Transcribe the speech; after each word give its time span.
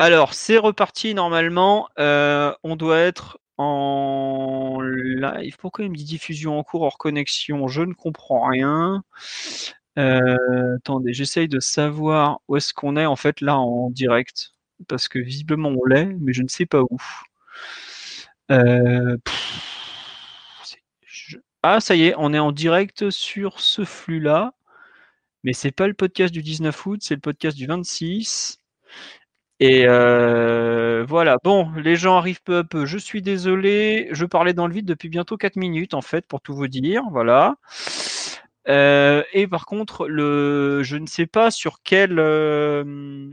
Alors, 0.00 0.32
c'est 0.32 0.56
reparti 0.56 1.12
normalement. 1.12 1.90
Euh, 1.98 2.54
on 2.62 2.74
doit 2.74 2.96
être 3.00 3.38
en 3.58 4.80
live. 4.80 5.58
Pourquoi 5.58 5.84
il 5.84 5.90
me 5.90 5.94
dit 5.94 6.04
diffusion 6.04 6.58
en 6.58 6.62
cours 6.62 6.80
hors 6.80 6.96
connexion? 6.96 7.68
Je 7.68 7.82
ne 7.82 7.92
comprends 7.92 8.48
rien. 8.48 9.04
Euh, 9.98 10.76
attendez, 10.78 11.12
j'essaye 11.12 11.48
de 11.48 11.60
savoir 11.60 12.40
où 12.48 12.56
est-ce 12.56 12.72
qu'on 12.72 12.96
est 12.96 13.04
en 13.04 13.14
fait 13.14 13.42
là 13.42 13.58
en 13.58 13.90
direct. 13.90 14.52
Parce 14.88 15.06
que 15.06 15.18
visiblement 15.18 15.68
on 15.68 15.84
l'est, 15.84 16.06
mais 16.18 16.32
je 16.32 16.42
ne 16.44 16.48
sais 16.48 16.64
pas 16.64 16.80
où. 16.80 16.96
Euh, 18.50 19.18
ah, 21.62 21.78
ça 21.80 21.94
y 21.94 22.04
est, 22.06 22.14
on 22.16 22.32
est 22.32 22.38
en 22.38 22.52
direct 22.52 23.10
sur 23.10 23.60
ce 23.60 23.84
flux-là. 23.84 24.54
Mais 25.44 25.52
c'est 25.52 25.72
pas 25.72 25.86
le 25.86 25.94
podcast 25.94 26.32
du 26.32 26.42
19 26.42 26.86
août, 26.86 27.00
c'est 27.02 27.16
le 27.16 27.20
podcast 27.20 27.54
du 27.58 27.66
26. 27.66 28.60
Et 29.62 29.84
euh, 29.86 31.04
voilà, 31.06 31.36
bon, 31.44 31.70
les 31.76 31.94
gens 31.94 32.16
arrivent 32.16 32.42
peu 32.42 32.56
à 32.58 32.64
peu. 32.64 32.86
Je 32.86 32.96
suis 32.96 33.20
désolé, 33.20 34.08
je 34.10 34.24
parlais 34.24 34.54
dans 34.54 34.66
le 34.66 34.72
vide 34.72 34.86
depuis 34.86 35.10
bientôt 35.10 35.36
4 35.36 35.56
minutes, 35.56 35.92
en 35.92 36.00
fait, 36.00 36.26
pour 36.26 36.40
tout 36.40 36.54
vous 36.54 36.66
dire. 36.66 37.02
Voilà. 37.10 37.56
Euh, 38.68 39.22
et 39.34 39.46
par 39.46 39.66
contre, 39.66 40.08
le, 40.08 40.82
je 40.82 40.96
ne 40.96 41.06
sais 41.06 41.26
pas 41.26 41.50
sur 41.50 41.82
quel. 41.84 42.18
Euh, 42.18 43.30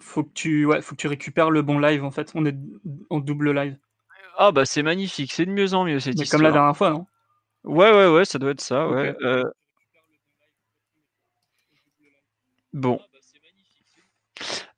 faut 0.00 0.24
que 0.24 0.32
tu, 0.32 0.64
ouais, 0.64 0.80
faut 0.80 0.94
que 0.94 1.00
tu 1.00 1.08
récupères 1.08 1.50
le 1.50 1.60
bon 1.60 1.78
live 1.78 2.04
en 2.04 2.10
fait. 2.10 2.32
On 2.34 2.46
est 2.46 2.56
en 3.10 3.18
double 3.18 3.52
live. 3.52 3.76
Ah 4.38 4.52
bah 4.52 4.64
c'est 4.66 4.82
magnifique, 4.82 5.32
c'est 5.32 5.46
de 5.46 5.50
mieux 5.50 5.74
en 5.74 5.84
mieux 5.84 5.98
cette 5.98 6.28
Comme 6.30 6.42
la 6.42 6.52
dernière 6.52 6.76
fois, 6.76 6.90
non? 6.90 7.06
Ouais, 7.64 7.90
ouais, 7.90 8.08
ouais, 8.08 8.24
ça 8.24 8.38
doit 8.38 8.50
être 8.52 8.60
ça. 8.60 8.88
Ouais. 8.88 9.14
Bon. 12.72 13.00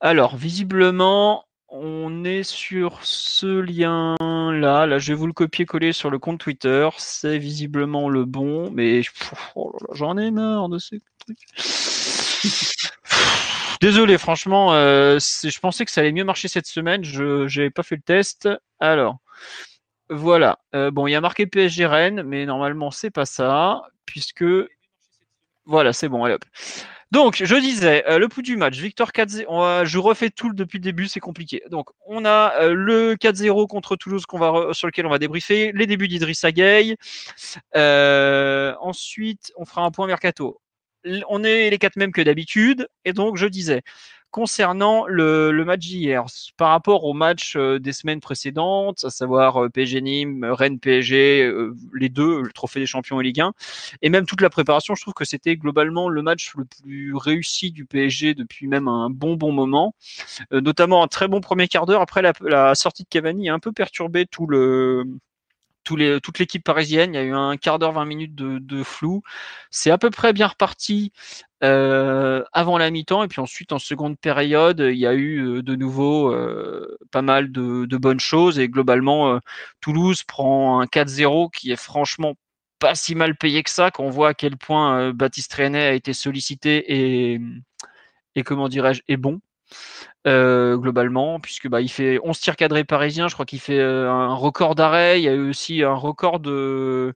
Alors, 0.00 0.36
visiblement, 0.36 1.44
on 1.68 2.24
est 2.24 2.44
sur 2.44 3.00
ce 3.02 3.60
lien-là. 3.60 4.86
Là, 4.86 4.98
je 4.98 5.12
vais 5.12 5.18
vous 5.18 5.26
le 5.26 5.32
copier-coller 5.32 5.92
sur 5.92 6.08
le 6.10 6.18
compte 6.20 6.38
Twitter. 6.38 6.88
C'est 6.98 7.38
visiblement 7.38 8.08
le 8.08 8.24
bon, 8.24 8.70
mais 8.70 9.02
oh 9.56 9.76
j'en 9.92 10.16
ai 10.16 10.30
marre 10.30 10.68
de 10.68 10.78
ces 10.78 11.00
trucs. 11.18 11.38
Désolé, 13.80 14.18
franchement, 14.18 14.72
euh, 14.74 15.18
je 15.18 15.58
pensais 15.60 15.84
que 15.84 15.90
ça 15.90 16.00
allait 16.00 16.12
mieux 16.12 16.24
marcher 16.24 16.48
cette 16.48 16.66
semaine. 16.66 17.04
Je 17.04 17.44
n'avais 17.44 17.70
pas 17.70 17.82
fait 17.82 17.96
le 17.96 18.02
test. 18.02 18.48
Alors, 18.80 19.18
voilà. 20.10 20.58
Euh, 20.74 20.90
bon, 20.90 21.06
il 21.06 21.12
y 21.12 21.16
a 21.16 21.20
marqué 21.20 21.46
PSG 21.46 21.86
Rennes, 21.86 22.22
mais 22.22 22.46
normalement, 22.46 22.90
c'est 22.90 23.10
pas 23.10 23.26
ça, 23.26 23.82
puisque 24.06 24.44
voilà, 25.64 25.92
c'est 25.92 26.08
bon. 26.08 26.24
Allez 26.24 26.34
hop. 26.34 26.44
Donc, 27.10 27.42
je 27.42 27.56
disais, 27.56 28.04
euh, 28.06 28.18
le 28.18 28.28
pouls 28.28 28.42
du 28.42 28.56
match, 28.56 28.76
Victor 28.76 29.12
4-0. 29.12 29.84
Je 29.86 29.98
refais 29.98 30.28
tout 30.28 30.52
depuis 30.52 30.76
le 30.78 30.82
début, 30.82 31.08
c'est 31.08 31.20
compliqué. 31.20 31.62
Donc, 31.70 31.88
on 32.06 32.26
a 32.26 32.54
euh, 32.60 32.74
le 32.74 33.16
4-0 33.16 33.66
contre 33.66 33.96
Toulouse 33.96 34.26
qu'on 34.26 34.38
va 34.38 34.74
sur 34.74 34.86
lequel 34.86 35.06
on 35.06 35.10
va 35.10 35.18
débriefer, 35.18 35.72
les 35.72 35.86
débuts 35.86 36.08
d'Idrissa 36.08 36.52
Gueye. 36.52 36.96
Euh, 37.76 38.74
ensuite, 38.80 39.52
on 39.56 39.64
fera 39.64 39.82
un 39.82 39.90
point 39.90 40.06
mercato. 40.06 40.60
On 41.28 41.44
est 41.44 41.70
les 41.70 41.78
quatre 41.78 41.96
mêmes 41.96 42.12
que 42.12 42.20
d'habitude, 42.20 42.88
et 43.04 43.12
donc 43.12 43.36
je 43.38 43.46
disais, 43.46 43.82
Concernant 44.30 45.06
le, 45.06 45.64
match 45.64 45.80
d'hier, 45.80 46.26
par 46.58 46.68
rapport 46.68 47.04
au 47.04 47.14
match 47.14 47.56
euh, 47.56 47.78
des 47.78 47.92
semaines 47.92 48.20
précédentes, 48.20 49.02
à 49.04 49.10
savoir 49.10 49.64
euh, 49.64 49.68
PSG 49.70 50.02
Nîmes, 50.02 50.44
Rennes 50.44 50.78
PSG, 50.78 51.42
euh, 51.44 51.74
les 51.94 52.10
deux, 52.10 52.42
le 52.42 52.52
trophée 52.52 52.78
des 52.78 52.86
champions 52.86 53.22
et 53.22 53.24
Ligue 53.24 53.40
1, 53.40 53.54
et 54.02 54.10
même 54.10 54.26
toute 54.26 54.42
la 54.42 54.50
préparation, 54.50 54.94
je 54.94 55.00
trouve 55.00 55.14
que 55.14 55.24
c'était 55.24 55.56
globalement 55.56 56.10
le 56.10 56.20
match 56.20 56.52
le 56.56 56.66
plus 56.66 57.16
réussi 57.16 57.70
du 57.70 57.86
PSG 57.86 58.34
depuis 58.34 58.66
même 58.66 58.86
un 58.86 59.08
bon 59.08 59.34
bon 59.34 59.50
moment, 59.50 59.94
notamment 60.50 61.02
un 61.02 61.08
très 61.08 61.26
bon 61.26 61.40
premier 61.40 61.66
quart 61.66 61.86
d'heure. 61.86 62.02
Après 62.02 62.20
la, 62.20 62.34
la 62.42 62.74
sortie 62.74 63.04
de 63.04 63.08
Cavani 63.08 63.48
un 63.48 63.58
peu 63.58 63.72
perturbé 63.72 64.26
tout 64.26 64.46
le 64.46 65.04
toute 66.22 66.38
l'équipe 66.38 66.64
parisienne. 66.64 67.14
Il 67.14 67.16
y 67.16 67.20
a 67.20 67.24
eu 67.24 67.34
un 67.34 67.56
quart 67.56 67.78
d'heure, 67.78 67.92
20 67.92 68.04
minutes 68.04 68.34
de, 68.34 68.82
flou. 68.82 69.22
C'est 69.70 69.90
à 69.90 69.98
peu 69.98 70.10
près 70.10 70.32
bien 70.32 70.46
reparti 70.46 71.12
euh, 71.64 72.44
avant 72.52 72.78
la 72.78 72.90
mi-temps. 72.90 73.22
Et 73.24 73.28
puis 73.28 73.40
ensuite, 73.40 73.72
en 73.72 73.78
seconde 73.78 74.18
période, 74.18 74.80
il 74.80 74.98
y 74.98 75.06
a 75.06 75.14
eu 75.14 75.40
euh, 75.40 75.62
de 75.62 75.74
nouveau 75.74 76.32
euh, 76.32 76.98
pas 77.10 77.22
mal 77.22 77.52
de, 77.52 77.96
bonnes 77.96 78.20
choses. 78.20 78.58
Et 78.58 78.68
globalement, 78.68 79.40
Toulouse 79.80 80.22
prend 80.24 80.80
un 80.80 80.86
4-0 80.86 81.50
qui 81.50 81.72
est 81.72 81.76
franchement 81.76 82.34
pas 82.78 82.94
si 82.94 83.16
mal 83.16 83.36
payé 83.36 83.62
que 83.64 83.70
ça, 83.70 83.90
qu'on 83.90 84.08
voit 84.08 84.28
à 84.28 84.34
quel 84.34 84.56
point 84.56 85.12
Baptiste 85.12 85.52
René 85.54 85.80
a 85.80 85.92
été 85.94 86.12
sollicité 86.12 87.40
et 88.38 88.44
comment 88.44 88.68
dirais-je, 88.68 89.02
est 89.08 89.16
bon. 89.16 89.40
Euh, 90.28 90.76
globalement, 90.76 91.40
puisque 91.40 91.68
bah, 91.68 91.80
il 91.80 91.88
fait 91.88 92.18
11 92.22 92.38
tirs 92.38 92.56
cadrés 92.56 92.84
parisiens, 92.84 93.28
je 93.28 93.34
crois 93.34 93.46
qu'il 93.46 93.60
fait 93.60 93.78
euh, 93.78 94.10
un 94.10 94.34
record 94.34 94.74
d'arrêt, 94.74 95.18
il 95.20 95.24
y 95.24 95.28
a 95.28 95.32
eu 95.32 95.48
aussi 95.48 95.82
un 95.82 95.94
record 95.94 96.38
de, 96.38 97.14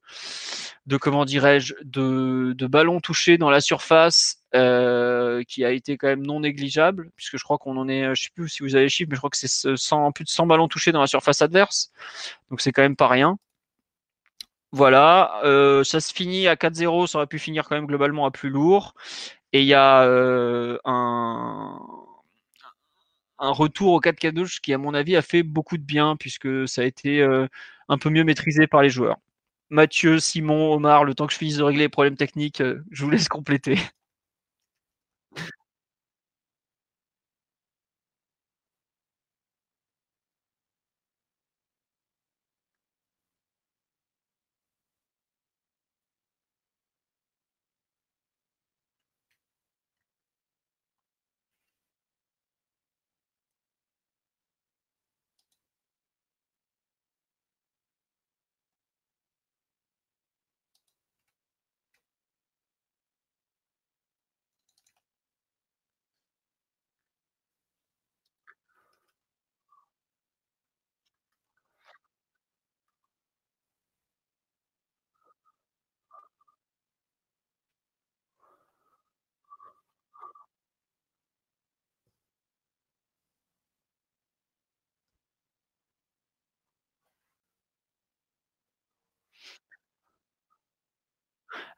de 0.87 0.97
comment 0.97 1.27
dirais-je, 1.27 1.75
de, 1.85 2.55
de 2.57 2.67
ballons 2.67 3.01
touchés 3.01 3.37
dans 3.37 3.51
la 3.51 3.61
surface, 3.61 4.39
euh, 4.55 5.43
qui 5.47 5.63
a 5.63 5.73
été 5.73 5.99
quand 5.99 6.07
même 6.07 6.25
non 6.25 6.41
négligeable, 6.41 7.11
puisque 7.15 7.37
je 7.37 7.45
crois 7.45 7.59
qu'on 7.59 7.77
en 7.77 7.87
est, 7.87 8.15
je 8.15 8.23
sais 8.23 8.31
plus 8.35 8.49
si 8.49 8.63
vous 8.63 8.77
avez 8.77 8.85
les 8.85 8.89
chiffres, 8.89 9.11
mais 9.11 9.17
je 9.17 9.21
crois 9.21 9.31
que 9.31 9.37
c'est 9.37 9.77
100, 9.77 10.13
plus 10.13 10.25
de 10.25 10.31
100 10.31 10.47
ballons 10.47 10.69
touchés 10.69 10.93
dans 10.93 11.03
la 11.03 11.07
surface 11.07 11.43
adverse, 11.43 11.93
donc 12.51 12.63
c'est 12.63 12.73
quand 12.73 12.83
même 12.83 12.97
pas 12.97 13.09
rien. 13.09 13.37
Voilà, 14.71 15.39
ça 15.85 16.01
se 16.01 16.15
finit 16.15 16.49
à 16.49 16.55
4-0, 16.57 17.07
ça 17.07 17.19
aurait 17.19 17.27
pu 17.27 17.39
finir 17.39 17.69
quand 17.69 17.75
même 17.75 17.87
globalement 17.87 18.25
à 18.25 18.31
plus 18.31 18.49
lourd. 18.49 18.95
Et 19.53 19.61
il 19.61 19.67
y 19.67 19.75
a 19.75 20.03
un, 20.87 21.79
un 23.43 23.51
retour 23.51 23.93
au 23.93 24.01
4K12 24.01 24.61
qui, 24.61 24.73
à 24.73 24.79
mon 24.79 24.95
avis, 24.95 25.17
a 25.17 25.23
fait 25.23 25.43
beaucoup 25.43 25.77
de 25.77 25.83
bien 25.83 26.17
puisque 26.17 26.69
ça 26.69 26.83
a 26.83 26.85
été 26.85 27.21
euh, 27.21 27.47
un 27.89 27.99
peu 27.99 28.09
mieux 28.09 28.25
maîtrisé 28.25 28.67
par 28.69 28.83
les 28.83 28.89
joueurs. 28.89 29.19
Mathieu, 29.69 30.21
Simon, 30.21 30.73
Omar, 30.73 31.05
le 31.05 31.15
temps 31.15 31.27
que 31.27 31.33
je 31.33 31.39
finisse 31.39 31.57
de 31.57 31.63
régler 31.65 31.85
les 31.85 31.89
problèmes 31.89 32.17
techniques, 32.17 32.61
euh, 32.61 32.85
je 32.93 33.05
vous 33.05 33.11
laisse 33.11 33.29
compléter. 33.29 33.79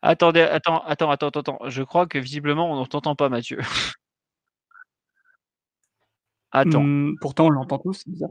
Attendez, 0.07 0.43
attends, 0.43 0.81
attends, 0.85 1.11
attends, 1.11 1.29
attends. 1.31 1.59
Je 1.71 1.83
crois 1.83 2.07
que 2.07 2.19
visiblement 2.19 2.71
on 2.71 2.79
ne 2.79 2.85
t'entend 2.87 3.17
pas, 3.17 3.31
Mathieu. 3.31 3.59
Attends. 6.53 6.83
Mmh, 6.83 7.17
pourtant, 7.21 7.47
on 7.47 7.51
l'entend 7.51 7.79
tous, 7.79 7.95
c'est 7.95 8.11
bizarre. 8.11 8.31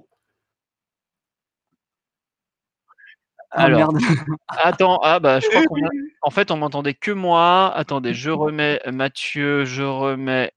Ah, 3.52 3.64
Alors, 3.64 3.90
attends, 4.48 5.00
ah 5.04 5.20
bah 5.20 5.40
je 5.40 5.48
crois 5.48 5.64
qu'on 5.64 5.76
a- 5.86 5.90
en 6.24 6.30
fait 6.32 6.52
on 6.52 6.58
m'entendait 6.58 6.94
que 6.94 7.12
moi. 7.12 7.72
Attendez, 7.76 8.14
je 8.14 8.30
remets 8.32 8.80
Mathieu, 8.92 9.66
je 9.66 9.84
remets. 9.84 10.52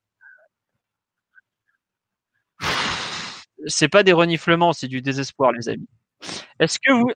C'est 3.67 3.89
pas 3.89 4.03
des 4.03 4.13
reniflements, 4.13 4.73
c'est 4.73 4.89
du 4.89 5.03
désespoir, 5.03 5.53
les 5.53 5.69
amis. 5.69 5.89
Est-ce 6.61 6.79
que 6.79 6.93
vous, 6.93 7.11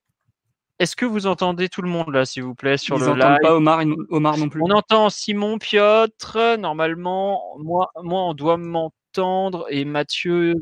est-ce 0.81 0.97
que 0.97 1.05
vous 1.05 1.27
entendez 1.27 1.69
tout 1.69 1.83
le 1.83 1.91
monde 1.91 2.11
là, 2.11 2.25
s'il 2.25 2.43
vous 2.43 2.55
plaît, 2.55 2.79
sur 2.79 2.97
Ils 2.97 3.05
le 3.05 3.15
live 3.15 3.39
pas 3.43 3.55
Omar, 3.55 3.83
Omar 4.09 4.39
non 4.39 4.49
plus. 4.49 4.63
On 4.63 4.71
entend 4.71 5.11
Simon 5.11 5.59
Piotr, 5.59 6.59
normalement, 6.59 7.57
moi, 7.59 7.91
moi 8.03 8.23
on 8.23 8.35
doit 8.35 8.57
m'entendre 8.57 9.67
et 9.69 9.85
Mathieu. 9.85 10.55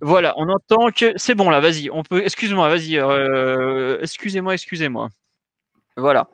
Voilà, 0.00 0.34
on 0.38 0.48
entend 0.48 0.90
que 0.90 1.12
c'est 1.16 1.36
bon 1.36 1.50
là, 1.50 1.60
vas-y, 1.60 1.88
on 1.90 2.02
peut. 2.02 2.20
Excuse-moi, 2.24 2.68
vas-y, 2.68 2.98
euh, 2.98 4.00
excusez-moi, 4.00 4.54
excusez-moi. 4.54 5.08
Voilà. 5.96 6.28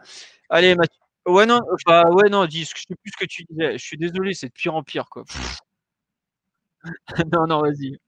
Allez, 0.48 0.74
Mathieu. 0.74 0.98
Ouais, 1.26 1.44
non, 1.44 1.60
enfin, 1.72 2.04
ouais, 2.10 2.30
non, 2.30 2.46
dis, 2.46 2.64
je 2.64 2.70
sais 2.88 2.94
plus 3.02 3.12
ce 3.12 3.16
que 3.18 3.26
tu 3.26 3.44
disais. 3.50 3.72
Je 3.78 3.84
suis 3.84 3.98
désolé, 3.98 4.32
c'est 4.32 4.48
de 4.48 4.52
pire 4.52 4.74
en 4.74 4.82
pire, 4.82 5.10
quoi. 5.10 5.24
Non, 7.32 7.46
non, 7.46 7.60
vas-y. 7.62 7.98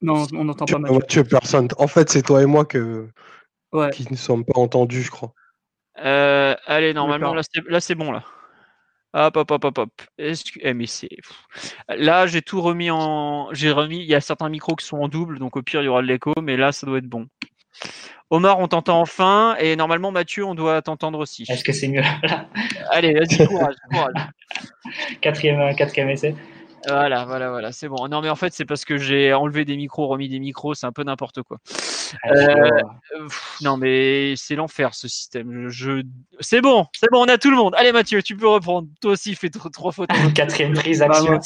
Non, 0.00 0.26
on 0.32 0.44
n'entend 0.44 0.64
pas. 0.66 0.78
Mathieu, 0.78 1.24
personne. 1.24 1.68
En 1.78 1.88
fait, 1.88 2.08
c'est 2.10 2.22
toi 2.22 2.42
et 2.42 2.46
moi 2.46 2.64
que... 2.64 3.08
Ouais. 3.72 3.90
qui 3.90 4.06
ne 4.10 4.16
sommes 4.16 4.44
pas 4.44 4.58
entendus, 4.58 5.02
je 5.02 5.10
crois. 5.10 5.34
Euh, 6.02 6.54
allez, 6.66 6.94
normalement, 6.94 7.34
là, 7.34 7.42
c'est, 7.42 7.62
là, 7.68 7.80
c'est 7.80 7.94
bon, 7.94 8.12
là. 8.12 8.24
Hop, 9.14 9.36
hop, 9.36 9.50
hop, 9.50 9.64
hop, 9.64 9.78
hop. 9.78 9.90
Eh, 10.18 10.74
mais. 10.74 10.86
Là, 11.88 12.26
j'ai 12.26 12.42
tout 12.42 12.60
remis 12.60 12.90
en. 12.90 13.48
J'ai 13.52 13.72
remis. 13.72 13.98
Il 13.98 14.06
y 14.06 14.14
a 14.14 14.20
certains 14.20 14.48
micros 14.48 14.76
qui 14.76 14.86
sont 14.86 14.98
en 14.98 15.08
double, 15.08 15.38
donc 15.38 15.56
au 15.56 15.62
pire, 15.62 15.82
il 15.82 15.86
y 15.86 15.88
aura 15.88 16.02
de 16.02 16.06
l'écho, 16.06 16.32
mais 16.42 16.56
là, 16.56 16.72
ça 16.72 16.86
doit 16.86 16.98
être 16.98 17.06
bon. 17.06 17.26
Omar, 18.30 18.58
on 18.58 18.68
t'entend 18.68 19.00
enfin, 19.00 19.56
et 19.58 19.76
normalement, 19.76 20.10
Mathieu, 20.10 20.44
on 20.44 20.54
doit 20.54 20.82
t'entendre 20.82 21.18
aussi. 21.18 21.44
Est-ce 21.48 21.64
que 21.64 21.72
c'est 21.72 21.88
mieux 21.88 22.02
là? 22.02 22.46
Allez, 22.90 23.14
vas-y, 23.14 23.46
courage, 23.46 23.74
courage. 23.90 24.12
Quatrième, 25.20 25.74
quatrième 25.74 26.10
essai. 26.10 26.34
Voilà, 26.86 27.24
voilà, 27.24 27.50
voilà, 27.50 27.72
c'est 27.72 27.88
bon. 27.88 28.08
Non, 28.08 28.20
mais 28.22 28.30
en 28.30 28.36
fait, 28.36 28.52
c'est 28.54 28.64
parce 28.64 28.84
que 28.84 28.96
j'ai 28.98 29.34
enlevé 29.34 29.64
des 29.64 29.76
micros, 29.76 30.06
remis 30.06 30.28
des 30.28 30.38
micros, 30.38 30.74
c'est 30.74 30.86
un 30.86 30.92
peu 30.92 31.02
n'importe 31.02 31.42
quoi. 31.42 31.58
Ah, 32.22 32.28
Euh, 32.30 32.70
pff, 33.26 33.56
non, 33.62 33.76
mais 33.76 34.34
c'est 34.36 34.54
l'enfer 34.54 34.94
ce 34.94 35.08
système. 35.08 35.68
Je, 35.68 36.02
C'est 36.40 36.60
bon, 36.60 36.86
c'est 36.94 37.10
bon, 37.10 37.22
on 37.24 37.28
a 37.28 37.36
tout 37.36 37.50
le 37.50 37.56
monde. 37.56 37.74
Allez, 37.76 37.92
Mathieu, 37.92 38.22
tu 38.22 38.36
peux 38.36 38.48
reprendre. 38.48 38.88
Toi 39.00 39.12
aussi, 39.12 39.34
fais 39.34 39.50
tro- 39.50 39.68
trois 39.70 39.92
fautes. 39.92 40.08
Quatrième 40.34 40.72
prise, 40.74 41.02
action. 41.02 41.38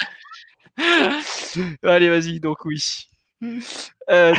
Allez, 1.83 2.09
vas-y, 2.09 2.41
donc 2.41 2.65
oui. 2.65 3.09
Euh, 4.11 4.35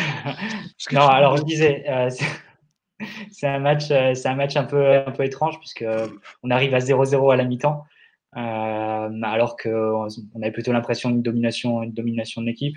Non, 0.92 1.07
alors 1.07 1.38
je 1.38 1.44
disais, 1.44 1.84
euh, 1.90 2.10
c'est- 3.31 3.48
un 3.48 3.60
match, 3.60 3.88
c'est 3.88 4.25
un 4.28 4.36
match 4.36 4.56
un 4.56 4.63
peu, 4.63 4.95
un 5.06 5.12
peu 5.12 5.24
étrange 5.25 5.60
puisque 5.60 5.86
on 6.44 6.50
arrive 6.51 6.74
à 6.74 6.80
0-0 6.80 7.31
à 7.31 7.36
la 7.36 7.44
mi-temps, 7.44 7.86
alors 8.35 9.57
qu'on 9.57 10.07
on 10.33 10.41
avait 10.41 10.51
plutôt 10.51 10.71
l'impression 10.71 11.09
d'une 11.09 11.21
domination, 11.21 11.83
une 11.83 11.94
domination 11.94 12.41
de 12.41 12.47
l'équipe. 12.47 12.75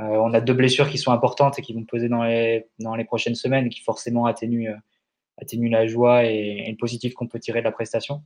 Euh, 0.00 0.04
on 0.04 0.34
a 0.34 0.40
deux 0.40 0.52
blessures 0.52 0.90
qui 0.90 0.98
sont 0.98 1.12
importantes 1.12 1.58
et 1.58 1.62
qui 1.62 1.72
vont 1.72 1.84
peser 1.84 2.08
dans 2.08 2.22
les, 2.22 2.66
dans 2.80 2.94
les 2.94 3.04
prochaines 3.04 3.34
semaines 3.34 3.66
et 3.66 3.68
qui 3.70 3.80
forcément 3.80 4.26
atténuent, 4.26 4.68
euh, 4.68 4.76
atténuent 5.40 5.70
la 5.70 5.86
joie 5.86 6.26
et, 6.26 6.64
et 6.66 6.70
le 6.70 6.76
positif 6.76 7.14
qu'on 7.14 7.26
peut 7.26 7.40
tirer 7.40 7.60
de 7.60 7.64
la 7.64 7.72
prestation. 7.72 8.22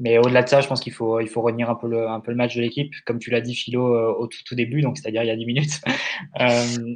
Mais 0.00 0.16
au-delà 0.16 0.42
de 0.42 0.48
ça, 0.48 0.62
je 0.62 0.66
pense 0.66 0.80
qu'il 0.80 0.94
faut, 0.94 1.20
il 1.20 1.28
faut 1.28 1.42
retenir 1.42 1.68
un 1.68 1.74
peu 1.74 1.86
le, 1.86 2.08
un 2.08 2.20
peu 2.20 2.30
le 2.30 2.36
match 2.36 2.56
de 2.56 2.62
l'équipe, 2.62 2.92
comme 3.04 3.18
tu 3.18 3.30
l'as 3.30 3.42
dit, 3.42 3.54
Philo, 3.54 3.94
euh, 3.94 4.14
au 4.18 4.26
tout, 4.26 4.54
début, 4.54 4.80
donc 4.80 4.96
c'est-à-dire 4.96 5.22
il 5.22 5.26
y 5.26 5.30
a 5.30 5.36
10 5.36 5.46
minutes. 5.46 5.80
Euh, 6.38 6.94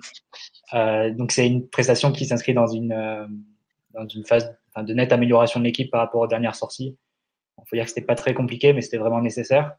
euh, 0.75 1.11
donc 1.11 1.33
c'est 1.33 1.47
une 1.47 1.67
prestation 1.67 2.13
qui 2.13 2.27
s'inscrit 2.27 2.53
dans 2.53 2.67
une, 2.67 2.93
euh, 2.93 3.27
dans 3.95 4.07
une 4.07 4.23
phase 4.23 4.55
de 4.77 4.93
nette 4.93 5.13
amélioration 5.13 5.61
de 5.61 5.65
l'équipe 5.65 5.91
par 5.91 6.01
rapport 6.01 6.21
aux 6.21 6.27
dernières 6.27 6.55
sorties. 6.55 6.95
Il 7.59 7.65
faut 7.69 7.77
dire 7.77 7.85
que 7.85 7.89
c'était 7.91 8.07
pas 8.07 8.15
très 8.15 8.35
compliqué, 8.35 8.73
mais 8.73 8.81
c'était 8.83 8.99
vraiment 8.99 9.21
nécessaire. 9.21 9.77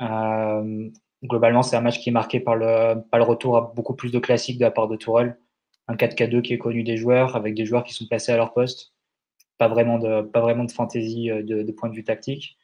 Euh, 0.00 0.88
globalement, 1.24 1.62
c'est 1.62 1.76
un 1.76 1.80
match 1.80 1.98
qui 2.00 2.08
est 2.10 2.12
marqué 2.12 2.40
par 2.40 2.56
le, 2.56 3.00
par 3.10 3.18
le 3.18 3.24
retour 3.24 3.56
à 3.56 3.72
beaucoup 3.74 3.94
plus 3.94 4.10
de 4.12 4.18
classiques 4.18 4.58
de 4.58 4.64
la 4.64 4.70
part 4.70 4.88
de 4.88 4.96
Tourelle. 4.96 5.38
Un 5.88 5.94
4K2 5.96 6.42
qui 6.42 6.52
est 6.54 6.58
connu 6.58 6.82
des 6.82 6.96
joueurs, 6.96 7.36
avec 7.36 7.54
des 7.54 7.64
joueurs 7.64 7.84
qui 7.84 7.92
sont 7.94 8.06
placés 8.06 8.32
à 8.32 8.36
leur 8.36 8.52
poste. 8.52 8.92
Pas 9.58 9.68
vraiment 9.68 9.98
de, 9.98 10.22
pas 10.22 10.40
vraiment 10.40 10.64
de 10.64 10.72
fantaisie 10.72 11.30
euh, 11.30 11.42
de, 11.42 11.62
de 11.62 11.72
point 11.72 11.88
de 11.88 11.94
vue 11.94 12.04
tactique. 12.04 12.56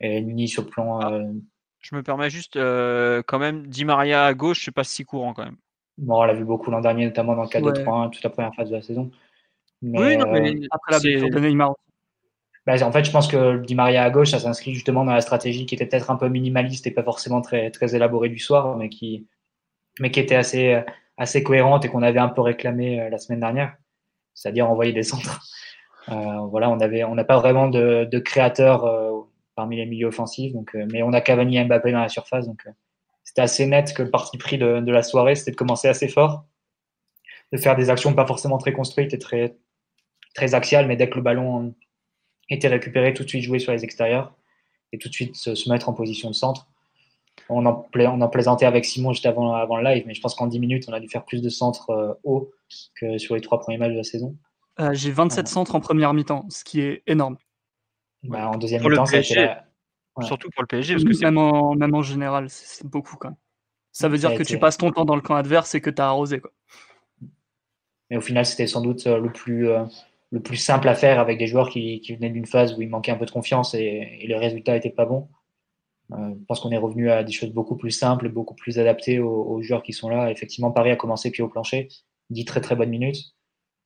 Et 0.00 0.20
ni 0.20 0.48
sur 0.48 0.62
le 0.64 0.68
plan. 0.68 1.00
euh, 1.12 1.24
Je 1.80 1.94
me 1.94 2.02
permets 2.02 2.30
juste, 2.30 2.56
euh, 2.56 3.22
quand 3.26 3.38
même, 3.38 3.66
Di 3.68 3.84
Maria 3.84 4.26
à 4.26 4.34
gauche, 4.34 4.64
c'est 4.64 4.74
pas 4.74 4.84
si 4.84 5.04
courant 5.04 5.32
quand 5.34 5.44
même. 5.44 5.56
bon, 5.98 6.20
on 6.20 6.24
l'a 6.24 6.34
vu 6.34 6.44
beaucoup 6.44 6.70
l'an 6.70 6.80
dernier, 6.80 7.06
notamment 7.06 7.34
dans 7.36 7.42
le 7.44 7.48
4-2-3-1, 7.48 8.04
Ouais. 8.04 8.10
toute 8.10 8.22
la 8.24 8.30
première 8.30 8.54
phase 8.54 8.70
de 8.70 8.76
la 8.76 8.82
saison. 8.82 9.10
Mais, 9.80 9.98
oui, 10.00 10.16
non, 10.16 10.26
euh, 10.26 10.32
mais 10.32 10.54
Après 10.70 10.92
la 10.92 10.98
c'est- 10.98 11.08
blessure 11.12 11.30
de 11.30 11.38
Neymar. 11.38 11.74
Bah, 12.66 12.74
en 12.82 12.92
fait, 12.92 13.04
je 13.04 13.10
pense 13.10 13.28
que 13.28 13.58
Di 13.58 13.74
Maria 13.74 14.04
à 14.04 14.10
gauche, 14.10 14.30
ça 14.30 14.38
s'inscrit 14.38 14.72
justement 14.74 15.04
dans 15.04 15.12
la 15.12 15.20
stratégie 15.20 15.66
qui 15.66 15.74
était 15.74 15.86
peut-être 15.86 16.10
un 16.10 16.16
peu 16.16 16.28
minimaliste 16.28 16.86
et 16.86 16.90
pas 16.90 17.02
forcément 17.02 17.42
très, 17.42 17.70
très 17.70 17.94
élaborée 17.94 18.30
du 18.30 18.38
soir, 18.38 18.76
mais 18.78 18.88
qui, 18.88 19.26
mais 20.00 20.10
qui 20.10 20.20
était 20.20 20.34
assez, 20.34 20.82
assez 21.16 21.42
cohérente 21.42 21.84
et 21.84 21.88
qu'on 21.88 22.02
avait 22.02 22.18
un 22.18 22.28
peu 22.28 22.40
réclamé 22.40 23.00
euh, 23.00 23.10
la 23.10 23.18
semaine 23.18 23.40
dernière, 23.40 23.76
c'est-à-dire 24.34 24.68
envoyer 24.68 24.92
des 24.92 25.02
centres. 25.02 25.40
Euh, 26.10 26.40
voilà, 26.50 26.68
on 26.68 26.80
avait, 26.80 27.02
on 27.04 27.14
n'a 27.14 27.24
pas 27.24 27.38
vraiment 27.38 27.66
de, 27.66 28.04
de 28.04 28.18
créateurs 28.18 28.84
euh, 28.84 29.22
parmi 29.54 29.76
les 29.76 29.86
milieux 29.86 30.08
offensifs, 30.08 30.52
donc, 30.52 30.74
euh, 30.74 30.86
mais 30.92 31.02
on 31.02 31.14
a 31.14 31.22
Cavani 31.22 31.56
et 31.56 31.64
Mbappé 31.64 31.92
dans 31.92 32.00
la 32.00 32.10
surface, 32.10 32.46
donc 32.46 32.60
euh, 32.66 32.70
c'était 33.22 33.40
assez 33.40 33.64
net 33.64 33.94
que 33.94 34.02
le 34.02 34.10
parti 34.10 34.36
pris 34.36 34.58
de, 34.58 34.80
de 34.80 34.92
la 34.92 35.02
soirée, 35.02 35.34
c'était 35.34 35.52
de 35.52 35.56
commencer 35.56 35.88
assez 35.88 36.08
fort, 36.08 36.44
de 37.52 37.56
faire 37.56 37.74
des 37.74 37.88
actions 37.88 38.12
pas 38.12 38.26
forcément 38.26 38.58
très 38.58 38.74
construites 38.74 39.14
et 39.14 39.18
très, 39.18 39.56
très 40.34 40.54
axiales, 40.54 40.86
mais 40.86 40.96
dès 40.96 41.08
que 41.08 41.14
le 41.14 41.22
ballon 41.22 41.74
était 42.50 42.68
récupéré, 42.68 43.14
tout 43.14 43.24
de 43.24 43.28
suite 43.28 43.42
jouer 43.42 43.58
sur 43.58 43.72
les 43.72 43.84
extérieurs 43.84 44.34
et 44.92 44.98
tout 44.98 45.08
de 45.08 45.14
suite 45.14 45.36
se, 45.36 45.54
se 45.54 45.68
mettre 45.70 45.88
en 45.88 45.92
position 45.92 46.28
de 46.30 46.34
centre. 46.34 46.66
On 47.48 47.66
en, 47.66 47.74
pla- 47.74 48.12
on 48.12 48.20
en 48.20 48.28
plaisantait 48.28 48.64
avec 48.66 48.84
Simon 48.84 49.12
juste 49.12 49.26
avant, 49.26 49.52
avant 49.54 49.76
le 49.78 49.84
live, 49.84 50.04
mais 50.06 50.14
je 50.14 50.20
pense 50.20 50.34
qu'en 50.34 50.46
10 50.46 50.60
minutes, 50.60 50.84
on 50.88 50.92
a 50.92 51.00
dû 51.00 51.08
faire 51.08 51.24
plus 51.24 51.42
de 51.42 51.48
centres 51.48 51.90
euh, 51.90 52.14
hauts 52.24 52.50
que 52.94 53.18
sur 53.18 53.34
les 53.34 53.40
trois 53.40 53.60
premiers 53.60 53.78
matchs 53.78 53.92
de 53.92 53.96
la 53.98 54.04
saison. 54.04 54.36
Euh, 54.80 54.92
J'ai 54.94 55.10
27 55.10 55.46
Ouais. 55.46 55.50
centres 55.50 55.74
en 55.74 55.80
première 55.80 56.14
mi-temps, 56.14 56.46
ce 56.48 56.64
qui 56.64 56.80
est 56.80 57.02
énorme. 57.06 57.36
Bah, 58.22 58.48
en 58.48 58.56
deuxième 58.56 58.82
mi-temps, 58.82 59.04
ça 59.06 59.16
a 59.16 59.20
été 59.20 59.34
PSG. 59.34 59.46
la- 59.46 59.64
Ouais. 60.16 60.24
Surtout 60.26 60.48
pour 60.50 60.62
le 60.62 60.68
PSG, 60.68 60.94
parce 60.94 61.04
que 61.04 61.24
Même 61.24 61.38
en, 61.38 61.74
même 61.74 61.92
en 61.92 62.02
général, 62.02 62.48
c'est 62.48 62.86
beaucoup 62.86 63.16
quand 63.16 63.30
même. 63.30 63.36
Ça 63.90 64.08
veut 64.08 64.16
dire 64.16 64.30
que 64.30 64.34
été- 64.36 64.44
tu 64.44 64.58
passes 64.60 64.76
ton 64.76 64.92
temps 64.92 65.04
dans 65.04 65.16
le 65.16 65.20
camp 65.22 65.34
adverse 65.34 65.74
et 65.74 65.80
que 65.80 65.90
tu 65.90 66.00
as 66.00 66.06
arrosé. 66.06 66.38
Quoi. 66.40 66.52
Mais 68.10 68.16
au 68.16 68.20
final, 68.20 68.46
c'était 68.46 68.68
sans 68.68 68.80
doute 68.80 69.06
euh, 69.08 69.18
le 69.18 69.32
plus, 69.32 69.68
euh, 69.68 69.84
le 70.34 70.42
plus 70.42 70.56
simple 70.56 70.88
à 70.88 70.96
faire 70.96 71.20
avec 71.20 71.38
des 71.38 71.46
joueurs 71.46 71.70
qui, 71.70 72.00
venaient 72.12 72.28
d'une 72.28 72.44
phase 72.44 72.76
où 72.76 72.82
il 72.82 72.88
manquait 72.88 73.12
un 73.12 73.16
peu 73.16 73.24
de 73.24 73.30
confiance 73.30 73.72
et, 73.74 74.18
et 74.20 74.26
les 74.26 74.34
résultats 74.34 74.72
n'étaient 74.72 74.90
pas 74.90 75.06
bons. 75.06 75.28
Euh, 76.12 76.34
je 76.36 76.44
pense 76.46 76.58
qu'on 76.58 76.72
est 76.72 76.76
revenu 76.76 77.08
à 77.08 77.22
des 77.22 77.30
choses 77.30 77.52
beaucoup 77.52 77.76
plus 77.76 77.92
simples, 77.92 78.28
beaucoup 78.28 78.56
plus 78.56 78.80
adaptées 78.80 79.20
aux, 79.20 79.62
joueurs 79.62 79.84
qui 79.84 79.92
sont 79.92 80.08
là. 80.08 80.32
Effectivement, 80.32 80.72
Paris 80.72 80.90
a 80.90 80.96
commencé 80.96 81.30
pied 81.30 81.44
au 81.44 81.48
plancher, 81.48 81.86
10 82.30 82.44
très 82.46 82.60
très 82.60 82.74
bonnes 82.74 82.90
minutes, 82.90 83.36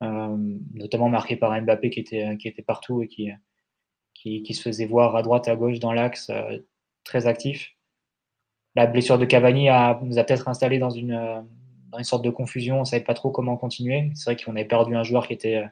euh, 0.01 0.35
notamment 0.73 1.07
marqué 1.07 1.35
par 1.35 1.59
Mbappé 1.61 1.91
qui 1.91 1.99
était, 1.99 2.35
qui 2.37 2.47
était 2.47 2.63
partout 2.63 3.03
et 3.03 3.07
qui, 3.07 3.31
qui, 4.15 4.53
se 4.55 4.63
faisait 4.63 4.87
voir 4.87 5.15
à 5.15 5.21
droite, 5.21 5.47
à 5.47 5.55
gauche 5.55 5.77
dans 5.77 5.93
l'axe, 5.93 6.31
euh, 6.31 6.57
très 7.03 7.27
actif. 7.27 7.75
La 8.75 8.87
blessure 8.87 9.19
de 9.19 9.25
Cavani 9.25 9.69
a, 9.69 9.99
nous 10.03 10.17
a 10.17 10.23
peut-être 10.23 10.47
installé 10.47 10.79
dans 10.79 10.89
une, 10.89 11.45
dans 11.91 11.97
une 11.99 12.03
sorte 12.03 12.25
de 12.25 12.31
confusion. 12.31 12.77
On 12.77 12.79
ne 12.79 12.85
savait 12.85 13.03
pas 13.03 13.13
trop 13.13 13.29
comment 13.29 13.55
continuer. 13.55 14.09
C'est 14.15 14.33
vrai 14.33 14.43
qu'on 14.43 14.55
avait 14.55 14.65
perdu 14.65 14.95
un 14.95 15.03
joueur 15.03 15.27
qui 15.27 15.33
était, 15.33 15.63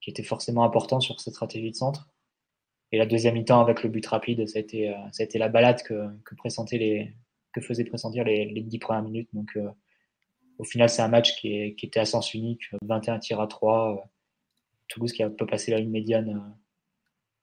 qui 0.00 0.10
était 0.10 0.22
forcément 0.22 0.64
important 0.64 1.00
sur 1.00 1.20
cette 1.20 1.34
stratégie 1.34 1.70
de 1.70 1.76
centre. 1.76 2.08
Et 2.92 2.98
la 2.98 3.06
deuxième 3.06 3.34
mi-temps 3.34 3.60
avec 3.60 3.82
le 3.82 3.88
but 3.88 4.04
rapide, 4.06 4.48
ça 4.48 4.58
a 4.58 4.62
été, 4.62 4.90
euh, 4.90 4.96
ça 5.12 5.22
a 5.22 5.24
été 5.24 5.38
la 5.38 5.48
balade 5.48 5.82
que, 5.82 6.08
que, 6.24 6.34
les, 6.76 7.14
que 7.52 7.60
faisaient 7.60 7.84
pressentir 7.84 8.24
les, 8.24 8.46
les 8.46 8.62
10 8.62 8.78
premières 8.78 9.02
minutes. 9.02 9.28
Donc, 9.32 9.50
euh, 9.56 9.70
au 10.58 10.64
final, 10.64 10.88
c'est 10.88 11.02
un 11.02 11.08
match 11.08 11.36
qui, 11.36 11.74
qui, 11.76 11.86
était 11.86 12.00
à 12.00 12.04
sens 12.04 12.34
unique 12.34 12.62
21 12.82 13.18
tirs 13.18 13.40
à 13.40 13.46
3. 13.46 13.94
Euh, 13.94 14.00
Toulouse 14.88 15.12
qui 15.12 15.22
a 15.22 15.30
peu 15.30 15.46
passé 15.46 15.70
la 15.70 15.78
ligne 15.78 15.90
médiane 15.90 16.30
euh, 16.30 16.54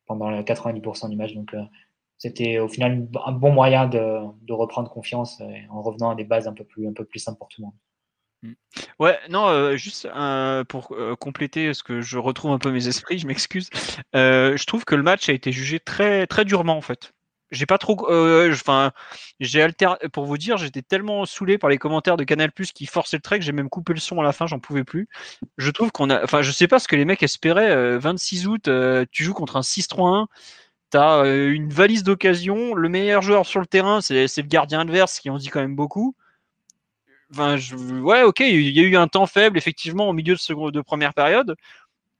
pendant 0.06 0.30
les 0.30 0.42
90% 0.42 1.10
du 1.10 1.16
match. 1.16 1.34
Donc, 1.34 1.56
c'était 2.18 2.60
au 2.60 2.68
final 2.68 3.08
un 3.26 3.32
bon 3.32 3.52
moyen 3.52 3.88
de, 3.88 4.20
de 4.42 4.54
reprendre 4.54 4.90
confiance 4.90 5.42
en 5.70 5.82
revenant 5.82 6.10
à 6.10 6.16
des 6.16 6.24
bases 6.24 6.48
un 6.48 6.54
peu 6.54 6.66
plus, 6.66 6.88
un 6.88 6.94
peu 6.94 7.06
plus 7.06 7.20
simples 7.20 7.38
pour 7.38 7.48
tout 7.48 7.62
le 7.62 7.68
monde. 7.68 7.76
Ouais, 9.00 9.18
non, 9.30 9.76
juste 9.76 10.08
pour 10.70 10.96
compléter 11.20 11.74
ce 11.74 11.84
que 11.84 12.02
je 12.02 12.18
retrouve 12.18 12.52
un 12.52 12.60
peu 12.60 12.72
mes 12.72 12.88
esprits, 12.88 13.20
je 13.20 13.28
m'excuse. 13.28 13.70
Je 14.14 14.66
trouve 14.66 14.86
que 14.86 14.96
le 14.96 15.04
match 15.04 15.30
a 15.30 15.34
été 15.34 15.52
jugé 15.52 15.80
très 15.80 16.28
très 16.28 16.46
durement 16.46 16.78
en 16.78 16.82
fait. 16.82 17.14
j'ai 17.52 17.66
pas 17.66 17.78
trop. 17.78 17.96
Enfin, 18.52 18.92
j'ai 19.40 19.62
alter. 19.62 19.90
Pour 20.14 20.26
vous 20.26 20.38
dire, 20.38 20.58
j'étais 20.58 20.82
tellement 20.82 21.26
saoulé 21.26 21.58
par 21.58 21.70
les 21.70 21.78
commentaires 21.78 22.18
de 22.18 22.24
Canal 22.24 22.52
Plus 22.52 22.72
qui 22.72 22.86
forçaient 22.86 23.18
le 23.18 23.22
trait 23.22 23.40
que 23.40 23.46
j'ai 23.46 23.52
même 23.54 23.70
coupé 23.70 23.94
le 23.94 24.00
son 24.00 24.20
à 24.20 24.24
la 24.24 24.34
fin, 24.34 24.48
j'en 24.48 24.60
pouvais 24.60 24.84
plus. 24.84 25.08
Je 25.58 25.72
trouve 25.72 25.92
qu'on 25.92 26.10
a. 26.10 26.24
Enfin, 26.24 26.42
je 26.42 26.52
sais 26.52 26.68
pas 26.68 26.80
ce 26.80 26.88
que 26.88 26.96
les 26.96 27.06
mecs 27.06 27.24
espéraient. 27.24 27.72
euh, 27.72 28.00
26 28.00 28.48
août, 28.48 28.70
tu 29.12 29.24
joues 29.24 29.34
contre 29.34 29.56
un 29.58 29.64
6-3-1. 29.64 30.28
T'as 30.90 31.26
une 31.26 31.70
valise 31.70 32.04
d'occasion. 32.04 32.74
Le 32.76 32.90
meilleur 32.90 33.22
joueur 33.22 33.46
sur 33.46 33.60
le 33.60 33.66
terrain, 33.68 34.02
c'est 34.02 34.26
le 34.38 34.42
gardien 34.44 34.82
adverse, 34.82 35.20
qui 35.20 35.30
en 35.30 35.38
dit 35.38 35.50
quand 35.50 35.60
même 35.62 35.76
beaucoup. 35.76 36.16
Ouais, 37.36 38.24
ok, 38.24 38.40
il 38.40 38.70
y 38.70 38.80
a 38.80 38.84
eu 38.84 38.96
un 38.96 39.08
temps 39.08 39.26
faible, 39.26 39.58
effectivement, 39.58 40.10
au 40.10 40.14
milieu 40.14 40.34
de, 40.36 40.40
second... 40.40 40.70
de 40.70 40.82
première 40.82 41.14
période. 41.14 41.56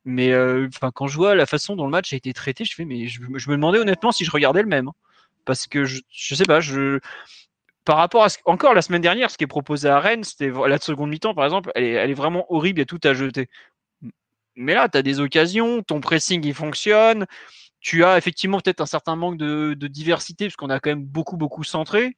Mais 0.06 0.32
euh, 0.32 0.68
enfin, 0.74 0.92
quand 0.92 1.08
je 1.08 1.18
vois 1.18 1.36
la 1.36 1.46
façon 1.46 1.76
dont 1.76 1.86
le 1.86 1.92
match 1.92 2.14
a 2.14 2.16
été 2.16 2.34
traité, 2.34 2.66
je 2.66 2.74
fais, 2.76 2.86
mais 2.86 3.08
je, 3.08 3.22
me 3.22 3.56
demandais 3.56 3.80
honnêtement 3.80 4.12
si 4.12 4.26
je 4.26 4.32
regardais 4.32 4.62
le 4.62 4.68
même. 4.68 4.88
hein. 4.88 4.94
Parce 5.46 5.68
que 5.68 5.86
je, 5.86 6.02
je 6.10 6.36
sais 6.36 6.46
pas, 6.46 6.60
par 7.88 7.98
rapport 7.98 8.24
à 8.24 8.30
ce 8.30 8.38
encore 8.46 8.74
la 8.74 8.82
semaine 8.82 9.02
dernière, 9.02 9.32
ce 9.32 9.38
qui 9.38 9.46
est 9.46 9.48
proposé 9.48 9.88
à 9.88 10.00
Rennes, 10.00 10.26
c'était 10.26 10.50
la 10.50 10.78
seconde 10.78 11.10
mi-temps 11.10 11.34
par 11.34 11.46
exemple, 11.46 11.72
elle 11.74 11.86
est, 11.86 11.92
elle 11.92 12.12
est 12.12 12.14
vraiment 12.14 12.46
horrible, 12.54 12.80
il 12.80 12.82
y 12.82 12.84
a 12.84 12.86
tout 12.86 13.00
à 13.04 13.14
jeter. 13.14 13.50
Mais 14.56 14.74
là, 14.74 14.90
tu 14.90 14.98
as 14.98 15.02
des 15.04 15.22
occasions, 15.22 15.84
ton 15.84 16.02
pressing 16.02 16.44
il 16.46 16.54
fonctionne, 16.54 17.26
tu 17.80 18.04
as 18.04 18.18
effectivement 18.18 18.60
peut-être 18.60 18.82
un 18.82 18.86
certain 18.86 19.16
manque 19.16 19.38
de, 19.38 19.74
de 19.74 19.88
diversité, 19.88 20.48
parce 20.48 20.58
qu'on 20.58 20.70
a 20.70 20.82
quand 20.82 20.90
même 20.90 21.06
beaucoup, 21.06 21.38
beaucoup 21.38 21.64
centré, 21.64 22.18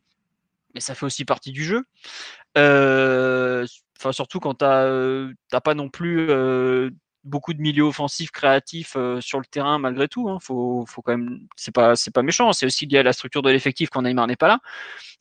mais 0.74 0.82
ça 0.82 0.96
fait 0.96 1.06
aussi 1.06 1.26
partie 1.26 1.52
du 1.52 1.64
jeu. 1.64 1.84
Euh, 2.58 3.66
Enfin, 4.00 4.14
surtout 4.14 4.40
quand 4.40 4.56
tu 4.56 4.66
n'as 4.66 5.62
pas 5.62 5.74
non 5.74 5.90
plus 5.90 6.30
beaucoup 7.26 7.54
de 7.54 7.60
milieux 7.60 7.84
offensifs 7.84 8.32
créatifs 8.32 8.96
sur 9.20 9.40
le 9.40 9.46
terrain 9.46 9.78
malgré 9.78 10.08
tout. 10.08 10.30
Hein. 10.30 10.38
Faut, 10.42 10.86
faut 10.88 11.02
quand 11.02 11.18
même, 11.18 11.48
c'est 11.58 11.74
pas, 11.74 11.98
c'est 11.98 12.14
pas 12.14 12.24
méchant. 12.24 12.54
C'est 12.54 12.66
aussi 12.66 12.86
lié 12.86 13.00
à 13.00 13.04
la 13.04 13.12
structure 13.12 13.42
de 13.42 13.50
l'effectif 13.50 13.90
quand 13.90 14.02
Neymar 14.02 14.28
n'est 14.28 14.38
pas 14.38 14.48
là. 14.48 14.60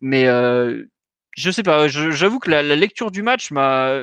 Mais 0.01 0.29
je 1.39 1.51
sais 1.53 1.63
pas. 1.63 1.87
J'avoue 1.89 2.41
que 2.41 2.51
la, 2.51 2.63
lecture 2.63 3.11
du 3.13 3.23
match 3.23 3.51
m'a 3.53 4.03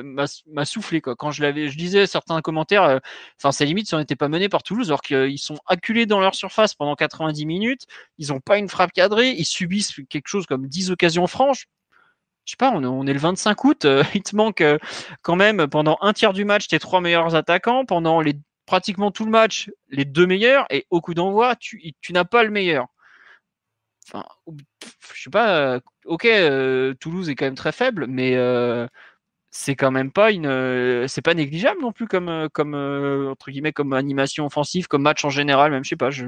soufflé 0.64 1.00
quoi. 1.02 1.16
Quand 1.16 1.30
je 1.30 1.42
l'avais, 1.42 1.68
je 1.68 1.76
lisais 1.76 2.06
certains 2.06 2.40
commentaires. 2.40 2.84
euh, 2.84 2.98
Enfin, 3.38 3.52
c'est 3.52 3.66
limite 3.66 3.88
si 3.88 3.94
on 3.94 3.98
n'était 3.98 4.16
pas 4.16 4.28
mené 4.28 4.48
par 4.48 4.62
Toulouse, 4.62 4.88
alors 4.88 5.02
qu'ils 5.02 5.38
sont 5.38 5.58
acculés 5.66 6.06
dans 6.06 6.20
leur 6.20 6.34
surface 6.34 6.74
pendant 6.74 6.94
90 6.94 7.44
minutes. 7.46 7.86
Ils 8.18 8.32
ont 8.32 8.40
pas 8.40 8.56
une 8.58 8.68
frappe 8.70 8.92
cadrée. 8.92 9.30
Ils 9.32 9.44
subissent 9.44 10.00
quelque 10.08 10.28
chose 10.28 10.46
comme 10.46 10.66
10 10.66 10.90
occasions 10.90 11.26
franches. 11.26 11.66
Je 12.46 12.52
sais 12.52 12.56
pas, 12.56 12.70
on 12.74 12.82
est, 12.82 12.86
on 12.86 13.06
est 13.06 13.12
le 13.12 13.18
25 13.18 13.64
août, 13.64 13.84
euh, 13.84 14.04
il 14.14 14.22
te 14.22 14.36
manque 14.36 14.60
euh, 14.60 14.78
quand 15.22 15.36
même 15.36 15.66
pendant 15.66 15.98
un 16.00 16.12
tiers 16.12 16.32
du 16.32 16.44
match 16.44 16.68
tes 16.68 16.78
trois 16.78 17.00
meilleurs 17.00 17.34
attaquants, 17.34 17.84
pendant 17.84 18.20
les 18.20 18.34
pratiquement 18.66 19.10
tout 19.10 19.24
le 19.24 19.30
match 19.30 19.70
les 19.90 20.04
deux 20.04 20.26
meilleurs, 20.26 20.66
et 20.70 20.86
au 20.90 21.00
coup 21.00 21.14
d'envoi 21.14 21.56
tu, 21.56 21.92
tu 22.00 22.12
n'as 22.12 22.24
pas 22.24 22.44
le 22.44 22.50
meilleur. 22.50 22.86
Enfin, 24.08 24.24
je 25.14 25.22
sais 25.22 25.30
pas. 25.30 25.80
ok, 26.04 26.26
Toulouse 27.00 27.28
est 27.28 27.34
quand 27.34 27.46
même 27.46 27.54
très 27.56 27.72
faible, 27.72 28.06
mais 28.06 28.36
c'est 29.50 29.74
quand 29.76 29.90
même 29.90 30.12
pas 30.12 30.32
une, 30.32 31.08
c'est 31.08 31.22
pas 31.22 31.32
négligeable 31.34 31.80
non 31.80 31.92
plus 31.92 32.06
comme, 32.06 32.48
comme 32.52 32.74
entre 33.30 33.50
guillemets 33.50 33.72
comme 33.72 33.92
animation 33.94 34.46
offensive, 34.46 34.86
comme 34.88 35.02
match 35.02 35.24
en 35.24 35.30
général. 35.30 35.70
Même 35.72 35.84
je 35.84 35.90
sais 35.90 35.96
pas, 35.96 36.10
je, 36.10 36.26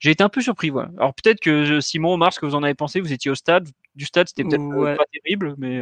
j'ai 0.00 0.10
été 0.10 0.22
un 0.22 0.28
peu 0.28 0.40
surpris. 0.42 0.70
Voilà. 0.70 0.90
Alors 0.98 1.14
peut-être 1.14 1.40
que 1.40 1.80
Simon, 1.80 2.14
Omar, 2.14 2.32
ce 2.32 2.40
que 2.40 2.46
vous 2.46 2.54
en 2.54 2.62
avez 2.62 2.74
pensé, 2.74 3.00
vous 3.00 3.12
étiez 3.12 3.30
au 3.30 3.34
stade, 3.34 3.68
du 3.94 4.04
stade, 4.04 4.28
c'était 4.28 4.44
peut-être 4.44 4.64
Ouais. 4.74 4.96
pas 4.96 5.04
terrible, 5.12 5.54
mais 5.58 5.80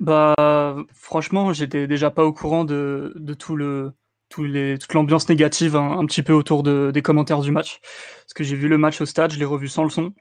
Bah, 0.00 0.76
franchement, 0.94 1.52
j'étais 1.52 1.86
déjà 1.86 2.10
pas 2.10 2.24
au 2.24 2.32
courant 2.32 2.64
de, 2.64 3.12
de 3.16 3.34
tout 3.34 3.56
le, 3.56 3.92
tout 4.28 4.44
les, 4.44 4.78
toute 4.78 4.92
l'ambiance 4.92 5.28
négative 5.28 5.74
un, 5.76 5.98
un 5.98 6.06
petit 6.06 6.22
peu 6.22 6.32
autour 6.34 6.62
de, 6.62 6.90
des 6.92 7.00
commentaires 7.02 7.40
du 7.40 7.50
match. 7.50 7.80
Parce 7.80 8.34
que 8.34 8.44
j'ai 8.44 8.56
vu 8.56 8.68
le 8.68 8.76
match 8.78 9.00
au 9.00 9.06
stade, 9.06 9.32
je 9.32 9.38
l'ai 9.38 9.44
revu 9.46 9.68
sans 9.68 9.84
le 9.84 9.90
son. 9.90 10.12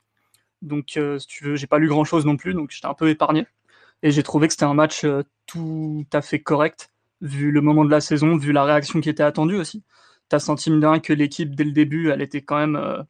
Donc, 0.61 0.97
euh, 0.97 1.19
si 1.19 1.27
tu 1.27 1.43
veux, 1.45 1.55
j'ai 1.55 1.67
pas 1.67 1.79
lu 1.79 1.87
grand 1.87 2.03
chose 2.03 2.25
non 2.25 2.37
plus, 2.37 2.53
donc 2.53 2.71
j'étais 2.71 2.87
un 2.87 2.93
peu 2.93 3.09
épargné. 3.09 3.45
Et 4.03 4.11
j'ai 4.11 4.23
trouvé 4.23 4.47
que 4.47 4.53
c'était 4.53 4.65
un 4.65 4.73
match 4.73 5.03
euh, 5.05 5.23
tout 5.45 6.05
à 6.13 6.21
fait 6.21 6.41
correct, 6.41 6.91
vu 7.21 7.51
le 7.51 7.61
moment 7.61 7.85
de 7.85 7.91
la 7.91 8.01
saison, 8.01 8.37
vu 8.37 8.51
la 8.51 8.63
réaction 8.63 9.01
qui 9.01 9.09
était 9.09 9.23
attendue 9.23 9.55
aussi. 9.55 9.83
T'as 10.29 10.39
senti, 10.39 10.71
mine 10.71 10.79
de 10.81 10.87
rien, 10.87 10.99
que 10.99 11.13
l'équipe, 11.13 11.55
dès 11.55 11.63
le 11.63 11.71
début, 11.71 12.09
elle 12.09 12.21
était 12.21 12.41
quand 12.41 12.57
même 12.57 12.75
euh, 12.75 13.03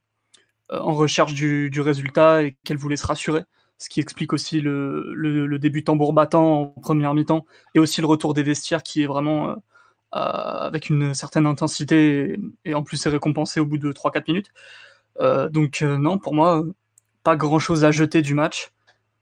en 0.70 0.94
recherche 0.94 1.34
du, 1.34 1.70
résultat 1.82 2.44
et 2.44 2.58
qu'elle 2.66 2.78
voulait 2.78 2.98
se 2.98 3.08
rassurer 3.08 3.44
ce 3.78 3.90
qui 3.90 4.00
explique 4.00 4.32
aussi 4.34 4.62
le, 4.62 5.58
début 5.60 5.84
tambour 5.84 6.14
battant 6.14 6.62
en 6.62 6.66
première 6.68 7.14
mi-temps, 7.14 7.46
et 7.76 7.80
aussi 7.80 8.00
le 8.02 8.08
retour 8.08 8.34
des 8.34 8.44
vestiaires 8.44 8.84
qui 8.84 9.04
est 9.04 9.06
vraiment 9.06 9.58
avec 10.12 10.90
une 10.90 11.14
certaine 11.14 11.46
intensité, 11.46 12.38
et, 12.66 12.70
et 12.72 12.74
en 12.74 12.84
plus 12.84 12.96
c'est 12.96 13.10
récompensé 13.10 13.60
au 13.60 13.66
bout 13.66 13.78
de 13.78 13.92
3-4 13.92 14.24
minutes. 14.30 14.52
Donc 15.52 15.82
non, 15.82 16.18
pour 16.20 16.34
moi, 16.34 16.64
pas 17.26 17.36
grand-chose 17.36 17.84
à 17.84 17.92
jeter 17.92 18.22
du 18.22 18.36
match. 18.36 18.72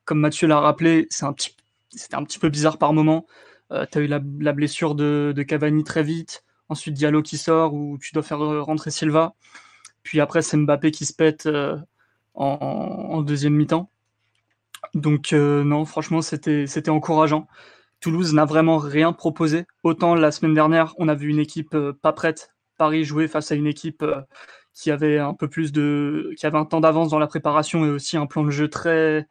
Comme 0.05 0.19
Mathieu 0.19 0.45
l'a 0.45 0.59
rappelé, 0.59 1.07
c'est 1.09 1.25
un 1.25 1.31
petit, 1.31 1.55
c'était 1.89 2.15
un 2.15 2.23
petit 2.25 2.37
peu 2.37 2.49
bizarre 2.49 2.77
par 2.77 2.91
moment. 2.93 3.25
Euh, 3.71 3.85
tu 3.89 3.97
as 3.97 4.01
eu 4.01 4.07
la, 4.07 4.19
blessure 4.19 4.93
de, 4.93 5.33
Cavani 5.47 5.85
très 5.85 6.03
vite, 6.03 6.43
ensuite 6.67 6.93
Diallo 6.93 7.21
qui 7.21 7.37
sort, 7.37 7.73
où 7.73 7.97
tu 7.97 8.11
dois 8.13 8.21
faire 8.21 8.43
euh, 8.43 8.61
rentrer 8.61 8.91
Silva, 8.91 9.35
puis 10.03 10.19
après 10.19 10.41
c'est 10.41 10.57
Mbappé 10.57 10.91
qui 10.91 11.05
se 11.05 11.13
pète 11.13 11.45
euh, 11.45 11.77
en, 12.35 13.21
deuxième 13.21 13.53
mi-temps. 13.53 13.89
Donc 14.93 15.31
euh, 15.31 15.63
non, 15.63 15.85
franchement, 15.85 16.21
c'était 16.21 16.67
c'était 16.67 16.91
encourageant. 16.91 17.47
Toulouse 18.01 18.33
n'a 18.33 18.43
vraiment 18.45 18.77
rien 18.79 19.13
proposé. 19.13 19.65
Autant 19.83 20.13
la 20.15 20.31
semaine 20.31 20.53
dernière, 20.53 20.93
on 20.97 21.07
a 21.07 21.15
vu 21.15 21.29
une 21.29 21.39
équipe 21.39 21.77
pas 22.01 22.11
prête. 22.11 22.53
Paris 22.77 23.05
jouer 23.05 23.29
face 23.29 23.51
à 23.51 23.55
une 23.55 23.67
équipe 23.67 24.03
qui 24.73 24.91
avait 24.91 25.19
un 25.19 25.33
peu 25.33 25.47
plus 25.47 25.71
de, 25.71 26.33
qui 26.37 26.45
avait 26.45 26.57
un 26.57 26.65
temps 26.65 26.81
d'avance 26.81 27.09
dans 27.09 27.19
la 27.19 27.27
préparation 27.27 27.85
et 27.85 27.89
aussi 27.89 28.17
un 28.17 28.25
plan 28.25 28.43
de 28.43 28.51
jeu 28.51 28.67
très 28.67 29.27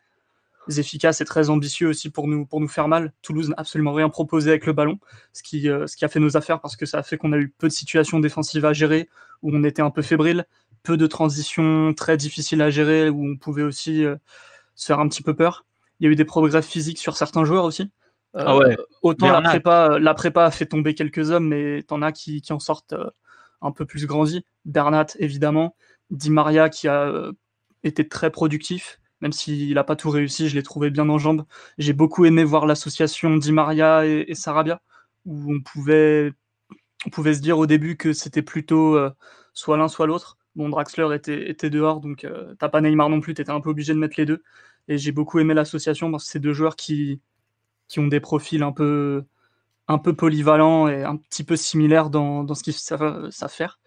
efficace 0.69 1.21
et 1.21 1.25
très 1.25 1.51
ambitieux 1.51 1.89
aussi 1.89 2.11
pour 2.11 2.29
nous 2.29 2.47
pour 2.47 2.61
nous 2.61 2.69
faire 2.69 2.89
mal. 2.89 3.13
Toulouse 3.23 3.49
n'a 3.49 3.57
absolument 3.59 3.93
rien 3.93 4.09
proposé 4.09 4.51
avec 4.51 4.67
le 4.67 4.73
ballon, 4.73 4.99
ce 5.33 5.43
qui 5.43 5.69
euh, 5.69 5.87
ce 5.87 5.97
qui 5.97 6.05
a 6.05 6.09
fait 6.09 6.21
nos 6.21 6.37
affaires 6.37 6.61
parce 6.61 6.77
que 6.77 6.87
ça 6.87 6.99
a 6.99 7.03
fait 7.03 7.17
qu'on 7.17 7.33
a 7.33 7.39
eu 7.39 7.49
peu 7.49 7.69
de 7.69 7.73
situations 7.73 8.21
défensives 8.21 8.65
à 8.65 8.73
gérer 8.73 9.09
où 9.43 9.51
on 9.53 9.65
était 9.65 9.83
un 9.83 9.91
peu 9.91 10.03
fébrile, 10.03 10.47
peu 10.83 10.97
de 10.97 11.07
transitions 11.07 11.93
très 11.95 12.17
difficiles 12.17 12.63
à 12.63 12.71
gérer 12.71 13.09
où 13.09 13.27
on 13.27 13.37
pouvait 13.37 13.63
aussi 13.63 14.05
euh, 14.05 14.17
se 14.75 14.87
faire 14.87 15.01
un 15.01 15.09
petit 15.09 15.23
peu 15.23 15.35
peur. 15.35 15.65
Il 16.01 16.07
y 16.07 16.09
a 16.09 16.13
eu 16.13 16.17
des 16.17 16.25
progrès 16.25 16.63
physiques 16.63 16.99
sur 16.99 17.17
certains 17.17 17.45
joueurs 17.45 17.65
aussi. 17.65 17.91
Euh, 18.37 18.43
Ah 18.47 18.57
ouais. 18.57 18.77
Autant 19.03 19.31
la 19.31 19.43
prépa, 19.43 19.99
la 19.99 20.15
prépa 20.15 20.45
a 20.45 20.51
fait 20.51 20.67
tomber 20.67 20.95
quelques 20.95 21.31
hommes, 21.31 21.49
mais 21.49 21.83
t'en 21.83 22.03
as 22.03 22.13
qui, 22.13 22.41
qui 22.41 22.53
en 22.53 22.59
sortent 22.59 22.95
euh, 22.95 23.11
un 23.63 23.73
peu 23.73 23.87
plus 23.87 24.07
grandis. 24.07 24.45
Bernat, 24.65 25.07
évidemment. 25.19 25.77
Di 26.11 26.31
Maria, 26.31 26.69
qui 26.69 26.89
a 26.89 27.05
euh, 27.05 27.33
été 27.85 28.07
très 28.09 28.31
productif, 28.31 29.01
même 29.21 29.33
s'il 29.33 29.75
n'a 29.75 29.85
pas 29.85 29.97
tout 29.97 30.11
réussi, 30.11 30.49
je 30.49 30.55
l'ai 30.55 30.63
trouvé 30.63 30.91
bien 30.91 31.09
en 31.09 31.19
jambes. 31.19 31.45
J'ai 31.79 31.93
beaucoup 31.95 32.25
aimé 32.27 32.45
voir 32.45 32.67
l'association 32.67 33.37
Di 33.37 33.53
Maria 33.53 34.07
et, 34.07 34.25
et 34.29 34.35
Sarabia, 34.35 34.83
où 35.25 35.55
on 35.55 35.61
pouvait, 35.61 36.33
on 37.07 37.11
pouvait 37.11 37.35
se 37.35 37.41
dire 37.41 37.59
au 37.59 37.67
début 37.67 37.97
que 37.97 38.13
c'était 38.13 38.43
plutôt 38.43 38.97
euh, 38.97 39.11
soit 39.55 39.77
l'un, 39.77 39.89
soit 39.89 40.07
l'autre. 40.07 40.39
Bon, 40.55 40.69
Draxler 40.69 41.15
était, 41.15 41.49
était 41.51 41.71
dehors, 41.71 42.01
donc 42.01 42.25
euh, 42.25 42.55
t'as 42.59 42.69
pas 42.69 42.81
Neymar 42.83 43.09
non 43.09 43.21
plus, 43.21 43.35
t'étais 43.35 43.53
un 43.53 43.61
peu 43.61 43.71
obligé 43.71 43.95
de 43.95 43.99
mettre 43.99 44.17
les 44.19 44.27
deux. 44.27 44.43
Et 44.89 44.99
j'ai 44.99 45.13
beaucoup 45.13 45.39
aimé 45.39 45.55
l'association 45.55 46.11
parce 46.11 46.25
que 46.25 46.31
c'est 46.31 46.41
deux 46.41 46.53
joueurs 46.53 46.77
qui, 46.77 47.21
qui 47.89 48.01
ont 48.01 48.09
des 48.09 48.21
profils 48.21 48.63
un 48.63 48.73
peu, 48.73 49.25
un 49.89 49.99
peu 49.99 50.15
polyvalents 50.15 50.89
et 50.89 51.03
un 51.05 51.17
petit 51.17 51.45
peu 51.45 51.57
similaires 51.57 52.11
dans, 52.11 52.47
ce 52.55 52.63
qu'ils 52.63 52.75
savent, 52.75 53.31
faire. 53.49 53.79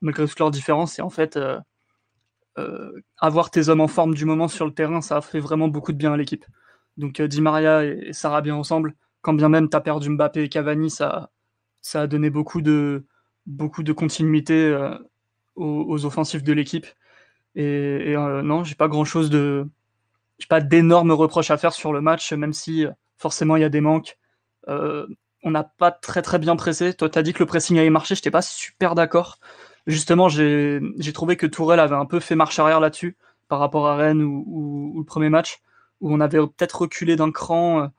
Malgré 0.00 0.26
toutes 0.26 0.38
leurs 0.38 0.50
différences, 0.50 0.98
et 0.98 1.02
en 1.02 1.10
fait, 1.10 1.36
euh, 1.36 1.58
euh, 2.58 3.00
avoir 3.18 3.50
tes 3.50 3.68
hommes 3.68 3.80
en 3.80 3.88
forme 3.88 4.14
du 4.14 4.24
moment 4.24 4.48
sur 4.48 4.66
le 4.66 4.74
terrain, 4.74 5.00
ça 5.00 5.18
a 5.18 5.20
fait 5.20 5.40
vraiment 5.40 5.68
beaucoup 5.68 5.92
de 5.92 5.96
bien 5.96 6.12
à 6.12 6.16
l'équipe. 6.16 6.44
Donc 6.96 7.20
euh, 7.20 7.28
Di 7.28 7.40
Maria 7.40 7.84
et, 7.84 8.08
et 8.08 8.12
Sarabia 8.12 8.54
ensemble, 8.54 8.94
quand 9.22 9.32
bien 9.32 9.48
même 9.48 9.70
tu 9.70 9.76
as 9.76 9.80
perdu 9.80 10.10
Mbappé 10.10 10.42
et 10.42 10.48
Cavani, 10.48 10.90
ça, 10.90 11.30
a 11.94 12.06
donné 12.06 12.30
beaucoup 12.30 12.60
de, 12.60 13.06
beaucoup 13.46 13.82
continuité 13.94 14.66
euh, 14.66 14.94
aux, 15.54 15.84
aux 15.88 16.04
offensifs 16.04 16.42
de 16.42 16.52
l'équipe. 16.52 16.86
Et, 17.54 18.14
non, 18.16 18.64
j'ai 18.64 18.74
pas 18.74 18.88
grand 18.88 19.04
chose 19.04 19.28
de. 19.28 19.68
J'ai 20.38 20.46
pas 20.46 20.62
d'énormes 20.62 21.12
reproches 21.12 21.50
à 21.50 21.58
faire 21.58 21.74
sur 21.74 21.92
le 21.92 22.00
match, 22.00 22.32
même 22.32 22.54
si 22.54 22.86
forcément 23.18 23.56
il 23.56 23.60
y 23.60 23.64
a 23.64 23.68
des 23.68 23.82
manques. 23.82 24.16
On 25.42 25.50
n'a 25.50 25.64
pas 25.64 25.90
très 25.90 26.22
très 26.22 26.38
bien 26.38 26.56
pressé. 26.56 26.94
Toi, 26.94 27.08
tu 27.08 27.18
as 27.18 27.22
dit 27.22 27.32
que 27.32 27.40
le 27.40 27.46
pressing 27.46 27.78
avait 27.78 27.90
marché, 27.90 28.14
je 28.14 28.20
n'étais 28.20 28.30
pas 28.30 28.42
super 28.42 28.94
d'accord. 28.94 29.38
Justement, 29.86 30.28
j'ai 30.28 30.80
trouvé 31.12 31.36
que 31.36 31.46
Tourelle 31.46 31.80
avait 31.80 31.96
un 31.96 32.06
peu 32.06 32.20
fait 32.20 32.36
marche 32.36 32.58
arrière 32.58 32.80
là-dessus 32.80 33.16
par 33.48 33.58
rapport 33.58 33.88
à 33.88 33.96
Rennes 33.96 34.22
ou, 34.22 34.94
le 34.98 35.04
premier 35.04 35.28
match, 35.28 35.60
où 36.00 36.12
on 36.12 36.20
avait 36.20 36.38
peut-être 36.38 36.82
reculé 36.82 37.16
d'un 37.16 37.32
cran 37.32 37.90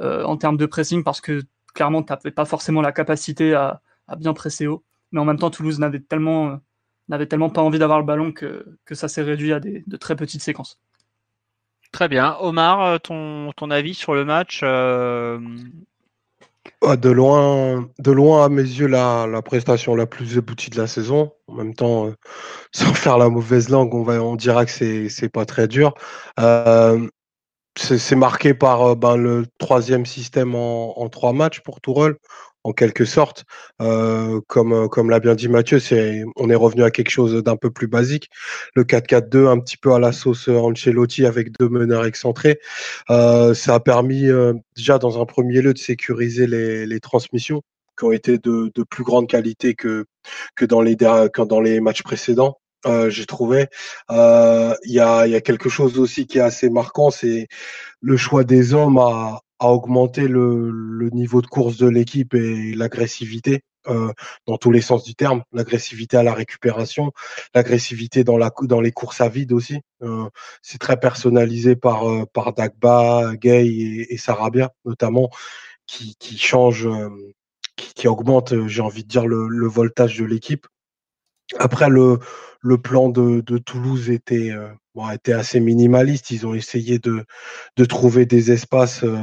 euh, 0.00 0.24
en 0.24 0.36
termes 0.36 0.56
de 0.56 0.66
pressing 0.66 1.02
parce 1.02 1.20
que 1.20 1.42
clairement, 1.74 2.02
tu 2.02 2.12
n'avais 2.12 2.30
pas 2.30 2.44
forcément 2.44 2.80
la 2.80 2.92
capacité 2.92 3.54
à, 3.54 3.80
bien 4.16 4.32
presser 4.32 4.66
haut. 4.66 4.84
Mais 5.12 5.20
en 5.20 5.24
même 5.24 5.38
temps, 5.38 5.50
Toulouse 5.50 5.78
n'avait 5.78 6.00
tellement, 6.00 6.60
euh, 7.10 7.24
tellement 7.26 7.50
pas 7.50 7.62
envie 7.62 7.78
d'avoir 7.78 7.98
le 7.98 8.04
ballon 8.04 8.32
que, 8.32 8.64
ça 8.92 9.08
s'est 9.08 9.22
réduit 9.22 9.52
à 9.52 9.60
de 9.60 9.96
très 9.96 10.16
petites 10.16 10.42
séquences. 10.42 10.78
Très 11.92 12.08
bien. 12.08 12.36
Omar, 12.40 12.82
euh, 12.82 12.98
ton, 12.98 13.70
avis 13.70 13.94
sur 13.94 14.14
le 14.14 14.24
match 14.24 14.60
euh, 14.62 15.40
de 16.82 17.10
loin, 17.10 17.88
de 17.98 18.10
loin 18.10 18.44
à 18.44 18.48
mes 18.48 18.62
yeux 18.62 18.86
la, 18.86 19.26
la 19.26 19.42
prestation 19.42 19.94
la 19.94 20.06
plus 20.06 20.38
aboutie 20.38 20.70
de 20.70 20.76
la 20.76 20.86
saison. 20.86 21.32
En 21.46 21.54
même 21.54 21.74
temps, 21.74 22.06
euh, 22.06 22.14
sans 22.72 22.94
faire 22.94 23.18
la 23.18 23.28
mauvaise 23.28 23.68
langue, 23.68 23.94
on 23.94 24.02
va, 24.02 24.18
dira 24.36 24.64
que 24.64 24.70
c'est 24.70 25.28
pas 25.32 25.44
très 25.44 25.68
dur. 25.68 25.94
Euh, 26.40 27.08
c'est 27.76 28.16
marqué 28.16 28.54
par 28.54 28.96
ben, 28.96 29.16
le 29.16 29.46
troisième 29.58 30.04
système 30.04 30.56
en, 30.56 30.98
en 30.98 31.08
trois 31.08 31.32
matchs 31.32 31.60
pour 31.60 31.80
Tourelle 31.80 32.16
en 32.64 32.72
quelque 32.72 33.04
sorte. 33.04 33.44
Euh, 33.80 34.40
comme 34.46 34.72
euh, 34.72 34.88
comme 34.88 35.10
l'a 35.10 35.20
bien 35.20 35.34
dit 35.34 35.48
Mathieu, 35.48 35.78
c'est 35.78 36.24
on 36.36 36.50
est 36.50 36.54
revenu 36.54 36.82
à 36.82 36.90
quelque 36.90 37.10
chose 37.10 37.42
d'un 37.42 37.56
peu 37.56 37.70
plus 37.70 37.86
basique. 37.88 38.28
Le 38.74 38.84
4-4-2, 38.84 39.48
un 39.48 39.58
petit 39.58 39.76
peu 39.76 39.92
à 39.94 39.98
la 39.98 40.12
sauce 40.12 40.48
Ancelotti 40.48 41.26
avec 41.26 41.52
deux 41.58 41.68
meneurs 41.68 42.04
excentrés. 42.06 42.58
Euh, 43.10 43.54
ça 43.54 43.74
a 43.74 43.80
permis 43.80 44.28
déjà 44.76 44.98
dans 44.98 45.20
un 45.20 45.26
premier 45.26 45.60
lieu 45.62 45.74
de 45.74 45.78
sécuriser 45.78 46.46
les, 46.46 46.86
les 46.86 47.00
transmissions 47.00 47.62
qui 47.98 48.04
ont 48.04 48.12
été 48.12 48.38
de, 48.38 48.70
de, 48.74 48.82
plus 48.84 49.02
grande 49.04 49.28
qualité 49.28 49.74
que 49.74 50.04
que 50.56 50.64
dans 50.64 50.82
les 50.82 50.96
que 50.96 51.46
dans 51.46 51.60
les 51.60 51.80
matchs 51.80 52.02
précédents. 52.02 52.58
Euh, 52.86 53.10
j'ai 53.10 53.26
trouvé. 53.26 53.66
Il 54.10 54.76
y, 54.86 55.00
a, 55.00 55.26
y 55.26 55.34
a 55.34 55.40
quelque 55.40 55.68
chose 55.68 55.98
aussi 55.98 56.26
qui 56.26 56.38
est 56.38 56.42
assez 56.42 56.70
marquant, 56.70 57.10
c'est 57.10 57.48
le 58.00 58.16
choix 58.16 58.44
des 58.44 58.72
hommes 58.72 58.98
à, 58.98 59.40
à 59.58 59.68
augmenter 59.72 60.28
le, 60.28 61.10
niveau 61.12 61.42
de 61.42 61.46
course 61.46 61.76
de 61.78 61.88
l'équipe 61.88 62.34
et 62.34 62.74
l'agressivité 62.74 63.62
euh, 63.88 64.12
dans 64.46 64.58
tous 64.58 64.70
les 64.70 64.80
sens 64.80 65.04
du 65.04 65.14
terme, 65.14 65.42
l'agressivité 65.52 66.16
à 66.16 66.22
la 66.22 66.34
récupération, 66.34 67.12
l'agressivité 67.54 68.24
dans 68.24 68.36
la 68.36 68.50
dans 68.62 68.80
les 68.80 68.92
courses 68.92 69.20
à 69.20 69.28
vide 69.28 69.52
aussi. 69.52 69.80
Euh, 70.02 70.28
c'est 70.62 70.78
très 70.78 70.98
personnalisé 70.98 71.76
par 71.76 72.08
euh, 72.08 72.24
par 72.26 72.52
Dagba, 72.52 73.34
Gay 73.36 73.66
et, 74.10 74.16
Sarabia 74.18 74.72
notamment, 74.84 75.30
qui 75.86 76.16
qui 76.18 76.38
change, 76.38 76.86
euh, 76.86 77.08
qui, 77.76 77.94
qui 77.94 78.08
augmente, 78.08 78.66
j'ai 78.68 78.82
envie 78.82 79.04
de 79.04 79.08
dire 79.08 79.26
le, 79.26 79.48
le 79.48 79.66
voltage 79.66 80.18
de 80.18 80.24
l'équipe. 80.24 80.66
Après 81.58 81.88
le 81.88 82.18
le 82.60 82.78
plan 82.78 83.08
de, 83.08 83.40
de 83.40 83.58
Toulouse 83.58 84.10
était 84.10 84.52
bon, 84.98 85.10
était 85.10 85.32
assez 85.32 85.60
minimaliste. 85.60 86.30
Ils 86.30 86.46
ont 86.46 86.54
essayé 86.54 86.98
de, 86.98 87.24
de 87.76 87.84
trouver 87.84 88.26
des 88.26 88.52
espaces 88.52 89.04
euh, 89.04 89.16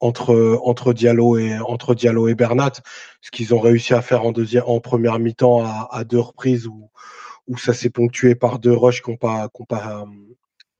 entre, 0.00 0.60
entre, 0.64 0.92
Diallo 0.92 1.38
et, 1.38 1.58
entre 1.58 1.94
Diallo 1.94 2.28
et 2.28 2.34
Bernat, 2.34 2.72
ce 3.20 3.30
qu'ils 3.30 3.54
ont 3.54 3.60
réussi 3.60 3.94
à 3.94 4.02
faire 4.02 4.24
en, 4.24 4.32
deuxième, 4.32 4.64
en 4.66 4.80
première 4.80 5.18
mi-temps 5.18 5.64
à, 5.64 6.04
deux 6.04 6.20
reprises 6.20 6.66
où, 6.66 6.90
où 7.46 7.56
ça 7.56 7.72
s'est 7.72 7.90
ponctué 7.90 8.34
par 8.34 8.58
deux 8.58 8.74
rushs 8.74 9.02
qui 9.02 9.10
n'ont 9.10 9.16
pas, 9.16 9.48
qu 9.48 9.64
pas 9.66 10.04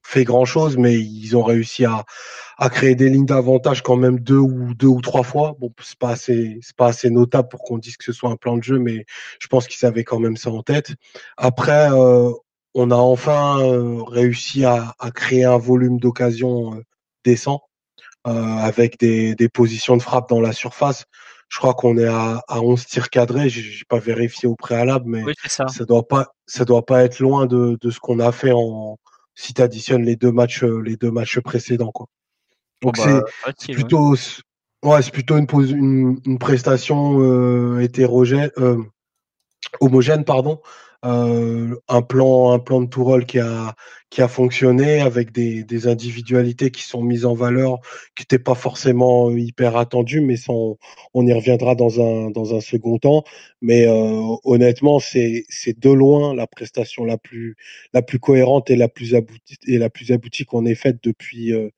fait 0.07 0.25
grand 0.25 0.45
chose, 0.45 0.77
mais 0.77 0.95
ils 0.95 1.37
ont 1.37 1.43
réussi 1.43 1.85
à, 1.85 2.05
à 2.59 2.71
créer 2.71 2.95
des 2.95 3.11
lignes 3.11 3.27
d'avantage 3.27 3.83
quand 3.83 3.97
même 3.97 4.21
deux 4.21 4.39
ou 4.39 4.73
deux 4.75 4.87
ou 4.87 5.01
trois 5.01 5.25
fois. 5.25 5.57
Bon, 5.59 5.73
c'est 5.83 5.99
pas 5.99 6.11
assez, 6.11 6.61
pas 6.77 6.87
assez 6.89 7.11
notable 7.11 7.49
pour 7.49 7.63
qu'on 7.65 7.79
dise 7.79 7.97
que 7.97 8.05
ce 8.05 8.13
soit 8.13 8.31
un 8.31 8.37
plan 8.37 8.57
de 8.57 8.63
jeu, 8.63 8.79
mais 8.79 9.05
je 9.41 9.49
pense 9.49 9.67
qu'ils 9.67 9.85
avaient 9.85 10.05
quand 10.05 10.21
même 10.21 10.37
ça 10.37 10.51
en 10.51 10.63
tête. 10.63 10.93
Après, 11.37 11.91
euh, 11.91 12.31
on 12.77 12.91
a 12.91 12.97
enfin 12.97 13.59
euh, 13.61 14.03
réussi 14.03 14.65
à, 14.65 14.95
à, 14.99 15.11
créer 15.11 15.45
un 15.45 15.57
volume 15.57 15.99
d'occasion 15.99 16.75
euh, 16.75 16.83
décent 17.25 17.63
euh, 18.27 18.31
avec 18.31 19.01
des, 19.01 19.35
des, 19.35 19.49
positions 19.49 19.97
de 19.97 20.03
frappe 20.03 20.29
dans 20.29 20.43
la 20.43 20.53
surface. 20.53 21.07
Je 21.49 21.59
crois 21.59 21.73
qu'on 21.73 21.97
est 21.97 22.07
à, 22.07 22.43
à 22.49 22.61
11 22.61 22.85
tirs 22.85 23.09
cadrés. 23.09 23.49
J'ai 23.49 23.85
pas 23.89 23.99
vérifié 23.99 24.47
au 24.47 24.57
préalable, 24.57 25.07
mais 25.07 25.25
oui, 25.25 25.33
ça. 25.47 25.69
ça 25.69 25.85
doit 25.87 26.07
pas, 26.07 26.27
ça 26.47 26.67
doit 26.67 26.85
pas 26.85 27.03
être 27.03 27.19
loin 27.21 27.47
de, 27.47 27.79
de 27.81 27.91
ce 27.91 27.99
qu'on 27.99 28.21
a 28.21 28.31
fait 28.31 28.53
en 28.53 28.99
si 29.35 29.55
tu 29.55 29.63
additionnes 29.63 30.05
les 30.05 30.17
deux 30.17 30.33
matchs, 30.33 30.63
les 30.63 30.97
deux 30.97 31.11
matchs 31.11 31.41
précédents, 31.41 31.93
quoi. 31.93 32.07
Donc 32.83 32.99
bah, 32.99 33.23
c'est 33.59 33.73
plutôt, 33.73 34.11
ouais, 34.11 34.19
ouais 34.83 35.03
c'est 35.03 35.13
plutôt 35.13 35.39
une, 35.39 35.47
une, 35.71 36.21
une 36.27 36.39
prestation 36.39 37.21
euh, 37.21 37.81
hétérogène, 37.81 38.51
euh, 38.59 38.83
homogène, 39.81 40.25
pardon, 40.25 40.61
euh, 41.07 41.77
un 41.89 42.03
plan, 42.03 42.53
un 42.53 42.59
plan 42.59 42.81
de 42.81 42.87
Tourelle 42.89 43.27
qui 43.27 43.39
a 43.39 43.75
qui 44.11 44.23
a 44.23 44.29
fonctionné 44.29 45.01
avec 45.01 45.33
des, 45.33 45.65
des 45.65 45.89
individualités 45.89 46.71
qui 46.71 46.83
sont 46.83 47.03
mises 47.03 47.25
en 47.27 47.35
valeur, 47.35 47.81
qui 48.15 48.23
n'étaient 48.23 48.39
pas 48.39 48.55
forcément 48.55 49.31
hyper 49.31 49.77
attendues, 49.77 50.21
mais 50.21 50.37
sans, 50.37 50.79
on 51.15 51.27
y 51.27 51.33
reviendra 51.33 51.75
dans 51.75 52.01
un 52.01 52.31
dans 52.31 52.55
un 52.55 52.61
second 52.61 52.99
temps. 52.99 53.25
Mais 53.61 53.87
euh, 53.87 54.37
honnêtement, 54.45 55.01
c'est 55.01 55.45
c'est 55.49 55.79
de 55.79 55.91
loin 55.91 56.35
la 56.35 56.47
prestation 56.47 57.05
la 57.05 57.19
plus 57.19 57.57
la 57.93 58.03
plus 58.03 58.19
cohérente 58.19 58.71
et 58.71 58.77
la 58.77 58.89
plus 58.89 59.15
aboutie 59.15 59.59
et 59.67 59.79
la 59.79 59.91
plus 59.91 60.13
aboutie 60.13 60.45
qu'on 60.45 60.67
ait 60.67 60.75
faite 60.75 60.99
depuis 61.03 61.53
euh, 61.53 61.71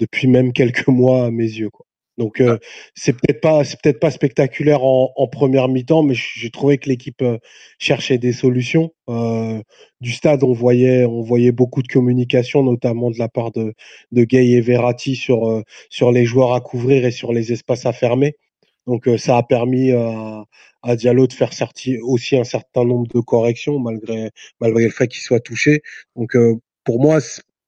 depuis 0.00 0.28
même 0.28 0.52
quelques 0.52 0.88
mois 0.88 1.26
à 1.26 1.30
mes 1.30 1.44
yeux. 1.44 1.70
Quoi. 1.70 1.86
Donc 2.18 2.40
euh, 2.40 2.58
c'est 2.94 3.12
peut-être 3.12 3.40
pas 3.40 3.64
c'est 3.64 3.80
peut-être 3.80 3.98
pas 4.00 4.10
spectaculaire 4.12 4.84
en, 4.84 5.12
en 5.16 5.26
première 5.26 5.68
mi-temps, 5.68 6.02
mais 6.04 6.14
j'ai 6.14 6.50
trouvé 6.50 6.78
que 6.78 6.88
l'équipe 6.88 7.20
euh, 7.22 7.38
cherchait 7.78 8.18
des 8.18 8.32
solutions. 8.32 8.92
Euh, 9.08 9.60
du 10.00 10.12
stade, 10.12 10.44
on 10.44 10.52
voyait 10.52 11.04
on 11.04 11.22
voyait 11.22 11.50
beaucoup 11.52 11.82
de 11.82 11.88
communication, 11.88 12.62
notamment 12.62 13.10
de 13.10 13.18
la 13.18 13.28
part 13.28 13.50
de, 13.50 13.74
de 14.12 14.24
Gay 14.24 14.48
et 14.50 14.60
Verratti 14.60 15.16
sur 15.16 15.48
euh, 15.48 15.62
sur 15.90 16.12
les 16.12 16.24
joueurs 16.24 16.52
à 16.54 16.60
couvrir 16.60 17.04
et 17.04 17.10
sur 17.10 17.32
les 17.32 17.52
espaces 17.52 17.84
à 17.86 17.92
fermer. 17.92 18.34
Donc 18.86 19.08
euh, 19.08 19.18
ça 19.18 19.36
a 19.38 19.42
permis 19.42 19.90
à, 19.92 20.44
à 20.82 20.96
Diallo 20.96 21.26
de 21.26 21.32
faire 21.32 21.52
sortir 21.52 21.98
aussi 22.04 22.36
un 22.36 22.44
certain 22.44 22.84
nombre 22.84 23.08
de 23.12 23.20
corrections 23.20 23.78
malgré 23.80 24.30
malgré 24.60 24.84
le 24.84 24.90
fait 24.90 25.08
qu'il 25.08 25.22
soit 25.22 25.40
touché. 25.40 25.82
Donc 26.16 26.36
pour 26.84 27.00
moi, 27.00 27.18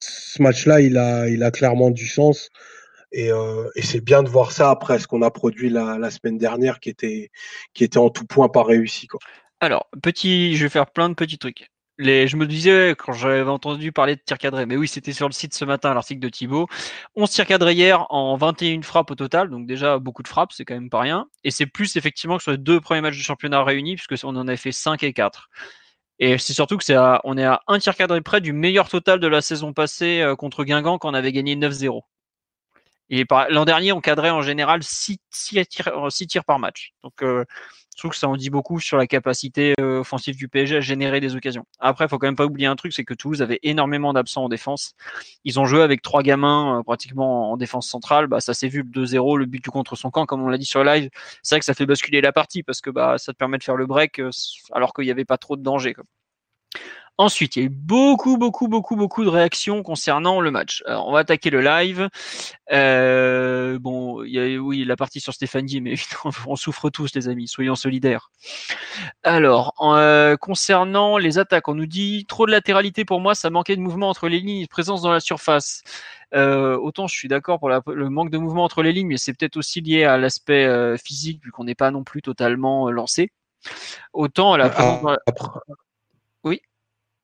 ce 0.01 0.43
match-là, 0.43 0.81
il 0.81 0.97
a 0.99 1.29
il 1.29 1.43
a 1.43 1.51
clairement 1.51 1.91
du 1.91 2.07
sens. 2.07 2.51
Et, 3.17 3.33
euh, 3.33 3.71
et 3.75 3.81
c'est 3.81 4.03
bien 4.03 4.23
de 4.23 4.29
voir 4.29 4.53
ça 4.53 4.69
après 4.69 4.99
ce 4.99 5.09
qu'on 5.09 5.23
a 5.23 5.31
produit 5.31 5.71
la, 5.71 5.97
la, 5.97 6.11
semaine 6.11 6.37
dernière 6.37 6.81
qui 6.81 6.91
était, 6.91 7.31
qui 7.73 7.83
était 7.83 7.97
en 7.97 8.11
tout 8.11 8.27
point 8.27 8.51
pas 8.51 8.63
réussi. 8.63 9.07
Quoi. 9.07 9.21
Alors, 9.61 9.89
petit, 10.03 10.55
je 10.55 10.65
vais 10.65 10.69
faire 10.69 10.91
plein 10.91 11.09
de 11.09 11.15
petits 11.15 11.39
trucs. 11.39 11.71
Je 11.99 12.37
me 12.37 12.47
disais 12.47 12.91
quand 12.91 13.15
j'avais 13.15 13.41
entendu 13.49 13.91
parler 13.91 14.17
de 14.17 14.21
tir 14.21 14.37
cadré, 14.37 14.67
mais 14.67 14.77
oui, 14.77 14.87
c'était 14.87 15.15
sur 15.15 15.29
le 15.29 15.33
site 15.33 15.55
ce 15.55 15.65
matin, 15.65 15.95
l'article 15.95 16.21
de 16.21 16.29
Thibaut. 16.29 16.69
11 17.15 17.31
tirs 17.31 17.47
cadrés 17.47 17.73
hier 17.73 18.05
en 18.11 18.37
21 18.37 18.83
frappes 18.83 19.11
au 19.11 19.15
total, 19.15 19.49
donc 19.49 19.67
déjà 19.67 19.99
beaucoup 19.99 20.23
de 20.23 20.29
frappes, 20.29 20.53
c'est 20.53 20.67
quand 20.67 20.75
même 20.75 20.91
pas 20.91 21.01
rien. 21.01 21.27
Et 21.43 21.51
c'est 21.51 21.65
plus 21.65 21.97
effectivement 21.97 22.37
que 22.37 22.43
sur 22.43 22.53
les 22.53 22.59
deux 22.59 22.83
premiers 22.83 23.01
matchs 23.01 23.17
du 23.17 23.23
championnat 23.23 23.65
réunis, 23.65 23.97
puisque 23.97 24.23
on 24.27 24.37
en 24.37 24.47
a 24.47 24.57
fait 24.59 24.73
5 24.73 25.03
et 25.05 25.15
4. 25.15 25.49
Et 26.19 26.37
c'est 26.37 26.53
surtout 26.53 26.77
que 26.77 26.85
c'est 26.85 26.97
on 27.25 27.39
est 27.39 27.45
à 27.45 27.63
un 27.67 27.79
tir 27.79 27.97
cadré 27.97 28.21
près 28.21 28.43
du 28.43 28.53
meilleur 28.53 28.91
total 28.91 29.21
de 29.21 29.27
la 29.27 29.41
saison 29.41 29.73
passée 29.73 30.21
euh, 30.21 30.37
contre 30.37 30.65
Guingamp 30.65 30.99
quand 30.99 31.11
on 31.11 31.15
avait 31.15 31.33
gagné 31.33 31.57
9-0. 31.57 32.03
Et 33.09 33.25
l'an 33.51 33.65
dernier, 33.65 33.93
on 33.93 34.01
cadrait 34.01 34.31
en 34.31 34.43
général 34.43 34.83
6 34.83 35.19
tirs, 35.31 36.45
par 36.45 36.59
match. 36.59 36.93
Donc, 37.03 37.23
euh, 37.23 37.45
je 37.97 38.03
trouve 38.03 38.11
que 38.11 38.19
ça 38.19 38.29
en 38.29 38.37
dit 38.37 38.51
beaucoup 38.51 38.79
sur 38.79 38.99
la 38.99 39.07
capacité 39.07 39.73
euh, 39.81 40.01
offensive 40.01 40.37
du 40.37 40.49
PSG 40.49 40.77
à 40.77 40.81
générer 40.81 41.19
des 41.19 41.35
occasions. 41.35 41.65
Après, 41.79 42.05
il 42.05 42.09
faut 42.09 42.19
quand 42.19 42.27
même 42.27 42.37
pas 42.37 42.45
oublier 42.45 42.67
un 42.67 42.77
truc, 42.77 42.93
c'est 42.93 43.05
que 43.05 43.15
Toulouse 43.15 43.41
avait 43.41 43.59
énormément 43.63 44.13
d'absents 44.13 44.45
en 44.45 44.49
défense. 44.51 44.93
Ils 45.45 45.59
ont 45.59 45.65
joué 45.65 45.83
avec 45.83 46.03
trois 46.03 46.23
gamins 46.23 46.81
euh, 46.81 46.83
pratiquement 46.83 47.53
en 47.53 47.57
défense 47.57 47.89
centrale. 47.89 48.27
Bah, 48.27 48.41
ça 48.41 48.53
s'est 48.53 48.69
vu 48.69 48.83
le 48.83 49.07
2-0, 49.07 49.39
le 49.39 49.47
but 49.47 49.65
du 49.65 49.71
contre 49.71 49.97
son 49.97 50.11
camp, 50.11 50.27
comme 50.27 50.43
on 50.43 50.49
l'a 50.49 50.59
dit 50.59 50.67
sur 50.67 50.85
live. 50.85 51.09
C'est 51.43 51.55
vrai 51.55 51.61
que 51.61 51.65
ça 51.65 51.73
fait 51.73 51.87
basculer 51.87 52.21
la 52.21 52.33
partie 52.33 52.63
parce 52.63 52.83
que 52.83 52.91
bah, 52.91 53.17
ça 53.17 53.33
te 53.33 53.39
permet 53.39 53.57
de 53.57 53.65
faire 53.65 53.77
le 53.77 53.87
break 53.87 54.19
euh, 54.19 54.31
alors 54.73 54.93
qu'il 54.93 55.05
n'y 55.05 55.11
avait 55.11 55.25
pas 55.25 55.39
trop 55.39 55.57
de 55.57 55.63
danger. 55.63 55.95
Ensuite, 57.19 57.57
il 57.57 57.61
y 57.61 57.63
a 57.63 57.67
eu 57.67 57.71
beaucoup, 57.71 58.37
beaucoup, 58.37 58.69
beaucoup, 58.69 58.95
beaucoup 58.95 59.25
de 59.25 59.31
réactions 59.31 59.83
concernant 59.83 60.43
le 60.43 60.51
match. 60.51 60.83
Alors, 60.87 61.09
on 61.09 61.13
va 61.13 61.21
attaquer 61.21 61.49
le 61.49 61.63
live. 61.63 62.11
Euh, 62.73 63.79
bon, 63.79 64.23
il 64.23 64.33
y 64.33 64.39
a 64.39 64.59
oui 64.59 64.85
la 64.85 64.97
partie 64.97 65.21
sur 65.21 65.33
Stéphanie, 65.33 65.81
mais 65.81 65.95
on 66.47 66.57
souffre 66.57 66.91
tous, 66.91 67.15
les 67.15 67.29
amis. 67.29 67.49
Soyons 67.49 67.75
solidaires. 67.75 68.31
Alors, 69.23 69.73
euh, 69.81 70.37
concernant 70.37 71.17
les 71.17 71.39
attaques, 71.39 71.69
on 71.69 71.75
nous 71.75 71.87
dit 71.87 72.27
trop 72.27 72.45
de 72.45 72.51
latéralité 72.51 73.07
pour 73.07 73.21
moi, 73.21 73.35
ça 73.35 73.49
manquait 73.49 73.77
de 73.77 73.81
mouvement 73.81 74.11
entre 74.11 74.29
les 74.29 74.41
lignes, 74.41 74.65
de 74.65 74.69
présence 74.69 75.01
dans 75.01 75.13
la 75.13 75.21
surface. 75.21 75.83
Euh, 76.35 76.77
autant 76.77 77.07
je 77.07 77.17
suis 77.17 77.29
d'accord 77.29 77.61
pour 77.61 77.71
la, 77.71 77.81
le 77.87 78.11
manque 78.11 78.31
de 78.31 78.37
mouvement 78.37 78.65
entre 78.65 78.83
les 78.83 78.93
lignes, 78.93 79.07
mais 79.07 79.17
c'est 79.17 79.33
peut-être 79.33 79.57
aussi 79.57 79.81
lié 79.81 80.05
à 80.05 80.19
l'aspect 80.19 80.69
physique, 80.99 81.43
vu 81.43 81.51
qu'on 81.51 81.65
n'est 81.65 81.75
pas 81.75 81.91
non 81.91 82.05
plus 82.05 82.21
totalement 82.21 82.91
lancé. 82.91 83.31
Autant 84.13 84.53
à 84.53 84.59
la, 84.59 84.71
ah, 84.77 85.17
oui. 86.45 86.61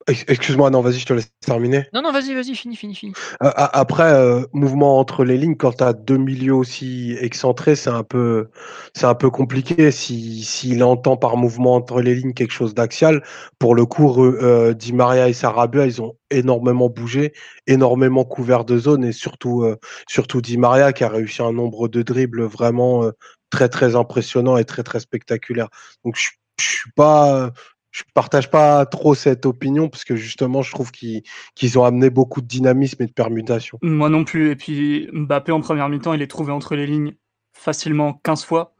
Excuse-moi, 0.08 0.70
non, 0.70 0.80
vas-y, 0.80 0.98
je 0.98 1.06
te 1.06 1.12
laisse 1.12 1.30
terminer. 1.40 1.84
Non, 1.92 2.02
non, 2.02 2.12
vas-y, 2.12 2.34
vas-y, 2.34 2.54
fini, 2.54 2.76
fini, 2.76 2.94
fini. 2.94 3.12
Euh, 3.42 3.50
après, 3.56 4.12
euh, 4.12 4.42
mouvement 4.52 4.98
entre 4.98 5.24
les 5.24 5.38
lignes, 5.38 5.56
quand 5.56 5.76
tu 5.76 5.84
as 5.84 5.92
deux 5.92 6.16
milieux 6.16 6.54
aussi 6.54 7.16
excentrés, 7.20 7.76
c'est 7.76 7.90
un 7.90 8.02
peu, 8.02 8.48
c'est 8.94 9.06
un 9.06 9.14
peu 9.14 9.30
compliqué. 9.30 9.90
S'il 9.90 10.44
si, 10.44 10.82
entend 10.82 11.16
par 11.16 11.36
mouvement 11.36 11.74
entre 11.74 12.00
les 12.00 12.14
lignes 12.14 12.34
quelque 12.34 12.52
chose 12.52 12.74
d'axial, 12.74 13.22
pour 13.58 13.74
le 13.74 13.86
coup, 13.86 14.24
euh, 14.24 14.74
Di 14.74 14.92
Maria 14.92 15.28
et 15.28 15.32
Sarabia, 15.32 15.86
ils 15.86 16.02
ont 16.02 16.16
énormément 16.30 16.88
bougé, 16.88 17.32
énormément 17.66 18.24
couvert 18.24 18.64
de 18.64 18.78
zone 18.78 19.04
et 19.04 19.12
surtout, 19.12 19.62
euh, 19.62 19.78
surtout 20.08 20.40
Di 20.40 20.58
Maria 20.58 20.92
qui 20.92 21.04
a 21.04 21.08
réussi 21.08 21.42
un 21.42 21.52
nombre 21.52 21.88
de 21.88 22.02
dribbles 22.02 22.42
vraiment 22.44 23.04
euh, 23.04 23.12
très, 23.50 23.68
très 23.68 23.94
impressionnant 23.94 24.56
et 24.56 24.64
très, 24.64 24.82
très 24.82 25.00
spectaculaire. 25.00 25.68
Donc, 26.04 26.16
je, 26.16 26.30
je 26.58 26.64
suis 26.64 26.90
pas, 26.92 27.52
je 27.92 28.02
partage 28.14 28.50
pas 28.50 28.84
trop 28.86 29.14
cette 29.14 29.46
opinion 29.46 29.88
parce 29.88 30.04
que 30.04 30.16
justement, 30.16 30.62
je 30.62 30.72
trouve 30.72 30.90
qu'ils 30.90 31.78
ont 31.78 31.84
amené 31.84 32.10
beaucoup 32.10 32.40
de 32.40 32.46
dynamisme 32.46 33.02
et 33.02 33.06
de 33.06 33.12
permutation. 33.12 33.78
Moi 33.82 34.08
non 34.08 34.24
plus. 34.24 34.50
Et 34.50 34.56
puis 34.56 35.08
Mbappé 35.12 35.52
en 35.52 35.60
première 35.60 35.88
mi-temps, 35.88 36.14
il 36.14 36.22
est 36.22 36.26
trouvé 36.26 36.52
entre 36.52 36.74
les 36.74 36.86
lignes 36.86 37.14
facilement 37.52 38.14
15 38.24 38.44
fois, 38.44 38.74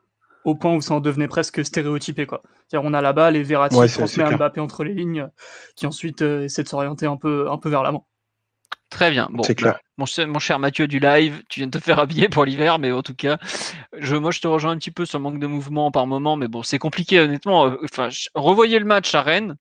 au 0.44 0.54
point 0.54 0.74
où 0.74 0.80
ça 0.80 0.94
en 0.94 1.00
devenait 1.00 1.28
presque 1.28 1.64
stéréotypé. 1.64 2.26
Quoi. 2.26 2.42
C'est-à-dire 2.66 2.88
on 2.90 2.94
a 2.94 3.02
la 3.02 3.12
balle 3.12 3.36
et 3.36 3.42
Verratti 3.42 3.76
transmet 3.92 4.24
à 4.24 4.36
Mbappé 4.36 4.60
entre 4.60 4.82
les 4.82 4.94
lignes, 4.94 5.28
qui 5.76 5.86
ensuite 5.86 6.22
essaie 6.22 6.62
de 6.62 6.68
s'orienter 6.68 7.06
un 7.06 7.18
peu, 7.18 7.50
un 7.50 7.58
peu 7.58 7.68
vers 7.68 7.82
l'avant. 7.82 8.08
Très 8.90 9.10
bien. 9.10 9.28
Bon, 9.30 9.42
clair. 9.42 9.78
Mon, 9.96 10.04
mon, 10.26 10.38
cher 10.38 10.58
Mathieu 10.58 10.86
du 10.86 10.98
live, 10.98 11.42
tu 11.48 11.60
viens 11.60 11.66
de 11.66 11.78
te 11.78 11.82
faire 11.82 11.98
habiller 11.98 12.28
pour 12.28 12.44
l'hiver, 12.44 12.78
mais 12.78 12.92
en 12.92 13.02
tout 13.02 13.14
cas, 13.14 13.38
je, 13.96 14.16
moi 14.16 14.30
je 14.30 14.40
te 14.40 14.46
rejoins 14.46 14.72
un 14.72 14.78
petit 14.78 14.90
peu 14.90 15.06
sur 15.06 15.18
le 15.18 15.22
manque 15.22 15.38
de 15.38 15.46
mouvement 15.46 15.90
par 15.90 16.06
moment, 16.06 16.36
mais 16.36 16.48
bon, 16.48 16.62
c'est 16.62 16.78
compliqué 16.78 17.18
honnêtement. 17.18 17.66
Euh, 17.66 17.76
enfin, 17.84 18.08
revoyez 18.34 18.78
le 18.78 18.84
match 18.84 19.14
à 19.14 19.22
Rennes 19.22 19.56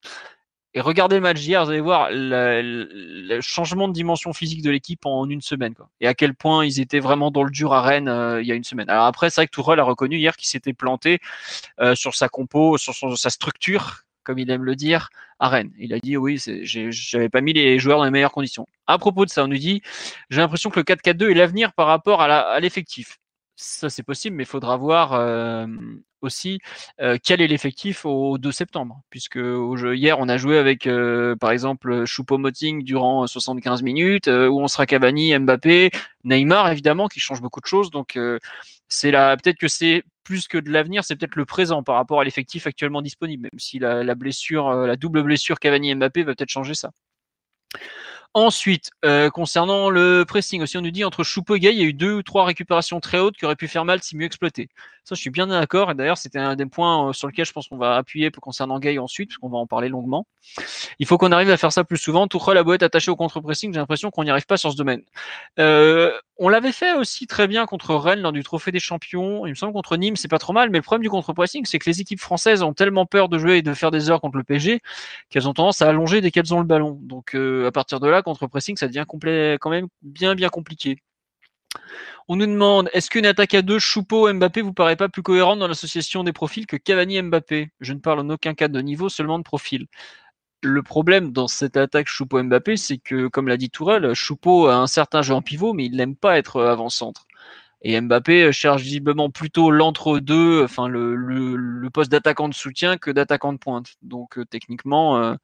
et 0.73 0.81
regardez 0.81 1.15
le 1.15 1.21
match 1.21 1.39
d'hier, 1.39 1.63
vous 1.63 1.71
allez 1.71 1.81
voir 1.81 2.09
le, 2.11 3.39
changement 3.41 3.87
de 3.87 3.93
dimension 3.93 4.33
physique 4.33 4.61
de 4.61 4.69
l'équipe 4.69 5.05
en 5.05 5.29
une 5.29 5.41
semaine, 5.41 5.75
quoi. 5.75 5.89
Et 5.99 6.07
à 6.07 6.13
quel 6.13 6.33
point 6.33 6.65
ils 6.65 6.79
étaient 6.79 6.99
vraiment 6.99 7.31
dans 7.31 7.43
le 7.43 7.51
dur 7.51 7.73
à 7.73 7.81
Rennes 7.81 8.07
euh, 8.07 8.41
il 8.41 8.47
y 8.47 8.51
a 8.51 8.55
une 8.55 8.63
semaine. 8.63 8.89
Alors 8.89 9.05
après, 9.05 9.29
c'est 9.29 9.41
vrai 9.41 9.47
que 9.47 9.51
Tourelle 9.51 9.79
a 9.79 9.83
reconnu 9.83 10.17
hier 10.17 10.35
qu'il 10.35 10.47
s'était 10.47 10.73
planté 10.73 11.19
euh, 11.79 11.95
sur 11.95 12.15
sa 12.15 12.29
compo, 12.29 12.77
sur 12.77 12.93
sa 13.17 13.29
structure 13.29 14.03
comme 14.23 14.39
il 14.39 14.49
aime 14.49 14.63
le 14.63 14.75
dire, 14.75 15.09
à 15.39 15.49
Rennes. 15.49 15.71
Il 15.77 15.93
a 15.93 15.99
dit 15.99 16.17
oui, 16.17 16.39
j'avais 16.63 17.29
pas 17.29 17.41
mis 17.41 17.53
les 17.53 17.79
joueurs 17.79 17.97
dans 17.97 18.05
les 18.05 18.11
meilleures 18.11 18.31
conditions. 18.31 18.67
À 18.87 18.97
propos 18.97 19.25
de 19.25 19.29
ça, 19.29 19.43
on 19.43 19.47
nous 19.47 19.57
dit 19.57 19.81
j'ai 20.29 20.41
l'impression 20.41 20.69
que 20.69 20.79
le 20.79 20.83
4-4-2 20.83 21.31
est 21.31 21.33
l'avenir 21.33 21.73
par 21.73 21.87
rapport 21.87 22.21
à 22.21 22.59
l'effectif. 22.59 23.17
Ça, 23.63 23.91
c'est 23.91 24.01
possible, 24.01 24.35
mais 24.37 24.43
il 24.43 24.47
faudra 24.47 24.75
voir 24.75 25.13
euh, 25.13 25.67
aussi 26.21 26.59
euh, 26.99 27.19
quel 27.23 27.41
est 27.41 27.47
l'effectif 27.47 28.05
au 28.05 28.39
2 28.39 28.51
septembre. 28.51 29.01
Puisque 29.11 29.39
hier, 29.93 30.17
on 30.19 30.29
a 30.29 30.37
joué 30.37 30.57
avec, 30.57 30.87
euh, 30.87 31.35
par 31.35 31.51
exemple, 31.51 32.05
Choupo-Moting 32.05 32.83
durant 32.83 33.27
75 33.27 33.83
minutes, 33.83 34.27
où 34.27 34.59
on 34.59 34.67
sera 34.67 34.87
Cavani, 34.87 35.37
Mbappé, 35.37 35.91
Neymar, 36.23 36.71
évidemment, 36.71 37.07
qui 37.07 37.19
change 37.19 37.39
beaucoup 37.39 37.61
de 37.61 37.67
choses. 37.67 37.91
Donc, 37.91 38.17
c'est 38.87 39.11
peut-être 39.11 39.59
que 39.59 39.67
c'est 39.67 40.03
plus 40.23 40.47
que 40.47 40.57
de 40.57 40.69
l'avenir, 40.69 41.03
c'est 41.03 41.15
peut-être 41.15 41.35
le 41.35 41.45
présent 41.45 41.83
par 41.83 41.95
rapport 41.95 42.21
à 42.21 42.23
l'effectif 42.23 42.67
actuellement 42.67 43.01
disponible, 43.01 43.43
même 43.43 43.59
si 43.59 43.79
la, 43.79 44.15
blessure, 44.15 44.67
euh, 44.67 44.95
double 44.95 45.23
blessure 45.23 45.59
Cavani-Mbappé 45.59 46.23
va 46.23 46.35
peut-être 46.35 46.49
changer 46.49 46.73
ça. 46.73 46.91
Ensuite, 48.33 48.91
euh, 49.03 49.29
concernant 49.29 49.89
le 49.89 50.23
pressing 50.25 50.61
aussi, 50.61 50.77
on 50.77 50.81
nous 50.81 50.91
dit 50.91 51.03
entre 51.03 51.21
Choupo 51.21 51.55
et 51.55 51.59
Gay, 51.59 51.73
il 51.73 51.79
y 51.79 51.81
a 51.81 51.85
eu 51.85 51.91
deux 51.93 52.13
ou 52.13 52.23
trois 52.23 52.45
récupérations 52.45 53.01
très 53.01 53.19
hautes 53.19 53.35
qui 53.35 53.43
auraient 53.43 53.57
pu 53.57 53.67
faire 53.67 53.83
mal 53.83 54.01
si 54.01 54.15
mieux 54.15 54.25
exploitées. 54.25 54.69
Ça, 55.03 55.15
je 55.15 55.19
suis 55.19 55.31
bien 55.31 55.47
d'accord. 55.47 55.91
Et 55.91 55.95
d'ailleurs, 55.95 56.17
c'était 56.17 56.39
un 56.39 56.55
des 56.55 56.65
points 56.65 57.09
euh, 57.09 57.13
sur 57.13 57.27
lequel 57.27 57.45
je 57.45 57.51
pense 57.51 57.67
qu'on 57.67 57.77
va 57.77 57.97
appuyer 57.97 58.31
concernant 58.31 58.79
Gay 58.79 58.99
ensuite, 58.99 59.29
parce 59.29 59.37
qu'on 59.39 59.49
va 59.49 59.57
en 59.57 59.67
parler 59.67 59.89
longuement. 59.89 60.27
Il 60.99 61.07
faut 61.07 61.17
qu'on 61.17 61.31
arrive 61.31 61.49
à 61.49 61.57
faire 61.57 61.73
ça 61.73 61.83
plus 61.83 61.97
souvent. 61.97 62.27
Tourelle 62.27 62.57
a 62.57 62.63
beau 62.63 62.73
être 62.73 62.83
attaché 62.83 63.11
au 63.11 63.15
contre-pressing, 63.15 63.73
j'ai 63.73 63.79
l'impression 63.79 64.11
qu'on 64.11 64.23
n'y 64.23 64.29
arrive 64.29 64.45
pas 64.45 64.57
sur 64.57 64.71
ce 64.71 64.77
domaine. 64.77 65.01
Euh, 65.59 66.11
on 66.37 66.49
l'avait 66.49 66.71
fait 66.71 66.93
aussi 66.93 67.27
très 67.27 67.47
bien 67.47 67.65
contre 67.65 67.95
Rennes 67.95 68.21
lors 68.21 68.31
du 68.31 68.43
Trophée 68.43 68.71
des 68.71 68.79
Champions. 68.79 69.45
Il 69.45 69.49
me 69.49 69.55
semble 69.55 69.73
contre 69.73 69.97
Nîmes, 69.97 70.15
c'est 70.15 70.27
pas 70.27 70.39
trop 70.39 70.53
mal. 70.53 70.69
Mais 70.69 70.77
le 70.77 70.83
problème 70.83 71.03
du 71.03 71.09
contre-pressing, 71.09 71.65
c'est 71.65 71.79
que 71.79 71.89
les 71.89 72.01
équipes 72.01 72.19
françaises 72.19 72.63
ont 72.63 72.73
tellement 72.73 73.05
peur 73.05 73.27
de 73.27 73.37
jouer 73.37 73.57
et 73.57 73.61
de 73.61 73.73
faire 73.73 73.91
des 73.91 74.09
heures 74.09 74.21
contre 74.21 74.37
le 74.37 74.43
PG 74.43 74.81
qu'elles 75.29 75.47
ont 75.47 75.53
tendance 75.53 75.81
à 75.81 75.89
allonger 75.89 76.21
dès 76.21 76.31
qu'elles 76.31 76.53
ont 76.53 76.59
le 76.59 76.65
ballon. 76.65 76.97
Donc, 77.01 77.35
à 77.35 77.71
partir 77.71 77.99
de 77.99 78.07
là, 78.07 78.20
contre-pressing, 78.21 78.77
ça 78.77 78.87
devient 78.87 79.05
quand 79.07 79.69
même 79.69 79.87
bien 80.01 80.35
bien 80.35 80.49
compliqué. 80.49 80.97
On 82.27 82.35
nous 82.35 82.45
demande 82.45 82.89
est-ce 82.93 83.09
qu'une 83.09 83.25
attaque 83.25 83.53
à 83.53 83.61
deux 83.61 83.79
Choupo 83.79 84.31
Mbappé 84.31 84.61
vous 84.61 84.73
paraît 84.73 84.95
pas 84.95 85.09
plus 85.09 85.23
cohérente 85.23 85.59
dans 85.59 85.67
l'association 85.67 86.23
des 86.23 86.33
profils 86.33 86.65
que 86.65 86.77
Cavani 86.77 87.21
Mbappé? 87.21 87.71
Je 87.79 87.93
ne 87.93 87.99
parle 87.99 88.19
en 88.19 88.29
aucun 88.29 88.53
cas 88.53 88.67
de 88.67 88.81
niveau, 88.81 89.09
seulement 89.09 89.39
de 89.39 89.43
profil. 89.43 89.87
Le 90.63 90.83
problème 90.83 91.31
dans 91.31 91.47
cette 91.47 91.77
attaque 91.77 92.07
Choupo 92.07 92.41
Mbappé, 92.41 92.77
c'est 92.77 92.99
que, 92.99 93.27
comme 93.27 93.47
l'a 93.47 93.57
dit 93.57 93.69
Tourelle, 93.69 94.13
Choupo 94.13 94.67
a 94.67 94.75
un 94.75 94.87
certain 94.87 95.21
jeu 95.23 95.33
en 95.33 95.41
pivot, 95.41 95.73
mais 95.73 95.85
il 95.85 95.95
n'aime 95.95 96.15
pas 96.15 96.37
être 96.37 96.61
avant-centre. 96.61 97.25
Et 97.81 97.99
Mbappé 97.99 98.51
cherche 98.51 98.81
visiblement 98.83 99.29
plutôt 99.31 99.71
l'entre-deux, 99.71 100.63
enfin 100.63 100.87
le, 100.87 101.89
poste 101.93 102.11
d'attaquant 102.11 102.47
de 102.47 102.53
soutien 102.53 102.97
que 102.97 103.09
d'attaquant 103.11 103.53
de 103.53 103.57
pointe. 103.57 103.95
Donc 104.03 104.37
euh, 104.37 104.45
techniquement, 104.45 105.17
euh, 105.17 105.35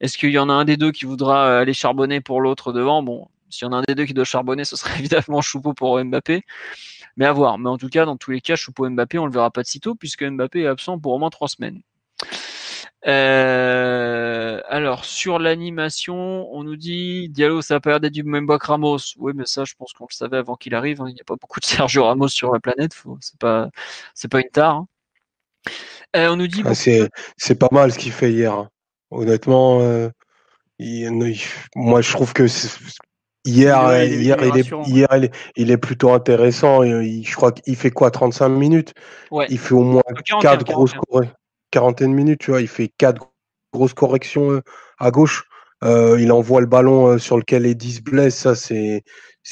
est-ce 0.00 0.18
qu'il 0.18 0.30
y 0.30 0.38
en 0.38 0.48
a 0.48 0.52
un 0.52 0.64
des 0.64 0.76
deux 0.76 0.92
qui 0.92 1.04
voudra 1.04 1.58
aller 1.58 1.72
charbonner 1.72 2.20
pour 2.20 2.40
l'autre 2.40 2.72
devant? 2.72 3.02
Bon, 3.02 3.28
s'il 3.50 3.66
y 3.66 3.68
en 3.68 3.72
a 3.72 3.76
un 3.78 3.82
des 3.86 3.94
deux 3.94 4.04
qui 4.04 4.14
doit 4.14 4.24
charbonner, 4.24 4.64
ce 4.64 4.76
serait 4.76 4.94
évidemment 4.98 5.40
Choupo 5.42 5.74
pour 5.74 6.02
Mbappé. 6.02 6.44
Mais 7.16 7.26
à 7.26 7.32
voir. 7.32 7.58
Mais 7.58 7.70
en 7.70 7.78
tout 7.78 7.88
cas, 7.88 8.04
dans 8.04 8.16
tous 8.16 8.30
les 8.30 8.40
cas, 8.40 8.56
Choupo 8.56 8.88
Mbappé, 8.88 9.18
on 9.18 9.26
le 9.26 9.32
verra 9.32 9.50
pas 9.50 9.62
de 9.62 9.66
sitôt 9.66 9.94
puisque 9.94 10.24
Mbappé 10.24 10.62
est 10.62 10.66
absent 10.66 10.98
pour 10.98 11.12
au 11.12 11.18
moins 11.18 11.30
trois 11.30 11.48
semaines. 11.48 11.80
Euh, 13.06 14.60
alors 14.68 15.04
sur 15.04 15.38
l'animation, 15.38 16.52
on 16.52 16.64
nous 16.64 16.74
dit 16.74 17.28
Diallo, 17.28 17.62
ça 17.62 17.76
a 17.76 17.80
pas 17.80 17.98
l'air 17.98 18.10
du 18.10 18.24
même 18.24 18.46
que 18.46 18.66
Ramos. 18.66 18.98
Oui, 19.18 19.32
mais 19.34 19.46
ça, 19.46 19.64
je 19.64 19.74
pense 19.74 19.92
qu'on 19.92 20.06
le 20.10 20.14
savait 20.14 20.38
avant 20.38 20.56
qu'il 20.56 20.74
arrive. 20.74 21.00
Hein. 21.00 21.06
Il 21.08 21.14
n'y 21.14 21.20
a 21.20 21.24
pas 21.24 21.36
beaucoup 21.36 21.60
de 21.60 21.64
Sergio 21.66 22.04
Ramos 22.04 22.28
sur 22.28 22.52
la 22.52 22.60
planète. 22.60 22.92
C'est 23.20 23.38
pas, 23.38 23.70
c'est 24.14 24.28
pas 24.28 24.40
une 24.40 24.50
tare. 24.50 24.74
Hein. 24.74 24.88
Euh, 26.16 26.28
on 26.30 26.36
nous 26.36 26.48
dit. 26.48 26.62
Ah, 26.64 26.74
c'est, 26.74 27.58
pas 27.58 27.68
mal 27.70 27.92
ce 27.92 27.98
qu'il 27.98 28.12
fait 28.12 28.32
hier. 28.32 28.68
Honnêtement, 29.10 29.80
euh, 29.82 30.08
moi 31.76 32.00
je 32.00 32.12
trouve 32.12 32.32
que 32.32 32.46
hier, 33.44 34.04
il, 34.04 34.22
hier, 34.22 34.36
il, 34.42 34.58
est, 34.58 34.88
hier 34.88 35.08
il, 35.56 35.70
est, 35.70 35.76
plutôt 35.76 36.12
intéressant. 36.12 36.82
je 36.82 37.34
crois 37.34 37.52
qu'il 37.52 37.76
fait 37.76 37.90
quoi 37.90 38.10
35 38.10 38.48
minutes? 38.48 38.94
Il 39.48 39.58
fait 39.58 39.74
au 39.74 39.82
moins 39.82 40.02
4 40.40 40.64
grosses 40.64 40.94
corrections. 41.08 41.34
Minutes, 42.08 42.40
tu 42.40 42.52
vois, 42.52 42.62
il 42.62 42.68
fait 42.68 42.90
4 42.96 43.20
grosses 43.72 43.92
corrections 43.92 44.50
euh, 44.50 44.62
à 44.98 45.10
gauche. 45.10 45.44
Euh, 45.84 46.16
il 46.18 46.32
envoie 46.32 46.62
le 46.62 46.66
ballon 46.66 47.18
sur 47.18 47.36
lequel 47.36 47.66
Edis 47.66 47.96
se 47.96 48.00
blesse. 48.00 48.34
Ça, 48.34 48.54
c'est 48.54 49.02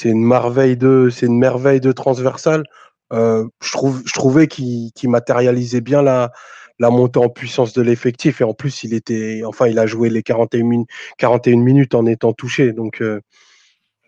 une 0.03 0.25
merveille 0.25 0.75
de, 0.75 1.09
c'est 1.11 1.27
une 1.27 1.37
merveille 1.37 1.79
de 1.79 1.91
transversale. 1.91 2.63
je 3.11 3.71
trouve, 3.71 4.01
je 4.05 4.13
trouvais 4.13 4.47
qu'il 4.47 4.91
matérialisait 5.03 5.81
bien 5.81 6.01
la, 6.01 6.31
la 6.79 6.89
montée 6.89 7.19
en 7.19 7.29
puissance 7.29 7.73
de 7.73 7.81
l'effectif. 7.81 8.41
Et 8.41 8.43
en 8.43 8.53
plus, 8.53 8.83
il 8.83 8.93
était, 8.93 9.41
enfin, 9.45 9.67
il 9.67 9.79
a 9.79 9.85
joué 9.85 10.09
les 10.09 10.23
41, 10.23 10.83
41 11.17 11.57
minutes 11.57 11.95
en 11.95 12.05
étant 12.05 12.33
touché. 12.33 12.73
Donc, 12.73 13.01
euh, 13.01 13.21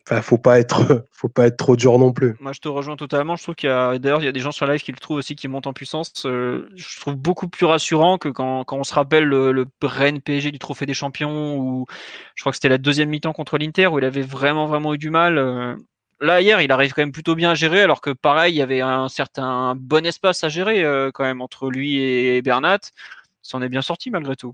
Enfin, 0.10 0.22
faut 0.22 0.38
pas 0.38 0.58
être, 0.58 1.06
faut 1.12 1.28
pas 1.28 1.48
être 1.48 1.58
trop 1.58 1.76
dur 1.76 2.00
non 2.00 2.14
plus. 2.14 2.36
Moi, 2.40 2.54
je 2.54 2.62
te 2.62 2.70
rejoins 2.70 2.96
totalement. 2.96 3.36
Je 3.36 3.44
trouve 3.44 3.56
qu'il 3.56 3.70
y 3.70 3.74
a, 3.74 4.00
d'ailleurs, 4.00 4.22
il 4.22 4.26
y 4.26 4.30
a 4.30 4.32
des 4.32 4.40
gens 4.40 4.54
sur 4.54 4.66
live 4.66 4.82
qui 4.82 4.92
le 4.94 4.98
trouvent 4.98 5.18
aussi 5.18 5.36
qui 5.36 5.50
montent 5.50 5.68
en 5.68 5.74
puissance. 5.74 6.26
Euh, 6.26 6.70
je 6.76 7.00
trouve 7.02 7.16
beaucoup 7.16 7.50
plus 7.50 7.66
rassurant 7.66 8.18
que 8.18 8.30
quand, 8.30 8.64
quand 8.64 8.78
on 8.78 8.86
se 8.86 8.94
rappelle 8.94 9.26
le, 9.26 9.52
le 9.52 9.66
Rennes 9.82 10.22
PSG 10.22 10.52
du 10.52 10.60
Trophée 10.60 10.86
des 10.86 10.94
Champions 10.94 11.58
ou 11.58 11.86
je 12.36 12.44
crois 12.44 12.54
que 12.54 12.56
c'était 12.56 12.70
la 12.70 12.78
deuxième 12.78 13.10
mi-temps 13.10 13.34
contre 13.34 13.58
l'Inter 13.58 13.88
où 13.88 14.00
il 14.00 14.06
avait 14.06 14.22
vraiment, 14.22 14.66
vraiment 14.66 14.94
eu 14.94 14.98
du 14.98 15.10
mal. 15.10 15.38
Euh, 15.38 15.76
là 16.20 16.42
hier, 16.42 16.62
il 16.62 16.72
arrive 16.72 16.94
quand 16.94 17.02
même 17.02 17.12
plutôt 17.12 17.36
bien 17.36 17.52
à 17.52 17.56
gérer, 17.56 17.82
alors 17.82 18.02
que 18.02 18.10
pareil, 18.12 18.54
il 18.54 18.58
y 18.58 18.62
avait 18.62 18.82
un 18.82 19.10
certain 19.10 19.76
bon 19.76 20.06
espace 20.06 20.44
à 20.44 20.50
gérer 20.50 20.84
euh, 20.84 21.12
quand 21.14 21.24
même 21.24 21.42
entre 21.42 21.70
lui 21.70 22.00
et 22.00 22.42
Bernat. 22.42 22.80
Ça 23.42 23.58
en 23.58 23.62
est 23.62 23.70
bien 23.70 23.82
sorti 23.82 24.10
malgré 24.10 24.36
tout. 24.36 24.54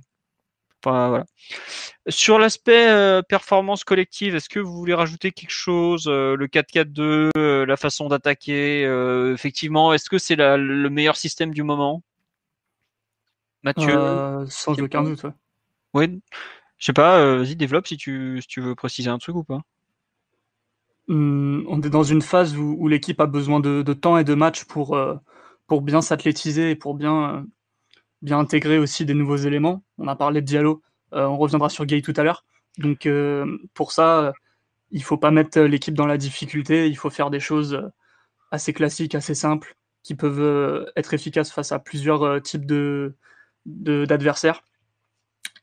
Enfin, 0.83 1.09
voilà. 1.09 1.25
Sur 2.09 2.39
l'aspect 2.39 2.89
euh, 2.89 3.21
performance 3.21 3.85
collective, 3.85 4.35
est-ce 4.35 4.49
que 4.49 4.59
vous 4.59 4.73
voulez 4.73 4.93
rajouter 4.93 5.31
quelque 5.31 5.51
chose 5.51 6.07
euh, 6.07 6.35
Le 6.35 6.47
4-4-2, 6.47 7.65
la 7.65 7.77
façon 7.77 8.09
d'attaquer, 8.09 8.83
effectivement, 9.33 9.93
est-ce 9.93 10.09
que 10.09 10.17
c'est 10.17 10.35
le 10.35 10.89
meilleur 10.89 11.15
système 11.15 11.53
du 11.53 11.63
moment? 11.63 12.03
Mathieu 13.63 13.93
Sans 14.49 14.77
aucun 14.79 15.03
doute. 15.03 15.25
Oui. 15.93 16.21
Je 16.77 16.87
sais 16.87 16.93
pas, 16.93 17.37
vas-y, 17.37 17.55
développe 17.55 17.87
si 17.87 17.95
tu, 17.95 18.41
si 18.41 18.47
tu 18.47 18.59
veux 18.59 18.75
préciser 18.75 19.09
un 19.09 19.17
truc 19.17 19.37
ou 19.37 19.43
pas. 19.45 19.61
Hum, 21.09 21.65
on 21.67 21.81
est 21.81 21.89
dans 21.89 22.03
une 22.03 22.21
phase 22.21 22.55
où, 22.57 22.87
l'équipe 22.87 23.19
a 23.19 23.25
besoin 23.25 23.59
de, 23.59 23.93
temps 23.93 24.17
et 24.17 24.23
de 24.23 24.33
matchs 24.35 24.63
pour, 24.65 24.95
euh, 24.95 25.15
pour 25.67 25.81
bien 25.81 26.01
s'athlétiser 26.01 26.71
et 26.71 26.75
pour 26.75 26.95
bien, 26.95 27.35
euh, 27.35 27.41
bien 28.21 28.39
intégrer 28.39 28.79
aussi 28.79 29.05
des 29.05 29.13
nouveaux 29.13 29.37
éléments. 29.37 29.83
On 29.97 30.07
a 30.07 30.15
parlé 30.15 30.41
de 30.41 30.45
Diallo, 30.45 30.81
euh, 31.13 31.25
on 31.25 31.37
reviendra 31.37 31.69
sur 31.69 31.85
Gay 31.85 32.01
tout 32.01 32.13
à 32.17 32.23
l'heure. 32.23 32.45
Donc 32.79 33.07
pour 33.75 33.91
ça, 33.91 34.33
il 34.91 35.03
faut 35.03 35.17
pas 35.17 35.31
mettre 35.31 35.61
l'équipe 35.61 35.93
dans 35.95 36.07
la 36.07 36.17
difficulté, 36.17 36.87
il 36.87 36.97
faut 36.97 37.11
faire 37.11 37.29
des 37.29 37.39
choses 37.39 37.91
assez 38.51 38.73
classiques, 38.73 39.15
assez 39.15 39.35
simples, 39.35 39.75
qui 40.03 40.15
peuvent 40.15 40.91
être 40.95 41.13
efficaces 41.13 41.51
face 41.51 41.71
à 41.71 41.79
plusieurs 41.79 42.41
types 42.41 42.65
de 42.65 43.15
d'adversaires. 43.65 44.63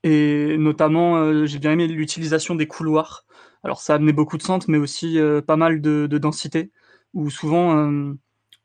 et 0.04 0.56
notamment, 0.58 1.44
j'ai 1.46 1.58
bien 1.58 1.72
aimé 1.72 1.88
l'utilisation 1.88 2.54
des 2.54 2.66
couloirs 2.68 3.24
alors 3.62 3.80
ça 3.80 3.94
a 3.94 3.96
amené 3.96 4.12
beaucoup 4.12 4.38
de 4.38 4.42
centres, 4.42 4.66
mais 4.70 4.78
aussi 4.78 5.18
euh, 5.18 5.42
pas 5.42 5.56
mal 5.56 5.80
de, 5.80 6.06
densité, 6.18 6.70
où 7.14 7.30
souvent 7.30 7.76
euh, 7.76 8.14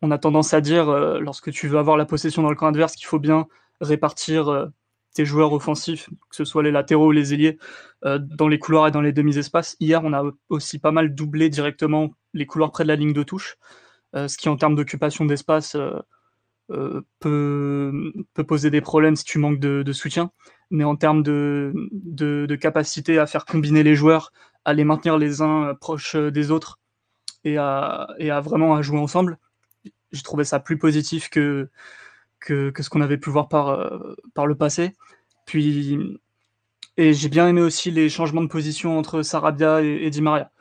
on 0.02 0.12
a 0.12 0.18
tendance 0.18 0.54
à 0.54 0.62
dire, 0.62 0.90
euh, 0.90 1.20
lorsque 1.20 1.52
tu 1.52 1.68
veux 1.68 1.78
avoir 1.78 1.98
la 1.98 2.06
possession 2.06 2.42
dans 2.42 2.50
le 2.50 2.56
camp 2.56 2.68
adverse, 2.68 2.96
qu'il 2.96 3.08
faut 3.08 3.20
bien 3.20 3.48
répartir 3.82 4.70
tes 5.14 5.26
joueurs 5.26 5.52
offensifs, 5.54 6.10
que 6.30 6.36
ce 6.36 6.46
soit 6.46 6.64
les 6.64 6.72
latéraux 6.72 7.08
ou 7.08 7.12
les 7.12 7.34
ailiers, 7.34 7.58
dans 8.04 8.48
les 8.48 8.60
couloirs 8.60 8.88
et 8.88 8.92
dans 8.92 9.02
les 9.02 9.12
demi-espaces. 9.12 9.76
Hier, 9.82 10.02
on 10.04 10.14
a 10.14 10.24
aussi 10.48 10.80
pas 10.80 10.92
mal 10.92 11.14
doublé 11.14 11.50
directement 11.50 12.12
les 12.34 12.46
couloirs 12.46 12.72
près 12.72 12.84
de 12.84 12.88
la 12.88 12.96
ligne 12.96 13.12
de 13.12 13.24
touche, 13.24 13.58
ce 14.14 14.38
qui 14.38 14.48
en 14.48 14.56
termes 14.56 14.76
d'occupation 14.76 15.26
d'espace 15.26 15.76
peut, 17.20 18.14
poser 18.48 18.70
des 18.70 18.82
problèmes 18.82 19.18
si 19.18 19.26
tu 19.26 19.40
manques 19.40 19.60
de, 19.60 19.92
soutien. 19.92 20.32
Mais 20.72 20.86
en 20.86 20.96
termes 20.96 21.22
de, 21.22 22.58
capacité 22.62 23.20
à 23.20 23.28
faire 23.28 23.44
combiner 23.44 23.84
les 23.84 23.96
joueurs, 23.96 24.32
à 24.66 24.74
les 24.74 24.84
maintenir 24.84 25.18
les 25.18 25.42
uns 25.42 25.76
proches 25.76 26.16
des 26.16 26.52
autres 26.52 26.80
et 27.44 27.58
à, 27.58 28.08
et 28.20 28.30
vraiment 28.30 28.76
à 28.76 28.82
jouer 28.82 29.00
ensemble. 29.00 29.38
j'ai 30.12 30.24
trouvé 30.24 30.44
ça 30.44 30.60
plus 30.60 30.78
positif 30.78 31.30
que, 31.30 31.70
que, 32.40 32.72
ce 32.80 32.90
qu'on 32.90 33.02
avait 33.02 33.18
pu 33.18 33.30
voir 33.30 33.48
par, 33.48 33.90
par 34.34 34.48
le 34.48 34.56
passé. 34.56 34.94
Puis, 35.46 36.20
et 36.98 37.14
j'ai 37.14 37.30
bien 37.30 37.48
aimé 37.48 37.62
aussi 37.62 37.92
les 37.92 38.10
changements 38.10 38.42
de 38.42 38.48
position 38.48 38.98
entre 38.98 39.22
Sarabia 39.22 39.82
et, 39.82 40.10
Di 40.10 40.22
Maria. 40.22 40.52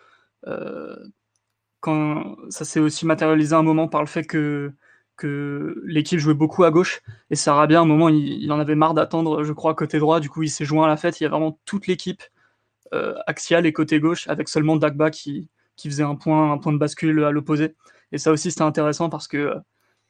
quand 1.80 2.36
ça 2.50 2.64
s'est 2.64 2.80
aussi 2.80 3.06
matérialisé 3.06 3.54
un 3.54 3.62
moment 3.62 3.88
par 3.88 4.00
le 4.00 4.06
fait 4.06 4.24
que 4.24 4.72
que 5.16 5.80
l'équipe 5.84 6.18
jouait 6.18 6.34
beaucoup 6.34 6.64
à 6.64 6.70
gauche 6.70 7.02
et 7.30 7.36
Sarabia 7.36 7.78
à 7.78 7.82
un 7.82 7.86
moment 7.86 8.08
il, 8.08 8.50
en 8.50 8.58
avait 8.58 8.74
marre 8.74 8.94
d'attendre 8.94 9.44
je 9.44 9.52
crois 9.52 9.74
côté 9.74 9.98
droit 9.98 10.20
du 10.20 10.28
coup 10.28 10.42
il 10.42 10.50
s'est 10.50 10.64
joint 10.64 10.86
à 10.86 10.88
la 10.88 10.96
fête 10.96 11.20
il 11.20 11.24
y 11.24 11.26
a 11.26 11.28
vraiment 11.28 11.58
toute 11.64 11.86
l'équipe 11.86 12.22
euh, 12.94 13.14
axiale 13.26 13.66
et 13.66 13.72
côté 13.72 14.00
gauche 14.00 14.28
avec 14.28 14.48
seulement 14.48 14.76
Dagba 14.76 15.10
qui, 15.10 15.50
faisait 15.82 16.02
un 16.04 16.14
point 16.14 16.52
un 16.52 16.58
point 16.58 16.72
de 16.72 16.78
bascule 16.78 17.24
à 17.24 17.30
l'opposé. 17.30 17.74
Et 18.12 18.18
ça 18.18 18.32
aussi 18.32 18.50
c'était 18.50 18.62
intéressant 18.62 19.08
parce 19.10 19.28
que 19.28 19.36
euh, 19.36 19.54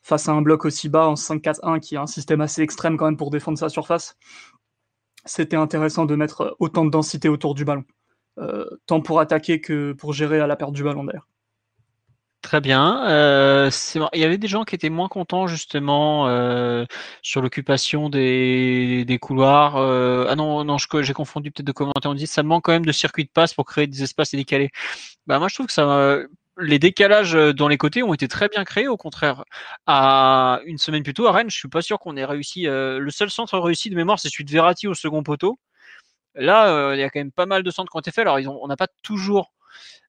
face 0.02 0.28
à 0.28 0.32
un 0.32 0.42
bloc 0.42 0.64
aussi 0.64 0.88
bas 0.88 1.08
en 1.08 1.14
5-4-1 1.14 1.80
qui 1.80 1.94
est 1.94 1.98
un 1.98 2.06
système 2.06 2.40
assez 2.40 2.62
extrême 2.62 2.96
quand 2.96 3.06
même 3.06 3.16
pour 3.16 3.30
défendre 3.30 3.58
sa 3.58 3.68
surface 3.68 4.16
c'était 5.24 5.56
intéressant 5.56 6.06
de 6.06 6.14
mettre 6.16 6.56
autant 6.58 6.84
de 6.84 6.90
densité 6.90 7.28
autour 7.28 7.54
du 7.54 7.64
ballon. 7.64 7.84
Euh, 8.38 8.68
tant 8.86 9.00
pour 9.00 9.20
attaquer 9.20 9.60
que 9.60 9.92
pour 9.92 10.12
gérer 10.12 10.40
à 10.40 10.46
la 10.46 10.56
perte 10.56 10.72
du 10.72 10.82
ballon 10.82 11.04
d'ailleurs 11.04 11.28
Très 12.44 12.61
bien. 12.61 13.09
Euh, 13.09 13.70
il 14.12 14.20
y 14.20 14.24
avait 14.24 14.37
des 14.37 14.48
gens 14.48 14.64
qui 14.64 14.74
étaient 14.74 14.90
moins 14.90 15.09
contents 15.09 15.46
justement 15.46 16.28
euh, 16.28 16.85
sur 17.22 17.40
l'occupation 17.40 18.11
des, 18.11 19.18
couloirs. 19.18 19.76
Euh, 19.76 20.26
ah 20.28 20.37
non, 20.37 20.62
non, 20.62 20.76
j'ai 20.76 21.14
confondu 21.14 21.50
peut-être 21.50 21.66
de 21.66 21.72
commentaires. 21.72 22.11
On 22.11 22.14
dit 22.14 22.26
ça 22.26 22.42
manque 22.42 22.64
quand 22.64 22.72
même 22.72 22.85
de 22.85 22.92
circuits 22.92 23.24
de 23.24 23.30
passe 23.30 23.54
pour 23.54 23.64
créer 23.64 23.87
des 23.87 24.02
espaces 24.02 24.33
décalés. 24.33 24.70
Bah 25.26 25.38
moi 25.38 25.48
je 25.48 25.54
trouve 25.54 25.68
que 25.68 26.28
les 26.59 26.78
décalages 26.78 27.33
dans 27.33 27.66
les 27.66 27.78
côtés 27.78 28.02
ont 28.02 28.12
été 28.12 28.28
très 28.28 28.50
bien 28.50 28.64
créés. 28.64 28.88
Au 28.88 28.98
contraire, 28.98 29.44
à 29.87 30.61
une 30.66 30.76
semaine 30.76 31.02
plus 31.02 31.14
tôt 31.14 31.26
à 31.26 31.33
Rennes, 31.33 31.50
je 31.50 31.57
suis 31.57 31.68
pas 31.68 31.80
sûr 31.80 31.98
qu'on 31.98 32.14
ait 32.18 32.26
réussi. 32.26 32.64
le 32.64 33.11
seul 33.11 33.30
centre 33.30 33.59
réussi 33.59 33.88
de 33.88 33.96
mémoire, 33.96 34.18
c'est 34.18 34.28
celui 34.28 34.44
de 34.44 34.50
Verratti 34.52 34.87
au 34.87 34.94
second 34.94 35.22
poteau. 35.22 35.59
Là, 36.35 36.94
il 36.94 37.00
y 37.00 37.02
a 37.02 37.09
quand 37.11 37.20
même 37.20 37.33
pas 37.33 37.46
mal 37.46 37.62
de 37.62 37.70
centres 37.70 37.90
qui 37.90 37.96
ont 37.96 38.00
été 38.00 38.11
faits. 38.12 38.26
Alors 38.26 38.38
on 38.62 38.68
n'a 38.68 38.76
pas 38.76 38.88
toujours 39.02 39.53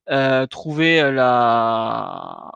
euh, 0.10 0.46
trouver 0.48 1.12
la, 1.12 2.52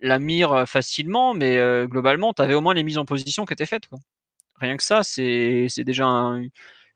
la 0.00 0.18
mire 0.18 0.68
facilement, 0.68 1.34
mais 1.34 1.56
euh, 1.56 1.86
globalement, 1.86 2.32
tu 2.32 2.42
avais 2.42 2.54
au 2.54 2.60
moins 2.60 2.74
les 2.74 2.82
mises 2.82 2.98
en 2.98 3.04
position 3.04 3.44
qui 3.44 3.52
étaient 3.52 3.66
faites. 3.66 3.88
Rien 4.60 4.76
que 4.76 4.82
ça, 4.82 5.02
c'est 5.02 5.68
déjà 5.78 6.06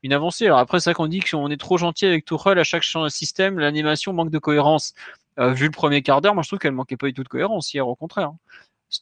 une 0.03 0.13
avancée. 0.13 0.47
Alors 0.47 0.59
après, 0.59 0.81
c'est 0.81 0.91
vrai 0.91 0.95
qu'on 0.95 1.07
dit 1.07 1.21
qu'on 1.21 1.51
est 1.51 1.61
trop 1.61 1.77
gentil 1.77 2.07
avec 2.07 2.25
Tuchel 2.25 2.59
à 2.59 2.65
chaque 2.65 2.85
système, 3.09 3.59
l'animation 3.59 4.13
manque 4.13 4.31
de 4.31 4.39
cohérence. 4.39 4.95
Euh, 5.39 5.53
vu 5.53 5.67
le 5.67 5.71
premier 5.71 6.03
quart 6.03 6.21
d'heure, 6.21 6.35
moi 6.35 6.43
je 6.43 6.49
trouve 6.49 6.59
qu'elle 6.59 6.73
manquait 6.73 6.97
pas 6.97 7.07
du 7.07 7.15
tout 7.15 7.23
de 7.23 7.29
cohérence 7.29 7.73
hier, 7.73 7.87
au 7.87 7.95
contraire. 7.95 8.33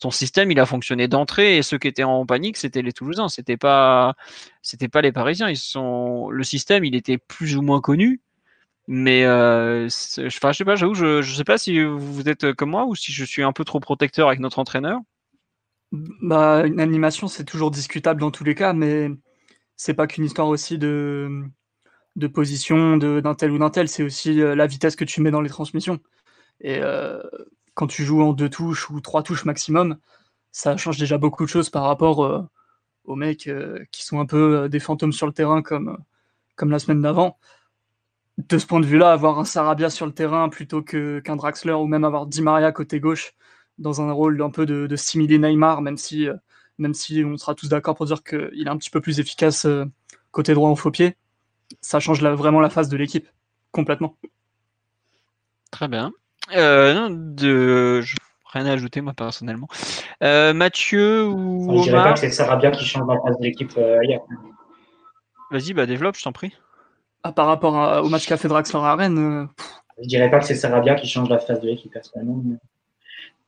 Ton 0.00 0.10
système, 0.10 0.50
il 0.50 0.60
a 0.60 0.66
fonctionné 0.66 1.08
d'entrée 1.08 1.56
et 1.56 1.62
ceux 1.62 1.78
qui 1.78 1.88
étaient 1.88 2.04
en 2.04 2.26
panique, 2.26 2.58
c'était 2.58 2.82
les 2.82 2.92
Toulousains, 2.92 3.28
c'était 3.28 3.56
pas, 3.56 4.14
c'était 4.60 4.88
pas 4.88 5.00
les 5.00 5.12
Parisiens. 5.12 5.48
Ils 5.48 5.56
sont, 5.56 6.28
le 6.30 6.44
système, 6.44 6.84
il 6.84 6.94
était 6.94 7.16
plus 7.16 7.56
ou 7.56 7.62
moins 7.62 7.80
connu, 7.80 8.20
mais 8.90 9.26
euh, 9.26 9.84
je 9.84 10.30
sais 10.30 10.64
pas, 10.64 10.74
j'avoue, 10.74 10.94
je, 10.94 11.20
sais 11.22 11.44
pas 11.44 11.58
si 11.58 11.84
vous 11.84 12.26
êtes 12.26 12.54
comme 12.54 12.70
moi 12.70 12.86
ou 12.86 12.94
si 12.94 13.12
je 13.12 13.22
suis 13.22 13.42
un 13.42 13.52
peu 13.52 13.62
trop 13.62 13.80
protecteur 13.80 14.28
avec 14.28 14.40
notre 14.40 14.58
entraîneur. 14.58 14.98
Bah, 15.92 16.66
une 16.66 16.80
animation, 16.80 17.28
c'est 17.28 17.44
toujours 17.44 17.70
discutable 17.70 18.18
dans 18.18 18.30
tous 18.30 18.44
les 18.44 18.54
cas, 18.54 18.72
mais 18.72 19.10
c'est 19.76 19.92
pas 19.92 20.06
qu'une 20.06 20.24
histoire 20.24 20.48
aussi 20.48 20.78
de, 20.78 21.44
de 22.16 22.26
position 22.28 22.96
d'un 22.96 23.34
tel 23.34 23.50
ou 23.50 23.58
d'un 23.58 23.68
tel, 23.68 23.88
c'est 23.90 24.02
aussi 24.02 24.40
euh, 24.40 24.54
la 24.54 24.66
vitesse 24.66 24.96
que 24.96 25.04
tu 25.04 25.20
mets 25.20 25.30
dans 25.30 25.42
les 25.42 25.50
transmissions. 25.50 26.00
Et 26.62 26.78
euh, 26.80 27.22
quand 27.74 27.88
tu 27.88 28.04
joues 28.04 28.22
en 28.22 28.32
deux 28.32 28.48
touches 28.48 28.88
ou 28.88 29.02
trois 29.02 29.22
touches 29.22 29.44
maximum, 29.44 29.98
ça 30.50 30.78
change 30.78 30.96
déjà 30.96 31.18
beaucoup 31.18 31.44
de 31.44 31.50
choses 31.50 31.68
par 31.68 31.84
rapport 31.84 32.48
aux 33.04 33.16
mecs 33.16 33.50
qui 33.92 34.04
sont 34.04 34.18
un 34.18 34.26
peu 34.26 34.68
des 34.70 34.80
fantômes 34.80 35.12
sur 35.12 35.26
le 35.26 35.32
terrain 35.34 35.60
comme, 35.60 35.98
comme 36.56 36.70
la 36.70 36.78
semaine 36.78 37.02
d'avant 37.02 37.38
de 38.38 38.58
ce 38.58 38.66
point 38.66 38.80
de 38.80 38.86
vue-là, 38.86 39.12
avoir 39.12 39.38
un 39.38 39.44
Sarabia 39.44 39.90
sur 39.90 40.06
le 40.06 40.12
terrain 40.12 40.48
plutôt 40.48 40.82
qu'un 40.82 41.36
Draxler 41.36 41.72
ou 41.72 41.86
même 41.86 42.04
avoir 42.04 42.26
Di 42.26 42.40
Maria 42.40 42.70
côté 42.70 43.00
gauche 43.00 43.34
dans 43.78 44.00
un 44.00 44.12
rôle 44.12 44.40
un 44.42 44.50
peu 44.50 44.64
de, 44.64 44.86
de 44.86 45.36
Neymar, 45.36 45.82
même 45.82 45.96
si, 45.96 46.28
euh, 46.28 46.34
même 46.78 46.94
si 46.94 47.24
on 47.24 47.36
sera 47.36 47.54
tous 47.54 47.68
d'accord 47.68 47.96
pour 47.96 48.06
dire 48.06 48.22
qu'il 48.22 48.64
est 48.64 48.70
un 48.70 48.76
petit 48.76 48.90
peu 48.90 49.00
plus 49.00 49.18
efficace 49.20 49.66
euh, 49.66 49.84
côté 50.30 50.54
droit 50.54 50.70
en 50.70 50.76
faux 50.76 50.90
pied, 50.90 51.16
ça 51.80 52.00
change 52.00 52.22
vraiment 52.22 52.60
la 52.60 52.70
face 52.70 52.88
de 52.88 52.96
l'équipe, 52.96 53.28
complètement. 53.72 54.16
Très 55.70 55.88
bien. 55.88 56.12
Euh, 56.56 57.08
de... 57.10 58.02
Rien 58.52 58.64
à 58.64 58.72
ajouter, 58.72 59.02
moi, 59.02 59.12
personnellement. 59.12 59.68
Mathieu 60.22 61.26
ou. 61.26 61.82
Je 61.82 61.90
dirais 61.90 62.02
pas 62.02 62.12
que 62.14 62.20
c'est 62.20 62.30
Sarabia 62.30 62.70
qui 62.70 62.86
change 62.86 63.06
la 63.06 63.20
face 63.20 63.38
de 63.38 63.44
l'équipe 63.44 63.72
hier. 63.76 64.20
Vas-y, 65.50 65.74
bah, 65.74 65.84
développe, 65.84 66.16
je 66.16 66.22
t'en 66.22 66.32
prie. 66.32 66.54
Ah, 67.22 67.32
par 67.32 67.46
rapport 67.46 68.04
au 68.04 68.08
match 68.08 68.26
qu'a 68.26 68.36
fait 68.36 68.48
Draxler 68.48 68.80
à 68.80 68.94
Rennes. 68.94 69.18
Euh, 69.18 69.46
je 70.00 70.08
dirais 70.08 70.30
pas 70.30 70.38
que 70.38 70.44
c'est 70.44 70.54
Sarabia 70.54 70.94
qui 70.94 71.08
change 71.08 71.28
la 71.28 71.38
face 71.38 71.60
de 71.60 71.66
l'équipe 71.66 71.92
personnellement. 71.92 72.42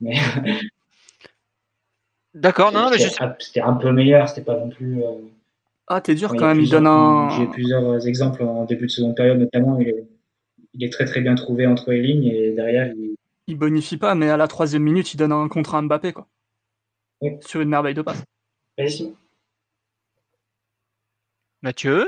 Mais... 0.00 0.14
D'accord, 2.34 2.72
non, 2.72 2.90
mais 2.90 2.98
C'était 3.38 3.60
un 3.60 3.74
peu 3.74 3.92
meilleur, 3.92 4.28
c'était 4.28 4.42
pas 4.42 4.56
non 4.56 4.68
plus. 4.68 5.02
Euh, 5.02 5.12
ah, 5.88 6.00
t'es 6.00 6.14
dur 6.14 6.30
quand 6.36 6.46
même, 6.46 6.60
il 6.60 6.70
donne 6.70 6.86
un. 6.86 7.30
J'ai 7.30 7.46
plusieurs 7.46 8.06
exemples 8.06 8.44
en 8.44 8.64
début 8.64 8.86
de 8.86 8.90
seconde 8.90 9.16
période, 9.16 9.38
notamment. 9.38 9.78
Il 9.80 9.88
est, 9.88 10.06
il 10.74 10.84
est 10.84 10.92
très 10.92 11.04
très 11.04 11.20
bien 11.20 11.34
trouvé 11.34 11.66
entre 11.66 11.90
les 11.90 12.00
lignes 12.00 12.26
et 12.26 12.52
derrière. 12.52 12.92
Il... 12.92 13.16
il 13.48 13.56
bonifie 13.56 13.96
pas, 13.96 14.14
mais 14.14 14.30
à 14.30 14.36
la 14.36 14.46
troisième 14.46 14.84
minute, 14.84 15.12
il 15.12 15.16
donne 15.16 15.32
un 15.32 15.48
contre 15.48 15.74
à 15.74 15.82
Mbappé, 15.82 16.12
quoi. 16.12 16.28
Sur 17.40 17.60
une 17.60 17.68
merveille 17.68 17.94
de 17.94 18.02
passe. 18.02 18.22
Merci. 18.78 19.14
Mathieu? 21.62 22.06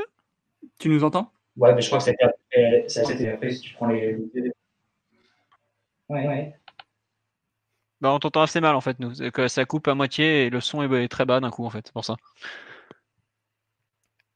Tu 0.79 0.88
nous 0.88 1.03
entends? 1.03 1.32
Ouais, 1.57 1.75
mais 1.75 1.83
je 1.83 1.87
crois 1.88 1.99
que 1.99 2.05
c'était 2.05 2.25
après, 2.25 2.88
ça, 2.88 3.05
c'était 3.05 3.29
après 3.29 3.51
si 3.51 3.61
tu 3.61 3.75
prends 3.75 3.88
les. 3.88 4.17
Ouais, 6.09 6.27
ouais. 6.27 6.55
Bah, 8.01 8.12
on 8.12 8.19
t'entend 8.19 8.43
assez 8.43 8.61
mal 8.61 8.75
en 8.75 8.81
fait, 8.81 8.99
nous. 8.99 9.12
Que 9.31 9.49
ça 9.49 9.65
coupe 9.65 9.87
à 9.87 9.95
moitié 9.95 10.47
et 10.47 10.51
le 10.51 10.61
son 10.61 10.83
est 10.83 11.09
très 11.09 11.25
bas 11.25 11.41
d'un 11.41 11.51
coup 11.51 11.65
en 11.65 11.71
fait, 11.71 11.93
pour 11.93 12.05
ça. 12.05 12.17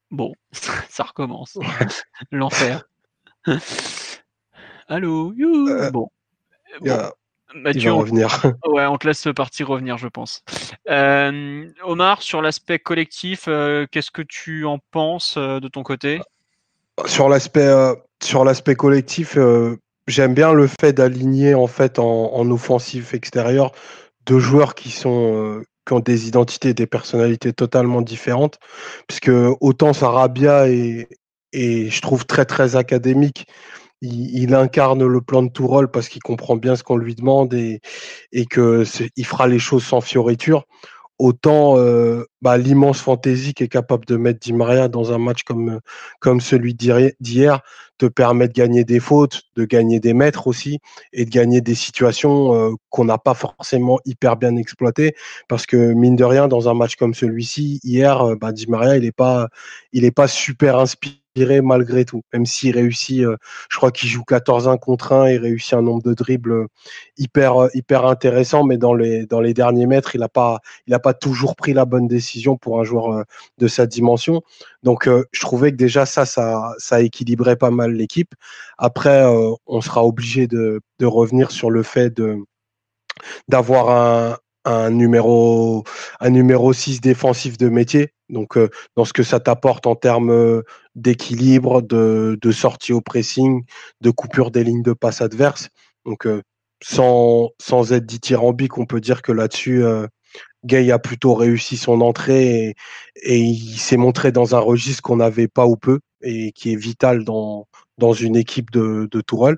Bon, 0.09 0.33
ça 0.89 1.03
recommence. 1.03 1.57
L'enfer. 2.31 2.83
Allô, 4.87 5.33
you 5.33 5.67
euh, 5.67 5.91
bon. 5.91 6.09
Mathieu, 7.53 7.91
on... 7.91 7.99
revenir. 7.99 8.29
Ouais, 8.67 8.85
on 8.85 8.97
te 8.97 9.07
laisse 9.07 9.27
partir 9.35 9.67
revenir, 9.67 9.97
je 9.97 10.07
pense. 10.07 10.43
Euh, 10.89 11.69
Omar, 11.83 12.21
sur 12.21 12.41
l'aspect 12.41 12.79
collectif, 12.79 13.45
euh, 13.47 13.85
qu'est-ce 13.91 14.11
que 14.11 14.21
tu 14.21 14.65
en 14.65 14.79
penses 14.91 15.37
de 15.37 15.67
ton 15.67 15.83
côté? 15.83 16.21
Sur 17.05 17.29
l'aspect 17.29 17.61
euh, 17.61 17.93
sur 18.23 18.43
l'aspect 18.43 18.75
collectif, 18.75 19.37
euh, 19.37 19.77
j'aime 20.07 20.33
bien 20.33 20.53
le 20.53 20.67
fait 20.67 20.93
d'aligner 20.93 21.53
en 21.53 21.67
fait 21.67 21.99
en, 21.99 22.33
en, 22.33 22.49
offensif 22.49 23.13
extérieur 23.13 23.71
deux 24.25 24.39
joueurs 24.39 24.75
qui 24.75 24.89
sont 24.89 25.35
euh, 25.35 25.63
qui 25.85 25.93
ont 25.93 25.99
des 25.99 26.27
identités, 26.27 26.73
des 26.73 26.87
personnalités 26.87 27.53
totalement 27.53 28.01
différentes, 28.01 28.59
puisque 29.07 29.31
autant 29.61 29.93
Sarabia 29.93 30.69
est, 30.69 31.07
je 31.53 32.01
trouve 32.01 32.25
très 32.25 32.45
très 32.45 32.75
académique. 32.75 33.47
Il, 34.01 34.43
il, 34.43 34.53
incarne 34.53 35.03
le 35.03 35.21
plan 35.21 35.41
de 35.41 35.49
Tourol 35.49 35.89
parce 35.89 36.07
qu'il 36.07 36.21
comprend 36.21 36.55
bien 36.55 36.75
ce 36.75 36.83
qu'on 36.83 36.97
lui 36.97 37.15
demande 37.15 37.53
et, 37.55 37.81
et 38.31 38.45
que 38.45 38.83
il 39.15 39.25
fera 39.25 39.47
les 39.47 39.57
choses 39.57 39.83
sans 39.83 40.01
fioriture 40.01 40.65
autant 41.19 41.77
euh, 41.77 42.25
bah, 42.41 42.57
l'immense 42.57 42.99
fantaisie 42.99 43.53
qu'est 43.53 43.67
capable 43.67 44.05
de 44.05 44.17
mettre 44.17 44.39
Di 44.39 44.53
Maria 44.53 44.87
dans 44.87 45.11
un 45.11 45.17
match 45.17 45.43
comme, 45.43 45.79
comme 46.19 46.41
celui 46.41 46.73
d'hier 46.73 47.61
te 47.97 48.05
permet 48.05 48.47
de 48.47 48.53
gagner 48.53 48.83
des 48.83 48.99
fautes, 48.99 49.41
de 49.55 49.65
gagner 49.65 49.99
des 49.99 50.13
mètres 50.13 50.47
aussi 50.47 50.79
et 51.13 51.25
de 51.25 51.29
gagner 51.29 51.61
des 51.61 51.73
situations 51.75 52.53
euh, 52.53 52.75
qu'on 52.89 53.05
n'a 53.05 53.17
pas 53.17 53.33
forcément 53.33 53.99
hyper 54.05 54.37
bien 54.37 54.55
exploitées. 54.55 55.15
Parce 55.47 55.65
que 55.65 55.93
mine 55.93 56.15
de 56.15 56.23
rien 56.23 56.47
dans 56.47 56.69
un 56.69 56.75
match 56.75 56.95
comme 56.95 57.15
celui-ci 57.15 57.79
hier 57.83 58.21
euh, 58.21 58.35
bah, 58.35 58.51
Di 58.51 58.67
Maria 58.69 58.97
il 58.97 59.05
est 59.05 59.11
pas 59.11 59.47
pas 60.15 60.27
super 60.27 60.77
inspiré 60.77 61.15
malgré 61.61 62.05
tout. 62.05 62.23
Même 62.33 62.45
s'il 62.45 62.75
réussit, 62.75 63.21
euh, 63.21 63.37
je 63.69 63.77
crois 63.77 63.91
qu'il 63.91 64.09
joue 64.09 64.23
14-1 64.23 64.77
contre 64.77 65.13
1 65.13 65.27
et 65.27 65.37
réussit 65.37 65.73
un 65.73 65.81
nombre 65.81 66.03
de 66.03 66.13
dribbles 66.13 66.51
euh, 66.51 66.67
hyper, 67.17 67.63
euh, 67.63 67.69
hyper 67.73 68.05
intéressant, 68.05 68.63
mais 68.63 68.77
dans 68.77 68.93
les, 68.93 69.25
dans 69.25 69.41
les 69.41 69.53
derniers 69.53 69.87
mètres, 69.87 70.15
il 70.15 70.19
n'a 70.19 70.29
pas, 70.29 70.59
il 70.87 70.97
pas 70.99 71.13
toujours 71.13 71.55
pris 71.55 71.73
la 71.73 71.85
bonne 71.85 72.07
décision 72.07 72.57
pour 72.57 72.79
un 72.79 72.83
joueur 72.83 73.23
de 73.57 73.67
sa 73.67 73.85
dimension. 73.85 74.41
Donc, 74.83 75.07
je 75.31 75.39
trouvais 75.39 75.71
que 75.71 75.77
déjà 75.77 76.05
ça, 76.05 76.25
ça, 76.25 76.73
ça 76.79 77.01
équilibrait 77.01 77.55
pas 77.55 77.71
mal 77.71 77.93
l'équipe. 77.93 78.33
Après, 78.77 79.23
on 79.67 79.81
sera 79.81 80.03
obligé 80.03 80.47
de, 80.47 80.81
de 80.99 81.05
revenir 81.05 81.51
sur 81.51 81.69
le 81.69 81.83
fait 81.83 82.09
de 82.09 82.37
d'avoir 83.47 83.89
un, 83.89 84.37
un 84.67 84.89
numéro 84.91 85.83
un 86.19 86.29
numéro 86.29 86.73
6 86.73 87.01
défensif 87.01 87.57
de 87.57 87.69
métier. 87.69 88.13
Donc 88.29 88.57
euh, 88.57 88.69
dans 88.95 89.05
ce 89.05 89.13
que 89.13 89.23
ça 89.23 89.39
t'apporte 89.39 89.87
en 89.87 89.95
termes 89.95 90.31
euh, 90.31 90.63
d'équilibre, 90.95 91.81
de, 91.81 92.37
de, 92.41 92.51
sortie 92.51 92.93
au 92.93 93.01
pressing, 93.01 93.63
de 94.01 94.09
coupure 94.09 94.51
des 94.51 94.63
lignes 94.63 94.83
de 94.83 94.93
passe 94.93 95.21
adverses. 95.21 95.69
Donc 96.05 96.27
euh, 96.27 96.41
sans, 96.83 97.51
sans 97.59 97.93
être 97.93 98.05
dithyrambique, 98.05 98.77
on 98.77 98.85
peut 98.85 99.01
dire 99.01 99.21
que 99.21 99.31
là-dessus, 99.31 99.83
Gay 100.63 100.91
a 100.91 100.99
plutôt 100.99 101.33
réussi 101.33 101.75
son 101.75 102.01
entrée 102.01 102.75
et, 103.15 103.39
il 103.39 103.77
s'est 103.79 103.97
montré 103.97 104.31
dans 104.31 104.55
un 104.55 104.59
registre 104.59 105.01
qu'on 105.01 105.15
n'avait 105.17 105.47
pas 105.47 105.65
ou 105.65 105.75
peu 105.75 105.99
et 106.21 106.51
qui 106.51 106.73
est 106.73 106.75
vital 106.75 107.23
dans, 107.23 107.67
dans 107.97 108.13
une 108.13 108.35
équipe 108.35 108.69
de, 108.69 109.07
de 109.09 109.21
Tourelle. 109.21 109.57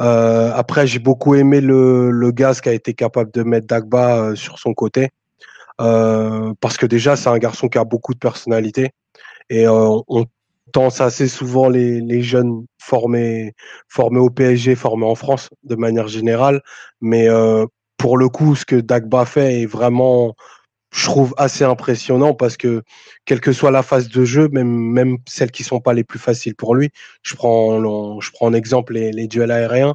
Euh, 0.00 0.52
après, 0.54 0.86
j'ai 0.86 0.98
beaucoup 0.98 1.34
aimé 1.34 1.60
le, 1.60 2.10
le 2.10 2.30
gaz 2.32 2.60
qui 2.60 2.68
a 2.68 2.72
été 2.72 2.94
capable 2.94 3.30
de 3.32 3.42
mettre 3.42 3.66
Dagba 3.66 4.18
euh, 4.18 4.34
sur 4.34 4.58
son 4.58 4.74
côté. 4.74 5.10
Euh, 5.80 6.52
parce 6.60 6.76
que 6.76 6.86
déjà, 6.86 7.16
c'est 7.16 7.28
un 7.28 7.38
garçon 7.38 7.68
qui 7.68 7.78
a 7.78 7.84
beaucoup 7.84 8.14
de 8.14 8.18
personnalité. 8.18 8.90
Et 9.50 9.66
euh, 9.66 9.98
on 10.08 10.26
pense 10.72 11.00
assez 11.00 11.28
souvent 11.28 11.68
les, 11.68 12.00
les, 12.00 12.22
jeunes 12.22 12.64
formés, 12.78 13.54
formés 13.88 14.18
au 14.18 14.30
PSG, 14.30 14.74
formés 14.74 15.06
en 15.06 15.14
France 15.14 15.50
de 15.62 15.76
manière 15.76 16.08
générale. 16.08 16.62
Mais 17.00 17.28
pour 17.96 18.18
le 18.18 18.28
coup, 18.28 18.56
ce 18.56 18.64
que 18.64 18.76
Dagba 18.76 19.24
fait 19.24 19.62
est 19.62 19.66
vraiment, 19.66 20.34
je 20.94 21.06
trouve, 21.06 21.34
assez 21.38 21.64
impressionnant 21.64 22.34
parce 22.34 22.56
que, 22.56 22.84
quelle 23.24 23.40
que 23.40 23.52
soit 23.52 23.72
la 23.72 23.82
phase 23.82 24.08
de 24.08 24.24
jeu, 24.24 24.48
même, 24.52 24.68
même 24.68 25.18
celles 25.26 25.50
qui 25.50 25.64
sont 25.64 25.80
pas 25.80 25.92
les 25.92 26.04
plus 26.04 26.20
faciles 26.20 26.54
pour 26.54 26.76
lui, 26.76 26.90
je 27.22 27.34
prends, 27.34 28.20
je 28.20 28.30
prends 28.30 28.46
en 28.46 28.52
exemple 28.52 28.94
les, 28.94 29.10
les 29.10 29.26
duels 29.26 29.50
aériens, 29.50 29.94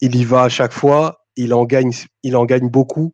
il 0.00 0.16
y 0.16 0.24
va 0.24 0.44
à 0.44 0.48
chaque 0.48 0.72
fois, 0.72 1.26
il 1.36 1.52
en 1.52 1.64
gagne, 1.66 1.92
il 2.22 2.36
en 2.36 2.46
gagne 2.46 2.70
beaucoup. 2.70 3.12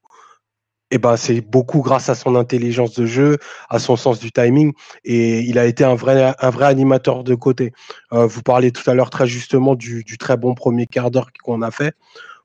Et 0.91 0.97
ben 0.97 1.19
c'est 1.19 1.43
beaucoup 1.43 1.83
grâce 1.83 2.09
à 2.09 2.15
son 2.15 2.35
intelligence 2.35 2.95
de 2.95 3.05
jeu, 3.05 3.37
à 3.69 3.79
son 3.79 3.97
sens 3.97 4.21
du 4.21 4.33
timing, 4.33 4.73
et 5.05 5.41
il 5.41 5.59
a 5.59 5.67
été 5.67 5.85
un 5.85 5.95
vrai 5.95 6.35
un 6.39 6.51
vrai 6.51 6.65
animateur 6.65 7.25
de 7.25 7.35
côté. 7.35 7.73
Euh, 8.15 8.27
vous 8.27 8.43
parlez 8.43 8.73
tout 8.73 8.89
à 8.89 8.95
l'heure 8.95 9.11
très 9.11 9.27
justement 9.27 9.75
du 9.75 10.17
très 10.19 10.39
bon 10.39 10.55
premier 10.55 10.87
quart 10.87 11.11
d'heure 11.11 11.29
qu'on 11.45 11.61
a 11.61 11.71
fait 11.71 11.95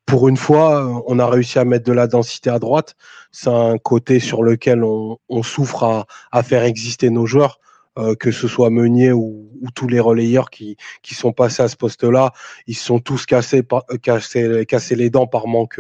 pour 0.06 0.28
une 0.28 0.38
fois, 0.38 1.04
on 1.08 1.20
a 1.20 1.28
réussi 1.28 1.60
à 1.60 1.66
mettre 1.66 1.86
de 1.86 1.94
la 1.94 2.08
densité 2.08 2.50
à 2.50 2.60
droite. 2.60 2.96
C'est 3.32 3.50
un 3.50 3.78
côté 3.78 4.20
sur 4.20 4.44
lequel 4.44 4.84
on, 4.84 5.18
on 5.30 5.44
souffre 5.44 5.84
à, 5.84 6.06
à, 6.32 6.44
faire 6.44 6.64
exister 6.64 7.10
nos 7.10 7.26
joueurs, 7.26 7.60
euh, 7.98 8.16
que 8.16 8.32
ce 8.32 8.48
soit 8.48 8.70
Meunier 8.70 9.12
ou, 9.12 9.50
ou, 9.62 9.72
tous 9.74 9.88
les 9.88 10.00
relayeurs 10.00 10.50
qui, 10.50 10.78
qui 11.02 11.16
sont 11.16 11.32
passés 11.32 11.64
à 11.64 11.68
ce 11.68 11.78
poste-là. 11.78 12.34
Ils 12.68 12.76
sont 12.76 13.00
tous 13.00 13.26
cassés, 13.26 13.64
par, 13.64 13.86
cassés, 14.02 14.66
cassés 14.68 14.96
les 14.96 15.10
dents 15.10 15.28
par 15.28 15.48
manque, 15.48 15.80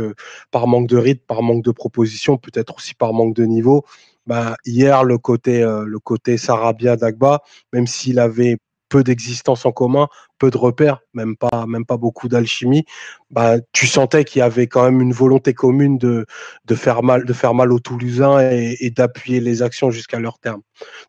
par 0.51 0.67
manque 0.67 0.88
de 0.88 0.97
rythme, 0.97 1.25
par 1.27 1.43
manque 1.43 1.63
de 1.63 1.71
proposition, 1.71 2.38
peut-être 2.38 2.75
aussi 2.77 2.95
par 2.95 3.13
manque 3.13 3.36
de 3.36 3.43
niveau. 3.43 3.86
Bah, 4.25 4.55
hier, 4.65 5.03
le 5.03 5.17
côté, 5.17 5.62
euh, 5.63 5.83
le 5.86 5.99
côté 5.99 6.38
Sarabia 6.38 6.95
Dagba, 6.95 7.41
même 7.73 7.88
s'il 7.88 8.19
avait 8.19 8.57
peu 8.93 9.03
d'existence 9.03 9.65
en 9.65 9.71
commun, 9.71 10.08
peu 10.38 10.51
de 10.51 10.58
repères, 10.58 10.99
même 11.15 11.36
pas, 11.36 11.65
même 11.65 11.84
pas 11.84 11.97
beaucoup 11.97 12.27
d'alchimie, 12.27 12.86
bah, 13.32 13.56
tu 13.71 13.88
sentais 13.88 14.23
qu'il 14.23 14.41
y 14.41 14.43
avait 14.43 14.67
quand 14.67 14.84
même 14.84 15.01
une 15.01 15.13
volonté 15.13 15.56
commune 15.56 15.97
de, 15.97 16.27
de 16.65 16.75
faire 16.75 17.01
mal, 17.01 17.25
de 17.25 17.34
faire 17.34 17.56
mal 17.56 17.73
aux 17.73 17.79
Toulousains 17.79 18.39
et, 18.51 18.91
d'appuyer 18.91 19.39
les 19.39 19.63
actions 19.63 19.89
jusqu'à 19.89 20.19
leur 20.19 20.38
terme. 20.38 20.62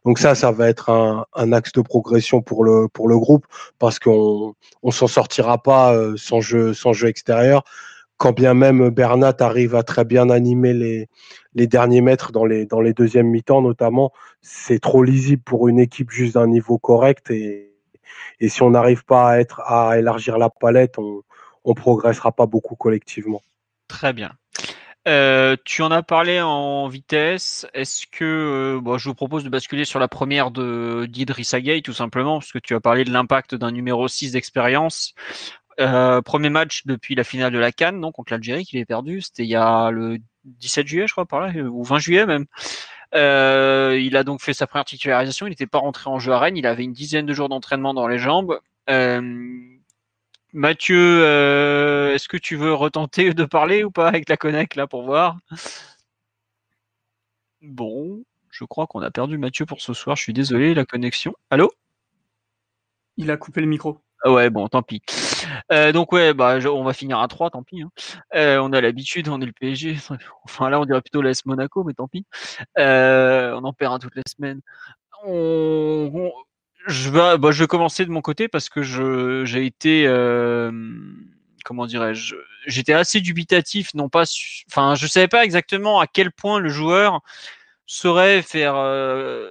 Donc 0.06 0.18
ça, 0.18 0.34
ça 0.34 0.50
va 0.50 0.70
être 0.70 0.88
un, 0.88 1.26
un, 1.34 1.52
axe 1.52 1.72
de 1.72 1.82
progression 1.82 2.40
pour 2.40 2.64
le, 2.64 2.88
pour 2.88 3.06
le 3.06 3.18
groupe 3.18 3.44
parce 3.78 3.98
qu'on 3.98 4.54
on 4.82 4.90
s'en 4.90 5.06
sortira 5.06 5.62
pas 5.62 5.94
euh, 5.94 6.14
sans 6.16 6.40
jeu, 6.40 6.72
sans 6.72 6.94
jeu 6.94 7.08
extérieur. 7.08 7.64
Quand 8.16 8.32
bien 8.32 8.54
même 8.54 8.88
Bernat 8.88 9.36
arrive 9.40 9.74
à 9.74 9.82
très 9.82 10.06
bien 10.06 10.30
animer 10.30 10.72
les, 10.72 11.08
les 11.54 11.66
derniers 11.66 12.00
mètres 12.00 12.32
dans 12.32 12.46
les, 12.46 12.64
dans 12.64 12.80
les 12.80 12.94
deuxièmes 12.94 13.28
mi-temps 13.28 13.60
notamment, 13.60 14.10
c'est 14.40 14.78
trop 14.78 15.02
lisible 15.02 15.42
pour 15.42 15.68
une 15.68 15.80
équipe 15.80 16.10
juste 16.10 16.32
d'un 16.32 16.46
niveau 16.46 16.78
correct 16.78 17.30
et, 17.30 17.73
et 18.44 18.48
si 18.48 18.62
on 18.62 18.70
n'arrive 18.70 19.04
pas 19.04 19.30
à 19.30 19.38
être 19.38 19.60
à 19.66 19.98
élargir 19.98 20.38
la 20.38 20.50
palette, 20.50 20.98
on 20.98 21.22
on 21.64 21.74
progressera 21.74 22.32
pas 22.32 22.46
beaucoup 22.46 22.76
collectivement. 22.76 23.42
Très 23.88 24.12
bien. 24.12 24.32
Euh, 25.06 25.56
tu 25.64 25.82
en 25.82 25.90
as 25.90 26.02
parlé 26.02 26.40
en 26.40 26.88
vitesse. 26.88 27.66
Est-ce 27.74 28.06
que 28.06 28.24
euh, 28.24 28.98
je 28.98 29.08
vous 29.08 29.14
propose 29.14 29.44
de 29.44 29.50
basculer 29.50 29.84
sur 29.84 29.98
la 29.98 30.08
première 30.08 30.50
de 30.50 31.06
d'Idrissa 31.06 31.60
Gueye 31.60 31.82
tout 31.82 31.92
simplement, 31.92 32.38
parce 32.38 32.52
que 32.52 32.58
tu 32.58 32.74
as 32.74 32.80
parlé 32.80 33.04
de 33.04 33.12
l'impact 33.12 33.54
d'un 33.54 33.70
numéro 33.70 34.08
6 34.08 34.32
d'expérience. 34.32 35.14
Euh, 35.80 36.22
premier 36.22 36.50
match 36.50 36.86
depuis 36.86 37.14
la 37.16 37.24
finale 37.24 37.52
de 37.52 37.58
la 37.58 37.72
Cannes, 37.72 38.00
donc 38.00 38.14
contre 38.14 38.32
l'Algérie 38.32 38.64
qu'il 38.64 38.78
est 38.78 38.84
perdu. 38.86 39.20
C'était 39.20 39.42
il 39.42 39.50
y 39.50 39.56
a 39.56 39.90
le 39.90 40.18
17 40.44 40.86
juillet, 40.86 41.06
je 41.06 41.12
crois, 41.12 41.26
par 41.26 41.40
là, 41.40 41.52
ou 41.52 41.82
20 41.82 41.98
juillet 41.98 42.26
même. 42.26 42.46
Euh, 43.14 43.98
il 44.00 44.16
a 44.16 44.24
donc 44.24 44.40
fait 44.42 44.54
sa 44.54 44.66
première 44.66 44.84
titularisation. 44.84 45.46
Il 45.46 45.50
n'était 45.50 45.66
pas 45.66 45.78
rentré 45.78 46.10
en 46.10 46.18
jeu 46.18 46.32
à 46.32 46.38
Rennes. 46.38 46.56
Il 46.56 46.66
avait 46.66 46.84
une 46.84 46.92
dizaine 46.92 47.26
de 47.26 47.32
jours 47.32 47.48
d'entraînement 47.48 47.94
dans 47.94 48.08
les 48.08 48.18
jambes. 48.18 48.58
Euh, 48.90 49.60
Mathieu, 50.52 51.22
euh, 51.24 52.14
est-ce 52.14 52.28
que 52.28 52.36
tu 52.36 52.56
veux 52.56 52.72
retenter 52.72 53.34
de 53.34 53.44
parler 53.44 53.84
ou 53.84 53.90
pas 53.90 54.08
avec 54.08 54.28
la 54.28 54.36
connect 54.36 54.76
là 54.76 54.86
pour 54.86 55.04
voir? 55.04 55.36
Bon, 57.62 58.24
je 58.50 58.64
crois 58.64 58.86
qu'on 58.86 59.00
a 59.00 59.10
perdu 59.10 59.38
Mathieu 59.38 59.66
pour 59.66 59.80
ce 59.80 59.94
soir. 59.94 60.16
Je 60.16 60.22
suis 60.22 60.32
désolé, 60.32 60.74
la 60.74 60.84
connexion. 60.84 61.34
Allô? 61.50 61.72
Il 63.16 63.30
a 63.30 63.36
coupé 63.36 63.60
le 63.60 63.66
micro. 63.66 64.00
Ah 64.24 64.32
ouais, 64.32 64.50
bon, 64.50 64.68
tant 64.68 64.82
pis. 64.82 65.02
Euh, 65.72 65.92
donc 65.92 66.12
ouais, 66.12 66.34
bah 66.34 66.58
on 66.66 66.84
va 66.84 66.92
finir 66.92 67.18
à 67.18 67.28
3, 67.28 67.50
tant 67.50 67.62
pis. 67.62 67.82
Hein. 67.82 67.90
Euh, 68.34 68.58
on 68.58 68.72
a 68.72 68.80
l'habitude, 68.80 69.28
on 69.28 69.40
est 69.40 69.46
le 69.46 69.52
PSG. 69.52 69.96
Enfin 70.44 70.70
là, 70.70 70.80
on 70.80 70.84
dirait 70.84 71.00
plutôt 71.00 71.22
l'AS 71.22 71.44
Monaco, 71.46 71.84
mais 71.84 71.94
tant 71.94 72.08
pis. 72.08 72.26
Euh, 72.78 73.52
on 73.54 73.64
en 73.64 73.72
perd 73.72 73.94
un 73.94 73.98
toutes 73.98 74.16
les 74.16 74.22
semaines. 74.26 74.60
On, 75.26 76.32
je 76.86 77.10
vais, 77.10 77.38
bah, 77.38 77.50
je 77.50 77.62
vais 77.62 77.66
commencer 77.66 78.04
de 78.04 78.10
mon 78.10 78.20
côté 78.20 78.48
parce 78.48 78.68
que 78.68 78.82
je 78.82 79.44
j'ai 79.46 79.64
été, 79.64 80.06
euh, 80.06 80.70
comment 81.64 81.86
dirais-je, 81.86 82.36
j'étais 82.66 82.92
assez 82.92 83.20
dubitatif, 83.20 83.94
non 83.94 84.08
pas, 84.08 84.24
enfin, 84.70 84.94
je 84.94 85.06
savais 85.06 85.28
pas 85.28 85.44
exactement 85.44 86.00
à 86.00 86.06
quel 86.06 86.30
point 86.30 86.60
le 86.60 86.68
joueur 86.68 87.20
saurait 87.86 88.42
faire 88.42 88.74
euh, 88.76 89.50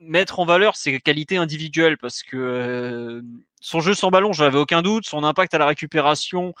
mettre 0.00 0.40
en 0.40 0.44
valeur 0.44 0.76
ses 0.76 1.00
qualités 1.00 1.36
individuelles 1.36 1.98
parce 1.98 2.22
que 2.22 2.36
euh, 2.36 3.22
son 3.60 3.80
jeu 3.80 3.94
sans 3.94 4.10
ballon, 4.10 4.32
j'avais 4.32 4.58
aucun 4.58 4.82
doute. 4.82 5.06
Son 5.06 5.24
impact 5.24 5.54
à 5.54 5.58
la 5.58 5.66
récupération, 5.66 6.54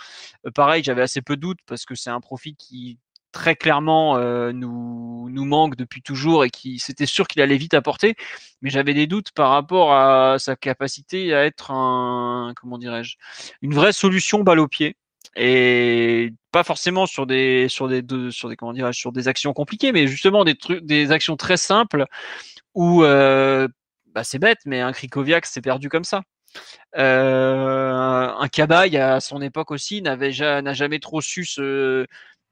euh, 0.46 0.50
pareil, 0.50 0.82
j'avais 0.82 1.02
assez 1.02 1.22
peu 1.22 1.36
de 1.36 1.40
doute 1.40 1.58
parce 1.66 1.84
que 1.84 1.94
c'est 1.94 2.10
un 2.10 2.20
profil 2.20 2.54
qui 2.56 2.98
très 3.32 3.56
clairement 3.56 4.16
euh, 4.16 4.52
nous, 4.52 5.28
nous 5.28 5.44
manque 5.44 5.76
depuis 5.76 6.02
toujours 6.02 6.44
et 6.44 6.50
qui 6.50 6.78
c'était 6.78 7.06
sûr 7.06 7.26
qu'il 7.26 7.42
allait 7.42 7.56
vite 7.56 7.74
apporter. 7.74 8.14
Mais 8.62 8.70
j'avais 8.70 8.94
des 8.94 9.06
doutes 9.06 9.32
par 9.32 9.50
rapport 9.50 9.92
à 9.92 10.38
sa 10.38 10.56
capacité 10.56 11.34
à 11.34 11.44
être 11.44 11.70
un, 11.72 12.54
comment 12.56 12.78
dirais-je, 12.78 13.16
une 13.60 13.74
vraie 13.74 13.92
solution 13.92 14.42
balle 14.42 14.60
au 14.60 14.68
pied 14.68 14.96
et 15.36 16.32
pas 16.52 16.62
forcément 16.62 17.06
sur 17.06 17.26
des 17.26 17.68
sur 17.68 17.88
des 17.88 18.02
sur 18.30 18.48
des 18.48 18.56
comment 18.56 18.72
dirais 18.72 18.92
sur 18.92 19.10
des 19.10 19.26
actions 19.26 19.52
compliquées 19.52 19.90
mais 19.90 20.06
justement 20.06 20.44
des 20.44 20.54
trucs 20.54 20.84
des 20.84 21.10
actions 21.10 21.36
très 21.36 21.56
simples 21.56 22.06
où 22.74 23.04
euh, 23.04 23.68
bah 24.14 24.24
c'est 24.24 24.38
bête 24.38 24.60
mais 24.66 24.80
un 24.80 24.92
Krikoviak 24.92 25.46
s'est 25.46 25.60
perdu 25.60 25.88
comme 25.88 26.04
ça 26.04 26.22
euh, 26.96 28.28
un 28.38 28.48
Cabaye 28.48 28.96
à 28.96 29.20
son 29.20 29.40
époque 29.40 29.70
aussi 29.70 30.02
n'avait 30.02 30.30
n'a 30.30 30.72
jamais 30.72 31.00
trop 31.00 31.20
su 31.20 31.44
se, 31.44 32.06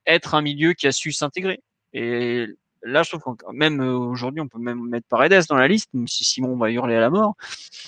être 0.07 0.35
un 0.35 0.43
milieu 0.43 0.73
qui 0.73 0.87
a 0.87 0.93
su 0.93 1.13
s'intégrer. 1.13 1.61
Et 1.93 2.47
là, 2.83 3.03
je 3.03 3.11
trouve 3.11 3.37
que 3.37 3.53
même 3.53 3.81
aujourd'hui, 3.81 4.41
on 4.41 4.49
peut 4.49 4.59
même 4.59 4.81
mettre 4.81 5.07
Paredes 5.09 5.45
dans 5.49 5.57
la 5.57 5.69
liste, 5.69 5.91
même 5.95 6.09
si 6.09 6.25
Simon 6.25 6.57
va 6.57 6.71
hurler 6.71 6.97
à 6.97 7.01
la 7.01 7.11
mort. 7.11 7.35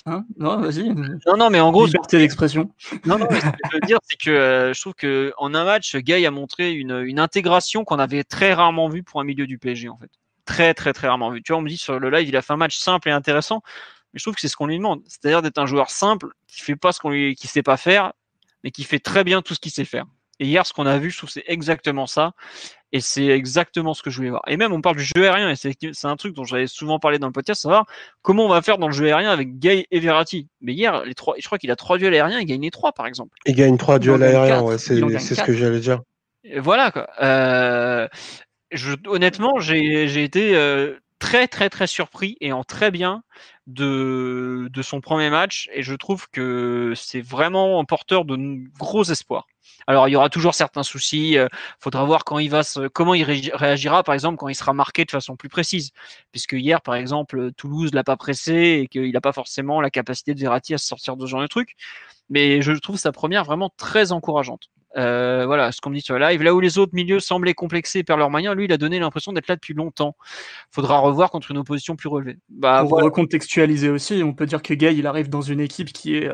Hein? 0.07 0.25
Non, 0.39 0.59
vas-y. 0.59 0.91
Non, 0.91 1.37
non, 1.39 1.51
mais 1.51 1.61
en 1.61 1.73
gros, 1.73 1.87
liberté 1.87 2.19
d'expression. 2.19 2.71
Non, 3.05 3.19
non, 3.19 3.27
mais 3.31 3.41
ce 3.41 3.47
que 3.47 3.57
je 3.71 3.75
veux 3.75 3.87
dire, 3.87 3.99
c'est 4.03 4.21
que 4.21 4.31
euh, 4.31 4.75
je 4.75 4.81
trouve 4.81 4.95
que 4.95 5.33
en 5.39 5.55
un 5.55 5.65
match, 5.65 5.97
Gay 5.97 6.25
a 6.27 6.31
montré 6.31 6.73
une, 6.73 7.03
une 7.05 7.19
intégration 7.19 7.85
qu'on 7.85 7.99
avait 7.99 8.25
très 8.25 8.53
rarement 8.55 8.89
vue 8.89 9.03
pour 9.03 9.21
un 9.21 9.25
milieu 9.25 9.47
du 9.47 9.59
PSG, 9.59 9.89
en 9.89 9.97
fait. 9.97 10.11
Très, 10.45 10.75
très, 10.75 10.93
très 10.93 11.09
rarement 11.09 11.31
vu. 11.31 11.43
Tu 11.43 11.53
vois, 11.53 11.59
on 11.59 11.63
me 11.63 11.69
dit 11.69 11.77
sur 11.77 11.99
le 11.99 12.11
live, 12.11 12.29
il 12.29 12.37
a 12.37 12.43
fait 12.43 12.53
un 12.53 12.57
match 12.57 12.77
simple 12.77 13.09
et 13.09 13.13
intéressant. 13.13 13.63
Mais 14.13 14.19
je 14.19 14.25
trouve 14.25 14.35
que 14.35 14.41
c'est 14.41 14.49
ce 14.49 14.57
qu'on 14.57 14.67
lui 14.67 14.77
demande. 14.77 15.03
C'est-à-dire 15.07 15.43
d'être 15.43 15.59
un 15.59 15.67
joueur 15.67 15.91
simple, 15.91 16.29
qui 16.47 16.61
fait 16.61 16.77
pas 16.77 16.93
ce 16.93 17.01
qu'on 17.01 17.11
lui, 17.11 17.35
qui 17.35 17.47
sait 17.47 17.63
pas 17.63 17.77
faire, 17.77 18.13
mais 18.63 18.71
qui 18.71 18.85
fait 18.85 19.01
très 19.01 19.25
bien 19.25 19.43
tout 19.43 19.55
ce 19.55 19.61
qu'il 19.61 19.73
sait 19.73 19.85
faire. 19.85 20.05
Et 20.41 20.47
hier, 20.47 20.67
ce 20.67 20.73
qu'on 20.73 20.87
a 20.87 20.99
vu, 20.99 21.11
je 21.11 21.19
trouve 21.19 21.31
c'est 21.31 21.45
exactement 21.47 22.07
ça. 22.07 22.33
Et 22.93 23.01
c'est 23.01 23.27
exactement 23.27 23.93
ce 23.93 24.03
que 24.05 24.11
je 24.11 24.19
voulais 24.19 24.31
voir. 24.31 24.43
Et 24.47 24.57
même, 24.57 24.73
on 24.73 24.81
parle 24.81 24.97
du 24.97 25.03
jeu 25.03 25.25
aérien, 25.25 25.51
et 25.51 25.57
c'est 25.57 26.05
un 26.05 26.17
truc 26.17 26.33
dont 26.33 26.45
j'avais 26.45 26.69
souvent 26.69 27.01
parlé 27.01 27.19
dans 27.19 27.27
le 27.27 27.33
podcast, 27.33 27.63
savoir 27.63 27.87
comment 28.23 28.47
on 28.47 28.49
va 28.49 28.63
faire 28.63 28.79
dans 28.79 28.87
le 28.87 28.93
jeu 28.93 29.07
aérien 29.07 29.33
avec 29.33 29.59
Gay 29.59 29.89
et 29.91 29.99
Verratti. 29.99 30.49
Mais 30.61 30.75
hier, 30.75 31.05
les 31.05 31.15
trois, 31.15 31.35
je 31.37 31.45
crois 31.45 31.59
qu'il 31.59 31.73
a 31.73 31.77
trois 31.77 31.99
duels 31.99 32.15
aériens, 32.15 32.39
il 32.39 32.47
gagne 32.47 32.63
les 32.63 32.71
trois, 32.71 32.93
par 32.93 33.07
exemple. 33.09 33.37
Il 33.47 33.57
gagne 33.57 33.77
trois 33.77 33.99
duels 33.99 34.23
aériens, 34.23 34.63
ouais, 34.63 34.79
c'est 34.79 34.95
ce 35.35 35.43
que 35.43 35.55
j'allais 35.55 35.81
dire. 35.81 36.03
Et 36.45 36.61
voilà, 36.61 36.93
quoi. 36.93 37.09
Euh, 37.21 38.07
honnêtement, 39.07 39.59
j'ai 39.61 40.25
été 40.25 40.57
euh, 40.57 40.99
très, 41.19 41.49
très, 41.49 41.71
très 41.71 41.87
surpris 41.87 42.37
et 42.41 42.53
en 42.53 42.65
très 42.65 42.91
bien 42.91 43.23
de, 43.67 44.69
son 44.83 45.01
premier 45.01 45.31
match. 45.31 45.69
Et 45.73 45.83
je 45.83 45.95
trouve 45.95 46.29
que 46.31 46.93
c'est 46.97 47.21
vraiment 47.21 47.85
porteur 47.85 48.25
de 48.25 48.37
gros 48.79 49.05
espoirs. 49.05 49.47
Alors 49.87 50.09
il 50.09 50.13
y 50.13 50.17
aura 50.17 50.31
toujours 50.31 50.55
certains 50.55 50.83
soucis. 50.83 51.39
Euh, 51.39 51.49
faudra 51.81 52.05
voir 52.05 52.25
quand 52.25 52.39
il 52.39 52.51
va 52.51 52.63
comment 52.93 53.15
il 53.15 53.25
réagira, 53.25 54.03
par 54.03 54.15
exemple, 54.15 54.37
quand 54.39 54.49
il 54.49 54.55
sera 54.55 54.73
marqué 54.73 55.05
de 55.05 55.11
façon 55.11 55.37
plus 55.37 55.49
précise. 55.49 55.93
Puisque 56.33 56.53
hier, 56.53 56.81
par 56.83 56.95
exemple, 56.95 57.53
Toulouse 57.53 57.93
l'a 57.93 58.05
pas 58.05 58.17
pressé 58.17 58.81
et 58.83 58.89
qu'il 58.89 59.13
n'a 59.13 59.21
pas 59.21 59.33
forcément 59.33 59.81
la 59.81 59.91
capacité 59.91 60.35
de 60.35 60.41
Verratti 60.41 60.75
à 60.75 60.79
se 60.79 60.87
sortir 60.87 61.17
de 61.17 61.27
ce 61.27 61.31
genre 61.31 61.43
de 61.43 61.47
truc. 61.47 61.77
mais 62.31 62.63
je 62.63 62.73
trouve 62.73 62.97
sa 62.99 63.13
première 63.13 63.45
vraiment 63.45 63.71
très 63.77 64.13
encourageante. 64.13 64.71
Euh, 64.97 65.45
voilà 65.47 65.73
ce 65.73 65.81
qu'on 65.81 65.91
me 65.91 65.97
dit 65.97 66.01
sur 66.01 66.19
le 66.19 66.25
live. 66.25 66.43
Là 66.43 66.55
où 66.55 66.61
les 66.61 66.79
autres 66.79 66.95
milieux 66.95 67.21
semblaient 67.21 67.55
complexés 67.55 68.05
par 68.05 68.17
leurs 68.17 68.31
moyens, 68.31 68.55
lui, 68.55 68.67
il 68.67 68.73
a 68.73 68.77
donné 68.77 68.99
l'impression 68.99 69.33
d'être 69.33 69.49
là 69.49 69.57
depuis 69.57 69.75
longtemps. 69.75 70.17
Faudra 70.71 70.99
revoir 70.99 71.31
contre 71.31 71.51
une 71.51 71.59
opposition 71.59 71.97
plus 71.97 72.09
relevée. 72.09 72.37
Bah, 72.49 72.85
Pour 72.89 73.03
recontextualiser 73.03 73.89
aussi, 73.89 74.23
on 74.25 74.33
peut 74.33 74.47
dire 74.47 74.63
que 74.63 74.75
Gay, 74.75 74.95
il 74.95 75.07
arrive 75.07 75.29
dans 75.29 75.43
une 75.43 75.61
équipe 75.61 75.93
qui 75.93 76.17
est 76.17 76.31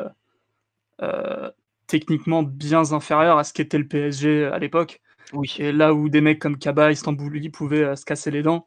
euh, 1.03 1.51
techniquement 1.87 2.43
bien 2.43 2.93
inférieure 2.93 3.39
à 3.39 3.45
ce 3.45 3.53
qu'était 3.53 3.79
le 3.79 3.87
PSG 3.87 4.45
à 4.45 4.59
l'époque. 4.59 5.01
Oui. 5.33 5.55
Et 5.59 5.73
là 5.73 5.95
où 5.95 6.09
des 6.09 6.21
mecs 6.21 6.39
comme 6.39 6.59
Kaba, 6.59 6.93
Istanbuli 6.93 7.49
pouvaient 7.49 7.85
euh, 7.85 7.97
se 7.97 8.05
casser 8.05 8.31
les 8.31 8.43
dents, 8.43 8.67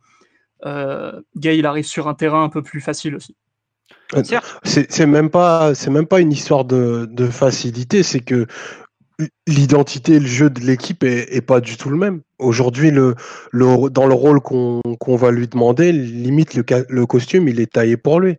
euh, 0.65 1.21
Gay 1.37 1.57
il 1.57 1.65
arrive 1.65 1.85
sur 1.85 2.07
un 2.07 2.15
terrain 2.15 2.43
un 2.43 2.49
peu 2.49 2.61
plus 2.61 2.81
facile 2.81 3.15
aussi. 3.15 3.35
C'est 4.63 5.05
même 5.05 5.29
pas 5.29 5.75
c'est 5.75 5.89
même 5.89 6.05
pas 6.05 6.19
une 6.19 6.31
histoire 6.31 6.65
de, 6.65 7.07
de 7.09 7.27
facilité, 7.27 8.03
c'est 8.03 8.19
que 8.19 8.47
l'identité, 9.47 10.19
le 10.19 10.27
jeu 10.27 10.49
de 10.49 10.59
l'équipe 10.61 11.03
est, 11.03 11.41
pas 11.41 11.61
du 11.61 11.77
tout 11.77 11.89
le 11.89 11.97
même. 11.97 12.21
Aujourd'hui, 12.39 12.91
dans 12.91 14.07
le 14.07 14.13
rôle 14.13 14.41
qu'on 14.41 15.15
va 15.15 15.31
lui 15.31 15.47
demander, 15.47 15.91
limite 15.91 16.53
le, 16.53 17.05
costume, 17.05 17.47
il 17.47 17.59
est 17.59 17.73
taillé 17.73 17.97
pour 17.97 18.19
lui. 18.19 18.37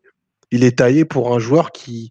Il 0.51 0.65
est 0.65 0.79
taillé 0.79 1.05
pour 1.05 1.35
un 1.35 1.39
joueur 1.39 1.73
qui, 1.73 2.11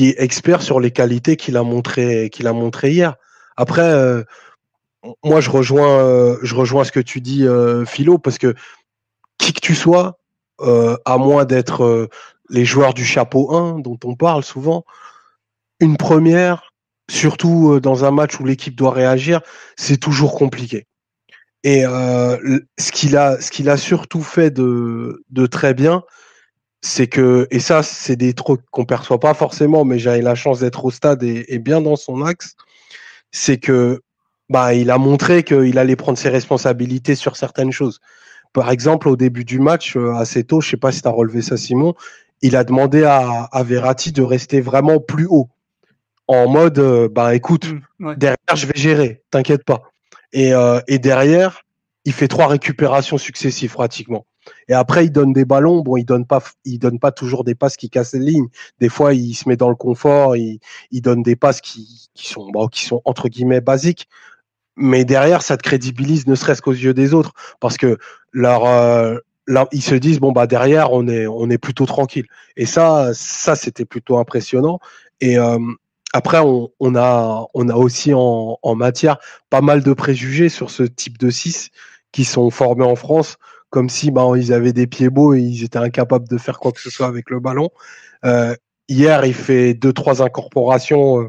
est 0.00 0.20
expert 0.20 0.62
sur 0.62 0.80
les 0.80 0.90
qualités 0.90 1.36
qu'il 1.36 1.56
a 1.56 1.62
montré 1.62 2.28
qu'il 2.30 2.46
a 2.46 2.52
montré 2.52 2.90
hier. 2.90 3.16
Après, 3.56 3.82
euh, 3.82 4.22
moi 5.24 5.40
je 5.40 5.50
rejoins 5.50 6.00
euh, 6.00 6.36
ce 6.42 6.92
que 6.92 7.00
tu 7.00 7.20
dis, 7.20 7.46
euh, 7.46 7.84
Philo, 7.84 8.18
parce 8.18 8.38
que 8.38 8.54
qui 9.38 9.52
que 9.52 9.60
tu 9.60 9.74
sois, 9.74 10.18
à 10.58 11.18
moins 11.18 11.44
d'être 11.44 12.08
les 12.48 12.64
joueurs 12.64 12.94
du 12.94 13.04
chapeau 13.04 13.54
1 13.54 13.80
dont 13.80 13.98
on 14.04 14.16
parle 14.16 14.42
souvent, 14.42 14.84
une 15.80 15.96
première, 15.96 16.72
surtout 17.10 17.80
dans 17.80 18.04
un 18.04 18.10
match 18.10 18.40
où 18.40 18.44
l'équipe 18.44 18.74
doit 18.74 18.92
réagir, 18.92 19.40
c'est 19.76 19.98
toujours 19.98 20.34
compliqué. 20.34 20.86
Et 21.64 21.82
ce 21.82 22.92
qu'il 22.92 23.16
a, 23.16 23.40
ce 23.40 23.68
a 23.68 23.76
surtout 23.76 24.22
fait 24.22 24.50
de, 24.50 25.24
de 25.30 25.46
très 25.46 25.74
bien, 25.74 26.02
c'est 26.86 27.06
que, 27.06 27.46
et 27.50 27.60
ça, 27.60 27.82
c'est 27.82 28.16
des 28.16 28.32
trucs 28.32 28.62
qu'on 28.70 28.84
perçoit 28.84 29.20
pas 29.20 29.34
forcément, 29.34 29.84
mais 29.84 29.98
j'ai 29.98 30.22
la 30.22 30.34
chance 30.34 30.60
d'être 30.60 30.84
au 30.84 30.90
stade 30.90 31.22
et, 31.22 31.58
bien 31.58 31.80
dans 31.80 31.96
son 31.96 32.24
axe, 32.24 32.54
c'est 33.32 33.58
que, 33.58 34.00
bah, 34.48 34.74
il 34.74 34.90
a 34.90 34.98
montré 34.98 35.42
qu'il 35.42 35.78
allait 35.78 35.96
prendre 35.96 36.18
ses 36.18 36.28
responsabilités 36.28 37.16
sur 37.16 37.36
certaines 37.36 37.72
choses. 37.72 38.00
Par 38.52 38.70
exemple, 38.70 39.08
au 39.08 39.16
début 39.16 39.44
du 39.44 39.58
match, 39.58 39.96
euh, 39.96 40.14
assez 40.14 40.44
tôt, 40.44 40.60
je 40.60 40.70
sais 40.70 40.76
pas 40.76 40.92
si 40.92 41.02
tu 41.02 41.08
as 41.08 41.10
relevé 41.10 41.42
ça, 41.42 41.56
Simon, 41.56 41.94
il 42.42 42.54
a 42.56 42.64
demandé 42.64 43.02
à, 43.02 43.48
à 43.50 43.62
Verratti 43.64 44.12
de 44.12 44.22
rester 44.22 44.60
vraiment 44.60 45.00
plus 45.00 45.26
haut. 45.28 45.48
En 46.28 46.48
mode, 46.48 46.78
euh, 46.78 47.08
bah, 47.08 47.34
écoute, 47.34 47.66
mmh, 47.98 48.14
derrière, 48.14 48.56
je 48.56 48.66
vais 48.66 48.76
gérer, 48.76 49.22
t'inquiète 49.30 49.64
pas. 49.64 49.82
Et, 50.32 50.52
euh, 50.52 50.80
et 50.88 50.98
derrière, 50.98 51.62
il 52.04 52.12
fait 52.12 52.28
trois 52.28 52.46
récupérations 52.46 53.18
successives 53.18 53.72
pratiquement. 53.72 54.26
Et 54.68 54.74
après, 54.74 55.06
il 55.06 55.10
donne 55.10 55.32
des 55.32 55.44
ballons. 55.44 55.80
Bon, 55.80 55.96
il 55.96 56.04
donne 56.04 56.26
pas, 56.26 56.42
il 56.64 56.78
donne 56.78 56.98
pas 56.98 57.12
toujours 57.12 57.44
des 57.44 57.54
passes 57.54 57.76
qui 57.76 57.90
cassent 57.90 58.14
les 58.14 58.20
lignes. 58.20 58.48
Des 58.80 58.88
fois, 58.88 59.14
il 59.14 59.34
se 59.34 59.48
met 59.48 59.56
dans 59.56 59.68
le 59.68 59.74
confort. 59.76 60.36
Il, 60.36 60.60
il 60.90 61.00
donne 61.00 61.22
des 61.22 61.36
passes 61.36 61.60
qui, 61.60 62.08
qui 62.14 62.28
sont, 62.28 62.50
bon, 62.50 62.68
qui 62.68 62.84
sont 62.84 63.02
entre 63.04 63.28
guillemets 63.28 63.60
basiques. 63.60 64.08
Mais 64.76 65.04
derrière, 65.04 65.42
ça 65.42 65.56
te 65.56 65.62
crédibilise, 65.62 66.26
ne 66.26 66.34
serait-ce 66.34 66.60
qu'aux 66.62 66.72
yeux 66.72 66.94
des 66.94 67.14
autres, 67.14 67.32
parce 67.60 67.78
que 67.78 67.98
leur, 68.32 68.66
euh, 68.66 69.16
ils 69.72 69.82
se 69.82 69.94
disent 69.94 70.20
bon 70.20 70.32
bah 70.32 70.46
derrière, 70.46 70.92
on 70.92 71.08
est, 71.08 71.26
on 71.26 71.48
est 71.48 71.58
plutôt 71.58 71.86
tranquille. 71.86 72.26
Et 72.56 72.66
ça, 72.66 73.10
ça 73.14 73.56
c'était 73.56 73.86
plutôt 73.86 74.18
impressionnant. 74.18 74.78
Et 75.22 75.38
euh, 75.38 75.58
après, 76.12 76.38
on, 76.40 76.94
a, 76.94 77.46
aussi 77.54 78.12
en, 78.14 78.58
matière 78.74 79.18
pas 79.50 79.60
mal 79.60 79.82
de 79.82 79.92
préjugés 79.92 80.48
sur 80.48 80.70
ce 80.70 80.82
type 80.82 81.18
de 81.18 81.30
6 81.30 81.70
qui 82.12 82.24
sont 82.24 82.50
formés 82.50 82.84
en 82.84 82.96
France 82.96 83.36
comme 83.70 83.88
si 83.90 84.10
bah, 84.10 84.26
ils 84.36 84.52
avaient 84.52 84.72
des 84.72 84.86
pieds 84.86 85.10
beaux 85.10 85.34
et 85.34 85.40
ils 85.40 85.64
étaient 85.64 85.78
incapables 85.78 86.28
de 86.28 86.38
faire 86.38 86.58
quoi 86.58 86.72
que 86.72 86.80
ce 86.80 86.88
soit 86.88 87.06
avec 87.06 87.28
le 87.30 87.40
ballon. 87.40 87.70
Euh, 88.24 88.54
hier, 88.88 89.26
il 89.26 89.34
fait 89.34 89.74
deux 89.74 89.92
trois 89.92 90.22
incorporations 90.22 91.20
euh, 91.20 91.28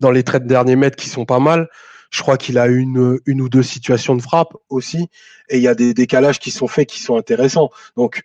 dans 0.00 0.10
les 0.10 0.24
traits 0.24 0.42
de 0.44 0.48
dernier 0.48 0.76
mètre 0.76 0.96
qui 0.96 1.08
sont 1.08 1.24
pas 1.24 1.38
mal. 1.38 1.68
Je 2.10 2.22
crois 2.22 2.36
qu'il 2.38 2.58
a 2.58 2.66
une, 2.66 3.20
une 3.26 3.40
ou 3.40 3.48
deux 3.48 3.62
situations 3.62 4.16
de 4.16 4.22
frappe 4.22 4.54
aussi, 4.70 5.08
et 5.48 5.58
il 5.58 5.62
y 5.62 5.68
a 5.68 5.74
des 5.74 5.92
décalages 5.92 6.38
qui 6.38 6.50
sont 6.50 6.68
faits 6.68 6.88
qui 6.88 7.00
sont 7.00 7.16
intéressants. 7.16 7.70
Donc, 7.96 8.22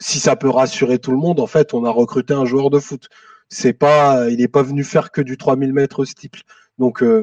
si 0.00 0.18
ça 0.18 0.36
peut 0.36 0.50
rassurer 0.50 0.98
tout 0.98 1.10
le 1.10 1.18
monde, 1.18 1.40
en 1.40 1.46
fait, 1.46 1.74
on 1.74 1.84
a 1.84 1.90
recruté 1.90 2.34
un 2.34 2.44
joueur 2.44 2.70
de 2.70 2.78
foot. 2.78 3.08
C'est 3.48 3.72
pas, 3.72 4.28
il 4.30 4.38
n'est 4.38 4.48
pas 4.48 4.62
venu 4.62 4.84
faire 4.84 5.10
que 5.10 5.20
du 5.20 5.36
3000 5.36 5.72
mètres 5.72 6.04
steeple. 6.04 6.42
Donc, 6.78 7.02
euh, 7.02 7.22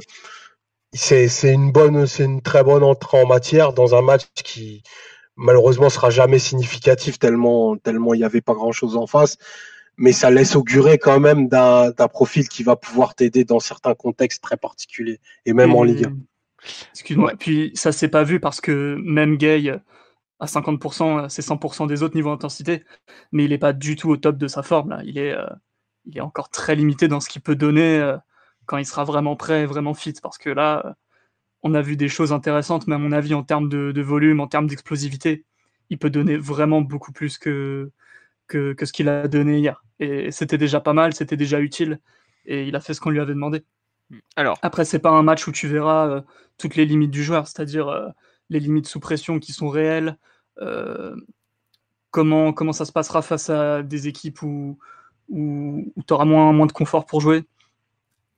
c'est 0.93 1.53
une 1.53 1.71
bonne, 1.71 2.05
c'est 2.07 2.25
une 2.25 2.41
très 2.41 2.63
bonne 2.63 2.83
entrée 2.83 3.21
en 3.21 3.27
matière 3.27 3.73
dans 3.73 3.95
un 3.95 4.01
match 4.01 4.23
qui, 4.35 4.83
malheureusement 5.35 5.89
sera 5.89 6.09
jamais 6.09 6.39
significatif 6.39 7.19
tellement 7.19 7.77
tellement 7.77 8.13
il 8.13 8.17
n'y 8.19 8.23
avait 8.23 8.41
pas 8.41 8.53
grand 8.53 8.71
chose 8.71 8.95
en 8.97 9.07
face 9.07 9.37
mais 9.97 10.11
ça 10.11 10.31
laisse 10.31 10.55
augurer 10.55 10.97
quand 10.97 11.19
même 11.19 11.47
d'un 11.47 12.07
profil 12.11 12.47
qui 12.47 12.63
va 12.63 12.75
pouvoir 12.75 13.13
t'aider 13.13 13.43
dans 13.43 13.59
certains 13.59 13.93
contextes 13.93 14.41
très 14.41 14.57
particuliers 14.57 15.19
et 15.45 15.53
même 15.53 15.75
en 15.75 15.83
Ligue 15.83 16.07
1. 16.07 16.17
Excuse-moi, 16.93 17.33
puis 17.37 17.71
ça 17.75 17.91
s'est 17.91 18.07
pas 18.07 18.23
vu 18.23 18.39
parce 18.39 18.61
que 18.61 18.95
même 19.03 19.35
Gay 19.35 19.71
à 20.39 20.45
50%, 20.45 21.29
c'est 21.29 21.45
100% 21.45 21.87
des 21.87 22.01
autres 22.01 22.15
niveaux 22.15 22.31
d'intensité, 22.31 22.83
mais 23.31 23.43
il 23.43 23.49
n'est 23.49 23.59
pas 23.59 23.73
du 23.73 23.95
tout 23.95 24.09
au 24.09 24.17
top 24.17 24.37
de 24.37 24.47
sa 24.47 24.63
forme 24.63 24.89
là. 24.89 25.01
Il 25.03 25.17
est, 25.17 25.33
euh, 25.33 25.45
il 26.05 26.17
est 26.17 26.21
encore 26.21 26.49
très 26.49 26.75
limité 26.75 27.07
dans 27.07 27.19
ce 27.19 27.29
qu'il 27.29 27.41
peut 27.41 27.55
donner 27.55 27.99
euh, 27.99 28.17
quand 28.65 28.77
il 28.77 28.85
sera 28.85 29.03
vraiment 29.03 29.35
prêt, 29.35 29.65
vraiment 29.65 29.93
fit, 29.93 30.13
parce 30.21 30.37
que 30.37 30.49
là, 30.49 30.95
on 31.63 31.73
a 31.73 31.81
vu 31.81 31.97
des 31.97 32.09
choses 32.09 32.33
intéressantes, 32.33 32.87
mais 32.87 32.95
à 32.95 32.97
mon 32.97 33.11
avis, 33.11 33.33
en 33.33 33.43
termes 33.43 33.69
de, 33.69 34.01
volume, 34.01 34.39
en 34.39 34.47
termes 34.47 34.67
d'explosivité, 34.67 35.45
il 35.89 35.97
peut 35.97 36.09
donner 36.09 36.37
vraiment 36.37 36.81
beaucoup 36.81 37.11
plus 37.11 37.37
que, 37.37 37.91
que, 38.47 38.75
ce 38.81 38.93
qu'il 38.93 39.09
a 39.09 39.27
donné 39.27 39.59
hier. 39.59 39.83
Et 39.99 40.31
c'était 40.31 40.57
déjà 40.57 40.79
pas 40.79 40.93
mal, 40.93 41.13
c'était 41.13 41.37
déjà 41.37 41.59
utile, 41.59 41.99
et 42.45 42.67
il 42.67 42.75
a 42.75 42.79
fait 42.79 42.93
ce 42.93 43.01
qu'on 43.01 43.09
lui 43.09 43.19
avait 43.19 43.33
demandé. 43.33 43.63
Alors. 44.35 44.57
Après, 44.61 44.85
c'est 44.85 44.99
pas 44.99 45.11
un 45.11 45.23
match 45.23 45.47
où 45.47 45.51
tu 45.51 45.67
verras 45.67 46.07
euh, 46.07 46.21
toutes 46.57 46.75
les 46.75 46.85
limites 46.85 47.11
du 47.11 47.23
joueur, 47.23 47.47
c'est-à-dire 47.47 47.87
euh, 47.89 48.07
les 48.49 48.59
limites 48.59 48.87
sous 48.87 48.99
pression 48.99 49.39
qui 49.39 49.53
sont 49.53 49.69
réelles, 49.69 50.17
euh, 50.59 51.15
comment, 52.09 52.53
comment 52.53 52.73
ça 52.73 52.85
se 52.85 52.91
passera 52.91 53.21
face 53.21 53.49
à 53.49 53.83
des 53.83 54.07
équipes 54.07 54.41
où, 54.41 54.79
où, 55.31 55.93
tu 56.07 56.13
auras 56.13 56.25
moins, 56.25 56.53
moins 56.53 56.67
de 56.67 56.71
confort 56.71 57.05
pour 57.05 57.21
jouer 57.21 57.45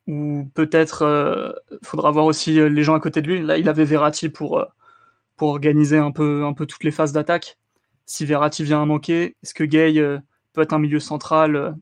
ou 0.07 0.49
peut-être 0.53 1.03
euh, 1.03 1.53
faudra 1.81 2.11
voir 2.11 2.25
aussi 2.25 2.59
euh, 2.59 2.67
les 2.67 2.83
gens 2.83 2.93
à 2.93 2.99
côté 2.99 3.21
de 3.21 3.27
lui. 3.27 3.41
Là, 3.41 3.57
il 3.57 3.69
avait 3.69 3.85
Verratti 3.85 4.29
pour, 4.29 4.59
euh, 4.59 4.65
pour 5.37 5.49
organiser 5.49 5.97
un 5.97 6.11
peu, 6.11 6.45
un 6.45 6.53
peu 6.53 6.65
toutes 6.65 6.83
les 6.83 6.91
phases 6.91 7.13
d'attaque. 7.13 7.57
Si 8.05 8.25
Verratti 8.25 8.63
vient 8.63 8.81
à 8.81 8.85
manquer, 8.85 9.37
est-ce 9.43 9.53
que 9.53 9.63
Gay 9.63 9.93
peut 10.53 10.61
être 10.61 10.73
un 10.73 10.79
milieu 10.79 10.99
central 10.99 11.75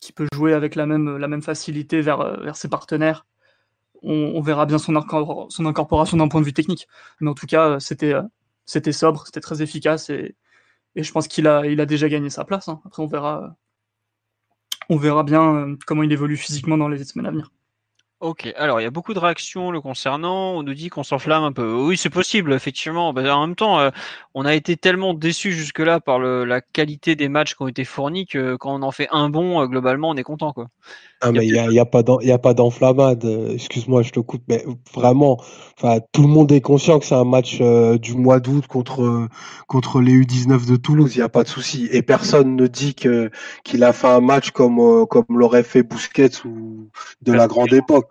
qui 0.00 0.12
peut 0.12 0.26
jouer 0.34 0.52
avec 0.52 0.74
la 0.74 0.86
même, 0.86 1.16
la 1.16 1.28
même 1.28 1.42
facilité 1.42 2.00
vers, 2.00 2.40
vers 2.42 2.56
ses 2.56 2.68
partenaires? 2.68 3.26
On, 4.02 4.40
verra 4.40 4.66
bien 4.66 4.78
son, 4.78 4.94
son 5.50 5.66
incorporation 5.66 6.16
d'un 6.16 6.28
point 6.28 6.40
de 6.40 6.46
vue 6.46 6.54
technique. 6.54 6.88
Mais 7.20 7.30
en 7.30 7.34
tout 7.34 7.46
cas, 7.46 7.78
c'était 7.80 8.14
c'était 8.70 8.92
sobre, 8.92 9.26
c'était 9.26 9.40
très 9.40 9.62
efficace 9.62 10.10
et, 10.10 10.36
et 10.94 11.02
je 11.02 11.12
pense 11.12 11.28
qu'il 11.28 11.48
a, 11.48 11.66
il 11.66 11.80
a 11.80 11.86
déjà 11.86 12.08
gagné 12.08 12.30
sa 12.30 12.44
place. 12.44 12.68
Hein. 12.68 12.80
Après, 12.84 13.02
on 13.02 13.06
verra, 13.06 13.56
on 14.90 14.96
verra 14.96 15.22
bien 15.22 15.76
comment 15.86 16.02
il 16.02 16.12
évolue 16.12 16.36
physiquement 16.36 16.76
dans 16.76 16.88
les 16.88 17.02
semaines 17.04 17.26
à 17.26 17.30
venir. 17.30 17.50
Ok, 18.18 18.52
alors 18.56 18.80
il 18.80 18.84
y 18.84 18.86
a 18.86 18.90
beaucoup 18.90 19.14
de 19.14 19.18
réactions 19.18 19.70
le 19.70 19.80
concernant. 19.80 20.52
On 20.56 20.62
nous 20.62 20.74
dit 20.74 20.90
qu'on 20.90 21.04
s'enflamme 21.04 21.42
un 21.42 21.52
peu. 21.52 21.72
Oui, 21.72 21.96
c'est 21.96 22.10
possible, 22.10 22.52
effectivement. 22.52 23.14
Bah, 23.14 23.34
en 23.34 23.46
même 23.46 23.56
temps, 23.56 23.80
euh, 23.80 23.90
on 24.34 24.44
a 24.44 24.54
été 24.54 24.76
tellement 24.76 25.14
déçus 25.14 25.52
jusque-là 25.52 26.00
par 26.00 26.18
la 26.18 26.60
qualité 26.60 27.16
des 27.16 27.30
matchs 27.30 27.54
qui 27.54 27.62
ont 27.62 27.68
été 27.68 27.86
fournis 27.86 28.26
que 28.26 28.56
quand 28.56 28.74
on 28.78 28.82
en 28.82 28.90
fait 28.90 29.08
un 29.10 29.30
bon, 29.30 29.62
euh, 29.62 29.66
globalement, 29.66 30.10
on 30.10 30.16
est 30.16 30.22
content. 30.22 30.52
Quoi. 30.52 30.68
Ah, 31.20 31.32
mais 31.32 31.46
il 31.46 31.52
n'y 31.52 31.58
a, 31.58 31.70
y 31.70 31.78
a, 31.78 31.84
pas 32.38 32.54
d'enflammade. 32.54 33.24
Euh, 33.24 33.52
excuse-moi, 33.52 34.02
je 34.02 34.10
te 34.10 34.20
coupe, 34.20 34.42
mais 34.48 34.64
vraiment, 34.94 35.38
enfin, 35.76 36.00
tout 36.12 36.22
le 36.22 36.28
monde 36.28 36.50
est 36.52 36.60
conscient 36.62 36.98
que 36.98 37.04
c'est 37.04 37.14
un 37.14 37.24
match 37.24 37.60
du 37.60 38.14
mois 38.14 38.40
d'août 38.40 38.66
contre, 38.66 39.28
contre 39.66 40.00
les 40.00 40.12
U19 40.12 40.66
de 40.66 40.76
Toulouse. 40.76 41.14
Il 41.14 41.18
n'y 41.18 41.24
a 41.24 41.28
pas 41.28 41.42
de 41.42 41.48
souci. 41.48 41.88
Et 41.92 42.02
personne 42.02 42.56
ne 42.56 42.66
dit 42.66 42.94
que 42.94 43.30
qu'il 43.64 43.84
a 43.84 43.92
fait 43.92 44.08
un 44.08 44.20
match 44.20 44.50
comme, 44.50 45.06
comme 45.06 45.24
l'aurait 45.28 45.62
fait 45.62 45.82
Busquets 45.82 46.44
ou 46.44 46.88
de 47.22 47.32
la 47.32 47.46
grande 47.46 47.72
époque 47.72 48.08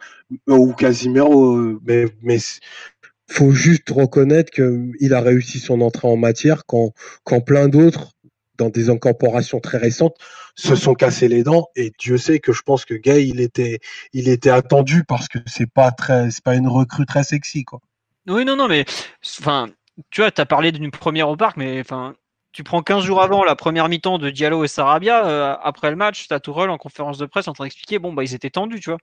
ou 0.48 0.74
Casimiro, 0.74 1.56
euh, 1.56 1.80
mais 1.86 2.06
mais 2.22 2.38
faut 3.28 3.52
juste 3.52 3.90
reconnaître 3.90 4.52
qu'il 4.52 5.14
a 5.14 5.22
réussi 5.22 5.60
son 5.60 5.82
entrée 5.82 6.08
en 6.08 6.18
matière 6.18 6.66
quand 6.66 6.94
quand 7.24 7.42
plein 7.42 7.68
d'autres 7.68 8.12
dans 8.60 8.70
des 8.70 8.90
incorporations 8.90 9.60
très 9.60 9.80
récentes 9.80 10.16
se 10.56 10.76
sont 10.76 10.94
cassés 10.94 11.28
les 11.28 11.44
dents 11.44 11.70
et 11.76 11.92
Dieu 11.98 12.18
sait 12.18 12.40
que 12.40 12.52
je 12.52 12.62
pense 12.62 12.86
que 12.86 12.94
Gay 12.94 13.26
il 13.26 14.30
était 14.30 14.50
attendu 14.50 15.04
parce 15.04 15.28
que 15.28 15.40
c'est 15.48 15.72
pas 15.72 15.92
très 15.92 16.30
c'est 16.30 16.44
pas 16.44 16.56
une 16.56 16.68
recrue 16.68 17.06
très 17.08 17.24
sexy 17.24 17.64
quoi. 17.64 17.80
Oui 18.28 18.46
non 18.46 18.56
non 18.56 18.68
mais 18.68 18.86
enfin 19.40 19.70
tu 20.12 20.22
vois 20.22 20.30
tu 20.30 20.42
as 20.42 20.46
parlé 20.46 20.72
d'une 20.72 20.92
première 20.92 21.30
au 21.30 21.38
parc 21.38 21.58
mais 21.58 21.80
enfin 21.80 22.14
tu 22.52 22.64
prends 22.64 22.82
15 22.82 23.04
jours 23.04 23.22
avant 23.22 23.44
la 23.44 23.56
première 23.56 23.90
mi-temps 23.90 24.18
de 24.18 24.30
Diallo 24.30 24.64
et 24.64 24.68
Sarabia, 24.68 25.28
euh, 25.28 25.56
après 25.62 25.90
le 25.92 25.96
match, 25.96 26.28
tu 26.28 26.34
as 26.34 26.40
Tourelle 26.40 26.70
en 26.70 26.78
conférence 26.78 27.18
de 27.18 27.26
presse 27.26 27.48
en 27.48 27.54
train 27.54 27.66
d'expliquer, 27.66 28.00
bon, 28.00 28.12
bah, 28.12 28.24
ils 28.24 28.34
étaient 28.34 28.50
tendus, 28.50 28.80
tu 28.80 28.90
vois. 28.90 29.00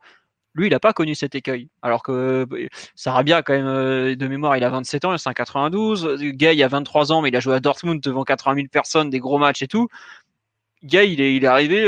Lui, 0.57 0.67
il 0.69 0.71
n'a 0.71 0.81
pas 0.81 0.93
connu 0.93 1.15
cet 1.15 1.35
écueil. 1.35 1.69
Alors 1.83 2.03
que 2.03 2.47
euh, 2.51 2.69
Sarabia, 2.95 3.43
quand 3.43 3.53
même, 3.53 3.67
euh, 3.67 4.17
de 4.17 4.27
mémoire, 4.27 4.57
il 4.57 4.65
a 4.65 4.71
27 4.71 5.05
ans, 5.05 5.13
il 5.13 5.17
est 5.17 5.35
92. 5.35 6.19
Gay, 6.33 6.57
il 6.57 6.63
a 6.63 6.69
23 6.69 7.13
ans, 7.13 7.23
mais 7.23 7.29
il 7.29 7.37
a 7.37 7.41
joué 7.41 7.55
à 7.55 7.61
Dortmund 7.61 8.03
devant 8.03 8.25
80 8.25 8.57
000 8.57 8.67
personnes, 8.69 9.11
des 9.11 9.21
gros 9.21 9.39
matchs 9.39 9.63
et 9.63 9.69
tout. 9.69 9.89
Gay, 10.83 11.13
il 11.13 11.21
est, 11.21 11.35
il 11.37 11.45
est 11.45 11.49
arrivé 11.49 11.85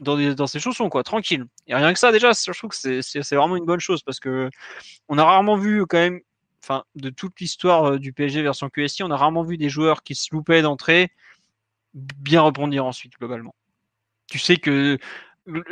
dans, 0.00 0.34
dans 0.34 0.46
ses 0.46 0.60
chaussons, 0.60 0.88
quoi, 0.88 1.02
tranquille. 1.02 1.44
Et 1.66 1.74
rien 1.74 1.92
que 1.92 1.98
ça, 1.98 2.12
déjà, 2.12 2.32
je 2.32 2.58
trouve 2.58 2.70
que 2.70 3.00
c'est 3.02 3.34
vraiment 3.34 3.56
une 3.56 3.66
bonne 3.66 3.80
chose 3.80 4.02
parce 4.02 4.20
que 4.20 4.50
on 5.08 5.18
a 5.18 5.24
rarement 5.24 5.56
vu 5.56 5.86
quand 5.86 5.98
même 5.98 6.20
enfin, 6.62 6.84
de 6.94 7.10
toute 7.10 7.40
l'histoire 7.40 7.92
euh, 7.92 7.98
du 7.98 8.12
PSG 8.12 8.42
version 8.42 8.68
QSI, 8.68 9.02
on 9.02 9.10
a 9.10 9.16
rarement 9.16 9.42
vu 9.42 9.56
des 9.56 9.68
joueurs 9.68 10.02
qui 10.02 10.14
se 10.14 10.28
loupaient 10.32 10.62
d'entrée 10.62 11.10
bien 11.94 12.42
rebondir 12.42 12.84
ensuite, 12.86 13.14
globalement. 13.18 13.54
Tu 14.28 14.38
sais 14.38 14.56
que 14.56 14.98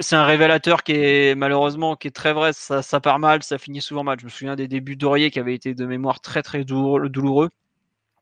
c'est 0.00 0.16
un 0.16 0.24
révélateur 0.24 0.82
qui 0.82 0.92
est 0.92 1.34
malheureusement 1.34 1.96
qui 1.96 2.08
est 2.08 2.12
très 2.12 2.32
vrai, 2.32 2.52
ça, 2.52 3.00
part 3.00 3.18
mal, 3.18 3.42
ça 3.42 3.58
finit 3.58 3.80
souvent 3.80 4.04
mal. 4.04 4.18
Je 4.20 4.24
me 4.24 4.30
souviens 4.30 4.56
des 4.56 4.68
débuts 4.68 4.96
d'Aurier 4.96 5.30
qui 5.30 5.38
avaient 5.38 5.54
été 5.54 5.74
de 5.74 5.86
mémoire 5.86 6.20
très 6.20 6.42
très 6.42 6.64
douloureux, 6.64 7.50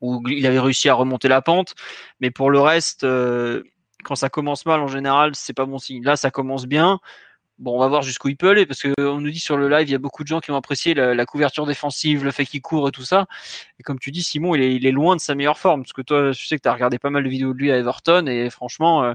où 0.01 0.23
il 0.29 0.47
avait 0.47 0.61
réussi 0.61 0.89
à 0.89 0.95
remonter 0.95 1.29
la 1.29 1.43
pente, 1.43 1.75
mais 2.21 2.31
pour 2.31 2.51
le 2.51 2.61
reste, 2.61 3.05
euh, 3.05 3.63
quand 4.05 4.17
ça 4.17 4.29
commence 4.29 4.67
mal 4.67 4.81
en 4.81 4.89
général, 4.89 5.35
c'est 5.35 5.55
pas 5.55 5.67
bon 5.67 5.79
signe. 5.79 6.03
Là, 6.05 6.17
ça 6.17 6.31
commence 6.31 6.67
bien. 6.67 7.01
Bon, 7.59 7.75
on 7.77 7.79
va 7.79 7.89
voir 7.89 8.03
jusqu'où 8.03 8.29
il 8.29 8.37
peut 8.37 8.51
aller 8.51 8.67
parce 8.67 8.83
qu'on 8.83 9.21
nous 9.21 9.31
dit 9.31 9.39
sur 9.39 9.57
le 9.57 9.69
live, 9.71 9.89
il 9.89 9.93
y 9.93 9.95
a 9.95 9.99
beaucoup 9.99 10.23
de 10.23 10.29
gens 10.29 10.41
qui 10.41 10.51
ont 10.51 10.57
apprécié 10.57 10.93
la, 10.93 11.25
couverture 11.25 11.65
défensive, 11.67 12.23
le 12.23 12.31
fait 12.31 12.45
qu'il 12.45 12.61
court 12.61 12.89
et 12.89 12.93
tout 12.93 13.05
ça. 13.05 13.27
Et 13.81 13.83
comme 13.83 13.99
tu 13.99 14.11
dis, 14.11 14.23
Simon, 14.23 14.55
il 14.55 14.87
est, 14.87 14.91
loin 14.93 15.17
de 15.17 15.21
sa 15.23 15.35
meilleure 15.35 15.59
forme 15.59 15.83
parce 15.83 15.95
que 15.95 16.03
toi, 16.03 16.33
je 16.33 16.47
sais 16.47 16.57
que 16.57 16.63
tu 16.63 16.69
as 16.69 16.75
regardé 16.75 16.99
pas 16.99 17.09
mal 17.09 17.25
de 17.25 17.29
vidéos 17.31 17.55
de 17.55 17.59
lui 17.59 17.73
à 17.73 17.79
Everton 17.79 18.27
et 18.27 18.51
franchement, 18.51 19.05
euh, 19.05 19.15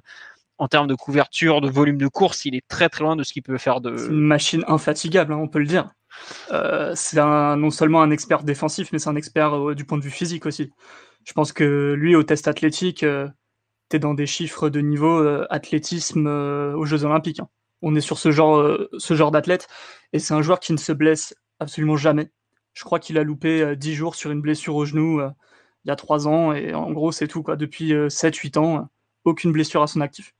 en 0.62 0.68
termes 0.68 0.88
de 0.88 0.96
couverture, 0.96 1.60
de 1.60 1.70
volume 1.70 1.98
de 1.98 2.08
course, 2.08 2.46
il 2.46 2.56
est 2.56 2.68
très 2.68 2.88
très 2.88 3.04
loin 3.04 3.16
de 3.16 3.24
ce 3.24 3.34
qu'il 3.34 3.44
peut 3.44 3.58
faire 3.58 3.82
de. 3.82 4.10
Une 4.10 4.22
machine 4.22 4.64
infatigable, 4.68 5.34
hein, 5.34 5.40
on 5.42 5.48
peut 5.48 5.60
le 5.60 5.66
dire. 5.66 5.90
Euh, 6.52 6.94
c'est 6.96 7.18
non 7.18 7.70
seulement 7.72 8.02
un 8.02 8.12
expert 8.12 8.44
défensif, 8.44 8.90
mais 8.92 9.00
c'est 9.00 9.10
un 9.10 9.16
expert 9.16 9.58
euh, 9.58 9.76
du 9.76 9.86
point 9.86 9.98
de 9.98 10.04
vue 10.04 10.10
physique 10.10 10.46
aussi. 10.46 10.72
Je 11.26 11.34
pense 11.34 11.52
que 11.54 11.94
lui, 11.98 12.16
au 12.16 12.24
test 12.24 12.48
athlétique, 12.48 13.00
tu 13.00 13.96
es 13.96 14.00
dans 14.00 14.14
des 14.14 14.26
chiffres 14.26 14.70
de 14.70 14.80
niveau 14.80 15.24
athlétisme 15.50 16.26
aux 16.28 16.86
Jeux 16.86 17.04
Olympiques. 17.04 17.40
Hein 17.40 17.50
on 17.82 17.96
est 17.96 18.02
sur 18.02 18.18
ce 18.18 18.32
genre, 18.32 18.58
euh, 18.58 18.90
ce 18.98 19.14
genre 19.16 19.32
d'athlète. 19.32 19.68
Et 20.14 20.20
c'est 20.20 20.34
un 20.34 20.42
joueur 20.42 20.60
qui 20.60 20.74
ne 20.74 20.78
se 20.78 20.92
blesse 20.92 21.36
absolument 21.60 21.98
jamais. 21.98 22.32
Je 22.74 22.84
crois 22.84 23.00
qu'il 23.00 23.18
a 23.18 23.24
loupé 23.24 23.76
10 23.76 23.92
euh, 23.92 23.96
jours 23.96 24.16
sur 24.16 24.32
une 24.32 24.42
blessure 24.42 24.76
au 24.76 24.86
genou 24.86 25.20
euh, 25.20 25.30
il 25.86 25.90
y 25.90 25.92
a 25.92 25.96
3 25.96 26.28
ans. 26.28 26.54
Et 26.54 26.74
en 26.74 26.92
gros, 26.92 27.12
c'est 27.12 27.28
tout. 27.28 27.44
Depuis 27.58 27.94
7-8 27.94 28.58
ans, 28.60 28.90
aucune 29.26 29.52
blessure 29.52 29.82
à 29.82 29.88
son 29.88 30.02
actif. 30.02 30.34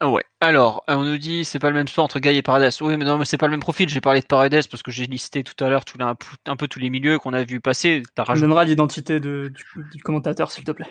Ah 0.00 0.10
ouais. 0.10 0.24
Alors, 0.42 0.84
on 0.88 1.04
nous 1.04 1.16
dit 1.16 1.46
c'est 1.46 1.58
pas 1.58 1.70
le 1.70 1.74
même 1.74 1.88
sport 1.88 2.04
entre 2.04 2.20
Guy 2.20 2.28
et 2.36 2.42
Paredes. 2.42 2.70
Oui, 2.82 2.98
mais 2.98 3.06
non, 3.06 3.16
mais 3.16 3.24
c'est 3.24 3.38
pas 3.38 3.46
le 3.46 3.52
même 3.52 3.60
profil. 3.60 3.88
J'ai 3.88 4.02
parlé 4.02 4.20
de 4.20 4.26
Paredes 4.26 4.68
parce 4.70 4.82
que 4.82 4.90
j'ai 4.90 5.06
listé 5.06 5.42
tout 5.42 5.64
à 5.64 5.70
l'heure 5.70 5.84
un, 5.98 6.14
un, 6.44 6.56
peu 6.56 6.68
tous 6.68 6.78
les 6.78 6.90
milieux 6.90 7.18
qu'on 7.18 7.32
a 7.32 7.44
vu 7.44 7.60
passer. 7.60 8.02
Tu 8.14 8.40
donnera 8.40 8.64
l'identité 8.64 9.20
du, 9.20 9.50
du, 9.50 10.02
commentateur, 10.02 10.52
s'il 10.52 10.64
te 10.64 10.72
plaît. 10.72 10.90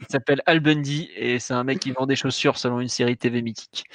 Il 0.00 0.06
s'appelle 0.10 0.42
Al 0.44 0.60
Bundy 0.60 1.08
et 1.16 1.38
c'est 1.38 1.54
un 1.54 1.64
mec 1.64 1.78
qui 1.80 1.92
vend 1.92 2.04
des 2.04 2.16
chaussures 2.16 2.58
selon 2.58 2.80
une 2.80 2.88
série 2.88 3.16
TV 3.16 3.40
mythique. 3.40 3.84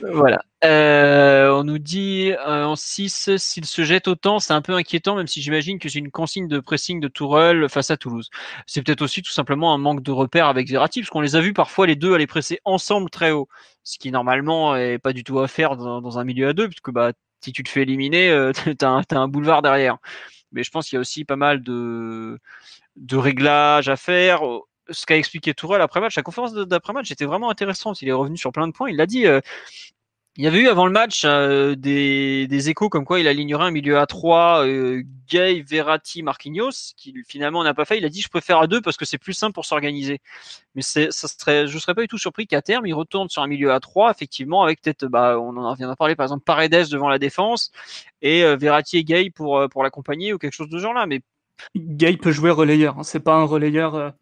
Voilà. 0.00 0.44
Euh, 0.64 1.50
on 1.52 1.62
nous 1.62 1.78
dit 1.78 2.32
euh, 2.32 2.64
en 2.64 2.74
6, 2.74 3.36
s'il 3.36 3.64
se 3.64 3.84
jette 3.84 4.08
autant, 4.08 4.40
c'est 4.40 4.52
un 4.52 4.62
peu 4.62 4.74
inquiétant, 4.74 5.14
même 5.14 5.28
si 5.28 5.40
j'imagine 5.40 5.78
que 5.78 5.88
c'est 5.88 6.00
une 6.00 6.10
consigne 6.10 6.48
de 6.48 6.58
pressing 6.58 6.98
de 6.98 7.06
Tourelle 7.06 7.68
face 7.68 7.90
à 7.92 7.96
Toulouse. 7.96 8.28
C'est 8.66 8.82
peut-être 8.82 9.02
aussi 9.02 9.22
tout 9.22 9.30
simplement 9.30 9.72
un 9.72 9.78
manque 9.78 10.02
de 10.02 10.10
repères 10.10 10.48
avec 10.48 10.68
Verratti, 10.68 11.00
parce 11.00 11.10
qu'on 11.10 11.20
les 11.20 11.36
a 11.36 11.40
vus 11.40 11.52
parfois 11.52 11.86
les 11.86 11.94
deux 11.94 12.12
aller 12.12 12.26
presser 12.26 12.60
ensemble 12.64 13.08
très 13.08 13.30
haut, 13.30 13.48
ce 13.84 13.98
qui 13.98 14.10
normalement 14.10 14.74
est 14.74 14.98
pas 14.98 15.12
du 15.12 15.22
tout 15.22 15.38
à 15.38 15.46
faire 15.46 15.76
dans, 15.76 16.18
un 16.18 16.24
milieu 16.24 16.48
à 16.48 16.52
deux, 16.54 16.68
puisque 16.68 16.90
bah, 16.90 17.12
si 17.40 17.52
tu 17.52 17.62
te 17.62 17.68
fais 17.68 17.82
éliminer, 17.82 18.30
euh, 18.30 18.52
tu 18.78 18.84
as, 18.84 19.02
un 19.12 19.28
boulevard 19.28 19.62
derrière. 19.62 19.98
Mais 20.50 20.64
je 20.64 20.70
pense 20.70 20.88
qu'il 20.88 20.96
y 20.96 20.98
a 20.98 21.00
aussi 21.00 21.24
pas 21.24 21.36
mal 21.36 21.62
de, 21.62 22.38
de 22.96 23.16
réglages 23.16 23.88
à 23.88 23.96
faire 23.96 24.40
ce 24.90 25.04
qu'a 25.06 25.18
expliqué 25.18 25.52
Tourelle 25.54 25.82
après 25.82 26.00
match, 26.00 26.16
la 26.16 26.22
conférence 26.22 26.54
d'après 26.54 26.94
match 26.94 27.10
était 27.10 27.26
vraiment 27.26 27.50
intéressante. 27.50 28.00
Il 28.02 28.08
est 28.08 28.12
revenu 28.12 28.38
sur 28.38 28.52
plein 28.52 28.66
de 28.66 28.72
points. 28.72 28.88
Il 28.88 28.96
l'a 28.96 29.06
dit, 29.06 29.26
il 30.36 30.44
y 30.44 30.46
avait 30.46 30.60
eu 30.60 30.68
avant 30.68 30.86
le 30.86 30.92
match 30.92 31.22
euh, 31.24 31.74
des, 31.74 32.46
des, 32.46 32.70
échos 32.70 32.88
comme 32.88 33.04
quoi 33.04 33.18
il 33.18 33.26
alignerait 33.26 33.64
un 33.64 33.70
milieu 33.70 33.98
à 33.98 34.06
3, 34.06 34.66
euh, 34.66 35.02
Gay, 35.28 35.64
Verratti, 35.66 36.22
Marquinhos, 36.22 36.92
qui 36.96 37.14
finalement 37.26 37.64
n'a 37.64 37.74
pas 37.74 37.84
fait. 37.84 37.98
Il 37.98 38.04
a 38.04 38.08
dit 38.08 38.20
je 38.20 38.28
préfère 38.28 38.58
à 38.58 38.66
deux 38.66 38.80
parce 38.80 38.96
que 38.96 39.04
c'est 39.04 39.18
plus 39.18 39.32
simple 39.32 39.52
pour 39.52 39.64
s'organiser. 39.64 40.20
Mais 40.74 40.82
ça 40.82 41.10
serait, 41.10 41.66
je 41.66 41.78
serais 41.78 41.94
pas 41.94 42.02
du 42.02 42.08
tout 42.08 42.18
surpris 42.18 42.46
qu'à 42.46 42.62
terme 42.62 42.86
il 42.86 42.94
retourne 42.94 43.28
sur 43.28 43.42
un 43.42 43.48
milieu 43.48 43.72
à 43.72 43.80
3, 43.80 44.10
effectivement, 44.10 44.62
avec 44.62 44.80
peut-être, 44.80 45.06
bah, 45.06 45.40
on 45.40 45.56
en 45.56 45.74
vient 45.74 45.90
de 45.90 45.94
parler 45.94 46.14
par 46.14 46.24
exemple 46.24 46.44
Paredes 46.44 46.88
devant 46.88 47.08
la 47.08 47.18
défense 47.18 47.72
et 48.22 48.44
euh, 48.44 48.56
Verratti 48.56 48.98
et 48.98 49.04
Gay 49.04 49.30
pour, 49.30 49.58
euh, 49.58 49.68
pour 49.68 49.82
l'accompagner 49.82 50.32
ou 50.32 50.38
quelque 50.38 50.54
chose 50.54 50.70
de 50.70 50.78
genre 50.78 50.94
là. 50.94 51.06
Mais 51.06 51.20
Gay 51.76 52.16
peut 52.16 52.32
jouer 52.32 52.50
relayeur, 52.50 52.98
hein. 52.98 53.02
c'est 53.02 53.20
pas 53.20 53.34
un 53.34 53.44
relayeur 53.44 54.14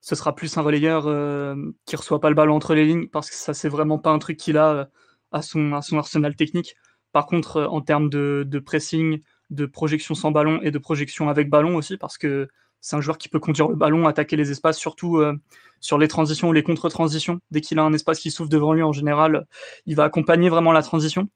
ce 0.00 0.14
sera 0.14 0.34
plus 0.34 0.56
un 0.56 0.62
relayeur 0.62 1.06
euh, 1.06 1.54
qui 1.84 1.96
reçoit 1.96 2.20
pas 2.20 2.30
le 2.30 2.34
ballon 2.34 2.56
entre 2.56 2.74
les 2.74 2.86
lignes 2.86 3.08
parce 3.08 3.28
que 3.28 3.36
ça 3.36 3.54
c'est 3.54 3.68
vraiment 3.68 3.98
pas 3.98 4.10
un 4.10 4.18
truc 4.18 4.38
qu'il 4.38 4.56
a 4.56 4.88
à 5.32 5.42
son, 5.42 5.72
arsenal 5.72 6.34
technique. 6.36 6.76
Par 7.12 7.26
contre, 7.26 7.58
euh, 7.58 7.66
en 7.66 7.80
termes 7.80 8.08
de, 8.08 8.62
pressing, 8.64 9.22
de 9.50 9.66
projection 9.66 10.14
sans 10.14 10.30
ballon 10.30 10.60
et 10.62 10.70
de 10.70 10.78
projection 10.78 11.28
avec 11.28 11.48
ballon 11.48 11.76
aussi, 11.76 11.96
parce 11.96 12.18
que 12.18 12.48
c'est 12.80 12.96
un 12.96 13.00
joueur 13.00 13.18
qui 13.18 13.28
peut 13.28 13.40
conduire 13.40 13.68
le 13.68 13.76
ballon, 13.76 14.06
attaquer 14.06 14.36
les 14.36 14.50
espaces, 14.50 14.78
surtout 14.78 15.18
euh, 15.18 15.36
sur 15.80 15.98
les 15.98 16.08
transitions 16.08 16.48
ou 16.48 16.52
les 16.52 16.62
contre-transitions. 16.62 17.40
Dès 17.50 17.60
qu'il 17.60 17.78
a 17.78 17.82
un 17.82 17.92
espace 17.92 18.20
qui 18.20 18.30
s'ouvre 18.30 18.48
devant 18.48 18.72
lui, 18.72 18.82
en 18.82 18.92
général, 18.92 19.46
il 19.86 19.96
va 19.96 20.04
accompagner 20.04 20.48
vraiment 20.48 20.72
la 20.72 20.82
transition. 20.82 21.28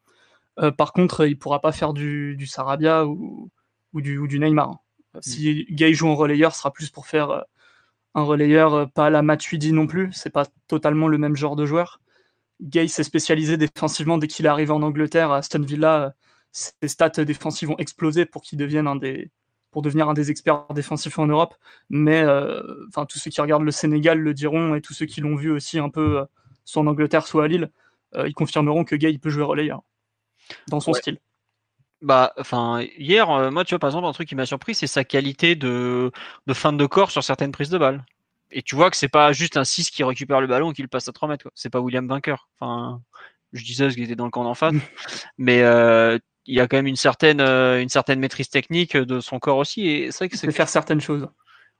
Euh, 0.60 0.70
par 0.70 0.92
contre, 0.92 1.26
il 1.26 1.38
pourra 1.38 1.60
pas 1.60 1.72
faire 1.72 1.92
du, 1.92 2.46
Sarabia 2.46 3.06
ou, 3.06 3.50
du, 3.94 4.38
Neymar. 4.38 4.70
Mm. 5.14 5.18
Si 5.20 5.66
Gay 5.70 5.92
joue 5.92 6.08
en 6.08 6.14
relayeur, 6.14 6.52
ce 6.54 6.60
sera 6.60 6.72
plus 6.72 6.90
pour 6.90 7.06
faire 7.06 7.44
un 8.14 8.22
relayeur, 8.22 8.90
pas 8.92 9.06
à 9.06 9.10
la 9.10 9.22
Matuidi 9.22 9.72
non 9.72 9.86
plus. 9.86 10.10
C'est 10.12 10.30
pas 10.30 10.46
totalement 10.68 11.08
le 11.08 11.18
même 11.18 11.36
genre 11.36 11.56
de 11.56 11.66
joueur. 11.66 12.00
Gay 12.60 12.88
s'est 12.88 13.04
spécialisé 13.04 13.56
défensivement 13.56 14.18
dès 14.18 14.28
qu'il 14.28 14.46
est 14.46 14.48
arrivé 14.48 14.70
en 14.70 14.82
Angleterre 14.82 15.30
à 15.30 15.38
Aston 15.38 15.62
Villa. 15.62 16.14
Ses 16.52 16.88
stats 16.88 17.24
défensives 17.24 17.70
ont 17.70 17.76
explosé 17.78 18.26
pour 18.26 18.42
qu'il 18.42 18.58
devienne 18.58 18.86
un 18.86 18.96
des 18.96 19.30
pour 19.74 19.82
devenir 19.82 20.08
un 20.08 20.14
des 20.14 20.30
experts 20.30 20.66
défensifs 20.72 21.18
en 21.18 21.26
Europe. 21.26 21.56
Mais 21.90 22.22
euh, 22.22 22.62
enfin, 22.88 23.06
tous 23.06 23.18
ceux 23.18 23.30
qui 23.30 23.40
regardent 23.40 23.64
le 23.64 23.72
Sénégal 23.72 24.20
le 24.20 24.32
diront 24.32 24.76
et 24.76 24.80
tous 24.80 24.94
ceux 24.94 25.04
qui 25.04 25.20
l'ont 25.20 25.34
vu 25.34 25.50
aussi 25.50 25.80
un 25.80 25.88
peu 25.88 26.20
euh, 26.20 26.24
soit 26.64 26.80
en 26.80 26.86
Angleterre, 26.86 27.26
soit 27.26 27.44
à 27.44 27.48
Lille, 27.48 27.72
euh, 28.14 28.28
ils 28.28 28.34
confirmeront 28.34 28.84
que 28.84 28.94
Gay 28.94 29.18
peut 29.18 29.30
jouer 29.30 29.42
relayeur 29.42 29.82
dans 30.68 30.78
son 30.78 30.92
style. 30.92 31.18
Bah, 32.02 32.32
enfin, 32.38 32.86
hier, 32.98 33.50
moi, 33.50 33.64
tu 33.64 33.70
vois, 33.70 33.80
par 33.80 33.88
exemple, 33.88 34.06
un 34.06 34.12
truc 34.12 34.28
qui 34.28 34.36
m'a 34.36 34.46
surpris, 34.46 34.76
c'est 34.76 34.86
sa 34.86 35.02
qualité 35.02 35.56
de, 35.56 36.12
de 36.46 36.54
fin 36.54 36.72
de 36.72 36.86
corps 36.86 37.10
sur 37.10 37.24
certaines 37.24 37.50
prises 37.50 37.70
de 37.70 37.78
balles 37.78 38.04
et 38.54 38.62
tu 38.62 38.76
vois 38.76 38.90
que 38.90 38.96
c'est 38.96 39.08
pas 39.08 39.32
juste 39.32 39.56
un 39.56 39.64
6 39.64 39.90
qui 39.90 40.04
récupère 40.04 40.40
le 40.40 40.46
ballon 40.46 40.70
et 40.70 40.74
qui 40.74 40.82
le 40.82 40.88
passe 40.88 41.08
à 41.08 41.12
3 41.12 41.28
mètres. 41.28 41.50
C'est 41.54 41.70
pas 41.70 41.80
William 41.80 42.06
vainqueur. 42.06 42.48
Enfin, 42.58 43.02
je 43.52 43.64
disais 43.64 43.90
ce 43.90 43.96
qui 43.96 44.04
était 44.04 44.16
dans 44.16 44.24
le 44.24 44.30
camp 44.30 44.44
d'en 44.44 44.54
face, 44.54 44.72
mais 45.38 45.62
euh, 45.62 46.18
il 46.46 46.54
y 46.54 46.60
a 46.60 46.68
quand 46.68 46.76
même 46.76 46.86
une 46.86 46.96
certaine, 46.96 47.40
euh, 47.40 47.82
une 47.82 47.88
certaine 47.88 48.20
maîtrise 48.20 48.48
technique 48.48 48.96
de 48.96 49.20
son 49.20 49.38
corps 49.38 49.58
aussi. 49.58 49.88
Et 49.88 50.10
c'est 50.10 50.18
vrai 50.18 50.28
que 50.28 50.36
c'est 50.36 50.50
faire 50.52 50.68
certaines 50.68 51.00
choses. 51.00 51.28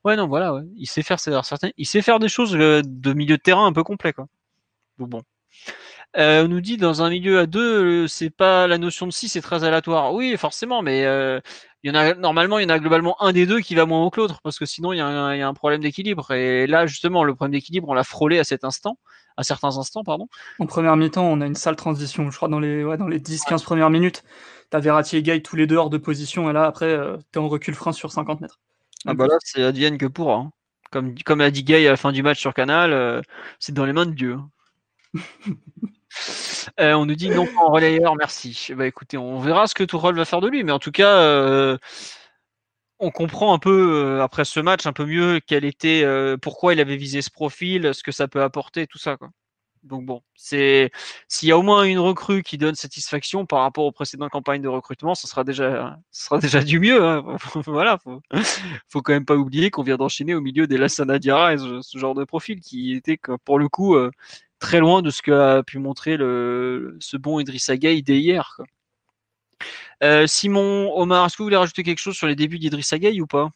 Ouais, 0.05 0.17
non, 0.17 0.27
voilà, 0.27 0.53
ouais. 0.53 0.63
il 0.77 0.87
sait 0.87 1.03
faire 1.03 1.19
certaines, 1.19 1.73
il 1.79 1.87
sait 1.87 2.03
faire 2.03 2.19
des 2.19 2.29
choses 2.29 2.55
euh, 2.55 2.83
de 2.85 3.13
milieu 3.15 3.39
de 3.39 3.43
terrain 3.43 3.67
un 3.67 3.73
peu 3.73 3.83
complet, 3.83 4.13
quoi. 4.13 4.27
bon. 4.99 5.23
Euh, 6.17 6.45
on 6.45 6.49
nous 6.49 6.61
dit 6.61 6.77
dans 6.77 7.03
un 7.03 7.11
milieu 7.11 7.41
à 7.41 7.47
deux, 7.47 8.07
c'est 8.07 8.31
pas 8.31 8.67
la 8.69 8.79
notion 8.79 9.07
de 9.07 9.13
6 9.13 9.31
c'est 9.31 9.41
très 9.41 9.65
aléatoire. 9.65 10.15
Oui, 10.15 10.37
forcément, 10.37 10.83
mais 10.83 11.05
euh, 11.07 11.41
il 11.85 11.89
y 11.89 11.91
en 11.91 11.95
a 11.95 12.15
normalement, 12.15 12.59
il 12.59 12.63
y 12.63 12.65
en 12.65 12.71
a 12.71 12.79
globalement 12.79 13.23
un 13.23 13.33
des 13.33 13.45
deux 13.45 13.61
qui 13.61 13.75
va 13.75 13.85
moins 13.85 14.03
haut 14.03 14.11
que 14.11 14.19
l'autre 14.19 14.41
parce 14.43 14.59
que 14.59 14.65
sinon 14.65 14.95
il 14.95 14.97
y, 14.97 15.01
a 15.03 15.07
un, 15.07 15.55
problème 15.55 15.83
d'équilibre. 15.83 16.31
Et 16.33 16.67
là, 16.67 16.87
justement, 16.87 17.25
le 17.25 17.35
problème 17.35 17.53
d'équilibre, 17.53 17.91
on 17.91 17.93
l'a 17.93 18.05
frôlé 18.05 18.39
à 18.39 18.45
cet 18.45 18.65
instant, 18.65 18.99
à 19.37 19.43
certains 19.43 19.77
instants, 19.77 20.03
pardon. 20.03 20.27
En 20.59 20.65
première 20.65 20.97
mi-temps, 20.97 21.27
on 21.27 21.43
a 21.43 21.47
une 21.47 21.55
sale 21.55 21.77
transition. 21.77 22.31
Je 22.31 22.37
crois 22.37 22.49
dans 22.49 22.59
les, 22.59 22.83
ouais, 22.83 22.97
dans 22.97 23.07
les 23.07 23.21
10-15 23.21 23.63
premières 23.65 23.91
minutes, 23.91 24.25
t'as 24.71 24.81
Verratti 24.81 25.19
et 25.19 25.23
Gay 25.23 25.43
tous 25.43 25.57
les 25.57 25.67
deux 25.67 25.77
hors 25.77 25.91
de 25.91 25.99
position. 25.99 26.49
Et 26.49 26.55
là, 26.55 26.65
après, 26.65 26.87
euh, 26.87 27.19
t'es 27.33 27.39
en 27.39 27.49
recul 27.49 27.75
frein 27.75 27.93
sur 27.93 28.11
50 28.11 28.41
mètres. 28.41 28.61
Ah 29.07 29.13
bah 29.13 29.27
là, 29.27 29.35
c'est 29.41 29.63
advienne 29.63 29.99
que 29.99 30.07
pour. 30.07 30.33
Hein. 30.33 30.53
Comme, 30.91 31.15
comme 31.23 31.43
a 31.43 31.51
dit 31.51 31.65
Gay 31.65 31.87
à 31.87 31.91
la 31.91 31.97
fin 31.99 32.13
du 32.13 32.23
match 32.23 32.41
sur 32.41 32.55
Canal, 32.55 32.95
euh, 32.95 33.21
c'est 33.59 33.75
dans 33.75 33.85
les 33.85 33.93
mains 33.93 34.07
de 34.07 34.13
Dieu. 34.13 34.39
Euh, 36.81 36.95
on 36.95 37.07
nous 37.07 37.15
dit 37.15 37.31
non 37.31 37.47
en 37.59 37.71
relayeur, 37.71 38.17
merci. 38.17 38.73
Bah 38.77 38.87
écoutez, 38.87 39.17
on 39.19 39.39
verra 39.41 39.67
ce 39.67 39.75
que 39.75 39.85
Tourelle 39.85 40.15
va 40.17 40.25
faire 40.25 40.41
de 40.41 40.49
lui, 40.49 40.65
mais 40.65 40.73
en 40.73 40.79
tout 40.79 40.93
cas, 40.93 41.17
euh, 41.19 41.79
on 42.99 43.11
comprend 43.11 43.55
un 43.55 43.59
peu 43.59 44.19
euh, 44.19 44.23
après 44.23 44.45
ce 44.45 44.61
match 44.61 44.87
un 44.87 44.93
peu 44.93 45.07
mieux 45.07 45.41
quel 45.47 45.65
était, 45.65 46.05
pourquoi 46.43 46.75
il 46.75 46.81
avait 46.81 46.97
visé 46.97 47.23
ce 47.23 47.31
profil, 47.31 47.95
ce 47.95 48.03
que 48.03 48.13
ça 48.13 48.29
peut 48.29 48.43
apporter, 48.43 48.87
tout 48.87 48.99
ça. 48.99 49.17
Quoi. 49.17 49.31
Donc 49.85 50.07
bon, 50.07 50.23
c'est 50.35 50.91
s'il 51.29 51.49
y 51.49 51.53
a 51.53 51.59
au 51.59 51.63
moins 51.63 51.85
une 51.85 51.99
recrue 51.99 52.43
qui 52.43 52.57
donne 52.57 52.75
satisfaction 52.75 53.45
par 53.45 53.61
rapport 53.61 53.85
aux 53.85 53.93
précédentes 53.93 54.31
campagnes 54.31 54.63
de 54.63 54.69
recrutement, 54.69 55.15
ce 55.15 55.27
sera 55.29 55.45
déjà, 55.45 55.99
sera 56.11 56.39
déjà 56.39 56.63
du 56.63 56.81
mieux. 56.81 57.05
Hein. 57.05 57.23
voilà, 57.67 57.99
faut, 58.89 59.03
quand 59.03 59.13
même 59.13 59.27
pas 59.27 59.37
oublier 59.37 59.71
qu'on 59.71 59.83
vient 59.83 59.97
d'enchaîner 59.97 60.35
au 60.35 60.41
milieu 60.41 60.67
des 60.67 60.79
Lassana 60.79 61.19
Diarra 61.19 61.55
et 61.55 61.59
ce, 61.59 61.99
genre 61.99 62.15
de 62.15 62.25
profil 62.25 62.61
qui 62.61 62.95
était 62.95 63.19
pour 63.45 63.59
le 63.59 63.69
coup 63.69 63.95
très 64.65 64.81
loin 64.81 65.03
de 65.03 65.11
ce 65.11 65.21
qu'a 65.21 65.63
pu 65.63 65.79
montrer 65.79 66.17
le, 66.17 66.97
ce 66.99 67.19
bon 67.19 67.39
Idrissa 67.39 67.77
Gueye 67.77 68.03
dès 68.03 68.19
hier. 68.19 68.63
Euh, 70.03 70.27
Simon, 70.27 70.91
Omar, 70.97 71.27
est-ce 71.27 71.37
que 71.37 71.43
vous 71.43 71.47
voulez 71.47 71.57
rajouter 71.59 71.83
quelque 71.83 71.99
chose 71.99 72.17
sur 72.17 72.27
les 72.27 72.35
débuts 72.35 72.59
d'Idrissa 72.59 72.99
Gueye 72.99 73.21
ou 73.21 73.27
pas? 73.27 73.51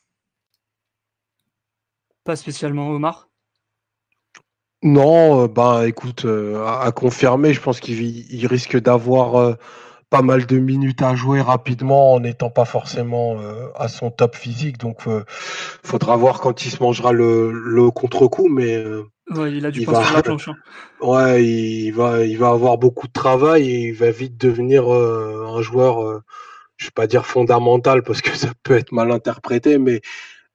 Pas 2.24 2.36
spécialement, 2.36 2.90
Omar? 2.90 3.28
Non, 4.82 5.44
euh, 5.44 5.48
bah 5.48 5.88
écoute, 5.88 6.26
euh, 6.26 6.62
à, 6.66 6.92
confirmer, 6.92 7.54
je 7.54 7.60
pense 7.62 7.80
qu'il 7.80 8.46
risque 8.46 8.78
d'avoir 8.78 9.36
euh, 9.36 9.54
pas 10.10 10.20
mal 10.20 10.44
de 10.44 10.58
minutes 10.58 11.00
à 11.00 11.14
jouer 11.14 11.40
rapidement 11.40 12.12
en 12.12 12.20
n'étant 12.20 12.50
pas 12.50 12.66
forcément 12.66 13.38
à 13.76 13.88
son 13.88 14.10
top 14.10 14.36
physique. 14.36 14.78
Donc, 14.78 15.02
faudra 15.82 16.16
voir 16.16 16.40
quand 16.40 16.64
il 16.64 16.70
se 16.70 16.82
mangera 16.82 17.12
le, 17.12 17.90
contre-coup, 17.90 18.48
mais 18.48 18.82
Ouais, 19.30 19.52
il 19.52 19.66
a 19.66 19.70
du 19.70 19.84
poing 19.84 20.04
sur 20.04 20.14
la 20.14 20.22
planche. 20.24 20.48
Hein. 20.48 20.56
ouais, 21.00 21.44
il 21.44 21.90
va, 21.90 22.24
il 22.24 22.38
va 22.38 22.48
avoir 22.48 22.78
beaucoup 22.78 23.06
de 23.06 23.12
travail 23.12 23.68
et 23.68 23.88
il 23.88 23.94
va 23.94 24.10
vite 24.10 24.38
devenir 24.38 24.88
un 24.88 25.60
joueur, 25.62 26.22
je 26.76 26.86
vais 26.86 26.92
pas 26.92 27.06
dire 27.06 27.26
fondamental 27.26 28.02
parce 28.02 28.22
que 28.22 28.30
ça 28.36 28.52
peut 28.62 28.76
être 28.76 28.92
mal 28.92 29.10
interprété, 29.10 29.78
mais 29.78 30.00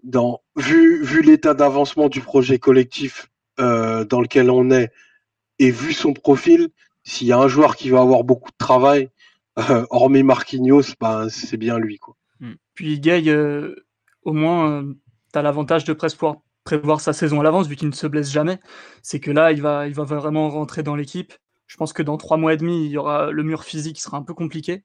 dans 0.04 0.42
vu 0.56 1.04
vu 1.04 1.22
l'état 1.22 1.54
d'avancement 1.54 2.10
du 2.10 2.22
projet 2.22 2.60
collectif 2.60 3.30
euh, 3.60 4.04
dans 4.06 4.22
lequel 4.22 4.50
on 4.50 4.70
est 4.72 4.92
et 5.60 5.72
vu 5.72 5.94
son 5.94 6.14
profil, 6.14 6.70
s'il 7.04 7.28
y 7.28 7.32
a 7.32 7.38
un 7.38 7.48
joueur 7.48 7.76
qui 7.76 7.90
va 7.90 8.02
avoir 8.02 8.24
beaucoup 8.24 8.52
de 8.52 8.58
travail, 8.58 9.10
euh, 9.70 9.86
hormis 9.90 10.24
Marquinhos, 10.24 10.96
ben, 11.00 11.30
c'est 11.30 11.58
bien 11.58 11.78
lui. 11.78 11.98
Quoi. 11.98 12.16
Hmm. 12.40 12.54
Puis 12.74 13.00
Gay, 13.00 13.30
euh, 13.30 13.76
au 14.24 14.34
moins, 14.34 14.84
tu 15.32 15.40
as 15.40 15.42
l'avantage 15.42 15.86
de 15.86 15.94
presque 15.94 16.18
pouvoir 16.18 16.38
prévoir 16.64 17.02
sa 17.02 17.14
saison 17.14 17.40
à 17.40 17.44
l'avance, 17.44 17.68
vu 17.68 17.76
qu'il 17.76 17.90
ne 17.90 17.94
se 17.94 18.08
blesse 18.08 18.32
jamais. 18.32 18.60
C'est 19.02 19.20
que 19.20 19.32
là, 19.32 19.52
il 19.52 19.62
va, 19.62 19.88
il 19.88 19.94
va 19.94 20.04
vraiment 20.04 20.50
rentrer 20.50 20.84
dans 20.84 20.96
l'équipe. 20.96 21.34
Je 21.68 21.78
pense 21.78 21.94
que 21.94 22.04
dans 22.04 22.18
trois 22.18 22.38
mois 22.38 22.54
et 22.54 22.58
demi, 22.58 22.86
il 22.86 22.92
y 22.92 22.98
aura 22.98 23.32
le 23.32 23.44
mur 23.44 23.64
physique 23.64 23.96
qui 23.96 24.02
sera 24.02 24.18
un 24.18 24.24
peu 24.24 24.34
compliqué. 24.34 24.84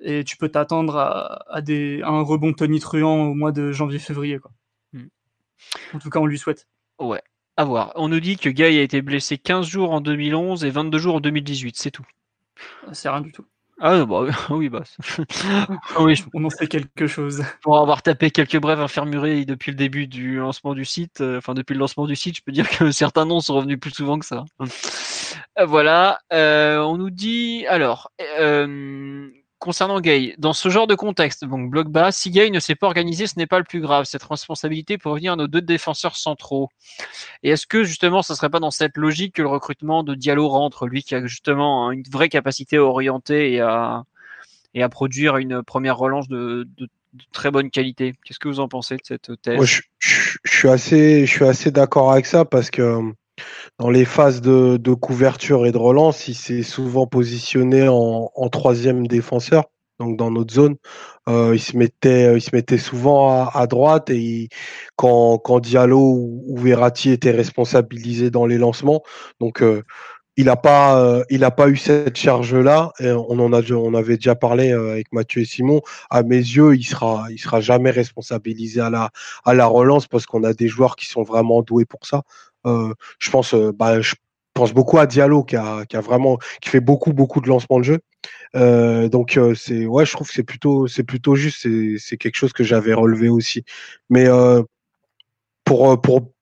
Et 0.00 0.24
tu 0.24 0.36
peux 0.36 0.48
t'attendre 0.48 0.96
à, 0.96 1.60
des, 1.60 2.02
un 2.02 2.22
rebond 2.22 2.52
Tony 2.52 2.80
Truant 2.80 3.28
au 3.28 3.34
mois 3.34 3.52
de 3.52 3.72
janvier-février. 3.72 4.40
Hmm. 4.92 5.06
En 5.92 5.98
tout 5.98 6.10
cas, 6.10 6.18
on 6.18 6.26
lui 6.26 6.38
souhaite. 6.38 6.66
Ouais. 6.98 7.22
À 7.56 7.64
voir. 7.64 7.92
On 7.94 8.08
nous 8.08 8.20
dit 8.20 8.36
que 8.36 8.48
Guy 8.48 8.64
a 8.64 8.82
été 8.82 9.00
blessé 9.00 9.38
15 9.38 9.66
jours 9.66 9.92
en 9.92 10.00
2011 10.00 10.64
et 10.64 10.70
22 10.70 10.98
jours 10.98 11.14
en 11.16 11.20
2018, 11.20 11.76
c'est 11.78 11.92
tout. 11.92 12.06
C'est 12.92 13.08
rien 13.08 13.20
du 13.20 13.30
tout. 13.30 13.46
Ah 13.80 14.04
bah 14.04 14.24
oui, 14.50 14.68
bah. 14.68 14.82
oui, 15.98 16.14
on 16.32 16.44
en 16.44 16.50
sait 16.50 16.68
quelque 16.68 17.06
chose. 17.06 17.42
Pour 17.62 17.78
avoir 17.78 18.02
tapé 18.02 18.30
quelques 18.30 18.58
brèves 18.58 18.80
infirmeries 18.80 19.46
depuis 19.46 19.72
le 19.72 19.76
début 19.76 20.06
du 20.06 20.36
lancement 20.36 20.74
du 20.74 20.84
site, 20.84 21.20
euh, 21.20 21.38
enfin 21.38 21.54
depuis 21.54 21.74
le 21.74 21.80
lancement 21.80 22.06
du 22.06 22.14
site, 22.14 22.36
je 22.36 22.42
peux 22.42 22.52
dire 22.52 22.68
que 22.68 22.90
certains 22.92 23.26
noms 23.26 23.40
sont 23.40 23.54
revenus 23.56 23.80
plus 23.80 23.90
souvent 23.90 24.18
que 24.18 24.26
ça. 24.26 24.44
Euh, 25.58 25.66
voilà. 25.66 26.18
Euh, 26.32 26.78
on 26.78 26.96
nous 26.96 27.10
dit 27.10 27.66
alors 27.68 28.12
concernant 29.64 29.98
Gay, 29.98 30.34
dans 30.36 30.52
ce 30.52 30.68
genre 30.68 30.86
de 30.86 30.94
contexte, 30.94 31.46
donc 31.46 31.70
bloc 31.70 31.88
bas, 31.88 32.12
si 32.12 32.30
Gay 32.30 32.50
ne 32.50 32.60
s'est 32.60 32.74
pas 32.74 32.86
organisé, 32.86 33.26
ce 33.26 33.38
n'est 33.38 33.46
pas 33.46 33.56
le 33.58 33.64
plus 33.64 33.80
grave. 33.80 34.04
Cette 34.04 34.22
responsabilité 34.22 34.98
pour 34.98 35.12
revenir 35.12 35.32
à 35.32 35.36
nos 35.36 35.46
deux 35.46 35.62
défenseurs 35.62 36.16
centraux. 36.16 36.68
Et 37.42 37.48
est-ce 37.48 37.66
que 37.66 37.82
justement, 37.82 38.20
ce 38.20 38.34
serait 38.34 38.50
pas 38.50 38.60
dans 38.60 38.70
cette 38.70 38.98
logique 38.98 39.36
que 39.36 39.42
le 39.42 39.48
recrutement 39.48 40.04
de 40.04 40.14
Diallo 40.14 40.48
rentre, 40.48 40.86
lui 40.86 41.02
qui 41.02 41.14
a 41.14 41.26
justement 41.26 41.90
une 41.92 42.02
vraie 42.02 42.28
capacité 42.28 42.76
à 42.76 42.84
orienter 42.84 43.54
et 43.54 43.60
à, 43.60 44.04
et 44.74 44.82
à 44.82 44.90
produire 44.90 45.38
une 45.38 45.62
première 45.62 45.96
relance 45.96 46.28
de, 46.28 46.68
très 47.32 47.50
bonne 47.50 47.70
qualité? 47.70 48.12
Qu'est-ce 48.22 48.38
que 48.38 48.48
vous 48.48 48.60
en 48.60 48.68
pensez 48.68 48.96
de 48.96 49.02
cette 49.02 49.32
thèse? 49.40 49.62
Je, 49.62 49.80
suis 50.44 50.68
assez, 50.68 51.24
je 51.24 51.30
suis 51.30 51.46
assez 51.46 51.70
d'accord 51.70 52.12
avec 52.12 52.26
ça 52.26 52.44
parce 52.44 52.70
que 52.70 53.00
dans 53.78 53.90
les 53.90 54.04
phases 54.04 54.40
de, 54.40 54.94
couverture 54.94 55.66
et 55.66 55.72
de 55.72 55.78
relance, 55.78 56.28
il 56.28 56.34
s'est 56.34 56.62
souvent 56.62 57.06
positionné 57.06 57.88
en, 57.88 58.48
troisième 58.50 59.06
défenseur, 59.06 59.64
donc 59.98 60.16
dans 60.16 60.30
notre 60.30 60.54
zone. 60.54 60.76
Euh, 61.28 61.52
il, 61.54 61.60
se 61.60 61.76
mettait, 61.76 62.36
il 62.36 62.40
se 62.40 62.54
mettait 62.54 62.78
souvent 62.78 63.48
à, 63.48 63.66
droite 63.66 64.10
et 64.10 64.48
quand, 64.96 65.60
Diallo 65.60 66.00
ou, 66.00 66.56
Verratti 66.58 67.10
étaient 67.10 67.30
responsabilisés 67.30 68.30
dans 68.30 68.46
les 68.46 68.58
lancements, 68.58 69.02
donc 69.40 69.62
euh, 69.62 69.82
il 70.36 70.46
n'a 70.46 70.56
pas, 70.56 71.00
euh, 71.00 71.50
pas 71.56 71.68
eu 71.68 71.76
cette 71.76 72.16
charge-là. 72.16 72.92
On 73.00 73.38
en 73.38 73.52
a, 73.52 73.62
on 73.72 73.94
avait 73.94 74.16
déjà 74.16 74.34
parlé 74.34 74.72
avec 74.72 75.12
Mathieu 75.12 75.42
et 75.42 75.44
Simon. 75.44 75.80
À 76.10 76.24
mes 76.24 76.36
yeux, 76.38 76.74
il 76.74 76.82
sera, 76.82 77.26
il 77.30 77.38
sera 77.38 77.60
jamais 77.60 77.90
responsabilisé 77.90 78.80
à 78.80 78.90
la, 78.90 79.10
à 79.44 79.54
la 79.54 79.66
relance 79.66 80.08
parce 80.08 80.26
qu'on 80.26 80.42
a 80.42 80.52
des 80.52 80.66
joueurs 80.66 80.96
qui 80.96 81.06
sont 81.06 81.22
vraiment 81.22 81.62
doués 81.62 81.84
pour 81.84 82.04
ça. 82.04 82.22
Euh, 82.66 82.94
je 83.18 83.30
pense, 83.30 83.54
euh, 83.54 83.72
bah, 83.72 84.00
je 84.00 84.14
pense 84.54 84.72
beaucoup 84.72 84.98
à 84.98 85.06
Diallo 85.06 85.44
qui 85.44 85.56
a, 85.56 85.84
qui 85.86 85.96
a, 85.96 86.00
vraiment, 86.00 86.38
qui 86.60 86.70
fait 86.70 86.80
beaucoup, 86.80 87.12
beaucoup 87.12 87.40
de 87.40 87.48
lancements 87.48 87.78
de 87.78 87.84
jeu. 87.84 87.98
Euh, 88.56 89.08
donc 89.08 89.38
c'est, 89.56 89.86
ouais, 89.86 90.06
je 90.06 90.12
trouve 90.12 90.28
que 90.28 90.34
c'est 90.34 90.44
plutôt, 90.44 90.86
c'est 90.86 91.02
plutôt 91.04 91.34
juste. 91.34 91.66
C'est 91.98 92.16
quelque 92.16 92.36
chose 92.36 92.52
que 92.52 92.64
j'avais 92.64 92.94
relevé 92.94 93.28
aussi. 93.28 93.64
Mais 94.10 94.26
pour, 95.64 96.00
pour, 96.00 96.32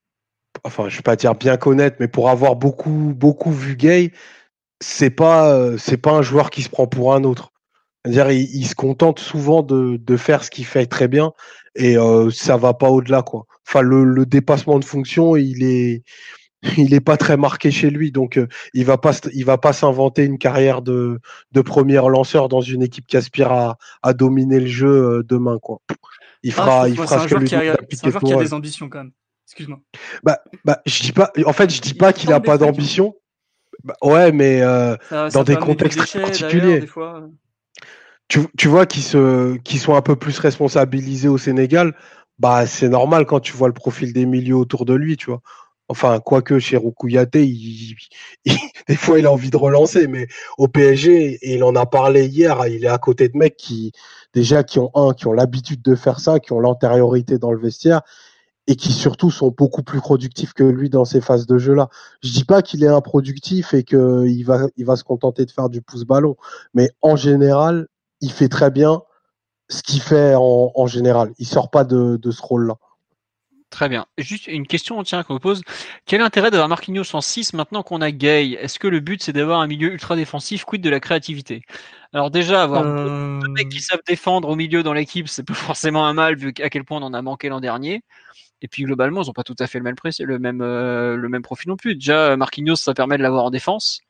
enfin, 0.64 0.88
je 0.88 0.96
vais 0.96 1.02
pas 1.02 1.16
dire 1.16 1.34
bien 1.34 1.56
connaître, 1.56 1.96
mais 2.00 2.08
pour 2.08 2.28
avoir 2.30 2.56
beaucoup, 2.56 3.14
beaucoup 3.16 3.52
vu 3.52 3.76
Gay, 3.76 4.12
c'est 4.80 5.10
pas, 5.10 5.78
c'est 5.78 5.96
pas 5.96 6.12
un 6.12 6.22
joueur 6.22 6.50
qui 6.50 6.62
se 6.62 6.68
prend 6.68 6.86
pour 6.86 7.14
un 7.14 7.24
autre. 7.24 7.51
C'est-à-dire, 8.04 8.30
il, 8.32 8.66
se 8.66 8.74
contente 8.74 9.20
souvent 9.20 9.62
de, 9.62 9.96
de 9.96 10.16
faire 10.16 10.42
ce 10.42 10.50
qu'il 10.50 10.64
fait 10.64 10.86
très 10.86 11.06
bien 11.08 11.32
et 11.76 11.96
euh, 11.96 12.30
ça 12.30 12.56
va 12.56 12.74
pas 12.74 12.90
au-delà, 12.90 13.22
quoi 13.22 13.46
enfin 13.72 13.82
le, 13.82 14.26
dépassement 14.26 14.78
de 14.78 14.84
fonction, 14.84 15.36
il 15.36 15.62
est 15.62 16.02
il 16.78 16.94
est 16.94 17.00
pas 17.00 17.16
très 17.16 17.36
marqué 17.36 17.70
chez 17.70 17.90
lui, 17.90 18.12
donc 18.12 18.38
euh, 18.38 18.46
il 18.74 18.84
va 18.84 18.98
pas 18.98 19.12
il 19.32 19.44
va 19.44 19.58
pas 19.58 19.72
s'inventer 19.72 20.24
une 20.24 20.38
carrière 20.38 20.82
de, 20.82 21.18
de 21.50 21.60
premier 21.60 21.96
lanceur 21.96 22.48
dans 22.48 22.60
une 22.60 22.82
équipe 22.82 23.06
qui 23.06 23.16
aspire 23.16 23.50
à, 23.52 23.78
à 24.02 24.12
dominer 24.12 24.60
le 24.60 24.66
jeu 24.66 24.88
euh, 24.88 25.22
demain 25.24 25.58
quoi. 25.60 25.78
Il 26.44 26.52
ah, 26.52 26.54
fera, 26.56 26.88
il 26.88 26.96
fera 26.96 27.20
ce 27.20 27.28
que 27.28 27.34
lui. 27.36 27.48
C'est 27.48 27.56
un 27.56 28.10
joueur 28.10 28.22
qui 28.22 28.32
a 28.32 28.36
des 28.36 28.54
ambitions 28.54 28.88
quand 28.88 28.98
même. 28.98 29.12
Excuse-moi. 29.46 29.80
Bah, 30.22 30.40
bah, 30.64 30.80
je 30.86 31.02
dis 31.02 31.12
pas. 31.12 31.30
En 31.46 31.52
fait, 31.52 31.70
je 31.70 31.80
dis 31.80 31.94
pas 31.94 32.12
qu'il 32.12 32.32
a 32.32 32.40
pas 32.40 32.58
d'ambition. 32.58 33.14
Bah, 33.84 33.94
ouais, 34.02 34.32
mais 34.32 34.60
euh, 34.62 34.96
dans 35.32 35.44
des 35.44 35.56
contextes 35.56 36.20
particuliers. 36.20 36.84
Tu, 38.56 38.68
vois 38.68 38.86
qu'ils 38.86 39.02
se, 39.02 39.56
qui 39.58 39.78
sont 39.78 39.94
un 39.94 40.00
peu 40.00 40.16
plus 40.16 40.38
responsabilisés 40.38 41.28
au 41.28 41.36
Sénégal 41.36 41.94
bah 42.38 42.66
c'est 42.66 42.88
normal 42.88 43.26
quand 43.26 43.40
tu 43.40 43.52
vois 43.52 43.68
le 43.68 43.74
profil 43.74 44.12
des 44.12 44.26
milieux 44.26 44.56
autour 44.56 44.84
de 44.84 44.94
lui, 44.94 45.16
tu 45.16 45.26
vois. 45.26 45.42
Enfin, 45.88 46.20
quoique 46.20 46.58
chez 46.58 46.76
Roukouyaté, 46.76 47.46
il, 47.46 47.94
des 48.88 48.96
fois 48.96 49.18
il 49.18 49.26
a 49.26 49.32
envie 49.32 49.50
de 49.50 49.56
relancer, 49.56 50.06
mais 50.08 50.26
au 50.58 50.68
PSG, 50.68 51.38
il 51.42 51.62
en 51.64 51.76
a 51.76 51.86
parlé 51.86 52.26
hier, 52.26 52.66
il 52.66 52.84
est 52.84 52.88
à 52.88 52.98
côté 52.98 53.28
de 53.28 53.36
mecs 53.36 53.56
qui 53.56 53.92
déjà 54.34 54.64
qui 54.64 54.78
ont 54.78 54.90
un, 54.94 55.12
qui 55.12 55.26
ont 55.26 55.32
l'habitude 55.32 55.82
de 55.82 55.94
faire 55.94 56.20
ça, 56.20 56.40
qui 56.40 56.52
ont 56.52 56.60
l'antériorité 56.60 57.38
dans 57.38 57.52
le 57.52 57.60
vestiaire 57.60 58.02
et 58.66 58.76
qui 58.76 58.92
surtout 58.92 59.30
sont 59.30 59.50
beaucoup 59.56 59.82
plus 59.82 60.00
productifs 60.00 60.52
que 60.54 60.64
lui 60.64 60.88
dans 60.90 61.04
ces 61.04 61.20
phases 61.20 61.46
de 61.46 61.58
jeu 61.58 61.74
là. 61.74 61.88
Je 62.22 62.32
dis 62.32 62.44
pas 62.44 62.62
qu'il 62.62 62.82
est 62.84 62.88
improductif 62.88 63.74
et 63.74 63.84
qu'il 63.84 64.44
va 64.46 64.68
il 64.76 64.86
va 64.86 64.96
se 64.96 65.04
contenter 65.04 65.44
de 65.44 65.50
faire 65.50 65.68
du 65.68 65.82
pouce 65.82 66.04
ballon, 66.04 66.36
mais 66.74 66.90
en 67.02 67.16
général, 67.16 67.88
il 68.22 68.32
fait 68.32 68.48
très 68.48 68.70
bien 68.70 69.02
ce 69.68 69.82
qu'il 69.82 70.00
fait 70.00 70.34
en, 70.36 70.86
général. 70.86 71.32
Il 71.38 71.46
sort 71.46 71.70
pas 71.70 71.84
de, 71.84 72.18
ce 72.30 72.42
rôle-là. 72.42 72.76
Très 73.70 73.88
bien. 73.88 74.06
Juste 74.18 74.48
une 74.48 74.66
question 74.66 75.02
tiens, 75.02 75.22
qu'on 75.22 75.34
me 75.34 75.38
pose. 75.38 75.62
Quel 76.04 76.20
intérêt 76.20 76.50
d'avoir 76.50 76.68
Marquinhos 76.68 77.14
en 77.14 77.22
6 77.22 77.54
maintenant 77.54 77.82
qu'on 77.82 78.02
a 78.02 78.10
Gay? 78.10 78.50
Est-ce 78.60 78.78
que 78.78 78.86
le 78.86 79.00
but 79.00 79.22
c'est 79.22 79.32
d'avoir 79.32 79.60
un 79.60 79.66
milieu 79.66 79.92
ultra 79.92 80.14
défensif 80.14 80.64
Quid 80.64 80.82
de 80.82 80.90
la 80.90 81.00
créativité? 81.00 81.62
Alors 82.12 82.30
déjà, 82.30 82.62
avoir 82.62 82.84
euh... 82.84 83.40
deux 83.40 83.48
mecs 83.48 83.70
qui 83.70 83.80
savent 83.80 84.02
défendre 84.06 84.50
au 84.50 84.56
milieu 84.56 84.82
dans 84.82 84.92
l'équipe, 84.92 85.26
c'est 85.26 85.42
pas 85.42 85.54
forcément 85.54 86.06
un 86.06 86.12
mal 86.12 86.36
vu 86.36 86.52
à 86.62 86.68
quel 86.68 86.84
point 86.84 86.98
on 86.98 87.02
en 87.02 87.14
a 87.14 87.22
manqué 87.22 87.48
l'an 87.48 87.60
dernier. 87.60 88.02
Et 88.60 88.68
puis 88.68 88.84
globalement, 88.84 89.22
ils 89.22 89.26
n'ont 89.26 89.32
pas 89.32 89.42
tout 89.42 89.56
à 89.58 89.66
fait 89.66 89.78
le 89.78 89.84
même, 89.84 89.96
le 90.20 90.38
même, 90.38 90.60
euh, 90.60 91.16
le 91.16 91.28
même 91.30 91.42
profil 91.42 91.70
non 91.70 91.76
plus. 91.76 91.94
Déjà, 91.94 92.36
Marquinhos, 92.36 92.76
ça 92.76 92.92
permet 92.92 93.16
de 93.16 93.22
l'avoir 93.22 93.44
en 93.44 93.50
défense. 93.50 94.02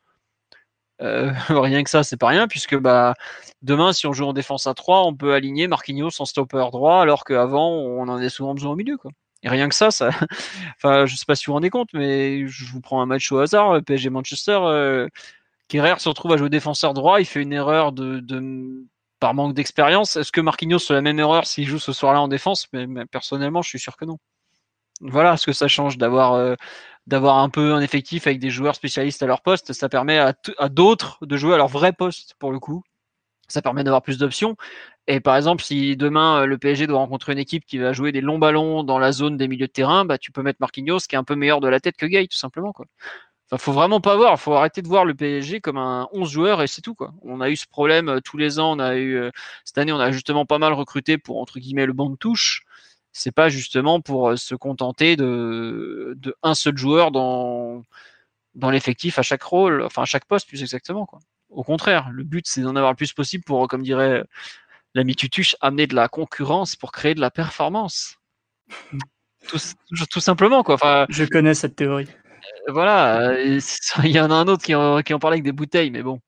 Euh, 1.01 1.31
rien 1.49 1.83
que 1.83 1.89
ça, 1.89 2.03
c'est 2.03 2.17
pas 2.17 2.27
rien, 2.27 2.47
puisque 2.47 2.77
bah, 2.77 3.13
demain, 3.61 3.93
si 3.93 4.07
on 4.07 4.13
joue 4.13 4.25
en 4.25 4.33
défense 4.33 4.67
à 4.67 4.73
3, 4.73 5.05
on 5.05 5.15
peut 5.15 5.33
aligner 5.33 5.67
Marquinhos 5.67 6.19
en 6.19 6.25
stopper 6.25 6.69
droit, 6.71 7.01
alors 7.01 7.23
qu'avant, 7.23 7.69
on 7.71 8.07
en 8.07 8.17
a 8.17 8.29
souvent 8.29 8.53
besoin 8.53 8.71
au 8.71 8.75
milieu. 8.75 8.97
Quoi. 8.97 9.11
Et 9.43 9.49
rien 9.49 9.67
que 9.69 9.75
ça, 9.75 9.91
ça... 9.91 10.09
enfin, 10.77 11.05
je 11.05 11.15
sais 11.15 11.25
pas 11.25 11.35
si 11.35 11.45
vous 11.45 11.51
vous 11.51 11.55
rendez 11.55 11.69
compte, 11.69 11.89
mais 11.93 12.47
je 12.47 12.65
vous 12.71 12.81
prends 12.81 13.01
un 13.01 13.05
match 13.05 13.31
au 13.31 13.39
hasard, 13.39 13.71
euh, 13.71 13.81
PSG 13.81 14.09
Manchester, 14.09 14.59
euh, 14.63 15.07
se 15.69 16.09
retrouve 16.09 16.33
à 16.33 16.37
jouer 16.37 16.49
défenseur 16.49 16.93
droit, 16.93 17.19
il 17.19 17.25
fait 17.25 17.41
une 17.41 17.53
erreur 17.53 17.91
de, 17.91 18.19
de... 18.19 18.85
par 19.19 19.33
manque 19.33 19.53
d'expérience. 19.53 20.15
Est-ce 20.15 20.31
que 20.31 20.41
Marquinhos 20.41 20.79
fait 20.79 20.93
la 20.93 21.01
même 21.01 21.19
erreur 21.19 21.47
s'il 21.47 21.67
joue 21.67 21.79
ce 21.79 21.93
soir-là 21.93 22.21
en 22.21 22.27
défense? 22.27 22.67
Mais, 22.73 22.87
personnellement, 23.07 23.61
je 23.61 23.69
suis 23.69 23.79
sûr 23.79 23.97
que 23.97 24.05
non. 24.05 24.17
Voilà 25.01 25.37
ce 25.37 25.45
que 25.45 25.53
ça 25.53 25.67
change 25.67 25.97
d'avoir 25.97 26.33
euh, 26.33 26.55
d'avoir 27.07 27.39
un 27.39 27.49
peu 27.49 27.73
un 27.73 27.81
effectif 27.81 28.27
avec 28.27 28.39
des 28.39 28.49
joueurs 28.49 28.75
spécialistes 28.75 29.21
à 29.23 29.27
leur 29.27 29.41
poste. 29.41 29.73
Ça 29.73 29.89
permet 29.89 30.17
à, 30.19 30.33
d'autres 30.69 31.25
de 31.25 31.37
jouer 31.37 31.53
à 31.53 31.57
leur 31.57 31.67
vrai 31.67 31.93
poste 31.93 32.35
pour 32.39 32.51
le 32.51 32.59
coup. 32.59 32.83
Ça 33.47 33.61
permet 33.61 33.83
d'avoir 33.83 34.01
plus 34.01 34.17
d'options. 34.17 34.55
Et 35.07 35.19
par 35.19 35.35
exemple, 35.35 35.63
si 35.63 35.97
demain 35.97 36.45
le 36.45 36.57
PSG 36.57 36.87
doit 36.87 36.99
rencontrer 36.99 37.33
une 37.33 37.39
équipe 37.39 37.65
qui 37.65 37.77
va 37.77 37.91
jouer 37.91 38.11
des 38.13 38.21
longs 38.21 38.39
ballons 38.39 38.83
dans 38.83 38.99
la 38.99 39.11
zone 39.11 39.35
des 39.37 39.49
milieux 39.49 39.67
de 39.67 39.71
terrain, 39.71 40.05
bah, 40.05 40.17
tu 40.17 40.31
peux 40.31 40.41
mettre 40.41 40.59
Marquinhos 40.61 40.99
qui 40.99 41.15
est 41.15 41.17
un 41.17 41.25
peu 41.25 41.35
meilleur 41.35 41.59
de 41.59 41.67
la 41.67 41.81
tête 41.81 41.97
que 41.97 42.05
Gay, 42.05 42.27
tout 42.27 42.37
simplement. 42.37 42.71
Quoi. 42.71 42.85
Enfin, 43.47 43.57
faut 43.57 43.73
vraiment 43.73 44.01
pas 44.01 44.15
voir. 44.15 44.39
Faut 44.39 44.53
arrêter 44.53 44.81
de 44.81 44.87
voir 44.87 45.05
le 45.05 45.13
PSG 45.13 45.59
comme 45.61 45.77
un 45.77 46.07
11 46.13 46.29
joueurs 46.29 46.61
et 46.61 46.67
c'est 46.67 46.81
tout 46.81 46.95
quoi. 46.95 47.13
On 47.21 47.41
a 47.41 47.49
eu 47.49 47.55
ce 47.55 47.67
problème 47.67 48.09
euh, 48.09 48.19
tous 48.21 48.37
les 48.37 48.59
ans. 48.59 48.71
On 48.77 48.79
a 48.79 48.95
eu 48.95 49.15
euh, 49.15 49.31
cette 49.65 49.77
année, 49.77 49.91
on 49.91 49.99
a 49.99 50.11
justement 50.11 50.45
pas 50.45 50.57
mal 50.57 50.73
recruté 50.73 51.17
pour 51.17 51.39
entre 51.41 51.59
guillemets 51.59 51.85
le 51.85 51.93
banc 51.93 52.09
de 52.09 52.15
touche. 52.15 52.63
C'est 53.13 53.31
pas 53.31 53.49
justement 53.49 54.01
pour 54.01 54.29
euh, 54.31 54.35
se 54.37 54.55
contenter 54.55 55.15
de, 55.15 56.15
de 56.17 56.35
un 56.43 56.55
seul 56.55 56.77
joueur 56.77 57.11
dans 57.11 57.83
dans 58.55 58.69
l'effectif 58.71 59.17
à 59.19 59.23
chaque 59.23 59.43
rôle, 59.43 59.83
enfin 59.83 60.03
à 60.03 60.05
chaque 60.05 60.25
poste 60.25 60.47
plus 60.47 60.61
exactement 60.61 61.05
quoi. 61.05 61.19
Au 61.49 61.63
contraire, 61.63 62.09
le 62.11 62.23
but 62.23 62.45
c'est 62.47 62.61
d'en 62.61 62.75
avoir 62.75 62.91
le 62.91 62.97
plus 62.97 63.13
possible 63.13 63.43
pour, 63.43 63.67
comme 63.67 63.83
dirait 63.83 64.23
l'ami 64.95 65.15
Tutuche, 65.15 65.55
amener 65.61 65.87
de 65.87 65.95
la 65.95 66.07
concurrence 66.07 66.75
pour 66.75 66.91
créer 66.91 67.15
de 67.15 67.21
la 67.21 67.31
performance. 67.31 68.17
Tout, 69.49 69.59
tout 70.09 70.21
simplement 70.21 70.63
quoi. 70.63 70.75
Enfin, 70.75 71.05
Je 71.09 71.25
connais 71.25 71.53
cette 71.53 71.75
théorie. 71.75 72.07
voilà, 72.69 73.31
euh, 73.31 73.59
il 74.05 74.11
y 74.11 74.19
en 74.19 74.31
a 74.31 74.35
un 74.35 74.47
autre 74.47 74.63
qui 74.63 74.73
en, 74.73 75.01
qui 75.01 75.13
en 75.13 75.19
parlait 75.19 75.35
avec 75.35 75.43
des 75.43 75.51
bouteilles, 75.51 75.91
mais 75.91 76.01
bon. 76.01 76.21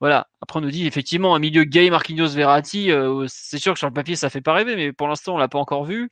Voilà. 0.00 0.28
Après, 0.40 0.58
on 0.58 0.62
nous 0.62 0.70
dit 0.70 0.86
effectivement 0.86 1.34
un 1.34 1.38
milieu 1.38 1.64
gay 1.64 1.90
Marquinhos 1.90 2.28
Verratti. 2.28 2.90
euh, 2.90 3.26
c'est 3.28 3.58
sûr 3.58 3.72
que 3.72 3.78
sur 3.78 3.88
le 3.88 3.94
papier, 3.94 4.16
ça 4.16 4.30
fait 4.30 4.40
pas 4.40 4.52
rêver, 4.52 4.76
mais 4.76 4.92
pour 4.92 5.08
l'instant, 5.08 5.34
on 5.34 5.38
l'a 5.38 5.48
pas 5.48 5.58
encore 5.58 5.84
vu. 5.84 6.10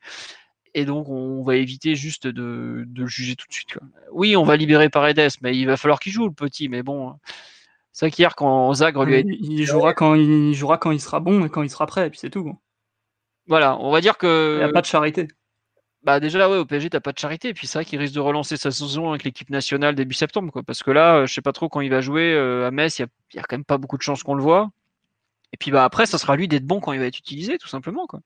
Et 0.75 0.85
donc, 0.85 1.09
on 1.09 1.45
va 1.45 1.57
éviter 1.57 1.95
juste 1.95 2.27
de, 2.27 2.85
de 2.87 3.03
le 3.03 3.07
juger 3.07 3.37
tout 3.37 3.47
de 3.49 3.53
suite. 3.55 3.75
quoi. 3.75 3.83
Oui, 4.13 4.37
on 4.37 4.43
va 4.43 4.57
libérer 4.57 4.89
Paredes, 4.89 5.29
mais 5.41 5.57
il 5.57 5.67
va 5.67 5.77
falloir 5.77 6.01
qu'il 6.01 6.13
joue 6.13 6.27
le 6.27 6.35
petit. 6.35 6.69
Mais 6.69 6.83
bon, 6.83 7.15
c'est 7.93 8.07
vrai 8.07 8.11
qu'hier, 8.11 8.35
quand 8.35 8.75
Zagre 8.75 9.05
lui 9.05 9.15
a 9.17 9.23
dit, 9.23 9.37
Il, 9.41 9.53
il 9.61 9.67
jouera 9.67 9.95
quand 9.95 10.15
il 10.15 10.53
jouera 10.55 10.79
quand 10.79 10.91
il 10.91 11.01
sera 11.01 11.21
bon 11.21 11.45
et 11.47 11.49
quand 11.49 11.63
il 11.63 11.71
sera 11.71 11.87
prêt, 11.87 12.09
et 12.09 12.11
puis 12.11 12.19
c'est 12.19 12.31
tout. 12.31 12.45
Il 13.47 13.51
voilà, 13.51 13.79
on 13.79 13.93
va 13.93 14.01
dire 14.01 14.15
n'y 14.23 14.63
a 14.63 14.69
que 14.69 14.73
pas 14.73 14.81
de 14.81 14.87
charité. 14.87 15.29
Bah 16.05 16.21
déjà 16.21 16.49
ouais, 16.51 16.59
au 16.59 16.65
PSG, 16.65 16.91
t'as 16.91 17.01
pas 17.01 17.13
de 17.13 17.19
charité. 17.19 17.49
Et 17.49 17.55
puis 17.55 17.67
c'est 17.67 17.79
vrai 17.79 17.85
qu'il 17.85 17.99
risque 17.99 18.15
de 18.15 18.21
relancer 18.21 18.57
sa 18.57 18.71
saison 18.71 19.11
avec 19.11 19.25
l'équipe 19.25 19.51
nationale 19.51 19.95
début 19.95 20.15
septembre, 20.15 20.53
quoi. 20.53 20.63
Parce 20.63 20.83
que 20.83 20.91
là, 20.91 21.17
euh, 21.17 21.27
je 21.27 21.33
sais 21.35 21.41
pas 21.43 21.53
trop 21.53 21.69
quand 21.69 21.81
il 21.81 21.91
va 21.91 22.01
jouer 22.01 22.35
euh, 22.35 22.67
à 22.67 22.71
Metz. 22.71 22.99
Il 22.99 23.03
y 23.03 23.05
a, 23.05 23.09
il 23.33 23.37
y 23.37 23.39
a 23.41 23.43
quand 23.43 23.57
même 23.57 23.65
pas 23.65 23.79
beaucoup 23.79 23.97
de 23.97 24.03
chances 24.03 24.23
qu'on 24.23 24.35
le 24.35 24.43
voit. 24.43 24.71
Et 25.53 25.57
puis 25.57 25.71
bah 25.71 25.85
après, 25.85 26.07
ça 26.07 26.19
sera 26.19 26.37
lui 26.37 26.49
d'être 26.49 26.67
bon 26.67 26.81
quand 26.81 26.93
il 26.93 26.99
va 27.01 27.07
être 27.07 27.19
utilisé, 27.19 27.59
tout 27.59 27.69
simplement, 27.69 28.07
quoi. 28.07 28.21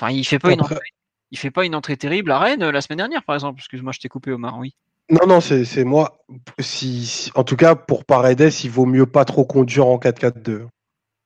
Enfin, 0.00 0.10
il 0.12 0.24
fait 0.24 0.38
pas 0.38 0.52
une 0.52 0.60
Après- 0.60 0.76
entrée, 0.76 0.88
il 1.30 1.38
fait 1.38 1.50
pas 1.50 1.64
une 1.64 1.74
entrée 1.74 1.96
terrible 1.96 2.30
à 2.32 2.38
Rennes 2.38 2.62
euh, 2.62 2.72
la 2.72 2.80
semaine 2.80 2.96
dernière, 2.98 3.22
par 3.22 3.34
exemple. 3.36 3.58
Excuse-moi, 3.60 3.92
je 3.92 4.00
t'ai 4.00 4.08
coupé, 4.08 4.32
Omar. 4.32 4.58
Oui. 4.58 4.74
Non, 5.10 5.26
non, 5.26 5.40
c'est 5.40 5.64
c'est 5.64 5.84
moi. 5.84 6.24
Si, 6.58 7.04
si- 7.04 7.30
en 7.34 7.44
tout 7.44 7.56
cas, 7.56 7.74
pour 7.74 8.04
Paredes, 8.04 8.50
il 8.64 8.70
vaut 8.70 8.86
mieux 8.86 9.06
pas 9.06 9.24
trop 9.24 9.44
conduire 9.44 9.86
en 9.86 9.98
4-4-2. 9.98 10.66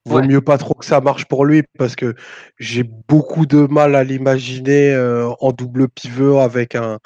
Vaut 0.06 0.18
Ouais. 0.18 0.26
mieux 0.26 0.40
pas 0.42 0.58
trop 0.58 0.74
que 0.74 0.84
ça 0.84 1.00
marche 1.00 1.24
pour 1.26 1.44
lui 1.46 1.62
parce 1.78 1.96
que 1.96 2.14
j'ai 2.58 2.82
beaucoup 2.84 3.46
de 3.46 3.66
mal 3.70 3.94
à 3.94 4.04
l'imaginer 4.04 4.92
euh, 4.92 5.30
en 5.40 5.52
double 5.52 5.88
pivot 5.88 6.38
avec 6.40 6.74
un, 6.74 6.98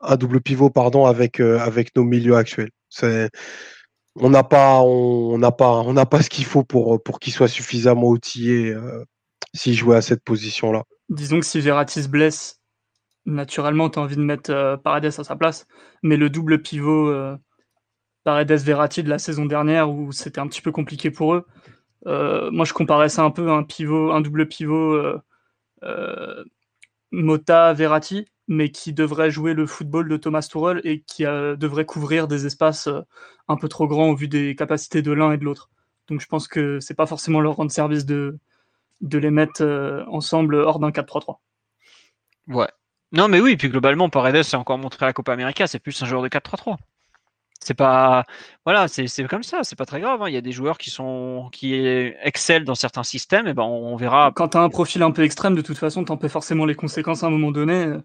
un 0.00 0.16
double 0.16 0.40
pivot 0.40 0.70
pardon 0.70 1.04
avec 1.06 1.40
euh, 1.40 1.58
avec 1.60 1.94
nos 1.96 2.04
milieux 2.04 2.36
actuels. 2.36 2.70
C'est 2.88 3.30
on 4.16 4.30
n'a 4.30 4.42
pas 4.44 4.80
on 4.82 5.38
n'a 5.38 5.52
pas 5.52 5.70
on 5.72 5.92
n'a 5.92 6.06
pas 6.06 6.22
ce 6.22 6.30
qu'il 6.30 6.46
faut 6.46 6.64
pour 6.64 7.02
pour 7.02 7.20
qu'il 7.20 7.32
soit 7.32 7.48
suffisamment 7.48 8.08
outillé 8.08 8.70
euh, 8.72 9.04
s'il 9.54 9.74
jouait 9.74 9.96
à 9.96 10.02
cette 10.02 10.24
position 10.24 10.72
là. 10.72 10.82
Disons 11.08 11.40
que 11.40 11.46
si 11.46 11.60
Verratti 11.60 12.02
se 12.02 12.08
blesse, 12.08 12.60
naturellement, 13.26 13.90
tu 13.90 13.98
as 13.98 14.02
envie 14.02 14.16
de 14.16 14.22
mettre 14.22 14.50
euh, 14.50 14.76
Paredes 14.76 15.06
à 15.06 15.10
sa 15.24 15.36
place. 15.36 15.66
Mais 16.02 16.16
le 16.16 16.30
double 16.30 16.62
pivot 16.62 17.08
euh, 17.08 17.36
Paredes-Verratti 18.24 19.02
de 19.02 19.08
la 19.08 19.18
saison 19.18 19.46
dernière, 19.46 19.90
où 19.90 20.12
c'était 20.12 20.40
un 20.40 20.48
petit 20.48 20.62
peu 20.62 20.72
compliqué 20.72 21.10
pour 21.10 21.34
eux, 21.34 21.46
moi 22.06 22.64
je 22.64 22.72
comparais 22.72 23.08
ça 23.08 23.22
un 23.24 23.30
peu 23.30 23.50
à 23.50 23.54
un, 23.54 23.62
pivot, 23.62 24.12
un 24.12 24.20
double 24.20 24.48
pivot 24.48 24.94
euh, 24.94 25.20
euh, 25.82 26.44
Mota-Verratti, 27.12 28.26
mais 28.48 28.70
qui 28.70 28.92
devrait 28.92 29.30
jouer 29.30 29.54
le 29.54 29.66
football 29.66 30.08
de 30.08 30.16
Thomas 30.16 30.42
Tuchel 30.50 30.80
et 30.84 31.00
qui 31.00 31.24
euh, 31.24 31.56
devrait 31.56 31.84
couvrir 31.84 32.28
des 32.28 32.46
espaces 32.46 32.86
euh, 32.86 33.00
un 33.48 33.56
peu 33.56 33.68
trop 33.68 33.86
grands 33.86 34.10
au 34.10 34.14
vu 34.14 34.28
des 34.28 34.54
capacités 34.54 35.02
de 35.02 35.12
l'un 35.12 35.32
et 35.32 35.38
de 35.38 35.44
l'autre. 35.44 35.70
Donc 36.08 36.20
je 36.20 36.26
pense 36.26 36.46
que 36.46 36.78
c'est 36.80 36.94
pas 36.94 37.06
forcément 37.06 37.40
leur 37.40 37.56
rendre 37.56 37.70
service 37.70 38.06
de, 38.06 38.38
les 39.00 39.30
mettre 39.30 39.62
euh, 39.62 40.04
ensemble 40.06 40.54
hors 40.56 40.78
d'un 40.78 40.90
4-3-3. 40.90 41.38
Ouais. 42.48 42.68
Non, 43.12 43.28
mais 43.28 43.40
oui, 43.40 43.56
puis 43.56 43.68
globalement, 43.68 44.08
Paredes, 44.08 44.42
c'est 44.42 44.56
encore 44.56 44.78
montré 44.78 45.04
à 45.04 45.08
la 45.08 45.12
Copa 45.12 45.32
América, 45.32 45.66
c'est 45.66 45.78
plus 45.78 46.00
un 46.02 46.06
joueur 46.06 46.22
de 46.22 46.28
4-3-3. 46.28 46.76
C'est 47.60 47.74
pas. 47.74 48.24
Voilà, 48.64 48.88
c'est 48.88 49.06
c'est 49.08 49.24
comme 49.26 49.42
ça, 49.42 49.64
c'est 49.64 49.76
pas 49.76 49.86
très 49.86 50.00
grave. 50.00 50.22
hein. 50.22 50.28
Il 50.28 50.34
y 50.34 50.36
a 50.36 50.40
des 50.40 50.52
joueurs 50.52 50.78
qui 50.78 50.90
sont 50.90 51.48
qui 51.52 51.74
excellent 51.74 52.64
dans 52.64 52.74
certains 52.74 53.02
systèmes, 53.02 53.46
et 53.48 53.54
ben 53.54 53.62
on, 53.64 53.92
on 53.92 53.96
verra. 53.96 54.32
Quand 54.34 54.48
tu 54.50 54.56
as 54.58 54.60
un 54.62 54.68
profil 54.68 55.02
un 55.02 55.10
peu 55.10 55.22
extrême, 55.22 55.54
de 55.54 55.62
toute 55.62 55.78
façon, 55.78 56.04
tu 56.04 56.12
en 56.12 56.16
paies 56.16 56.28
forcément 56.28 56.64
les 56.66 56.74
conséquences 56.74 57.22
à 57.24 57.26
un 57.26 57.30
moment 57.30 57.50
donné 57.52 57.74
euh, 57.86 58.00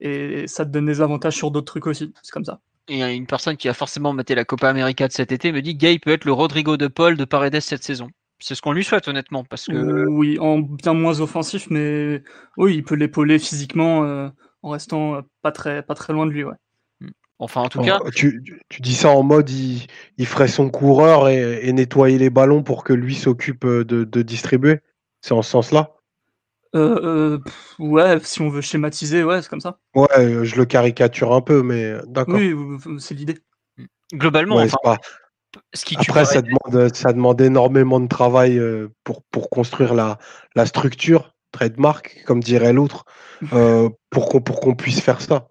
et 0.00 0.46
ça 0.48 0.64
te 0.64 0.70
donne 0.70 0.86
des 0.86 1.00
avantages 1.00 1.36
sur 1.36 1.50
d'autres 1.50 1.66
trucs 1.72 1.86
aussi. 1.86 2.12
C'est 2.22 2.32
comme 2.32 2.44
ça. 2.44 2.60
Il 2.88 2.98
y 2.98 3.02
a 3.02 3.10
une 3.10 3.26
personne 3.26 3.56
qui 3.56 3.68
a 3.68 3.74
forcément 3.74 4.12
maté 4.12 4.34
la 4.34 4.44
Copa 4.44 4.68
América 4.68 5.06
de 5.08 5.12
cet 5.12 5.32
été 5.32 5.52
me 5.52 5.62
dit 5.62 5.74
Gay 5.76 5.98
peut 5.98 6.10
être 6.10 6.24
le 6.24 6.32
Rodrigo 6.32 6.76
de 6.76 6.88
Paul 6.88 7.16
de 7.16 7.24
Paredes 7.24 7.60
cette 7.60 7.84
saison. 7.84 8.08
C'est 8.38 8.54
ce 8.54 8.62
qu'on 8.62 8.72
lui 8.72 8.84
souhaite 8.84 9.06
honnêtement, 9.08 9.44
parce 9.44 9.66
que 9.68 10.06
Oui, 10.06 10.38
en 10.38 10.58
bien 10.58 10.94
moins 10.94 11.20
offensif, 11.20 11.68
mais 11.70 12.22
oui, 12.56 12.76
il 12.76 12.82
peut 12.84 12.94
l'épauler 12.96 13.38
physiquement 13.38 14.04
euh, 14.04 14.28
en 14.62 14.70
restant 14.70 15.16
euh, 15.16 15.22
pas 15.42 15.52
très, 15.52 15.82
pas 15.82 15.94
très 15.94 16.12
loin 16.12 16.26
de 16.26 16.32
lui. 16.32 16.44
Ouais. 16.44 16.54
Enfin 17.40 17.62
en 17.62 17.68
tout 17.68 17.80
En- 17.80 17.84
cas, 17.84 18.00
tu, 18.14 18.44
dis 18.78 18.94
ça 18.94 19.08
en 19.10 19.22
mode 19.22 19.50
il, 19.50 19.86
il 20.18 20.26
ferait 20.26 20.48
son 20.48 20.70
coureur 20.70 21.28
et, 21.28 21.66
et 21.66 21.72
nettoyer 21.72 22.18
les 22.18 22.30
ballons 22.30 22.62
pour 22.62 22.84
que 22.84 22.92
lui 22.92 23.14
s'occupe 23.14 23.64
euh, 23.64 23.84
de, 23.84 24.04
de 24.04 24.22
distribuer. 24.22 24.80
C'est 25.22 25.32
en 25.32 25.42
ce 25.42 25.50
sens-là. 25.50 25.96
Euh, 26.76 27.00
euh, 27.02 27.38
pff, 27.38 27.74
ouais, 27.80 28.18
si 28.22 28.40
on 28.42 28.48
veut 28.48 28.60
schématiser, 28.60 29.24
ouais, 29.24 29.42
c'est 29.42 29.48
comme 29.48 29.60
ça. 29.60 29.78
Ouais, 29.94 30.44
je 30.44 30.56
le 30.56 30.64
caricature 30.64 31.34
un 31.34 31.40
peu, 31.40 31.62
mais 31.62 31.94
d'accord. 32.06 32.36
Oui, 32.36 32.54
c'est 33.00 33.14
l'idée. 33.14 33.38
globalement, 34.14 34.56
Ouais, 34.56 34.62
enfin, 34.62 34.76
c'est 34.82 34.84
pas- 34.84 34.98
ce 35.74 35.84
qui 35.84 35.96
tue 35.96 36.10
Après, 36.10 36.24
ça 36.24 36.42
demande, 36.42 36.94
ça 36.94 37.12
demande 37.12 37.40
énormément 37.40 37.98
de 37.98 38.06
travail 38.06 38.60
pour, 39.02 39.22
pour 39.24 39.50
construire 39.50 39.94
la, 39.94 40.18
la 40.54 40.64
structure, 40.64 41.34
trademark, 41.50 42.22
comme 42.24 42.40
dirait 42.40 42.72
l'autre, 42.72 43.04
euh, 43.52 43.88
pour 44.10 44.28
qu'on 44.28 44.40
pour 44.40 44.60
qu'on 44.60 44.76
puisse 44.76 45.00
faire 45.00 45.20
ça. 45.20 45.48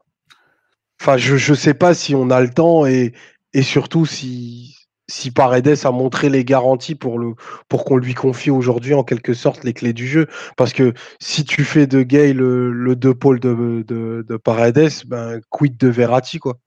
Enfin, 1.02 1.18
je 1.18 1.52
ne 1.52 1.56
sais 1.56 1.74
pas 1.74 1.94
si 1.94 2.14
on 2.16 2.30
a 2.30 2.42
le 2.42 2.50
temps 2.50 2.86
et, 2.86 3.14
et 3.54 3.62
surtout 3.62 4.06
si, 4.06 4.76
si 5.08 5.32
Paredes 5.32 5.86
a 5.86 5.92
montré 5.92 6.30
les 6.30 6.44
garanties 6.44 6.96
pour, 6.96 7.20
le, 7.20 7.34
pour 7.68 7.86
qu'on 7.86 7.98
lui 7.98 8.14
confie 8.14 8.52
aujourd'hui 8.52 8.94
en 8.94 9.04
quelque 9.04 9.34
sorte 9.34 9.64
les 9.64 9.74
clés 9.74 9.94
du 9.94 10.08
jeu. 10.08 10.28
Parce 10.58 10.74
que 10.74 10.94
si 11.20 11.46
tu 11.46 11.64
fais 11.64 11.88
de 11.88 12.02
Gay 12.02 12.34
le, 12.34 12.72
le 12.72 12.96
deux 12.96 13.16
pôles 13.16 13.40
de, 13.40 13.84
de, 13.88 14.26
de 14.28 14.38
Paredes, 14.38 15.06
ben, 15.08 15.40
quid 15.50 15.78
de 15.78 15.88
Verratti, 15.88 16.40
quoi. 16.40 16.58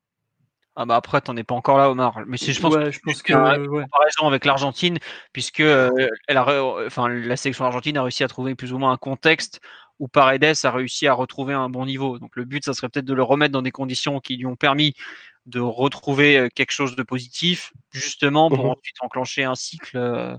Ah 0.75 0.87
bah 0.87 0.97
après, 0.97 1.21
t'en 1.21 1.37
es 1.37 1.45
pas 1.45 1.55
encore 1.55 1.77
là, 1.77 1.91
Omar. 1.91 2.21
Mais 2.27 2.39
je 2.39 2.59
pense 2.59 2.75
ouais, 2.75 2.85
que 2.85 2.91
je 2.93 3.01
pense 3.05 3.23
que 3.23 3.35
euh, 3.35 3.67
ouais. 3.67 3.83
comparaison 3.83 4.27
avec 4.27 4.47
l'Argentine, 4.47 4.99
puisque 5.35 5.61
euh, 5.61 5.91
elle 6.29 6.39
a, 6.39 6.47
enfin, 6.87 7.11
la 7.11 7.37
sélection 7.37 7.67
argentine 7.67 7.99
a 7.99 8.03
réussi 8.03 8.25
à 8.25 8.29
trouver 8.29 8.55
plus 8.55 8.73
ou 8.73 8.79
moins 8.79 8.93
un 8.93 8.97
contexte 8.97 9.61
où 10.03 10.09
Paredes 10.09 10.57
a 10.65 10.71
réussi 10.73 11.07
à 11.07 11.13
retrouver 11.15 11.55
un 11.55 11.69
bon 11.69 11.87
niveau. 11.87 12.19
Donc 12.19 12.35
le 12.35 12.45
but, 12.45 12.65
ça 12.65 12.75
serait 12.75 12.89
peut-être 12.89 13.05
de 13.07 13.15
le 13.15 13.23
remettre 13.23 13.53
dans 13.53 13.63
des 13.63 13.71
conditions 13.71 14.19
qui 14.19 14.37
lui 14.37 14.47
ont 14.47 14.57
permis 14.57 14.95
de 15.47 15.61
retrouver 15.61 16.37
euh, 16.39 16.49
quelque 16.53 16.73
chose 16.73 16.97
de 16.97 17.03
positif, 17.05 17.73
justement 17.93 18.49
pour 18.49 18.65
Mhm. 18.65 18.71
ensuite 18.73 18.97
enclencher 19.01 19.45
un 19.45 19.55
cycle 19.55 19.97
euh, 19.97 20.35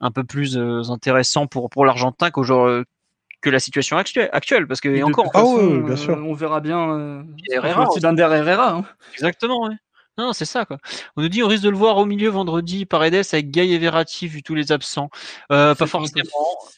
un 0.00 0.10
peu 0.12 0.22
plus 0.22 0.56
euh, 0.56 0.82
intéressant 0.88 1.48
pour, 1.48 1.68
pour 1.68 1.84
l'Argentin 1.84 2.30
que 2.30 3.50
la 3.50 3.58
situation 3.58 3.96
actuelle, 3.96 4.30
actuelle 4.32 4.68
parce 4.68 4.80
que 4.80 4.88
Et 4.88 5.02
encore, 5.02 5.26
Ah 5.34 5.40
façon, 5.40 5.56
ouais, 5.56 5.82
bien 5.82 5.94
euh, 5.94 5.96
sûr. 5.96 6.16
on 6.16 6.32
verra 6.34 6.60
bien. 6.60 6.90
Euh, 6.96 7.22
Herrera 7.50 7.88
aussi 7.88 7.98
d'Ander 7.98 8.28
Herrera. 8.32 8.70
hein. 8.70 8.84
Exactement, 9.14 9.62
ouais. 9.64 9.74
Non, 10.18 10.32
c'est 10.32 10.44
ça, 10.44 10.64
quoi. 10.64 10.78
On 11.16 11.22
nous 11.22 11.28
dit 11.28 11.42
on 11.42 11.48
risque 11.48 11.64
de 11.64 11.70
le 11.70 11.76
voir 11.76 11.96
au 11.96 12.04
milieu 12.04 12.28
vendredi, 12.28 12.84
Paredes 12.84 13.14
avec 13.32 13.50
Gay 13.50 13.68
et 13.70 13.78
Verratti, 13.78 14.28
vu 14.28 14.42
tous 14.44 14.54
les 14.54 14.70
absents. 14.70 15.10
Euh, 15.50 15.74
pas 15.74 15.86
forcément. 15.86 16.28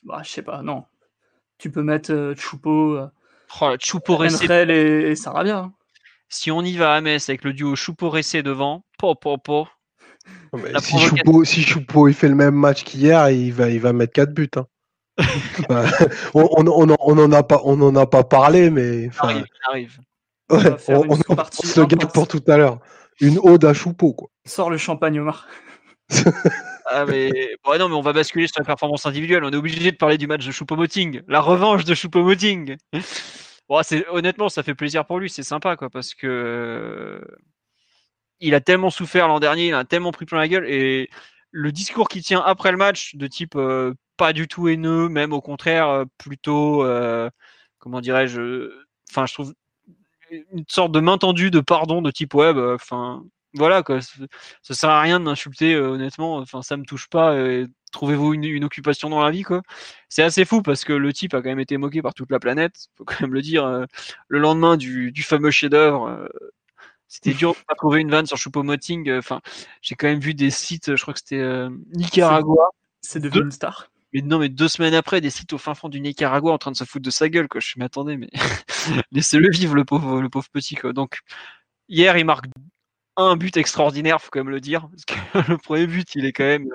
Bah, 0.04 0.22
je 0.24 0.30
sais 0.30 0.42
pas, 0.42 0.62
non. 0.62 0.84
Tu 1.58 1.70
peux 1.70 1.82
mettre 1.82 2.12
euh, 2.12 2.34
Choupo, 2.36 2.96
euh, 2.96 3.06
Oh, 3.60 3.74
Choupo 3.78 4.22
et, 4.24 4.28
et 5.10 5.14
Sarabia. 5.16 5.58
hein. 5.58 5.72
Si 6.28 6.50
on 6.50 6.62
y 6.62 6.76
va 6.76 6.94
à 6.94 7.00
Metz 7.00 7.28
avec 7.28 7.44
le 7.44 7.52
duo 7.52 7.76
Choupo 7.76 8.10
Ressé 8.10 8.42
devant, 8.42 8.84
po, 8.98 9.14
po, 9.14 9.38
po. 9.38 9.68
La 10.72 10.80
si. 10.80 10.98
Choupo, 10.98 11.44
si 11.44 11.62
Choupo 11.62 12.08
il 12.08 12.14
fait 12.14 12.28
le 12.28 12.34
même 12.34 12.54
match 12.54 12.82
qu'hier, 12.82 13.30
il 13.30 13.52
va, 13.52 13.68
il 13.70 13.80
va 13.80 13.92
mettre 13.92 14.12
4 14.12 14.32
buts. 14.32 14.50
hein. 14.56 14.66
Bah, 15.68 15.84
on, 16.34 16.48
on, 16.56 16.66
on, 16.66 16.90
en- 16.90 16.96
on 16.98 17.18
en 17.18 17.32
a 17.32 17.42
pas, 17.44 17.60
on 17.64 17.80
en 17.82 17.94
a 17.94 18.06
pas 18.06 18.24
parlé, 18.24 18.70
mais 18.70 19.10
Arrive, 19.18 19.44
arrive. 19.68 19.98
On 20.50 20.56
ouais, 20.58 20.76
on, 20.88 21.04
une 21.04 21.22
on- 21.28 21.36
on 21.36 21.66
se 21.66 21.80
le 21.80 21.86
garde 21.86 22.12
pour 22.12 22.26
tout 22.26 22.42
à 22.48 22.56
l'heure. 22.56 22.80
Une 23.20 23.38
ode 23.38 23.64
à 23.64 23.72
Choupo, 23.74 24.12
quoi. 24.12 24.28
Sors 24.44 24.70
le 24.70 24.78
champagne, 24.78 25.20
Omar. 25.20 25.46
Ah, 26.86 27.06
mais... 27.06 27.56
bon, 27.64 27.78
non, 27.78 27.88
mais 27.88 27.94
on 27.94 28.00
va 28.02 28.12
basculer 28.12 28.46
sur 28.46 28.60
la 28.60 28.64
performance 28.64 29.06
individuelle. 29.06 29.44
On 29.44 29.50
est 29.50 29.56
obligé 29.56 29.90
de 29.90 29.96
parler 29.96 30.18
du 30.18 30.26
match 30.26 30.44
de 30.44 30.52
Choupo-Moting. 30.52 31.22
La 31.28 31.40
revanche 31.40 31.84
de 31.84 31.94
Choupo-Moting. 31.94 32.76
bon, 33.68 33.80
honnêtement, 34.10 34.48
ça 34.48 34.62
fait 34.62 34.74
plaisir 34.74 35.06
pour 35.06 35.18
lui, 35.18 35.30
c'est 35.30 35.42
sympa, 35.42 35.76
quoi, 35.76 35.88
parce 35.90 36.14
que 36.14 37.20
il 38.40 38.54
a 38.54 38.60
tellement 38.60 38.90
souffert 38.90 39.28
l'an 39.28 39.40
dernier, 39.40 39.68
il 39.68 39.74
a 39.74 39.84
tellement 39.84 40.12
pris 40.12 40.26
plein 40.26 40.38
la 40.38 40.48
gueule, 40.48 40.68
et 40.68 41.08
le 41.50 41.72
discours 41.72 42.08
qu'il 42.08 42.22
tient 42.22 42.40
après 42.40 42.72
le 42.72 42.76
match, 42.76 43.14
de 43.14 43.26
type 43.26 43.56
pas 44.16 44.32
du 44.32 44.48
tout 44.48 44.68
haineux, 44.68 45.08
même 45.08 45.32
au 45.32 45.40
contraire, 45.40 46.04
plutôt, 46.18 46.84
comment 47.78 48.00
dirais-je, 48.00 48.70
enfin, 49.10 49.24
je 49.26 49.32
trouve 49.32 49.54
une 50.30 50.64
sorte 50.68 50.92
de 50.92 51.00
main 51.00 51.16
tendue 51.16 51.50
de 51.50 51.60
pardon 51.60 52.02
de 52.02 52.10
type 52.10 52.34
web, 52.34 52.58
enfin, 52.58 53.24
voilà, 53.54 53.82
quoi, 53.82 54.00
ça 54.00 54.74
sert 54.74 54.90
à 54.90 55.00
rien 55.00 55.20
de 55.20 55.24
m'insulter, 55.24 55.76
honnêtement, 55.76 56.36
enfin, 56.38 56.62
ça 56.62 56.76
me 56.76 56.84
touche 56.84 57.08
pas 57.08 57.34
trouvez-vous 57.94 58.34
une, 58.34 58.64
occupation 58.64 59.08
dans 59.08 59.22
la 59.22 59.30
vie 59.30 59.42
quoi 59.42 59.62
C'est 60.08 60.22
assez 60.22 60.44
fou 60.44 60.60
parce 60.60 60.84
que 60.84 60.92
le 60.92 61.12
type 61.12 61.32
a 61.32 61.40
quand 61.40 61.48
même 61.48 61.60
été 61.60 61.78
moqué 61.78 62.02
par 62.02 62.12
toute 62.12 62.30
la 62.30 62.40
planète, 62.40 62.88
faut 62.96 63.04
quand 63.04 63.20
même 63.22 63.32
le 63.32 63.40
dire. 63.40 63.64
Euh, 63.64 63.86
le 64.28 64.38
lendemain 64.40 64.76
du, 64.76 65.14
fameux 65.22 65.50
chef-d'œuvre, 65.50 66.08
euh, 66.08 66.28
c'était 67.08 67.32
dur 67.32 67.54
de 67.54 67.74
trouver 67.76 68.00
une 68.00 68.10
vanne 68.10 68.26
sur 68.26 68.36
Choupo-Moting. 68.36 69.08
Euh, 69.08 69.18
enfin, 69.20 69.40
j'ai 69.80 69.94
quand 69.94 70.08
même 70.08 70.20
vu 70.20 70.34
des 70.34 70.50
sites, 70.50 70.96
je 70.96 71.00
crois 71.00 71.14
que 71.14 71.20
c'était 71.20 71.68
Nicaragua. 71.94 72.68
C'est 73.00 73.20
devenu 73.20 73.44
une 73.44 73.50
star. 73.50 73.90
Mais 74.12 74.22
non, 74.22 74.38
mais 74.38 74.48
deux 74.48 74.68
semaines 74.68 74.94
après, 74.94 75.20
des 75.20 75.30
sites 75.30 75.52
au 75.52 75.58
fin 75.58 75.74
fond 75.74 75.88
du 75.88 76.00
Nicaragua 76.00 76.52
en 76.52 76.58
train 76.58 76.70
de 76.70 76.76
se 76.76 76.84
foutre 76.84 77.04
de 77.04 77.10
sa 77.10 77.28
gueule, 77.28 77.48
quoi. 77.48 77.60
Je 77.60 77.74
m'attendais, 77.78 78.16
mais 78.16 78.30
laissez-le 79.12 79.50
vivre, 79.50 79.74
le 79.74 79.84
pauvre, 79.84 80.20
le 80.20 80.28
pauvre 80.28 80.48
petit, 80.50 80.76
quoi. 80.76 80.92
Donc, 80.92 81.18
hier, 81.88 82.16
il 82.16 82.24
marque 82.24 82.46
un 83.16 83.36
but 83.36 83.56
extraordinaire, 83.56 84.20
faut 84.20 84.30
quand 84.30 84.40
même 84.40 84.50
le 84.50 84.60
dire, 84.60 84.88
le 85.48 85.56
premier 85.56 85.86
but, 85.86 86.14
il 86.14 86.26
est 86.26 86.32
quand 86.32 86.44
même 86.44 86.68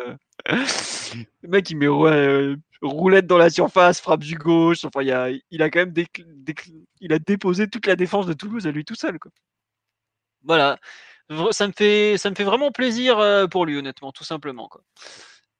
le 0.47 1.49
mec, 1.49 1.69
il 1.69 1.77
met 1.77 1.87
ouais, 1.87 2.55
roulette 2.81 3.27
dans 3.27 3.37
la 3.37 3.49
surface, 3.49 4.01
frappe 4.01 4.21
du 4.21 4.35
gauche. 4.35 4.85
Enfin, 4.85 5.01
il 5.01 5.11
a, 5.11 5.29
il 5.51 5.61
a 5.61 5.69
quand 5.69 5.79
même 5.79 5.93
il 7.01 7.13
a 7.13 7.19
déposé 7.19 7.67
toute 7.67 7.85
la 7.87 7.95
défense 7.95 8.25
de 8.25 8.33
Toulouse 8.33 8.67
à 8.67 8.71
lui 8.71 8.85
tout 8.85 8.95
seul. 8.95 9.19
Quoi. 9.19 9.31
Voilà. 10.43 10.79
Ça 11.51 11.67
me, 11.67 11.73
fait, 11.73 12.17
ça 12.17 12.31
me 12.31 12.35
fait 12.35 12.43
vraiment 12.43 12.71
plaisir 12.71 13.19
euh, 13.19 13.45
pour 13.45 13.65
lui, 13.65 13.77
honnêtement, 13.77 14.11
tout 14.11 14.23
simplement. 14.23 14.67
Quoi. 14.67 14.81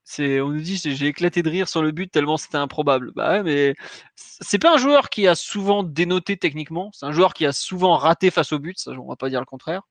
C'est, 0.03 0.41
on 0.41 0.49
nous 0.49 0.61
dit 0.61 0.77
j'ai 0.77 1.05
éclaté 1.05 1.43
de 1.43 1.49
rire 1.49 1.69
sur 1.69 1.84
le 1.84 1.91
but 1.91 2.11
tellement 2.11 2.38
c'était 2.38 2.57
improbable. 2.57 3.11
Bah 3.13 3.43
mais 3.43 3.75
c'est 4.15 4.57
pas 4.57 4.73
un 4.73 4.77
joueur 4.77 5.11
qui 5.11 5.27
a 5.27 5.36
souvent 5.36 5.84
dénoté 5.84 6.36
techniquement. 6.38 6.89
C'est 6.93 7.05
un 7.05 7.11
joueur 7.11 7.36
qui 7.36 7.45
a 7.45 7.51
souvent 7.51 7.95
raté 7.95 8.32
face 8.32 8.51
au 8.51 8.57
but. 8.57 8.80
Ça, 8.80 8.91
on 8.93 9.07
va 9.07 9.15
pas 9.15 9.30
dire 9.30 9.39
le 9.39 9.45
contraire. 9.45 9.84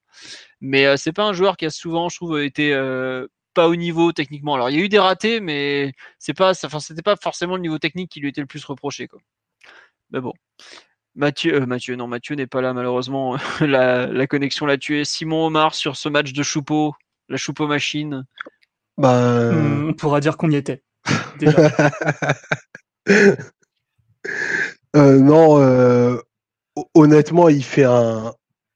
Mais 0.61 0.87
euh, 0.87 0.97
c'est 0.97 1.12
pas 1.12 1.25
un 1.25 1.33
joueur 1.33 1.57
qui 1.57 1.66
a 1.66 1.71
souvent, 1.71 2.09
je 2.09 2.16
trouve, 2.16 2.41
été 2.41 2.73
euh, 2.73 3.27
pas 3.55 3.69
au 3.69 3.77
niveau 3.77 4.12
techniquement. 4.12 4.55
Alors 4.55 4.71
il 4.71 4.77
y 4.77 4.81
a 4.81 4.85
eu 4.85 4.89
des 4.89 4.99
ratés, 4.99 5.41
mais 5.41 5.93
c'est 6.19 6.35
pas, 6.35 6.53
enfin 6.64 6.81
c'était 6.81 7.03
pas 7.03 7.16
forcément 7.16 7.57
le 7.57 7.62
niveau 7.62 7.79
technique 7.79 8.11
qui 8.11 8.21
lui 8.21 8.29
était 8.29 8.41
le 8.41 8.47
plus 8.47 8.64
reproché. 8.64 9.09
Quoi. 9.09 9.21
Mais 10.11 10.21
bon. 10.21 10.33
Mathieu, 11.14 11.55
euh, 11.55 11.66
Mathieu, 11.66 11.97
non, 11.97 12.07
Mathieu 12.07 12.37
n'est 12.37 12.47
pas 12.47 12.61
là 12.61 12.73
malheureusement. 12.73 13.37
la, 13.61 14.27
connexion 14.29 14.66
l'a 14.66 14.79
tué. 14.79 15.05
Simon 15.05 15.47
Omar 15.47 15.75
sur 15.75 15.97
ce 15.97 16.09
match 16.09 16.33
de 16.33 16.43
Choupeau, 16.45 16.95
la 17.29 17.37
Choupeau 17.37 17.66
machine. 17.66 18.25
Bah, 18.97 19.53
hmm, 19.53 19.89
on 19.89 19.95
pourra 19.95 20.21
dire 20.21 20.37
qu'on 20.37 20.51
y 20.51 20.57
était. 20.57 20.83
Euh, 24.97 25.19
non, 25.19 25.61
euh, 25.61 26.21
honnêtement, 26.95 27.49
il 27.49 27.64
fait 27.64 27.85
un, 27.85 28.33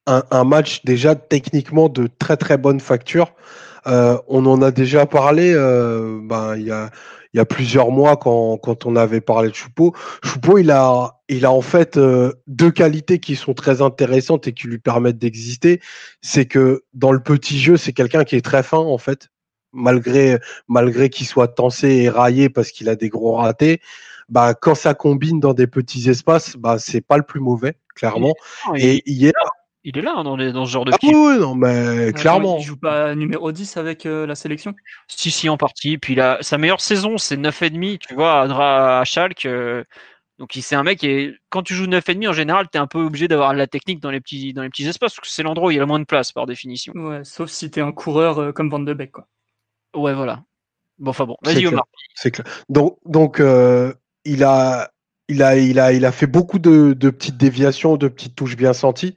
un, 0.06 0.44
match 0.44 0.84
déjà 0.84 1.14
techniquement 1.14 1.88
de 1.88 2.08
très 2.18 2.36
très 2.36 2.58
bonne 2.58 2.80
facture. 2.80 3.34
Euh, 3.86 4.18
on 4.28 4.46
en 4.46 4.62
a 4.62 4.70
déjà 4.70 5.06
parlé 5.06 5.52
euh, 5.54 6.20
ben, 6.22 6.54
il, 6.56 6.66
y 6.66 6.70
a, 6.70 6.90
il 7.34 7.38
y 7.38 7.40
a 7.40 7.44
plusieurs 7.44 7.90
mois 7.90 8.16
quand, 8.16 8.56
quand 8.58 8.86
on 8.86 8.94
avait 8.94 9.20
parlé 9.20 9.48
de 9.50 9.54
Choupeau. 9.54 9.94
Choupeau, 10.22 10.58
il 10.58 10.70
a, 10.70 11.20
il 11.28 11.44
a 11.44 11.50
en 11.50 11.62
fait 11.62 11.96
euh, 11.96 12.32
deux 12.46 12.70
qualités 12.70 13.18
qui 13.18 13.34
sont 13.36 13.54
très 13.54 13.82
intéressantes 13.82 14.46
et 14.46 14.52
qui 14.52 14.68
lui 14.68 14.78
permettent 14.78 15.18
d'exister. 15.18 15.80
C'est 16.20 16.46
que 16.46 16.84
dans 16.94 17.12
le 17.12 17.20
petit 17.20 17.58
jeu, 17.58 17.76
c'est 17.76 17.92
quelqu'un 17.92 18.24
qui 18.24 18.36
est 18.36 18.44
très 18.44 18.62
fin 18.62 18.78
en 18.78 18.98
fait, 18.98 19.28
malgré, 19.72 20.38
malgré 20.68 21.10
qu'il 21.10 21.26
soit 21.26 21.48
tensé 21.48 21.88
et 21.88 22.08
raillé 22.08 22.48
parce 22.48 22.70
qu'il 22.70 22.88
a 22.88 22.96
des 22.96 23.08
gros 23.08 23.34
ratés. 23.34 23.80
Bah, 24.28 24.54
quand 24.54 24.74
ça 24.74 24.94
combine 24.94 25.40
dans 25.40 25.52
des 25.52 25.66
petits 25.66 26.08
espaces, 26.08 26.56
bah, 26.56 26.76
c'est 26.78 27.00
pas 27.00 27.16
le 27.16 27.22
plus 27.22 27.40
mauvais, 27.40 27.74
clairement. 27.94 28.32
Et 28.76 29.02
hier, 29.04 29.32
il 29.84 29.98
est 29.98 30.02
là 30.02 30.14
hein, 30.16 30.24
dans, 30.24 30.36
dans, 30.36 30.64
ce 30.64 30.70
genre 30.70 30.84
de 30.84 30.92
ah 30.92 30.98
oui, 31.02 31.38
non, 31.38 31.54
mais 31.54 32.12
clairement. 32.12 32.58
Il 32.58 32.64
joue 32.64 32.76
pas 32.76 33.14
numéro 33.14 33.50
10 33.50 33.76
avec 33.76 34.06
euh, 34.06 34.26
la 34.26 34.34
sélection? 34.34 34.74
Si, 35.08 35.30
si, 35.30 35.48
en 35.48 35.56
partie. 35.56 35.98
Puis 35.98 36.14
là, 36.14 36.38
sa 36.40 36.56
meilleure 36.58 36.80
saison, 36.80 37.18
c'est 37.18 37.36
9,5, 37.36 37.98
tu 37.98 38.14
vois, 38.14 38.42
à, 38.42 39.00
à 39.00 39.04
Schalke. 39.04 39.46
Euh, 39.46 39.82
donc 40.38 40.50
c'est 40.60 40.74
un 40.74 40.82
mec 40.82 41.04
et 41.04 41.36
quand 41.50 41.62
tu 41.62 41.74
joues 41.74 41.86
9,5 41.86 42.28
en 42.28 42.32
général, 42.32 42.66
tu 42.70 42.78
es 42.78 42.80
un 42.80 42.86
peu 42.86 43.00
obligé 43.00 43.28
d'avoir 43.28 43.54
la 43.54 43.66
technique 43.66 44.00
dans 44.00 44.10
les 44.10 44.20
petits 44.20 44.52
dans 44.52 44.62
les 44.62 44.70
petits 44.70 44.86
espaces 44.88 45.14
parce 45.14 45.20
que 45.20 45.32
c'est 45.32 45.42
l'endroit 45.42 45.68
où 45.68 45.70
il 45.70 45.74
y 45.74 45.76
a 45.76 45.80
le 45.80 45.86
moins 45.86 46.00
de 46.00 46.04
place 46.04 46.32
par 46.32 46.46
définition. 46.46 46.92
Ouais, 46.94 47.22
sauf 47.22 47.50
si 47.50 47.70
tu 47.70 47.78
es 47.78 47.82
un 47.82 47.92
coureur 47.92 48.38
euh, 48.38 48.52
comme 48.52 48.68
Van 48.68 48.80
de 48.80 48.92
Beek 48.92 49.12
quoi. 49.12 49.28
Ouais, 49.94 50.14
voilà. 50.14 50.42
Bon 50.98 51.10
enfin 51.10 51.26
bon, 51.26 51.36
vas-y 51.44 51.66
Omar. 51.66 51.84
C'est 52.14 52.32
clair. 52.32 52.46
Donc 52.68 52.98
donc 53.04 53.40
il 54.24 54.42
a 54.42 54.90
il 55.28 55.42
a 55.42 55.56
il 55.56 55.78
a 55.78 55.92
il 55.92 56.04
a 56.04 56.12
fait 56.12 56.26
beaucoup 56.26 56.58
de, 56.58 56.94
de 56.94 57.10
petites 57.10 57.36
déviations, 57.36 57.96
de 57.96 58.08
petites 58.08 58.34
touches 58.34 58.56
bien 58.56 58.72
senties 58.72 59.14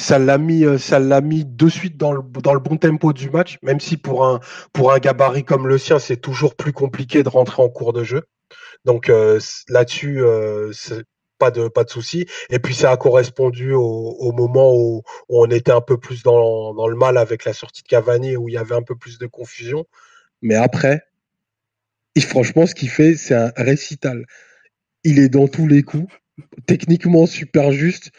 ça 0.00 0.18
l'a 0.18 0.38
mis, 0.38 0.64
euh, 0.64 0.78
ça 0.78 0.98
l'a 0.98 1.20
mis 1.20 1.44
de 1.44 1.68
suite 1.68 1.96
dans 1.96 2.12
le, 2.12 2.22
dans 2.22 2.54
le 2.54 2.60
bon 2.60 2.76
tempo 2.76 3.12
du 3.12 3.30
match, 3.30 3.58
même 3.62 3.80
si 3.80 3.96
pour 3.96 4.24
un, 4.24 4.40
pour 4.72 4.92
un 4.92 4.98
gabarit 4.98 5.44
comme 5.44 5.68
le 5.68 5.78
sien, 5.78 5.98
c'est 5.98 6.16
toujours 6.16 6.56
plus 6.56 6.72
compliqué 6.72 7.22
de 7.22 7.28
rentrer 7.28 7.62
en 7.62 7.68
cours 7.68 7.92
de 7.92 8.02
jeu. 8.04 8.22
Donc 8.84 9.08
euh, 9.08 9.38
là-dessus, 9.68 10.22
euh, 10.22 10.72
pas 11.38 11.50
de 11.50 11.68
pas 11.68 11.84
de 11.84 11.90
souci. 11.90 12.26
Et 12.50 12.58
puis 12.58 12.74
ça 12.74 12.90
a 12.90 12.96
correspondu 12.96 13.72
au, 13.72 14.32
moment 14.32 14.74
où, 14.74 15.02
on 15.28 15.46
était 15.50 15.72
un 15.72 15.80
peu 15.80 15.98
plus 15.98 16.22
dans, 16.22 16.74
dans, 16.74 16.88
le 16.88 16.96
mal 16.96 17.16
avec 17.16 17.44
la 17.44 17.52
sortie 17.52 17.82
de 17.82 17.88
Cavani, 17.88 18.36
où 18.36 18.48
il 18.48 18.54
y 18.54 18.58
avait 18.58 18.74
un 18.74 18.82
peu 18.82 18.96
plus 18.96 19.18
de 19.18 19.26
confusion. 19.26 19.86
Mais 20.42 20.54
après, 20.54 21.02
et 22.14 22.20
franchement, 22.20 22.66
ce 22.66 22.74
qu'il 22.74 22.90
fait, 22.90 23.16
c'est 23.16 23.34
un 23.34 23.52
récital. 23.56 24.24
Il 25.04 25.18
est 25.18 25.28
dans 25.28 25.48
tous 25.48 25.66
les 25.66 25.82
coups, 25.82 26.12
techniquement 26.66 27.26
super 27.26 27.72
juste. 27.72 28.10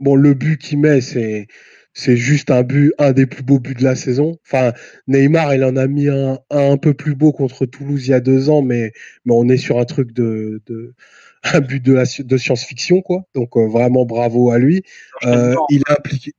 Bon, 0.00 0.14
le 0.16 0.34
but 0.34 0.58
qu'il 0.58 0.80
met, 0.80 1.00
c'est 1.00 1.46
c'est 1.92 2.16
juste 2.16 2.50
un 2.50 2.62
but, 2.62 2.92
un 2.98 3.12
des 3.12 3.26
plus 3.26 3.42
beaux 3.42 3.58
buts 3.58 3.74
de 3.74 3.84
la 3.84 3.96
saison. 3.96 4.38
Enfin, 4.46 4.72
Neymar, 5.08 5.54
il 5.54 5.64
en 5.64 5.76
a 5.76 5.86
mis 5.86 6.08
un, 6.08 6.38
un, 6.50 6.76
peu 6.76 6.94
plus 6.94 7.14
beau 7.14 7.32
contre 7.32 7.66
Toulouse 7.66 8.06
il 8.06 8.10
y 8.10 8.14
a 8.14 8.20
deux 8.20 8.48
ans, 8.48 8.62
mais, 8.62 8.92
mais 9.24 9.34
on 9.34 9.48
est 9.48 9.56
sur 9.56 9.78
un 9.78 9.84
truc 9.84 10.12
de, 10.12 10.62
de 10.66 10.94
un 11.42 11.60
but 11.60 11.84
de, 11.84 12.22
de 12.22 12.36
science-fiction, 12.36 13.02
quoi. 13.02 13.24
Donc 13.34 13.56
euh, 13.56 13.66
vraiment 13.66 14.06
bravo 14.06 14.50
à 14.50 14.58
lui. 14.58 14.82
Euh, 15.24 15.54
il 15.68 15.78
est 15.78 15.90
impliqué, 15.90 16.32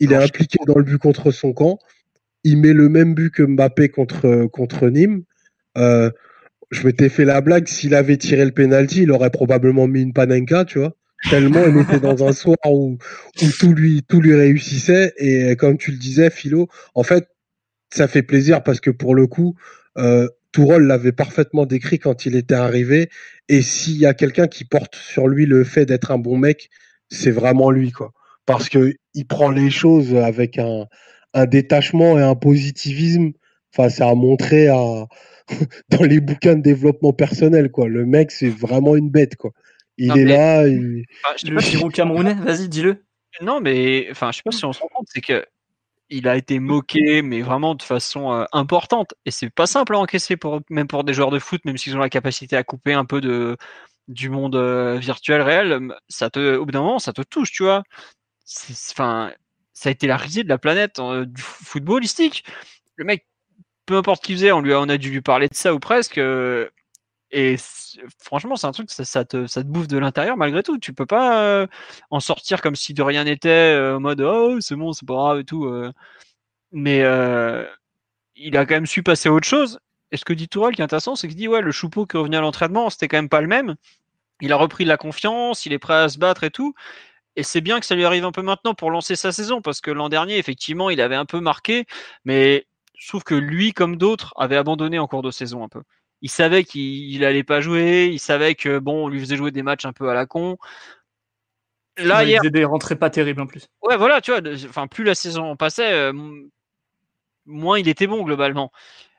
il 0.00 0.12
est 0.12 0.16
impliqué 0.16 0.58
dans 0.66 0.76
le 0.76 0.84
but 0.84 0.98
contre 0.98 1.30
son 1.30 1.52
camp. 1.52 1.78
Il 2.44 2.58
met 2.58 2.72
le 2.72 2.88
même 2.88 3.14
but 3.14 3.30
que 3.30 3.42
Mbappé 3.42 3.88
contre 3.88 4.46
contre 4.46 4.88
Nîmes. 4.88 5.24
Euh, 5.76 6.10
je 6.70 6.86
m'étais 6.86 7.08
fait 7.08 7.24
la 7.24 7.40
blague, 7.40 7.66
s'il 7.66 7.94
avait 7.94 8.16
tiré 8.16 8.44
le 8.44 8.52
penalty, 8.52 9.02
il 9.02 9.10
aurait 9.10 9.30
probablement 9.30 9.88
mis 9.88 10.02
une 10.02 10.12
panenka, 10.12 10.64
tu 10.64 10.78
vois 10.78 10.94
tellement 11.28 11.66
il 11.66 11.78
était 11.78 12.00
dans 12.00 12.24
un 12.26 12.32
soir 12.32 12.56
où, 12.66 12.96
où, 13.42 13.46
tout 13.58 13.72
lui 13.72 14.02
tout 14.08 14.20
lui 14.20 14.34
réussissait. 14.34 15.12
Et 15.18 15.56
comme 15.56 15.76
tu 15.76 15.90
le 15.90 15.98
disais 15.98 16.30
Philo 16.30 16.68
en 16.94 17.02
fait 17.02 17.28
ça 17.92 18.08
fait 18.08 18.22
plaisir 18.22 18.62
parce 18.62 18.80
que 18.80 18.90
pour 18.90 19.14
le 19.14 19.26
coup 19.26 19.56
euh, 19.98 20.28
Tourol 20.52 20.86
l'avait 20.86 21.12
parfaitement 21.12 21.66
décrit 21.66 21.98
quand 21.98 22.26
il 22.26 22.34
était 22.36 22.54
arrivé. 22.54 23.08
Et 23.48 23.62
s'il 23.62 23.98
y 23.98 24.06
a 24.06 24.14
quelqu'un 24.14 24.48
qui 24.48 24.64
porte 24.64 24.96
sur 24.96 25.28
lui 25.28 25.46
le 25.46 25.64
fait 25.64 25.86
d'être 25.86 26.10
un 26.10 26.18
bon 26.18 26.38
mec 26.38 26.70
c'est 27.08 27.30
vraiment 27.30 27.70
lui 27.70 27.92
quoi. 27.92 28.12
Parce 28.46 28.68
que 28.68 28.94
il 29.14 29.26
prend 29.26 29.50
les 29.50 29.70
choses 29.70 30.14
avec 30.14 30.58
un, 30.58 30.86
un 31.34 31.46
détachement 31.46 32.18
et 32.18 32.22
un 32.22 32.34
positivisme. 32.36 33.32
Enfin 33.74 33.90
ça 33.90 34.08
a 34.08 34.14
montré 34.14 34.68
à 34.68 35.06
dans 35.90 36.04
les 36.04 36.20
bouquins 36.20 36.54
de 36.54 36.62
développement 36.62 37.12
personnel 37.12 37.70
quoi. 37.70 37.88
Le 37.88 38.06
mec 38.06 38.30
c'est 38.30 38.48
vraiment 38.48 38.96
une 38.96 39.10
bête 39.10 39.36
quoi 39.36 39.52
il 40.00 40.18
est 40.18 40.24
là. 40.24 40.66
Il... 40.66 41.04
le 41.44 41.60
Giro 41.60 41.88
camerounais, 41.88 42.34
vas-y, 42.34 42.68
dis-le. 42.68 43.04
Non, 43.40 43.60
mais 43.60 44.08
enfin, 44.10 44.32
je 44.32 44.38
sais 44.38 44.42
pas 44.44 44.50
si 44.50 44.64
on 44.64 44.72
se 44.72 44.80
rend 44.80 44.88
compte, 44.88 45.06
c'est 45.08 45.20
que 45.20 45.44
il 46.10 46.26
a 46.26 46.36
été 46.36 46.58
moqué, 46.58 47.22
mais 47.22 47.40
vraiment 47.40 47.74
de 47.74 47.82
façon 47.82 48.32
euh, 48.32 48.44
importante. 48.52 49.14
Et 49.24 49.30
c'est 49.30 49.48
pas 49.50 49.66
simple 49.66 49.94
à 49.94 49.98
encaisser, 49.98 50.36
pour, 50.36 50.60
même 50.68 50.88
pour 50.88 51.04
des 51.04 51.14
joueurs 51.14 51.30
de 51.30 51.38
foot, 51.38 51.64
même 51.64 51.76
s'ils 51.76 51.96
ont 51.96 52.00
la 52.00 52.08
capacité 52.10 52.56
à 52.56 52.64
couper 52.64 52.92
un 52.92 53.04
peu 53.04 53.20
de, 53.20 53.56
du 54.08 54.28
monde 54.28 54.56
euh, 54.56 54.98
virtuel 54.98 55.40
réel. 55.40 55.94
Ça 56.08 56.28
te, 56.28 56.56
au 56.56 56.66
bout 56.66 56.72
d'un 56.72 56.80
moment, 56.80 56.98
ça 56.98 57.12
te 57.12 57.22
touche, 57.22 57.52
tu 57.52 57.62
vois. 57.62 57.84
Enfin, 58.90 59.32
ça 59.72 59.88
a 59.88 59.92
été 59.92 60.08
la 60.08 60.16
risée 60.16 60.42
de 60.42 60.48
la 60.48 60.58
planète 60.58 60.98
euh, 60.98 61.24
du 61.24 61.40
footballistique. 61.40 62.44
Le 62.96 63.04
mec, 63.04 63.26
peu 63.86 63.96
importe 63.96 64.24
qui 64.24 64.32
faisait, 64.32 64.52
on 64.52 64.60
lui 64.60 64.72
a, 64.72 64.80
on 64.80 64.88
a 64.88 64.98
dû 64.98 65.10
lui 65.10 65.22
parler 65.22 65.48
de 65.48 65.54
ça 65.54 65.72
ou 65.72 65.78
presque. 65.78 66.20
Et 67.32 67.56
franchement, 68.18 68.56
c'est 68.56 68.66
un 68.66 68.72
truc, 68.72 68.90
ça, 68.90 69.24
te, 69.24 69.46
ça 69.46 69.62
te 69.62 69.68
bouffe 69.68 69.86
de 69.86 69.98
l'intérieur 69.98 70.36
malgré 70.36 70.62
tout. 70.62 70.78
Tu 70.78 70.92
peux 70.92 71.06
pas 71.06 71.44
euh, 71.44 71.66
en 72.10 72.20
sortir 72.20 72.60
comme 72.60 72.74
si 72.76 72.92
de 72.94 73.02
rien 73.02 73.24
n'était, 73.24 73.48
euh, 73.48 73.96
en 73.96 74.00
mode 74.00 74.20
oh 74.20 74.60
c'est 74.60 74.74
bon, 74.76 74.92
c'est 74.92 75.06
pas 75.06 75.14
grave 75.14 75.38
et 75.40 75.44
tout. 75.44 75.66
Euh. 75.66 75.92
Mais 76.72 77.00
il 78.36 78.56
a 78.56 78.66
quand 78.66 78.74
même 78.74 78.86
su 78.86 79.02
passer 79.02 79.28
à 79.28 79.32
autre 79.32 79.48
chose. 79.48 79.78
Et 80.12 80.16
ce 80.16 80.24
que 80.24 80.32
dit 80.32 80.48
Tourelle 80.48 80.74
qui 80.74 80.82
est 80.82 80.84
intéressant, 80.84 81.14
c'est 81.16 81.28
qu'il 81.28 81.36
dit 81.36 81.48
ouais, 81.48 81.62
le 81.62 81.72
choupeau 81.72 82.06
qui 82.06 82.16
revenait 82.16 82.38
à 82.38 82.40
l'entraînement, 82.40 82.90
c'était 82.90 83.08
quand 83.08 83.18
même 83.18 83.28
pas 83.28 83.40
le 83.40 83.48
même. 83.48 83.76
Il 84.40 84.52
a 84.52 84.56
repris 84.56 84.84
de 84.84 84.88
la 84.88 84.96
confiance, 84.96 85.66
il 85.66 85.72
est 85.72 85.78
prêt 85.78 85.94
à 85.94 86.08
se 86.08 86.18
battre 86.18 86.44
et 86.44 86.50
tout. 86.50 86.74
et 87.36 87.42
c'est 87.44 87.60
bien 87.62 87.80
que 87.80 87.86
ça 87.86 87.94
lui 87.96 88.04
arrive 88.04 88.24
un 88.24 88.32
peu 88.32 88.42
maintenant 88.42 88.74
pour 88.74 88.90
lancer 88.90 89.16
sa 89.16 89.32
saison, 89.32 89.62
parce 89.62 89.80
que 89.80 89.90
l'an 89.92 90.08
dernier, 90.08 90.38
effectivement, 90.38 90.90
il 90.90 91.00
avait 91.00 91.16
un 91.16 91.26
peu 91.26 91.40
marqué, 91.40 91.86
mais 92.24 92.66
je 92.96 93.08
trouve 93.08 93.24
que 93.24 93.34
lui, 93.34 93.72
comme 93.72 93.96
d'autres, 93.96 94.34
avait 94.36 94.56
abandonné 94.56 94.98
en 94.98 95.06
cours 95.08 95.22
de 95.22 95.30
saison 95.30 95.64
un 95.64 95.68
peu. 95.68 95.82
Il 96.22 96.30
savait 96.30 96.64
qu'il 96.64 97.20
n'allait 97.20 97.44
pas 97.44 97.60
jouer, 97.60 98.10
il 98.12 98.18
savait 98.18 98.54
que 98.54 98.78
bon, 98.78 99.04
on 99.04 99.08
lui 99.08 99.20
faisait 99.20 99.36
jouer 99.36 99.50
des 99.50 99.62
matchs 99.62 99.86
un 99.86 99.92
peu 99.92 100.08
à 100.08 100.14
la 100.14 100.26
con. 100.26 100.58
Là, 101.96 102.24
il 102.24 102.36
faisait 102.38 102.50
des 102.50 102.64
rentrées 102.64 102.96
pas 102.96 103.10
terribles 103.10 103.42
en 103.42 103.46
plus. 103.46 103.66
Ouais, 103.82 103.96
voilà, 103.96 104.20
tu 104.20 104.30
vois, 104.30 104.40
enfin, 104.68 104.86
plus 104.86 105.04
la 105.04 105.14
saison 105.14 105.56
passait, 105.56 105.92
euh, 105.92 106.12
moins 107.46 107.78
il 107.78 107.88
était 107.88 108.06
bon 108.06 108.22
globalement. 108.22 108.70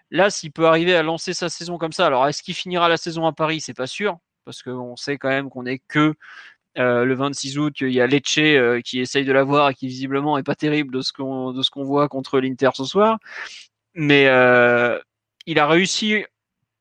Là, 0.09 0.29
s'il 0.29 0.51
peut 0.51 0.65
arriver 0.65 0.95
à 0.95 1.03
lancer 1.03 1.33
sa 1.33 1.49
saison 1.49 1.77
comme 1.77 1.93
ça, 1.93 2.07
alors 2.07 2.27
est-ce 2.27 2.43
qu'il 2.43 2.53
finira 2.53 2.89
la 2.89 2.97
saison 2.97 3.25
à 3.25 3.33
Paris? 3.33 3.61
C'est 3.61 3.73
pas 3.73 3.87
sûr, 3.87 4.17
parce 4.45 4.61
qu'on 4.61 4.95
sait 4.95 5.17
quand 5.17 5.29
même 5.29 5.49
qu'on 5.49 5.65
est 5.65 5.81
que 5.87 6.15
euh, 6.77 7.03
le 7.05 7.15
26 7.15 7.57
août, 7.57 7.75
il 7.81 7.91
y 7.91 8.01
a 8.01 8.07
Lecce 8.07 8.37
euh, 8.37 8.81
qui 8.81 8.99
essaye 8.99 9.25
de 9.25 9.31
l'avoir 9.33 9.69
et 9.69 9.73
qui 9.73 9.87
visiblement 9.87 10.37
est 10.37 10.43
pas 10.43 10.55
terrible 10.55 10.93
de 10.93 11.01
ce 11.01 11.11
qu'on 11.11 11.51
de 11.51 11.61
ce 11.63 11.69
qu'on 11.69 11.83
voit 11.83 12.07
contre 12.07 12.39
l'Inter 12.39 12.69
ce 12.73 12.85
soir. 12.85 13.19
Mais 13.93 14.27
euh, 14.27 14.99
il 15.45 15.59
a 15.59 15.67
réussi 15.67 16.25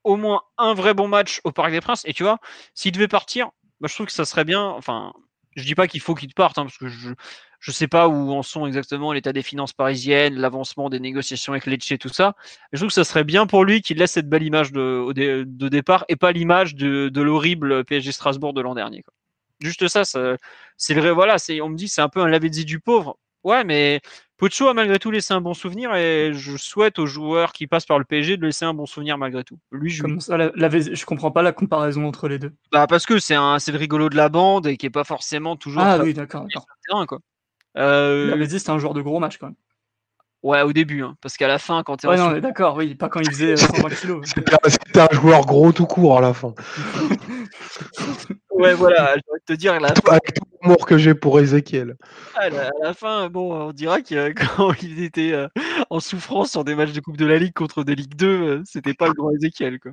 au 0.05 0.17
moins 0.17 0.43
un 0.59 0.75
vrai 0.75 0.95
bon 0.95 1.09
match 1.09 1.41
au 1.45 1.53
Parc 1.53 1.71
des 1.71 1.81
Princes. 1.81 2.03
Et 2.05 2.13
tu 2.13 2.23
vois, 2.23 2.39
s'il 2.75 2.93
devait 2.93 3.09
partir, 3.09 3.51
bah, 3.81 3.89
je 3.89 3.95
trouve 3.95 4.07
que 4.07 4.13
ça 4.13 4.25
serait 4.25 4.45
bien. 4.45 4.63
Enfin, 4.63 5.13
je 5.57 5.65
dis 5.65 5.75
pas 5.75 5.89
qu'il 5.89 6.01
faut 6.01 6.15
qu'il 6.15 6.33
parte, 6.35 6.59
hein, 6.59 6.65
parce 6.65 6.79
que 6.79 6.89
je 6.89 7.15
je 7.61 7.71
sais 7.73 7.89
pas 7.89 8.09
où 8.09 8.33
en 8.33 8.43
sont 8.43 8.67
exactement 8.67 9.13
l'état 9.13 9.33
des 9.33 9.43
finances 9.43 9.75
parisiennes, 9.75 10.37
l'avancement 10.37 10.89
des 10.89 10.99
négociations 10.99 11.53
avec 11.53 11.67
Lecce, 11.67 11.93
tout 12.01 12.09
ça. 12.09 12.35
je 12.73 12.79
trouve 12.79 12.89
que 12.89 12.95
ça 12.95 13.05
serait 13.05 13.25
bien 13.25 13.47
pour 13.47 13.65
lui 13.65 13.83
qu'il 13.83 13.99
laisse 13.99 14.13
cette 14.13 14.29
belle 14.29 14.43
image 14.43 14.73
de, 14.73 15.13
de, 15.13 15.69
départ 15.69 16.07
et 16.09 16.17
pas 16.17 16.33
l'image 16.33 16.75
de, 16.75 17.11
l'horrible 17.21 17.85
PSG 17.85 18.13
Strasbourg 18.13 18.55
de 18.55 18.63
l'an 18.63 18.75
dernier. 18.75 19.05
Juste 19.61 19.89
ça, 19.89 20.05
c'est 20.05 20.95
le 20.95 21.01
vrai. 21.03 21.13
Voilà, 21.13 21.37
on 21.63 21.69
me 21.69 21.77
dit 21.77 21.89
c'est 21.89 22.01
un 22.01 22.09
peu 22.09 22.21
un 22.21 22.29
Lavezzi 22.29 22.65
du 22.65 22.81
pauvre. 22.81 23.19
Ouais, 23.45 23.63
mais 23.65 24.01
Pocho 24.41 24.68
a 24.68 24.74
malgré 24.74 24.99
tout 24.99 25.11
laissé 25.11 25.34
un 25.34 25.43
bon 25.43 25.53
souvenir 25.53 25.95
et 25.95 26.32
je 26.32 26.57
souhaite 26.57 26.99
aux 26.99 27.05
joueurs 27.05 27.53
qui 27.53 27.66
passent 27.66 27.84
par 27.84 27.99
le 27.99 28.07
PSG 28.07 28.38
de 28.38 28.47
laisser 28.47 28.64
un 28.64 28.72
bon 28.72 28.86
souvenir 28.86 29.18
malgré 29.18 29.45
tout. 29.45 29.59
Lui, 29.70 29.91
je... 29.91 30.01
Comme 30.01 30.18
ça, 30.18 30.38
la, 30.38 30.51
je 30.70 31.05
comprends 31.05 31.30
pas 31.30 31.43
la 31.43 31.53
comparaison 31.53 32.07
entre 32.07 32.26
les 32.26 32.38
deux. 32.38 32.51
Bah 32.72 32.86
parce 32.86 33.05
que 33.05 33.18
c'est 33.18 33.34
un, 33.34 33.59
c'est 33.59 33.70
le 33.70 33.76
rigolo 33.76 34.09
de 34.09 34.16
la 34.16 34.30
bande 34.30 34.66
et 34.66 34.78
qui 34.78 34.86
est 34.86 34.91
pas 34.91 35.05
forcément 35.05 35.57
toujours. 35.57 35.82
Ah 35.82 35.99
oui, 35.99 36.14
d'accord, 36.14 36.47
d'accord. 36.55 37.07
quoi. 37.07 37.18
Euh... 37.76 38.30
Lavezzi, 38.30 38.61
c'était 38.61 38.70
un 38.70 38.78
joueur 38.78 38.95
de 38.95 39.03
gros 39.03 39.20
match 39.20 39.36
quand 39.36 39.49
même. 39.49 39.57
Ouais, 40.43 40.62
au 40.62 40.72
début, 40.72 41.03
hein, 41.03 41.16
parce 41.20 41.36
qu'à 41.36 41.49
la 41.49 41.59
fin, 41.59 41.82
quand 41.82 41.99
tu 41.99 42.07
Ouais, 42.07 42.16
non, 42.16 42.30
mais 42.30 42.41
d'accord, 42.41 42.76
oui, 42.76 42.95
pas 42.95 43.11
quand 43.11 43.20
il 43.20 43.30
faisait 43.30 43.57
120 43.59 43.88
kilos. 43.91 44.26
C'était 44.64 45.01
un 45.01 45.09
joueur 45.12 45.45
gros 45.45 45.70
tout 45.70 45.84
court 45.84 46.16
à 46.16 46.22
la 46.22 46.32
fin. 46.32 46.55
ouais, 48.61 48.75
voilà, 48.75 49.15
je 49.17 49.33
vais 49.33 49.41
te 49.47 49.53
dire. 49.53 49.79
La 49.81 49.89
Avec 49.89 50.35
tout 50.35 50.45
l'amour 50.63 50.87
que 50.87 50.99
j'ai 50.99 51.15
pour 51.15 51.41
Ezekiel. 51.41 51.97
À 52.35 52.49
la, 52.51 52.95
fin, 52.95 53.29
bon, 53.29 53.69
on 53.69 53.73
dira 53.73 54.03
que 54.03 54.33
quand 54.57 54.73
il 54.83 55.03
était 55.03 55.33
euh, 55.33 55.49
en 55.91 56.01
souffrance 56.01 56.51
sur 56.51 56.65
des 56.65 56.75
matchs 56.75 56.93
de 56.93 57.01
Coupe 57.01 57.17
de 57.17 57.27
la 57.27 57.39
Ligue 57.39 57.55
contre 57.55 57.85
des 57.85 57.95
Ligue 57.95 58.15
2, 58.15 58.27
euh, 58.27 58.63
c'était 58.65 58.95
pas 58.95 59.09
le 59.09 59.15
grand 59.15 59.31
Ezekiel, 59.33 59.79
quoi. 59.81 59.93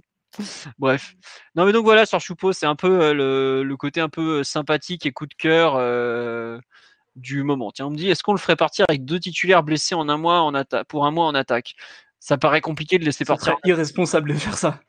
Bref. 0.78 1.16
Non, 1.56 1.66
mais 1.66 1.72
donc 1.72 1.86
voilà, 1.86 2.06
sur 2.06 2.20
Choupeau, 2.20 2.52
c'est 2.52 2.66
un 2.66 2.76
peu 2.76 3.02
euh, 3.02 3.14
le, 3.14 3.64
le, 3.64 3.78
côté 3.78 4.02
un 4.02 4.10
peu 4.10 4.44
sympathique 4.44 5.06
et 5.06 5.12
coup 5.12 5.26
de 5.26 5.34
cœur 5.34 5.80
du 7.16 7.44
moment. 7.44 7.72
Tiens, 7.72 7.88
on 7.88 7.90
me 7.90 7.98
dit, 7.98 8.10
est-ce 8.10 8.24
qu'on 8.24 8.34
le 8.34 8.40
ferait 8.40 8.56
partir 8.56 8.86
avec 8.88 9.06
deux 9.06 9.20
titulaires 9.20 9.64
blessés 9.64 9.96
en 9.96 10.08
un 10.10 10.18
mois 10.18 10.42
en 10.42 10.54
pour 10.88 11.06
un 11.06 11.12
mois 11.12 11.26
en 11.26 11.34
attaque? 11.34 11.74
Ça 12.20 12.38
paraît 12.38 12.62
compliqué 12.62 13.00
de 13.00 13.06
laisser 13.06 13.26
ça 13.26 13.34
partir. 13.34 13.56
irresponsable 13.64 14.34
de 14.34 14.38
faire 14.38 14.58
ça. 14.58 14.80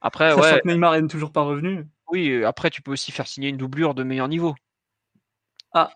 Après, 0.00 0.32
ouais. 0.34 0.60
Que 0.62 0.68
Neymar 0.68 1.00
n'est 1.00 1.08
toujours 1.08 1.32
pas 1.32 1.42
revenu. 1.42 1.86
Oui, 2.10 2.30
euh, 2.30 2.48
après, 2.48 2.70
tu 2.70 2.82
peux 2.82 2.92
aussi 2.92 3.12
faire 3.12 3.26
signer 3.26 3.48
une 3.48 3.56
doublure 3.56 3.94
de 3.94 4.02
meilleur 4.02 4.28
niveau. 4.28 4.54
Ah, 5.72 5.92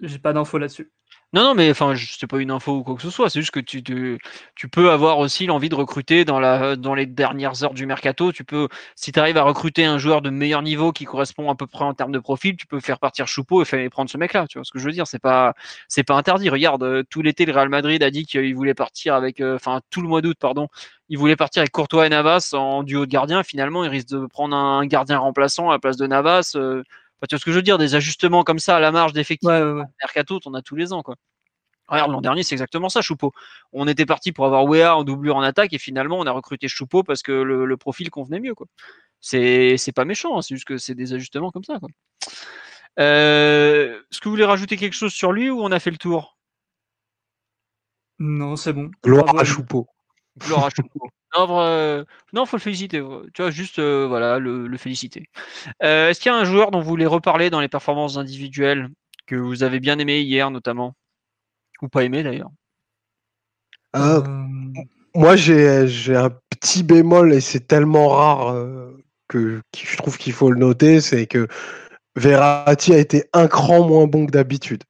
j'ai 0.00 0.18
pas 0.18 0.32
d'infos 0.32 0.58
là-dessus. 0.58 0.92
Non, 1.34 1.42
non, 1.42 1.54
mais 1.56 1.68
enfin, 1.68 1.94
c'est 1.96 2.28
pas 2.28 2.38
une 2.38 2.52
info 2.52 2.76
ou 2.76 2.84
quoi 2.84 2.94
que 2.94 3.02
ce 3.02 3.10
soit. 3.10 3.28
C'est 3.28 3.40
juste 3.40 3.50
que 3.50 3.58
tu, 3.58 3.82
tu, 3.82 4.68
peux 4.68 4.92
avoir 4.92 5.18
aussi 5.18 5.46
l'envie 5.46 5.68
de 5.68 5.74
recruter 5.74 6.24
dans, 6.24 6.38
la, 6.38 6.76
dans 6.76 6.94
les 6.94 7.06
dernières 7.06 7.64
heures 7.64 7.74
du 7.74 7.86
mercato. 7.86 8.30
Tu 8.30 8.44
peux, 8.44 8.68
si 8.94 9.10
tu 9.10 9.18
arrives 9.18 9.36
à 9.36 9.42
recruter 9.42 9.84
un 9.84 9.98
joueur 9.98 10.22
de 10.22 10.30
meilleur 10.30 10.62
niveau 10.62 10.92
qui 10.92 11.04
correspond 11.06 11.50
à 11.50 11.56
peu 11.56 11.66
près 11.66 11.84
en 11.84 11.92
termes 11.92 12.12
de 12.12 12.20
profil, 12.20 12.56
tu 12.56 12.68
peux 12.68 12.78
faire 12.78 13.00
partir 13.00 13.26
Choupeau 13.26 13.62
et 13.62 13.64
faire 13.64 13.90
prendre 13.90 14.08
ce 14.08 14.16
mec-là. 14.16 14.46
Tu 14.46 14.58
vois 14.58 14.64
ce 14.64 14.70
que 14.70 14.78
je 14.78 14.84
veux 14.84 14.92
dire 14.92 15.08
C'est 15.08 15.18
pas, 15.18 15.54
c'est 15.88 16.04
pas 16.04 16.14
interdit. 16.14 16.50
Regarde, 16.50 16.84
euh, 16.84 17.02
tout 17.10 17.20
l'été, 17.20 17.46
le 17.46 17.52
Real 17.52 17.68
Madrid 17.68 18.00
a 18.04 18.12
dit 18.12 18.26
qu'il 18.26 18.54
voulait 18.54 18.74
partir 18.74 19.16
avec, 19.16 19.40
euh, 19.40 19.56
enfin, 19.56 19.80
tout 19.90 20.02
le 20.02 20.08
mois 20.08 20.22
d'août, 20.22 20.36
pardon, 20.38 20.68
il 21.08 21.18
voulait 21.18 21.34
partir 21.34 21.62
avec 21.62 21.72
Courtois 21.72 22.06
et 22.06 22.10
Navas 22.10 22.50
en 22.52 22.84
duo 22.84 23.06
de 23.06 23.10
gardien. 23.10 23.42
Finalement, 23.42 23.82
il 23.82 23.90
risque 23.90 24.10
de 24.10 24.24
prendre 24.26 24.54
un 24.56 24.86
gardien 24.86 25.18
remplaçant 25.18 25.68
à 25.68 25.72
la 25.72 25.78
place 25.80 25.96
de 25.96 26.06
Navas. 26.06 26.52
Euh, 26.54 26.84
tu 27.22 27.34
vois 27.34 27.38
ce 27.38 27.44
que 27.44 27.52
je 27.52 27.56
veux 27.56 27.62
dire 27.62 27.78
Des 27.78 27.94
ajustements 27.94 28.44
comme 28.44 28.58
ça 28.58 28.76
à 28.76 28.80
la 28.80 28.92
marge 28.92 29.12
d'effectifs. 29.12 29.48
Mercato, 30.00 30.40
on 30.46 30.54
a 30.54 30.62
tous 30.62 30.76
les 30.76 30.92
ans, 30.92 31.02
quoi. 31.02 31.16
Regarde, 31.86 32.12
l'an 32.12 32.22
dernier, 32.22 32.42
c'est 32.42 32.54
exactement 32.54 32.88
ça, 32.88 33.02
Choupeau. 33.02 33.32
On 33.72 33.86
était 33.86 34.06
parti 34.06 34.32
pour 34.32 34.46
avoir 34.46 34.64
Wea 34.64 34.96
en 34.96 35.04
doublure 35.04 35.36
en 35.36 35.42
attaque 35.42 35.72
et 35.74 35.78
finalement, 35.78 36.18
on 36.18 36.26
a 36.26 36.30
recruté 36.30 36.66
Choupeau 36.66 37.02
parce 37.02 37.22
que 37.22 37.32
le, 37.32 37.76
profil 37.76 38.10
convenait 38.10 38.40
mieux. 38.40 38.54
Quoi. 38.54 38.66
C'est, 39.20 39.76
pas 39.94 40.04
méchant, 40.04 40.38
hein, 40.38 40.42
c'est 40.42 40.54
juste 40.54 40.66
que 40.66 40.78
c'est 40.78 40.94
des 40.94 41.12
ajustements 41.12 41.50
comme 41.50 41.64
ça. 41.64 41.78
Quoi. 41.78 41.90
Euh, 43.00 44.00
est-ce 44.10 44.20
que 44.20 44.24
vous 44.24 44.30
voulez 44.30 44.44
rajouter 44.44 44.76
quelque 44.76 44.94
chose 44.94 45.12
sur 45.12 45.32
lui 45.32 45.50
ou 45.50 45.60
on 45.60 45.72
a 45.72 45.80
fait 45.80 45.90
le 45.90 45.98
tour? 45.98 46.38
Non, 48.18 48.56
c'est 48.56 48.72
bon. 48.72 48.90
Gloire 49.02 49.36
à 49.38 49.44
Choupeau. 49.44 49.86
Gloire 50.38 50.66
à 50.66 50.70
Choupeau. 50.70 51.10
Non, 51.36 51.60
euh, 51.60 52.04
non, 52.32 52.46
faut 52.46 52.56
le 52.56 52.62
féliciter. 52.62 53.02
Tu 53.32 53.42
vois, 53.42 53.50
juste 53.50 53.78
euh, 53.78 54.06
voilà, 54.06 54.38
le, 54.38 54.76
féliciter. 54.76 55.28
est-ce 55.80 56.20
qu'il 56.20 56.30
y 56.30 56.34
a 56.34 56.38
un 56.38 56.44
joueur 56.44 56.70
dont 56.70 56.80
vous 56.80 56.88
voulez 56.88 57.06
reparler 57.06 57.50
dans 57.50 57.60
les 57.60 57.68
performances 57.68 58.16
individuelles 58.16 58.88
que 59.26 59.36
vous 59.36 59.62
avez 59.62 59.80
bien 59.80 59.98
aimé 59.98 60.20
hier 60.20 60.50
notamment? 60.50 60.94
Ou 61.82 61.88
pas 61.88 62.04
aimé 62.04 62.22
d'ailleurs? 62.22 62.50
Euh, 63.96 64.22
Moi, 65.14 65.36
j'ai 65.36 66.16
un 66.16 66.30
petit 66.50 66.82
bémol 66.82 67.32
et 67.32 67.40
c'est 67.40 67.66
tellement 67.66 68.08
rare 68.08 68.48
euh, 68.52 68.96
que, 69.28 69.60
je 69.76 69.96
trouve 69.96 70.18
qu'il 70.18 70.32
faut 70.32 70.50
le 70.50 70.58
noter, 70.58 71.00
c'est 71.00 71.26
que 71.26 71.46
Verratti 72.16 72.94
a 72.94 72.98
été 72.98 73.24
un 73.32 73.48
cran 73.48 73.86
moins 73.86 74.06
bon 74.06 74.26
que 74.26 74.32
d'habitude. 74.32 74.82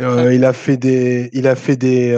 Euh, 0.00 0.32
il 0.32 0.44
a 0.44 0.52
fait 0.52 0.76
des, 0.76 1.28
il 1.32 1.48
a 1.48 1.56
fait 1.56 1.76
des, 1.76 2.14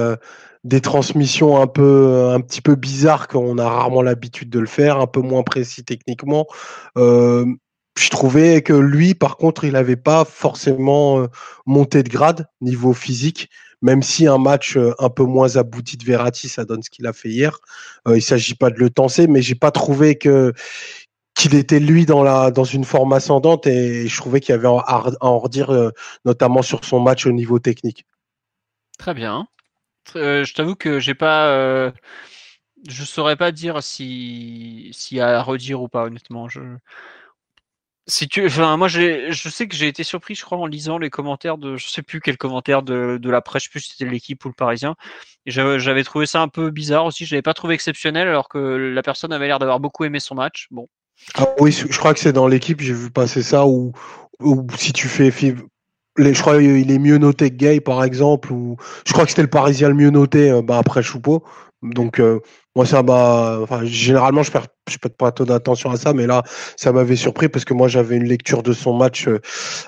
des 0.64 0.80
transmissions 0.80 1.60
un 1.60 1.66
peu, 1.66 2.30
un 2.30 2.40
petit 2.40 2.60
peu 2.60 2.74
bizarres 2.74 3.28
qu'on 3.28 3.58
a 3.58 3.68
rarement 3.68 4.02
l'habitude 4.02 4.50
de 4.50 4.58
le 4.58 4.66
faire, 4.66 4.98
un 4.98 5.06
peu 5.06 5.20
moins 5.20 5.42
précis 5.42 5.84
techniquement 5.84 6.46
je 8.00 8.08
trouvais 8.08 8.62
que 8.62 8.72
lui, 8.72 9.14
par 9.14 9.36
contre, 9.36 9.64
il 9.64 9.72
n'avait 9.72 9.96
pas 9.96 10.24
forcément 10.24 11.20
euh, 11.20 11.26
monté 11.66 12.02
de 12.02 12.08
grade 12.08 12.48
niveau 12.60 12.94
physique, 12.94 13.50
même 13.82 14.02
si 14.02 14.26
un 14.26 14.38
match 14.38 14.76
euh, 14.76 14.94
un 14.98 15.10
peu 15.10 15.24
moins 15.24 15.56
abouti 15.56 15.96
de 15.96 16.04
Verratti, 16.04 16.48
ça 16.48 16.64
donne 16.64 16.82
ce 16.82 16.90
qu'il 16.90 17.06
a 17.06 17.12
fait 17.12 17.28
hier. 17.28 17.58
Euh, 18.08 18.12
il 18.12 18.16
ne 18.16 18.20
s'agit 18.20 18.54
pas 18.54 18.70
de 18.70 18.78
le 18.78 18.90
tenser, 18.90 19.26
mais 19.26 19.42
j'ai 19.42 19.54
pas 19.54 19.70
trouvé 19.70 20.16
que 20.16 20.52
qu'il 21.34 21.54
était 21.54 21.80
lui 21.80 22.06
dans 22.06 22.22
la 22.22 22.50
dans 22.50 22.64
une 22.64 22.84
forme 22.84 23.12
ascendante 23.12 23.66
et 23.66 24.08
je 24.08 24.16
trouvais 24.16 24.40
qu'il 24.40 24.54
y 24.54 24.58
avait 24.58 24.68
à, 24.68 25.04
en 25.20 25.38
redire, 25.38 25.92
notamment 26.24 26.60
sur 26.62 26.84
son 26.84 27.00
match 27.00 27.26
au 27.26 27.32
niveau 27.32 27.58
technique. 27.58 28.04
Très 28.98 29.14
bien. 29.14 29.46
Je 30.14 30.52
t'avoue 30.54 30.74
que 30.74 31.00
j'ai 31.00 31.14
pas, 31.14 31.92
je 32.88 33.04
saurais 33.04 33.36
pas 33.36 33.52
dire 33.52 33.82
si 33.82 34.90
s'il 34.92 35.18
y 35.18 35.20
a 35.20 35.38
à 35.38 35.42
redire 35.42 35.82
ou 35.82 35.88
pas 35.88 36.04
honnêtement. 36.04 36.48
Je 36.48 36.60
si 38.06 38.28
tu, 38.28 38.44
enfin, 38.46 38.76
moi, 38.76 38.88
je 38.88 39.48
sais 39.48 39.68
que 39.68 39.76
j'ai 39.76 39.88
été 39.88 40.02
surpris, 40.02 40.34
je 40.34 40.44
crois, 40.44 40.58
en 40.58 40.66
lisant 40.66 40.98
les 40.98 41.10
commentaires 41.10 41.58
de, 41.58 41.76
je 41.76 41.88
sais 41.88 42.02
plus 42.02 42.20
quel 42.20 42.36
commentaire 42.36 42.82
de, 42.82 43.18
de 43.20 43.30
la 43.30 43.40
presse, 43.40 43.62
je 43.62 43.68
sais 43.68 43.70
plus 43.70 43.80
si 43.80 43.90
c'était 43.92 44.10
l'équipe 44.10 44.44
ou 44.44 44.48
le 44.48 44.54
Parisien. 44.54 44.96
J'avais 45.46 46.02
trouvé 46.04 46.26
ça 46.26 46.42
un 46.42 46.48
peu 46.48 46.70
bizarre 46.70 47.04
aussi. 47.04 47.24
Je 47.24 47.34
l'avais 47.34 47.42
pas 47.42 47.54
trouvé 47.54 47.74
exceptionnel, 47.74 48.28
alors 48.28 48.48
que 48.48 48.58
la 48.58 49.02
personne 49.02 49.32
avait 49.32 49.46
l'air 49.46 49.58
d'avoir 49.58 49.80
beaucoup 49.80 50.04
aimé 50.04 50.18
son 50.18 50.34
match. 50.34 50.66
Bon. 50.70 50.88
Ah 51.34 51.46
oui, 51.60 51.70
je 51.72 51.98
crois 51.98 52.14
que 52.14 52.20
c'est 52.20 52.32
dans 52.32 52.48
l'équipe, 52.48 52.80
j'ai 52.80 52.94
vu 52.94 53.10
passer 53.10 53.42
ça, 53.42 53.66
ou 53.66 53.92
si 54.76 54.92
tu 54.92 55.06
fais, 55.08 55.30
je 56.20 56.40
crois 56.40 56.58
qu'il 56.58 56.90
est 56.90 56.98
mieux 56.98 57.18
noté 57.18 57.50
que 57.50 57.56
Gay, 57.56 57.80
par 57.80 58.04
exemple, 58.04 58.52
ou 58.52 58.76
je 59.06 59.12
crois 59.12 59.24
que 59.24 59.30
c'était 59.30 59.42
le 59.42 59.48
Parisien 59.48 59.88
le 59.88 59.94
mieux 59.94 60.10
noté, 60.10 60.50
euh, 60.50 60.62
bah, 60.62 60.78
après 60.78 61.02
Choupeau. 61.02 61.44
Donc, 61.82 62.20
euh, 62.20 62.40
moi, 62.76 62.84
ça 62.84 63.02
m'a. 63.02 63.58
Enfin, 63.62 63.84
généralement, 63.84 64.42
je 64.42 64.50
perds, 64.52 64.66
je 64.88 64.98
peux 64.98 65.08
pas 65.08 65.32
trop 65.32 65.46
d'attention 65.46 65.90
à 65.90 65.96
ça, 65.96 66.12
mais 66.12 66.26
là, 66.26 66.42
ça 66.76 66.92
m'avait 66.92 67.16
surpris 67.16 67.48
parce 67.48 67.64
que 67.64 67.72
moi, 67.72 67.88
j'avais 67.88 68.16
une 68.16 68.24
lecture 68.24 68.62
de 68.62 68.72
son 68.74 68.94
match 68.96 69.28
euh, 69.28 69.40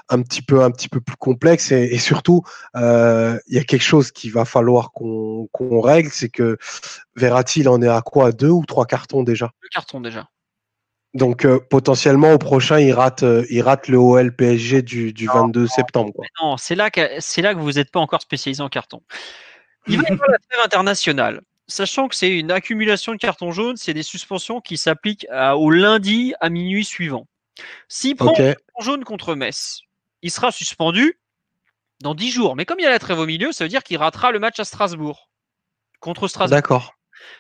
un 0.09 0.23
petit 0.23 0.41
peu, 0.41 0.63
un 0.63 0.71
petit 0.71 0.89
peu 0.89 1.01
plus 1.01 1.17
complexe 1.17 1.71
et, 1.71 1.99
surtout, 1.99 2.43
euh, 2.77 3.39
il 3.47 3.57
y 3.57 3.59
a 3.59 3.65
quelque 3.65 3.83
chose 3.83 4.11
qu'il 4.11 4.33
va 4.33 4.47
falloir 4.47 4.93
qu'on 4.93 5.81
règle, 5.81 6.11
c'est 6.11 6.31
que 6.31 6.57
Verratti, 7.15 7.61
il 7.61 7.69
en 7.69 7.83
est 7.83 7.89
à 7.89 8.01
quoi, 8.01 8.33
deux 8.33 8.51
ou 8.51 8.65
trois 8.65 8.87
cartons 8.87 9.23
déjà? 9.23 9.51
Deux 9.63 9.69
cartons 9.71 10.01
déjà. 10.01 10.29
Donc 11.15 11.47
potentiellement 11.69 12.33
au 12.33 12.39
prochain, 12.39 12.79
il 12.81 12.93
rate, 12.93 13.25
il 13.51 13.61
rate 13.61 13.89
le 13.89 13.99
OL 13.99 14.35
PSG 14.35 14.83
du, 14.83 15.13
du 15.13 15.27
22 15.27 15.67
septembre. 15.67 16.13
Quoi. 16.15 16.25
Non, 16.41 16.57
c'est 16.57 16.75
là 16.75 16.91
que 16.91 17.03
c'est 17.19 17.43
là 17.43 17.55
que 17.55 17.59
vous 17.59 17.73
n'êtes 17.73 17.91
pas 17.91 18.01
encore 18.01 18.23
spécialisé 18.23 18.63
en 18.63 18.69
carton. 18.69 19.03
Il 19.89 19.99
va 19.99 20.09
y 20.09 20.13
avoir 20.13 20.31
la 20.31 20.39
trêve 20.39 20.65
internationale 20.65 21.43
sachant 21.73 22.09
que 22.09 22.15
c'est 22.15 22.31
une 22.31 22.51
accumulation 22.51 23.13
de 23.13 23.19
cartons 23.19 23.51
jaunes, 23.51 23.77
c'est 23.77 23.95
des 23.95 24.03
suspensions 24.03 24.61
qui 24.61 24.77
s'appliquent 24.77 25.27
au 25.57 25.71
lundi 25.71 26.35
à 26.41 26.51
minuit 26.51 26.85
suivant. 26.85 27.27
S'il 27.89 28.17
prend 28.17 28.31
un 28.31 28.35
carton 28.35 28.81
jaune 28.81 29.05
contre 29.05 29.35
Metz, 29.35 29.83
il 30.23 30.31
sera 30.31 30.53
suspendu 30.53 31.19
dans 32.01 32.15
10 32.15 32.31
jours. 32.31 32.57
Mais 32.57 32.65
comme 32.65 32.81
il 32.81 32.83
y 32.83 32.87
a 32.87 32.91
la 32.91 32.99
trêve 32.99 33.19
au 33.19 33.27
milieu, 33.27 33.53
ça 33.53 33.65
veut 33.65 33.69
dire 33.69 33.83
qu'il 33.83 33.97
ratera 33.97 34.33
le 34.33 34.39
match 34.39 34.59
à 34.61 34.65
Strasbourg. 34.65 35.29
Contre 36.01 36.29
Strasbourg. 36.29 36.57
D'accord. 36.57 36.95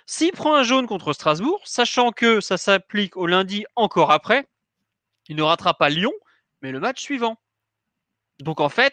S'il 0.07 0.33
prend 0.33 0.55
un 0.55 0.62
jaune 0.62 0.87
contre 0.87 1.12
Strasbourg, 1.12 1.61
sachant 1.64 2.12
que 2.12 2.41
ça 2.41 2.57
s'applique 2.57 3.16
au 3.16 3.26
lundi 3.26 3.64
encore 3.76 4.11
après, 4.11 4.47
il 5.28 5.37
ne 5.37 5.43
ratera 5.43 5.74
pas 5.74 5.89
Lyon, 5.89 6.12
mais 6.61 6.72
le 6.72 6.80
match 6.80 7.01
suivant. 7.01 7.37
Donc 8.41 8.61
en 8.61 8.68
fait, 8.68 8.93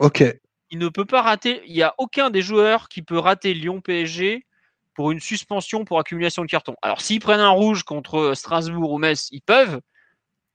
il 0.71 0.79
ne 0.79 0.89
peut 0.89 1.05
pas 1.05 1.21
rater. 1.21 1.61
Il 1.65 1.73
n'y 1.73 1.83
a 1.83 1.95
aucun 1.97 2.29
des 2.29 2.41
joueurs 2.41 2.89
qui 2.89 3.01
peut 3.01 3.17
rater 3.17 3.53
Lyon 3.53 3.81
PSG 3.81 4.45
pour 4.93 5.11
une 5.11 5.19
suspension 5.19 5.85
pour 5.85 5.99
accumulation 5.99 6.43
de 6.43 6.47
cartons. 6.47 6.75
Alors 6.81 7.01
s'ils 7.01 7.19
prennent 7.19 7.39
un 7.39 7.49
rouge 7.49 7.83
contre 7.83 8.33
Strasbourg 8.35 8.91
ou 8.91 8.97
Metz, 8.97 9.29
ils 9.31 9.41
peuvent. 9.41 9.79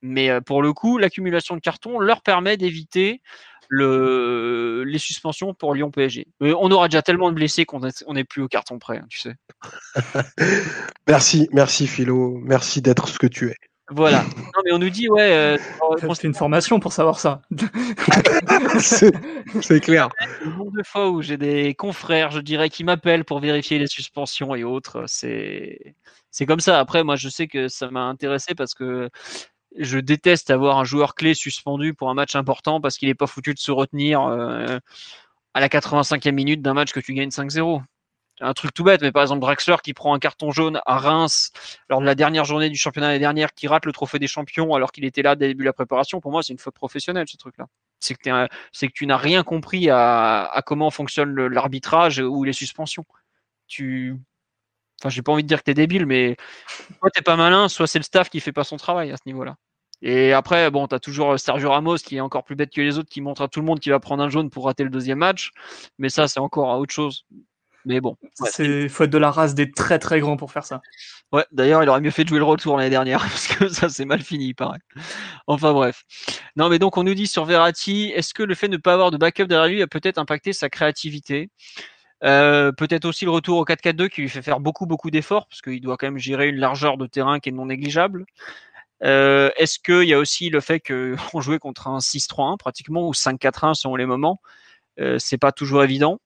Mais 0.06 0.28
euh, 0.28 0.42
pour 0.42 0.60
le 0.60 0.74
coup, 0.74 0.98
l'accumulation 0.98 1.54
de 1.56 1.60
cartons 1.60 1.98
leur 1.98 2.20
permet 2.20 2.58
d'éviter 2.58 3.22
le, 3.70 4.84
les 4.86 4.98
suspensions 4.98 5.54
pour 5.54 5.74
Lyon 5.74 5.90
PSG. 5.90 6.26
Mais 6.40 6.52
on 6.52 6.70
aura 6.70 6.88
déjà 6.88 7.00
tellement 7.00 7.30
de 7.30 7.34
blessés 7.34 7.64
qu'on 7.64 7.80
n'est 7.80 8.24
plus 8.24 8.42
au 8.42 8.48
carton 8.48 8.78
près, 8.78 8.98
hein, 8.98 9.06
tu 9.08 9.18
sais. 9.18 9.34
Merci, 11.08 11.48
merci 11.52 11.86
Philo. 11.86 12.36
Merci 12.42 12.82
d'être 12.82 13.08
ce 13.08 13.18
que 13.18 13.26
tu 13.26 13.48
es. 13.48 13.56
Voilà. 13.90 14.24
Non, 14.36 14.62
mais 14.64 14.72
on 14.72 14.78
nous 14.78 14.90
dit, 14.90 15.08
ouais, 15.08 15.32
euh, 15.32 15.58
On 15.80 16.14
fait 16.14 16.26
une 16.26 16.34
formation 16.34 16.80
pour 16.80 16.92
savoir 16.92 17.18
ça. 17.18 17.40
C'est 18.78 19.12
c'est 19.60 19.80
clair. 19.80 20.08
le 20.42 20.50
nombre 20.50 20.72
de 20.72 20.82
fois 20.82 21.10
où 21.10 21.22
j'ai 21.22 21.36
des 21.36 21.74
confrères, 21.74 22.30
je 22.30 22.40
dirais, 22.40 22.70
qui 22.70 22.82
m'appellent 22.82 23.24
pour 23.24 23.40
vérifier 23.40 23.78
les 23.78 23.86
suspensions 23.86 24.54
et 24.54 24.64
autres, 24.64 25.04
c'est 25.06 25.94
c'est 26.30 26.46
comme 26.46 26.58
ça. 26.58 26.80
Après, 26.80 27.04
moi, 27.04 27.14
je 27.14 27.28
sais 27.28 27.46
que 27.46 27.68
ça 27.68 27.90
m'a 27.90 28.02
intéressé 28.02 28.56
parce 28.56 28.74
que 28.74 29.08
je 29.76 29.98
déteste 29.98 30.50
avoir 30.50 30.78
un 30.78 30.84
joueur 30.84 31.14
clé 31.14 31.34
suspendu 31.34 31.94
pour 31.94 32.10
un 32.10 32.14
match 32.14 32.36
important 32.36 32.80
parce 32.80 32.96
qu'il 32.96 33.08
n'est 33.08 33.14
pas 33.14 33.26
foutu 33.26 33.54
de 33.54 33.58
se 33.58 33.72
retenir 33.72 34.22
euh, 34.22 34.78
à 35.54 35.60
la 35.60 35.68
85e 35.68 36.32
minute 36.32 36.62
d'un 36.62 36.74
match 36.74 36.92
que 36.92 37.00
tu 37.00 37.14
gagnes 37.14 37.30
5-0. 37.30 37.82
Un 38.40 38.52
truc 38.52 38.74
tout 38.74 38.82
bête, 38.82 39.00
mais 39.00 39.12
par 39.12 39.22
exemple 39.22 39.40
Draxler 39.40 39.76
qui 39.82 39.94
prend 39.94 40.12
un 40.12 40.18
carton 40.18 40.50
jaune 40.50 40.80
à 40.86 40.98
Reims 40.98 41.52
lors 41.88 42.00
de 42.00 42.04
la 42.04 42.16
dernière 42.16 42.44
journée 42.44 42.68
du 42.68 42.76
championnat 42.76 43.08
l'année 43.08 43.20
dernière, 43.20 43.54
qui 43.54 43.68
rate 43.68 43.86
le 43.86 43.92
trophée 43.92 44.18
des 44.18 44.26
champions 44.26 44.74
alors 44.74 44.90
qu'il 44.90 45.04
était 45.04 45.22
là 45.22 45.36
dès 45.36 45.46
le 45.46 45.52
début 45.52 45.62
de 45.62 45.68
la 45.68 45.72
préparation, 45.72 46.20
pour 46.20 46.32
moi 46.32 46.42
c'est 46.42 46.52
une 46.52 46.58
faute 46.58 46.74
professionnelle 46.74 47.26
ce 47.28 47.36
truc-là. 47.36 47.66
C'est 48.00 48.14
que, 48.16 48.92
tu 48.92 49.06
n'as 49.06 49.16
rien 49.16 49.44
compris 49.44 49.88
à, 49.88 50.62
comment 50.66 50.90
fonctionne 50.90 51.32
l'arbitrage 51.46 52.18
ou 52.18 52.42
les 52.42 52.52
suspensions. 52.52 53.06
Tu, 53.68 54.16
enfin 55.00 55.10
j'ai 55.10 55.22
pas 55.22 55.32
envie 55.32 55.44
de 55.44 55.48
dire 55.48 55.58
que 55.58 55.64
t'es 55.64 55.74
débile, 55.74 56.04
mais 56.04 56.36
soit 56.98 57.10
t'es 57.10 57.22
pas 57.22 57.36
malin, 57.36 57.68
soit 57.68 57.86
c'est 57.86 58.00
le 58.00 58.04
staff 58.04 58.30
qui 58.30 58.40
fait 58.40 58.52
pas 58.52 58.64
son 58.64 58.76
travail 58.76 59.12
à 59.12 59.16
ce 59.16 59.22
niveau-là. 59.26 59.56
Et 60.02 60.32
après, 60.32 60.70
bon, 60.70 60.86
t'as 60.86 60.98
toujours 60.98 61.38
Sergio 61.38 61.70
Ramos 61.70 61.96
qui 61.96 62.16
est 62.16 62.20
encore 62.20 62.44
plus 62.44 62.56
bête 62.56 62.70
que 62.70 62.80
les 62.80 62.98
autres, 62.98 63.08
qui 63.08 63.20
montre 63.20 63.42
à 63.42 63.48
tout 63.48 63.60
le 63.60 63.66
monde 63.66 63.80
qu'il 63.80 63.92
va 63.92 64.00
prendre 64.00 64.22
un 64.22 64.28
jaune 64.28 64.50
pour 64.50 64.66
rater 64.66 64.84
le 64.84 64.90
deuxième 64.90 65.18
match. 65.18 65.50
Mais 65.98 66.08
ça, 66.08 66.28
c'est 66.28 66.40
encore 66.40 66.78
autre 66.78 66.92
chose. 66.92 67.24
Mais 67.84 68.00
bon. 68.00 68.16
ouais. 68.40 68.50
C'est 68.50 68.88
faut 68.88 69.04
être 69.04 69.10
de 69.10 69.18
la 69.18 69.30
race 69.30 69.54
des 69.54 69.70
très 69.70 69.98
très 69.98 70.20
grands 70.20 70.36
pour 70.36 70.50
faire 70.52 70.64
ça. 70.64 70.80
Ouais, 71.32 71.44
d'ailleurs, 71.52 71.82
il 71.82 71.88
aurait 71.88 72.00
mieux 72.00 72.10
fait 72.10 72.24
de 72.24 72.28
jouer 72.28 72.38
le 72.38 72.44
retour 72.44 72.76
l'année 72.76 72.90
dernière, 72.90 73.18
parce 73.20 73.46
que 73.48 73.68
ça, 73.68 73.88
c'est 73.88 74.04
mal 74.04 74.22
fini, 74.22 74.48
il 74.48 74.54
paraît. 74.54 74.78
Enfin 75.46 75.72
bref. 75.72 76.04
Non, 76.56 76.68
mais 76.68 76.78
donc, 76.78 76.96
on 76.96 77.04
nous 77.04 77.14
dit 77.14 77.26
sur 77.26 77.44
Verratti, 77.44 78.12
est-ce 78.14 78.32
que 78.32 78.42
le 78.42 78.54
fait 78.54 78.68
de 78.68 78.76
ne 78.76 78.80
pas 78.80 78.94
avoir 78.94 79.10
de 79.10 79.16
backup 79.16 79.44
derrière 79.44 79.68
lui 79.68 79.82
a 79.82 79.86
peut-être 79.86 80.18
impacté 80.18 80.52
sa 80.52 80.70
créativité? 80.70 81.50
Euh, 82.22 82.72
Peut-être 82.72 83.04
aussi 83.04 83.26
le 83.26 83.30
retour 83.30 83.58
au 83.58 83.64
4-4-2 83.64 84.08
qui 84.08 84.22
lui 84.22 84.28
fait 84.30 84.42
faire 84.42 84.60
beaucoup, 84.60 84.86
beaucoup 84.86 85.10
d'efforts, 85.10 85.46
parce 85.48 85.60
qu'il 85.60 85.80
doit 85.80 85.96
quand 85.98 86.06
même 86.06 86.18
gérer 86.18 86.48
une 86.48 86.56
largeur 86.56 86.96
de 86.96 87.06
terrain 87.06 87.38
qui 87.38 87.50
est 87.50 87.52
non 87.52 87.66
négligeable. 87.66 88.24
Euh, 89.04 89.50
est-ce 89.56 89.78
qu'il 89.78 90.04
y 90.08 90.14
a 90.14 90.18
aussi 90.18 90.50
le 90.50 90.60
fait 90.60 90.80
qu'on 90.80 91.16
jouait 91.40 91.58
contre 91.58 91.88
un 91.88 92.00
6-3-1 92.00 92.56
pratiquement, 92.58 93.08
ou 93.08 93.12
5-4-1 93.14 93.74
selon 93.74 93.96
les 93.96 94.06
moments 94.06 94.40
Euh, 95.00 95.18
C'est 95.20 95.38
pas 95.38 95.52
toujours 95.52 95.84
évident. 95.84 96.20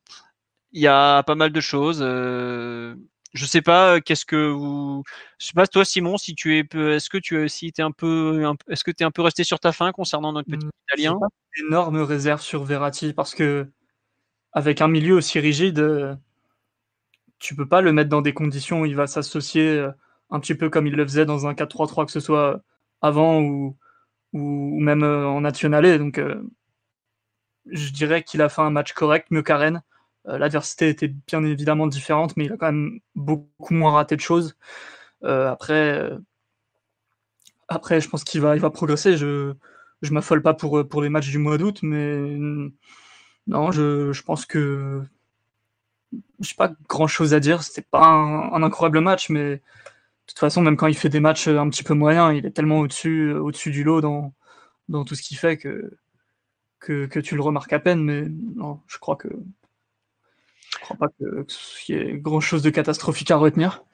Il 0.73 0.83
y 0.83 0.87
a 0.89 1.23
pas 1.25 1.35
mal 1.37 1.53
de 1.53 1.61
choses. 1.61 2.01
Euh, 2.03 2.95
je 3.35 3.47
sais 3.47 3.63
pas, 3.63 3.97
euh, 3.97 4.01
qu'est-ce 4.01 4.27
que 4.27 4.51
vous. 4.51 5.03
Je 5.39 5.47
sais 5.49 5.53
pas, 5.55 5.67
toi, 5.67 5.85
Simon, 5.85 6.19
si 6.19 6.35
tu 6.35 6.59
es. 6.59 6.61
Est-ce 6.95 7.11
que 7.11 7.19
tu 7.19 7.39
as 7.39 7.43
aussi 7.45 7.69
été 7.69 7.83
un 7.83 7.93
peu. 7.93 8.45
un- 8.47 8.57
Est-ce 8.71 8.85
que 8.85 8.91
tu 8.93 9.03
es 9.05 9.07
un 9.07 9.11
peu 9.13 9.23
resté 9.23 9.45
sur 9.45 9.61
ta 9.61 9.73
faim 9.73 9.93
concernant 9.93 10.33
notre 10.33 10.49
petit 10.51 10.67
Hmm, 10.67 10.71
Italien? 10.91 11.19
pas 11.21 11.29
Énorme 11.69 12.01
réserve 12.03 12.41
sur 12.43 12.65
Verratti 12.65 13.13
parce 13.15 13.35
que 13.35 13.69
avec 14.53 14.81
un 14.83 14.89
milieu 14.89 15.15
aussi 15.17 15.41
rigide, 15.41 15.79
euh, 15.81 16.15
tu 17.39 17.55
peux 17.55 17.67
pas 17.69 17.81
le 17.81 17.93
mettre 17.93 18.11
dans 18.11 18.23
des 18.23 18.35
conditions 18.35 18.81
où 18.83 18.87
il 18.87 18.97
va 18.97 19.07
s'associer 19.07 19.87
un 20.31 20.41
petit 20.41 20.55
peu 20.55 20.71
comme 20.71 20.87
il 20.87 20.95
le 20.95 21.05
faisait 21.05 21.25
dans 21.27 21.47
un 21.47 21.55
4-3-3, 21.55 22.05
que 22.07 22.13
ce 22.13 22.21
soit 22.21 22.61
avant 23.03 23.41
ou, 23.41 23.77
même 24.33 25.03
euh, 25.03 25.27
en 25.27 25.41
nationalé. 25.41 25.99
Donc, 25.99 26.19
euh, 26.19 26.43
je 27.67 27.91
dirais 27.93 28.23
qu'il 28.23 28.43
a 28.43 28.49
fait 28.49 28.63
un 28.63 28.71
match 28.71 28.93
correct, 28.93 29.29
mieux 29.31 29.43
qu'Aren. 29.43 29.83
Euh, 30.29 30.39
L'adversité 30.39 30.89
était 30.89 31.09
bien 31.09 31.45
évidemment 31.45 31.87
différente, 31.87 32.37
mais 32.37 32.47
il 32.47 32.53
a 32.53 32.57
quand 32.57 32.67
même 32.73 33.01
beaucoup 33.15 33.75
moins 33.75 33.93
raté 33.93 34.17
de 34.17 34.21
choses. 34.21 34.57
Après, 35.23 36.11
après, 37.69 38.01
je 38.01 38.09
pense 38.09 38.25
qu'il 38.25 38.41
va, 38.41 38.55
il 38.57 38.61
va 38.61 38.71
progresser. 38.71 39.17
Je, 39.17 39.55
je 40.03 40.13
m'affole 40.13 40.43
pas 40.43 40.55
pour, 40.55 40.87
pour 40.89 41.03
les 41.03 41.09
matchs 41.09 41.31
du 41.31 41.39
mois 41.39 41.59
d'août, 41.59 41.81
mais 41.83 42.37
non, 43.49 43.73
je, 43.73 44.13
je 44.13 44.23
pense 44.23 44.47
que 44.47 45.03
j'ai 46.41 46.55
pas 46.55 46.73
grand 46.89 47.07
chose 47.07 47.35
à 47.35 47.41
dire. 47.41 47.63
C'était 47.63 47.83
pas 47.83 48.05
un, 48.07 48.63
incroyable 48.63 49.01
match, 49.01 49.31
mais 49.31 49.63
toute 50.29 50.39
façon, 50.39 50.63
même 50.63 50.77
quand 50.77 50.87
il 50.87 50.97
fait 50.97 51.09
des 51.09 51.21
matchs 51.21 51.49
un 51.49 51.69
petit 51.71 51.83
peu 51.83 51.95
moyens, 51.95 52.37
il 52.37 52.47
est 52.47 52.51
tellement 52.51 52.81
au-dessus, 52.81 53.33
au-dessus 53.33 53.71
du 53.71 53.85
lot 53.85 54.01
dans, 54.01 54.33
tout 55.05 55.15
ce 55.15 55.23
qu'il 55.23 55.37
fait 55.39 55.57
que, 55.57 55.97
que, 56.81 57.21
tu 57.21 57.35
le 57.35 57.43
remarques 57.43 57.73
à 57.73 57.79
peine. 57.81 58.03
Mais 58.03 58.27
non, 58.57 58.81
je 58.87 58.99
crois 58.99 59.17
que 59.17 59.29
je 60.71 60.79
crois 60.81 60.97
pas 60.97 61.09
qu'il 61.09 61.97
y 61.97 61.99
ait 61.99 62.19
grand 62.19 62.41
chose 62.41 62.63
de 62.63 62.71
catastrophique 62.71 63.31
à 63.31 63.37
retenir. 63.37 63.85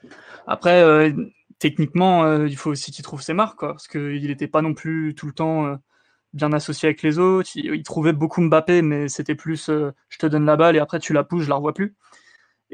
Après, 0.47 0.83
euh, 0.83 1.13
techniquement, 1.59 2.25
euh, 2.25 2.47
il 2.49 2.57
faut 2.57 2.71
aussi 2.71 2.93
qu'il 2.93 3.05
trouve 3.05 3.23
ses 3.23 3.33
marques, 3.35 3.61
parce 3.61 3.89
qu'il 3.89 4.27
n'était 4.27 4.49
pas 4.49 4.63
non 4.63 4.75
plus 4.75 5.15
tout 5.15 5.27
le 5.27 5.33
temps 5.33 5.67
euh, 5.67 5.77
bien 6.33 6.53
associé 6.53 6.89
avec 6.89 7.03
les 7.03 7.19
autres. 7.19 7.51
Il, 7.55 7.67
il 7.75 7.83
trouvait 7.83 8.13
beaucoup 8.13 8.43
Mbappé, 8.43 8.83
mais 8.83 9.09
c'était 9.09 9.35
plus 9.35 9.71
euh, 9.71 9.93
je 10.09 10.19
te 10.19 10.27
donne 10.27 10.45
la 10.45 10.57
balle 10.57 10.77
et 10.77 10.81
après 10.81 10.99
tu 10.99 11.13
la 11.13 11.25
pousses, 11.25 11.45
je 11.45 11.49
la 11.49 11.57
revois 11.57 11.75
plus. 11.75 11.95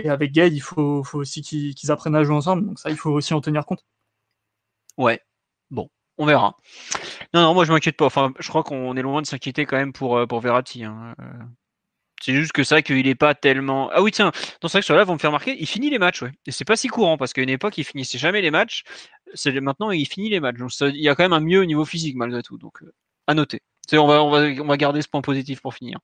Et 0.04 0.08
avec 0.08 0.32
Gay, 0.32 0.48
il 0.48 0.60
faut, 0.60 1.04
aussi 1.14 1.42
qu'ils 1.42 1.90
apprennent 1.90 2.16
à 2.16 2.24
jouer 2.24 2.34
ensemble, 2.36 2.66
donc 2.66 2.78
ça, 2.78 2.90
il 2.90 2.96
faut 2.96 3.10
aussi 3.10 3.34
en 3.34 3.40
tenir 3.40 3.66
compte. 3.66 3.84
Ouais. 4.96 5.20
Bon, 5.70 5.88
on 6.18 6.26
verra. 6.26 6.56
Non, 7.34 7.42
non, 7.42 7.54
moi 7.54 7.64
je 7.64 7.72
m'inquiète 7.72 7.96
pas. 7.96 8.06
Enfin, 8.06 8.32
je 8.38 8.48
crois 8.48 8.62
qu'on 8.64 8.96
est 8.96 9.02
loin 9.02 9.22
de 9.22 9.26
s'inquiéter 9.26 9.66
quand 9.66 9.76
même 9.76 9.92
pour, 9.92 10.16
euh, 10.16 10.26
pour 10.26 10.40
Verratti. 10.40 10.84
hein. 10.84 11.14
Euh, 11.20 11.24
C'est 12.22 12.34
juste 12.34 12.52
que 12.52 12.64
ça, 12.64 12.82
qu'il 12.82 13.06
est 13.06 13.14
pas 13.14 13.34
tellement. 13.34 13.90
Ah 13.92 14.02
oui, 14.02 14.10
tiens, 14.12 14.32
dans 14.60 14.68
ce 14.68 14.78
que 14.78 14.92
là, 14.92 15.04
vont 15.04 15.14
me 15.14 15.18
faire 15.18 15.30
remarquer, 15.30 15.56
il 15.58 15.66
finit 15.66 15.90
les 15.90 15.98
matchs, 15.98 16.22
ouais. 16.22 16.32
Et 16.46 16.52
c'est 16.52 16.64
pas 16.66 16.76
si 16.76 16.88
courant 16.88 17.16
parce 17.16 17.32
qu'à 17.32 17.42
une 17.42 17.48
époque, 17.50 17.78
il 17.78 17.84
finissait 17.84 18.18
jamais 18.18 18.42
les 18.42 18.50
matchs. 18.50 18.84
Maintenant, 19.46 19.90
il 19.90 20.06
finit 20.06 20.28
les 20.30 20.40
matchs. 20.40 20.56
Donc, 20.58 20.70
il 20.80 20.96
y 21.00 21.08
a 21.08 21.14
quand 21.14 21.22
même 21.24 21.32
un 21.32 21.40
mieux 21.40 21.60
au 21.60 21.64
niveau 21.64 21.84
physique 21.84 22.16
malgré 22.16 22.42
tout. 22.42 22.58
Donc, 22.58 22.82
euh, 22.82 22.92
à 23.26 23.34
noter. 23.34 23.62
On 23.92 24.06
va, 24.06 24.22
on, 24.22 24.30
va, 24.30 24.38
on 24.62 24.66
va 24.66 24.76
garder 24.76 25.02
ce 25.02 25.08
point 25.08 25.22
positif 25.22 25.60
pour 25.60 25.74
finir. 25.74 25.98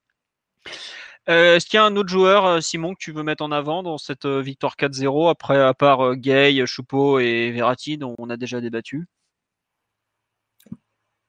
Euh, 1.29 1.55
Est-ce 1.55 1.65
qu'il 1.65 1.77
y 1.77 1.79
a 1.79 1.85
un 1.85 1.95
autre 1.95 2.09
joueur, 2.09 2.45
euh, 2.45 2.61
Simon, 2.61 2.93
que 2.93 2.99
tu 2.99 3.11
veux 3.11 3.23
mettre 3.23 3.43
en 3.43 3.51
avant 3.51 3.83
dans 3.83 3.97
cette 3.97 4.25
euh, 4.25 4.41
victoire 4.41 4.75
4-0, 4.77 5.29
après, 5.29 5.61
à 5.61 5.73
part 5.73 6.15
Gay, 6.15 6.65
Choupeau 6.65 7.19
et 7.19 7.51
Verratti, 7.51 7.97
dont 7.97 8.15
on 8.17 8.29
a 8.29 8.37
déjà 8.37 8.61
débattu? 8.61 9.07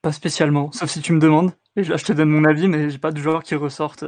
Pas 0.03 0.12
spécialement, 0.12 0.70
sauf 0.70 0.88
si 0.90 1.01
tu 1.01 1.12
me 1.12 1.18
demandes. 1.18 1.53
Et 1.76 1.82
là, 1.82 1.96
je 1.96 2.05
te 2.05 2.12
donne 2.12 2.30
mon 2.30 2.44
avis, 2.44 2.68
mais 2.68 2.90
j'ai 2.90 2.99
pas 2.99 3.11
de 3.11 3.20
joueurs 3.20 3.42
qui 3.42 3.57
ressortent 3.57 4.05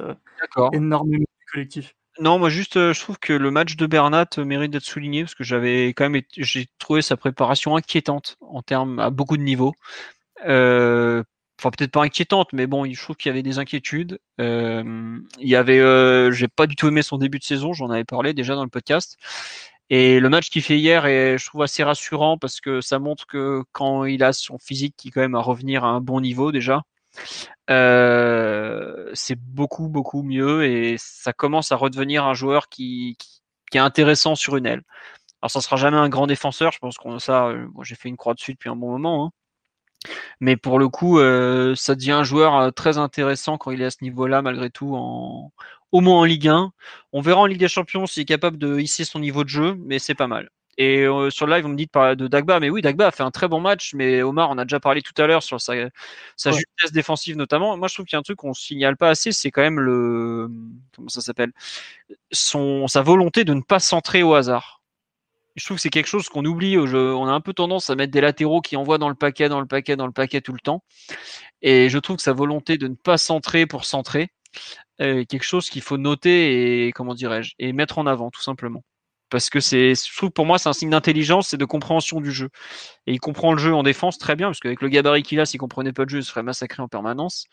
énormément 0.73 1.19
du 1.19 1.47
collectif. 1.53 1.95
Non, 2.21 2.39
moi 2.39 2.51
juste, 2.51 2.75
je 2.75 3.01
trouve 3.01 3.19
que 3.19 3.33
le 3.33 3.51
match 3.51 3.77
de 3.77 3.87
Bernat 3.87 4.27
mérite 4.39 4.73
d'être 4.73 4.85
souligné 4.85 5.23
parce 5.23 5.35
que 5.35 5.45
j'avais 5.45 5.89
quand 5.89 6.09
même, 6.09 6.23
j'ai 6.37 6.67
trouvé 6.79 7.03
sa 7.03 7.17
préparation 7.17 7.77
inquiétante 7.77 8.37
en 8.41 8.63
termes 8.63 8.99
à 8.99 9.11
beaucoup 9.11 9.37
de 9.37 9.43
niveaux. 9.43 9.75
Euh, 10.47 11.23
Enfin, 11.61 11.71
peut-être 11.71 11.91
pas 11.91 12.03
inquiétante, 12.05 12.55
mais 12.55 12.67
bon, 12.67 12.91
je 12.91 13.03
trouve 13.03 13.17
qu'il 13.17 13.29
y 13.29 13.33
avait 13.33 13.43
des 13.43 13.59
inquiétudes. 13.59 14.19
Euh, 14.41 15.19
il 15.39 15.49
y 15.49 15.57
avait, 15.57 15.79
euh, 15.79 16.31
j'ai 16.33 16.49
pas 16.49 16.67
du 16.67 16.75
tout 16.75 16.89
aimé 16.89 17.03
son 17.03 17.19
début 17.19 17.39
de 17.39 17.45
saison, 17.45 17.75
j'en 17.75 17.91
avais 17.91 18.05
parlé 18.05 18.33
déjà 18.33 18.55
dans 18.55 18.65
le 18.65 18.71
podcast. 18.71 19.19
Et 19.91 20.21
le 20.21 20.29
match 20.31 20.49
qu'il 20.49 20.63
fait 20.63 20.79
hier 20.79 21.05
est, 21.05 21.37
je 21.37 21.45
trouve, 21.47 21.63
assez 21.63 21.83
rassurant 21.83 22.39
parce 22.39 22.63
que 22.63 22.81
ça 22.81 22.99
montre 22.99 23.27
que 23.27 23.63
quand 23.73 24.05
il 24.07 24.25
a 24.25 24.33
son 24.33 24.59
physique 24.59 24.95
qui 24.97 25.11
quand 25.11 25.21
même 25.21 25.35
à 25.35 25.41
revenir 25.41 25.85
à 25.85 25.89
un 25.89 26.01
bon 26.01 26.23
niveau 26.23 26.51
déjà, 26.51 26.83
euh, 27.71 29.11
c'est 29.15 29.39
beaucoup 29.39 29.89
beaucoup 29.89 30.23
mieux 30.23 30.65
et 30.65 30.97
ça 30.99 31.33
commence 31.35 31.73
à 31.73 31.77
redevenir 31.77 32.25
un 32.25 32.35
joueur 32.35 32.69
qui, 32.71 33.19
est 33.75 33.79
intéressant 33.79 34.35
sur 34.35 34.57
une 34.57 34.67
aile. 34.67 34.83
Alors 35.43 35.51
ça 35.51 35.61
sera 35.61 35.77
jamais 35.77 35.99
un 35.99 36.09
grand 36.09 36.27
défenseur, 36.27 36.73
je 36.73 36.79
pense 36.79 36.99
qu'on 36.99 37.19
ça, 37.19 37.53
moi 37.75 37.85
j'ai 37.85 37.97
fait 37.97 38.09
une 38.09 38.17
croix 38.17 38.35
dessus 38.35 38.53
depuis 38.55 38.71
un 38.71 38.77
bon 38.77 38.91
moment. 38.91 39.27
hein. 39.27 39.31
Mais 40.41 40.57
pour 40.57 40.79
le 40.79 40.89
coup, 40.89 41.19
euh, 41.19 41.75
ça 41.75 41.95
devient 41.95 42.13
un 42.13 42.25
joueur 42.25 42.57
euh, 42.57 42.71
très 42.71 42.99
intéressant 42.99 43.59
quand 43.59 43.71
il 43.71 43.83
est 43.83 43.87
à 43.87 43.91
ce 43.91 44.03
niveau-là, 44.03 44.43
malgré 44.43 44.71
tout, 44.71 44.95
en, 44.97 45.53
au 45.93 46.01
moins 46.01 46.21
en 46.21 46.25
Ligue 46.25 46.49
1. 46.49 46.73
On 47.13 47.21
verra 47.21 47.41
en 47.41 47.47
Ligue 47.47 47.61
des 47.61 47.69
Champions 47.69 48.07
s'il 48.07 48.23
est 48.23 48.27
capable 48.27 48.59
de 48.59 48.79
hisser 48.79 49.05
son 49.05 49.21
niveau 49.21 49.45
de 49.45 49.49
jeu, 49.49 49.77
mais 49.81 49.99
c'est 49.99 50.15
pas 50.15 50.27
mal. 50.27 50.51
Et 50.79 51.05
euh, 51.05 51.29
sur 51.31 51.47
le 51.47 51.55
live, 51.55 51.67
on 51.67 51.71
me 51.71 51.77
dit 51.77 51.87
de 51.87 51.91
parler 51.91 52.17
de 52.17 52.27
Dagba, 52.27 52.59
mais 52.59 52.71
oui, 52.71 52.81
Dagba 52.81 53.09
a 53.09 53.11
fait 53.11 53.23
un 53.23 53.31
très 53.31 53.49
bon 53.49 53.61
match, 53.61 53.93
mais 53.95 54.23
Omar, 54.23 54.49
on 54.51 54.57
a 54.57 54.65
déjà 54.65 54.81
parlé 54.81 55.03
tout 55.03 55.13
à 55.21 55.27
l'heure 55.27 55.43
sur 55.43 55.61
sa, 55.61 55.75
sa 56.37 56.53
justesse 56.53 56.93
défensive 56.93 57.37
notamment. 57.37 57.77
Moi, 57.77 57.89
je 57.89 57.95
trouve 57.95 58.07
qu'il 58.07 58.15
y 58.15 58.17
a 58.17 58.21
un 58.21 58.23
truc 58.23 58.39
qu'on 58.39 58.55
signale 58.55 58.97
pas 58.97 59.11
assez, 59.11 59.33
c'est 59.33 59.51
quand 59.51 59.61
même 59.63 59.79
le 59.81 60.49
comment 60.97 61.09
ça 61.09 61.21
s'appelle, 61.21 61.53
son 62.33 62.87
sa 62.89 63.03
volonté 63.03 63.45
de 63.45 63.53
ne 63.53 63.61
pas 63.61 63.81
centrer 63.81 64.23
au 64.23 64.35
hasard. 64.35 64.80
Je 65.57 65.65
trouve 65.65 65.77
que 65.77 65.83
c'est 65.83 65.91
quelque 65.91 66.07
chose 66.07 66.29
qu'on 66.29 66.45
oublie 66.45 66.75
jeu. 66.87 67.15
On 67.15 67.27
a 67.27 67.33
un 67.33 67.41
peu 67.41 67.53
tendance 67.53 67.91
à 67.91 67.97
mettre 67.97 68.13
des 68.13 68.21
latéraux 68.21 68.61
qui 68.61 68.77
envoient 68.77 68.99
dans 68.99 69.09
le 69.09 69.15
paquet, 69.15 69.49
dans 69.49 69.61
le 69.61 69.67
paquet, 69.67 69.97
dans 69.97 70.07
le 70.07 70.13
paquet 70.13 70.41
tout 70.41 70.53
le 70.53 70.61
temps. 70.61 70.85
Et 71.63 71.89
je 71.89 71.99
trouve 71.99 72.17
que 72.17 72.23
sa 72.23 72.33
volonté 72.33 72.79
de 72.79 72.89
ne 72.89 72.95
pas 72.95 73.19
centrer 73.19 73.67
pour 73.67 73.85
centrer, 73.85 74.29
est 74.99 75.27
quelque 75.27 75.45
chose 75.45 75.71
qu'il 75.71 75.83
faut 75.83 75.97
noter 75.97 76.87
et 76.87 76.93
comment 76.93 77.15
dirais-je, 77.15 77.55
et 77.59 77.73
mettre 77.73 77.99
en 77.99 78.07
avant 78.07 78.31
tout 78.31 78.43
simplement 78.43 78.83
parce 79.31 79.49
que 79.49 79.61
c'est, 79.61 79.95
je 79.95 80.17
trouve 80.17 80.31
pour 80.31 80.45
moi, 80.45 80.59
c'est 80.59 80.69
un 80.69 80.75
signe 80.75 80.91
d'intelligence 80.91 81.55
et 81.55 81.57
de 81.57 81.65
compréhension 81.65 82.21
du 82.21 82.33
jeu. 82.33 82.51
Et 83.07 83.13
il 83.15 83.21
comprend 83.21 83.53
le 83.53 83.59
jeu 83.59 83.75
en 83.75 83.83
défense 83.83 84.19
très 84.19 84.37
bien, 84.37 84.49
parce 84.49 84.61
qu'avec 84.61 84.83
le 84.83 84.89
gabarit 84.89 85.23
qu'il 85.23 85.41
a, 85.41 85.47
s'il 85.47 85.61
comprenait 85.61 85.93
pas 85.93 86.03
le 86.05 86.09
jeu, 86.09 86.19
il 86.19 86.25
serait 86.25 86.43
massacré 86.43 86.83
en 86.83 86.89
permanence. 86.89 87.47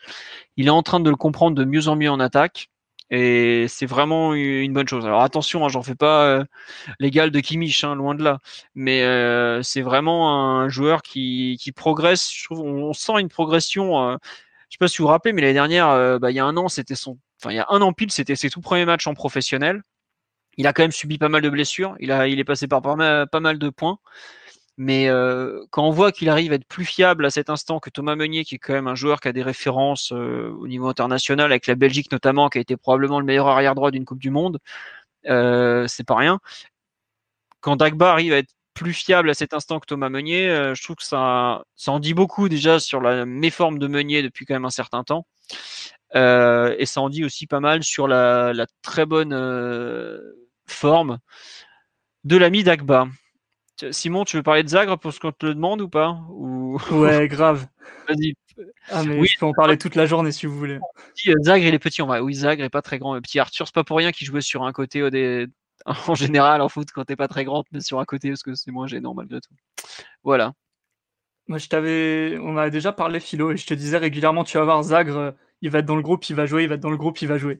Il 0.56 0.66
est 0.66 0.70
en 0.70 0.82
train 0.82 1.00
de 1.00 1.08
le 1.08 1.16
comprendre 1.16 1.56
de 1.56 1.64
mieux 1.64 1.88
en 1.88 1.96
mieux 1.96 2.10
en 2.10 2.20
attaque. 2.20 2.68
Et 3.10 3.66
c'est 3.68 3.86
vraiment 3.86 4.34
une 4.34 4.72
bonne 4.72 4.86
chose. 4.88 5.06
Alors 5.06 5.22
attention, 5.22 5.64
hein, 5.64 5.68
j'en 5.68 5.82
fais 5.82 5.94
pas 5.94 6.26
euh, 6.26 6.44
l'égal 7.00 7.30
de 7.30 7.40
Kimmich, 7.40 7.82
hein, 7.84 7.94
loin 7.94 8.14
de 8.14 8.22
là. 8.22 8.38
Mais 8.74 9.02
euh, 9.02 9.62
c'est 9.62 9.80
vraiment 9.80 10.60
un 10.60 10.68
joueur 10.68 11.02
qui, 11.02 11.56
qui 11.60 11.72
progresse. 11.72 12.30
Je 12.32 12.44
trouve, 12.44 12.60
on, 12.60 12.92
sent 12.92 13.14
une 13.18 13.28
progression. 13.28 14.10
Euh, 14.10 14.16
je 14.68 14.74
sais 14.74 14.78
pas 14.78 14.88
si 14.88 14.98
vous 14.98 15.04
vous 15.04 15.08
rappelez, 15.08 15.32
mais 15.32 15.40
l'année 15.40 15.54
dernière, 15.54 15.88
euh, 15.88 16.18
bah, 16.18 16.30
il 16.30 16.34
y 16.34 16.40
a 16.40 16.44
un 16.44 16.56
an, 16.58 16.68
c'était 16.68 16.94
son, 16.94 17.18
enfin 17.40 17.50
il 17.52 17.56
y 17.56 17.60
a 17.60 17.66
un 17.70 17.80
an 17.80 17.92
pile, 17.94 18.10
c'était 18.12 18.36
ses 18.36 18.50
tout 18.50 18.60
premiers 18.60 18.84
matchs 18.84 19.06
en 19.06 19.14
professionnel. 19.14 19.82
Il 20.58 20.66
a 20.66 20.72
quand 20.72 20.82
même 20.82 20.92
subi 20.92 21.18
pas 21.18 21.28
mal 21.28 21.40
de 21.40 21.50
blessures. 21.50 21.96
Il, 22.00 22.12
a, 22.12 22.26
il 22.28 22.38
est 22.40 22.44
passé 22.44 22.66
par 22.68 22.82
pas 22.82 22.96
mal, 22.96 23.58
de 23.58 23.70
points. 23.70 23.98
Mais 24.78 25.08
euh, 25.08 25.64
quand 25.70 25.84
on 25.84 25.90
voit 25.90 26.12
qu'il 26.12 26.28
arrive 26.28 26.52
à 26.52 26.54
être 26.54 26.68
plus 26.68 26.84
fiable 26.84 27.26
à 27.26 27.30
cet 27.30 27.50
instant 27.50 27.80
que 27.80 27.90
Thomas 27.90 28.14
Meunier, 28.14 28.44
qui 28.44 28.54
est 28.54 28.58
quand 28.58 28.74
même 28.74 28.86
un 28.86 28.94
joueur 28.94 29.20
qui 29.20 29.26
a 29.26 29.32
des 29.32 29.42
références 29.42 30.12
euh, 30.12 30.50
au 30.60 30.68
niveau 30.68 30.86
international, 30.88 31.50
avec 31.50 31.66
la 31.66 31.74
Belgique 31.74 32.12
notamment, 32.12 32.48
qui 32.48 32.58
a 32.58 32.60
été 32.60 32.76
probablement 32.76 33.18
le 33.18 33.26
meilleur 33.26 33.48
arrière 33.48 33.74
droit 33.74 33.90
d'une 33.90 34.04
Coupe 34.04 34.20
du 34.20 34.30
Monde, 34.30 34.60
euh, 35.26 35.88
c'est 35.88 36.04
pas 36.04 36.14
rien. 36.14 36.38
Quand 37.60 37.74
Dagba 37.74 38.12
arrive 38.12 38.32
à 38.32 38.38
être 38.38 38.54
plus 38.72 38.92
fiable 38.92 39.30
à 39.30 39.34
cet 39.34 39.52
instant 39.52 39.80
que 39.80 39.86
Thomas 39.86 40.10
Meunier, 40.10 40.48
je 40.74 40.82
trouve 40.84 40.96
que 40.96 41.02
ça, 41.02 41.64
ça 41.74 41.90
en 41.90 41.98
dit 41.98 42.14
beaucoup 42.14 42.48
déjà 42.48 42.78
sur 42.78 43.00
la 43.00 43.26
méforme 43.26 43.80
de 43.80 43.88
Meunier 43.88 44.22
depuis 44.22 44.46
quand 44.46 44.54
même 44.54 44.64
un 44.64 44.70
certain 44.70 45.02
temps. 45.02 45.26
et 46.14 46.86
ça 46.86 47.00
en 47.00 47.08
dit 47.08 47.24
aussi 47.24 47.48
pas 47.48 47.58
mal 47.58 47.82
sur 47.82 48.06
la 48.06 48.66
très 48.82 49.06
bonne 49.06 49.34
forme 50.66 51.18
de 52.22 52.36
l'ami 52.36 52.62
d'Agba. 52.62 53.08
Simon, 53.90 54.24
tu 54.24 54.36
veux 54.36 54.42
parler 54.42 54.62
de 54.62 54.68
Zagre 54.68 54.98
pour 54.98 55.12
ce 55.12 55.20
qu'on 55.20 55.32
te 55.32 55.46
le 55.46 55.54
demande 55.54 55.80
ou 55.80 55.88
pas 55.88 56.20
ou... 56.30 56.78
Ouais, 56.90 57.28
grave. 57.28 57.66
Vas-y. 58.08 58.34
Ah, 58.90 59.04
mais 59.04 59.18
oui, 59.18 59.28
je 59.28 59.38
peux 59.38 59.46
en 59.46 59.52
parler 59.52 59.78
toute 59.78 59.94
la 59.94 60.06
journée 60.06 60.32
si 60.32 60.46
vous 60.46 60.56
voulez. 60.56 60.78
Euh, 61.28 61.34
Zagre, 61.42 61.64
il 61.64 61.74
est 61.74 61.78
petit, 61.78 62.02
en 62.02 62.06
vrai. 62.06 62.20
Oui, 62.20 62.34
Zagre 62.34 62.64
est 62.64 62.70
pas 62.70 62.82
très 62.82 62.98
grand. 62.98 63.14
Le 63.14 63.20
petit 63.20 63.38
Arthur, 63.38 63.66
c'est 63.66 63.74
pas 63.74 63.84
pour 63.84 63.98
rien 63.98 64.10
qu'il 64.10 64.26
jouait 64.26 64.40
sur 64.40 64.64
un 64.64 64.72
côté 64.72 65.02
en 65.86 66.14
général 66.14 66.60
en 66.60 66.68
foot 66.68 66.88
quand 66.92 67.04
t'es 67.04 67.16
pas 67.16 67.28
très 67.28 67.44
grand, 67.44 67.64
mais 67.72 67.80
sur 67.80 68.00
un 68.00 68.04
côté 68.04 68.30
parce 68.30 68.42
que 68.42 68.54
c'est 68.54 68.70
moins 68.72 68.86
gênant 68.86 69.14
malgré 69.14 69.40
tout. 69.40 69.54
Voilà. 70.24 70.52
Moi, 71.46 71.58
je 71.58 71.68
t'avais, 71.68 72.36
on 72.42 72.56
a 72.58 72.68
déjà 72.68 72.92
parlé 72.92 73.20
philo 73.20 73.52
et 73.52 73.56
je 73.56 73.66
te 73.66 73.74
disais 73.74 73.96
régulièrement, 73.96 74.44
tu 74.44 74.58
vas 74.58 74.64
voir 74.64 74.82
Zagre, 74.82 75.34
il 75.62 75.70
va 75.70 75.78
être 75.78 75.86
dans 75.86 75.96
le 75.96 76.02
groupe, 76.02 76.28
il 76.28 76.36
va 76.36 76.44
jouer, 76.44 76.64
il 76.64 76.68
va 76.68 76.74
être 76.74 76.80
dans 76.80 76.90
le 76.90 76.96
groupe, 76.96 77.20
il 77.22 77.28
va 77.28 77.38
jouer. 77.38 77.58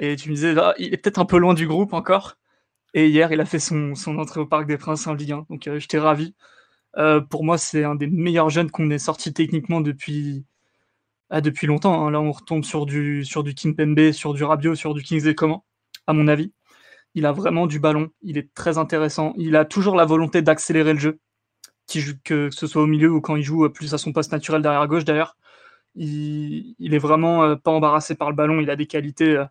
Et 0.00 0.16
tu 0.16 0.30
me 0.30 0.34
disais, 0.34 0.54
ah, 0.58 0.74
il 0.78 0.94
est 0.94 0.96
peut-être 0.96 1.18
un 1.18 1.24
peu 1.24 1.38
loin 1.38 1.54
du 1.54 1.66
groupe 1.66 1.92
encore. 1.92 2.36
Et 2.94 3.08
hier, 3.08 3.32
il 3.32 3.40
a 3.40 3.44
fait 3.44 3.58
son, 3.58 3.94
entrée 4.18 4.40
au 4.40 4.46
Parc 4.46 4.66
des 4.66 4.76
Princes 4.76 5.06
en 5.06 5.14
Ligue 5.14 5.32
1. 5.32 5.46
Donc, 5.50 5.66
euh, 5.66 5.78
j'étais 5.78 5.98
ravi. 5.98 6.34
Euh, 6.98 7.20
pour 7.20 7.44
moi, 7.44 7.58
c'est 7.58 7.84
un 7.84 7.94
des 7.94 8.06
meilleurs 8.06 8.50
jeunes 8.50 8.70
qu'on 8.70 8.90
ait 8.90 8.98
sorti 8.98 9.32
techniquement 9.32 9.80
depuis, 9.80 10.44
ah, 11.30 11.40
depuis 11.40 11.66
longtemps. 11.66 12.06
Hein. 12.06 12.10
Là, 12.10 12.20
on 12.20 12.32
retombe 12.32 12.64
sur 12.64 12.86
du, 12.86 13.24
sur 13.24 13.42
du 13.44 13.54
sur 14.12 14.34
du 14.34 14.44
Rabiot, 14.44 14.74
sur 14.74 14.94
du 14.94 15.02
Kingsley 15.02 15.34
Coman, 15.34 15.60
à 16.06 16.12
mon 16.12 16.28
avis. 16.28 16.52
Il 17.14 17.26
a 17.26 17.32
vraiment 17.32 17.66
du 17.66 17.80
ballon. 17.80 18.10
Il 18.22 18.38
est 18.38 18.52
très 18.54 18.78
intéressant. 18.78 19.34
Il 19.38 19.56
a 19.56 19.64
toujours 19.64 19.96
la 19.96 20.04
volonté 20.04 20.42
d'accélérer 20.42 20.94
le 20.94 20.98
jeu, 20.98 21.20
que 22.24 22.50
ce 22.50 22.66
soit 22.66 22.82
au 22.82 22.86
milieu 22.86 23.10
ou 23.10 23.20
quand 23.20 23.36
il 23.36 23.42
joue 23.42 23.68
plus 23.70 23.94
à 23.94 23.98
son 23.98 24.12
poste 24.12 24.32
naturel 24.32 24.62
derrière 24.62 24.86
gauche 24.88 25.04
d'ailleurs. 25.04 25.36
Il, 25.94 26.74
il, 26.78 26.94
est 26.94 26.98
vraiment 26.98 27.44
euh, 27.44 27.56
pas 27.56 27.70
embarrassé 27.70 28.14
par 28.14 28.30
le 28.30 28.36
ballon. 28.36 28.60
Il 28.60 28.70
a 28.70 28.76
des 28.76 28.86
qualités 28.86 29.42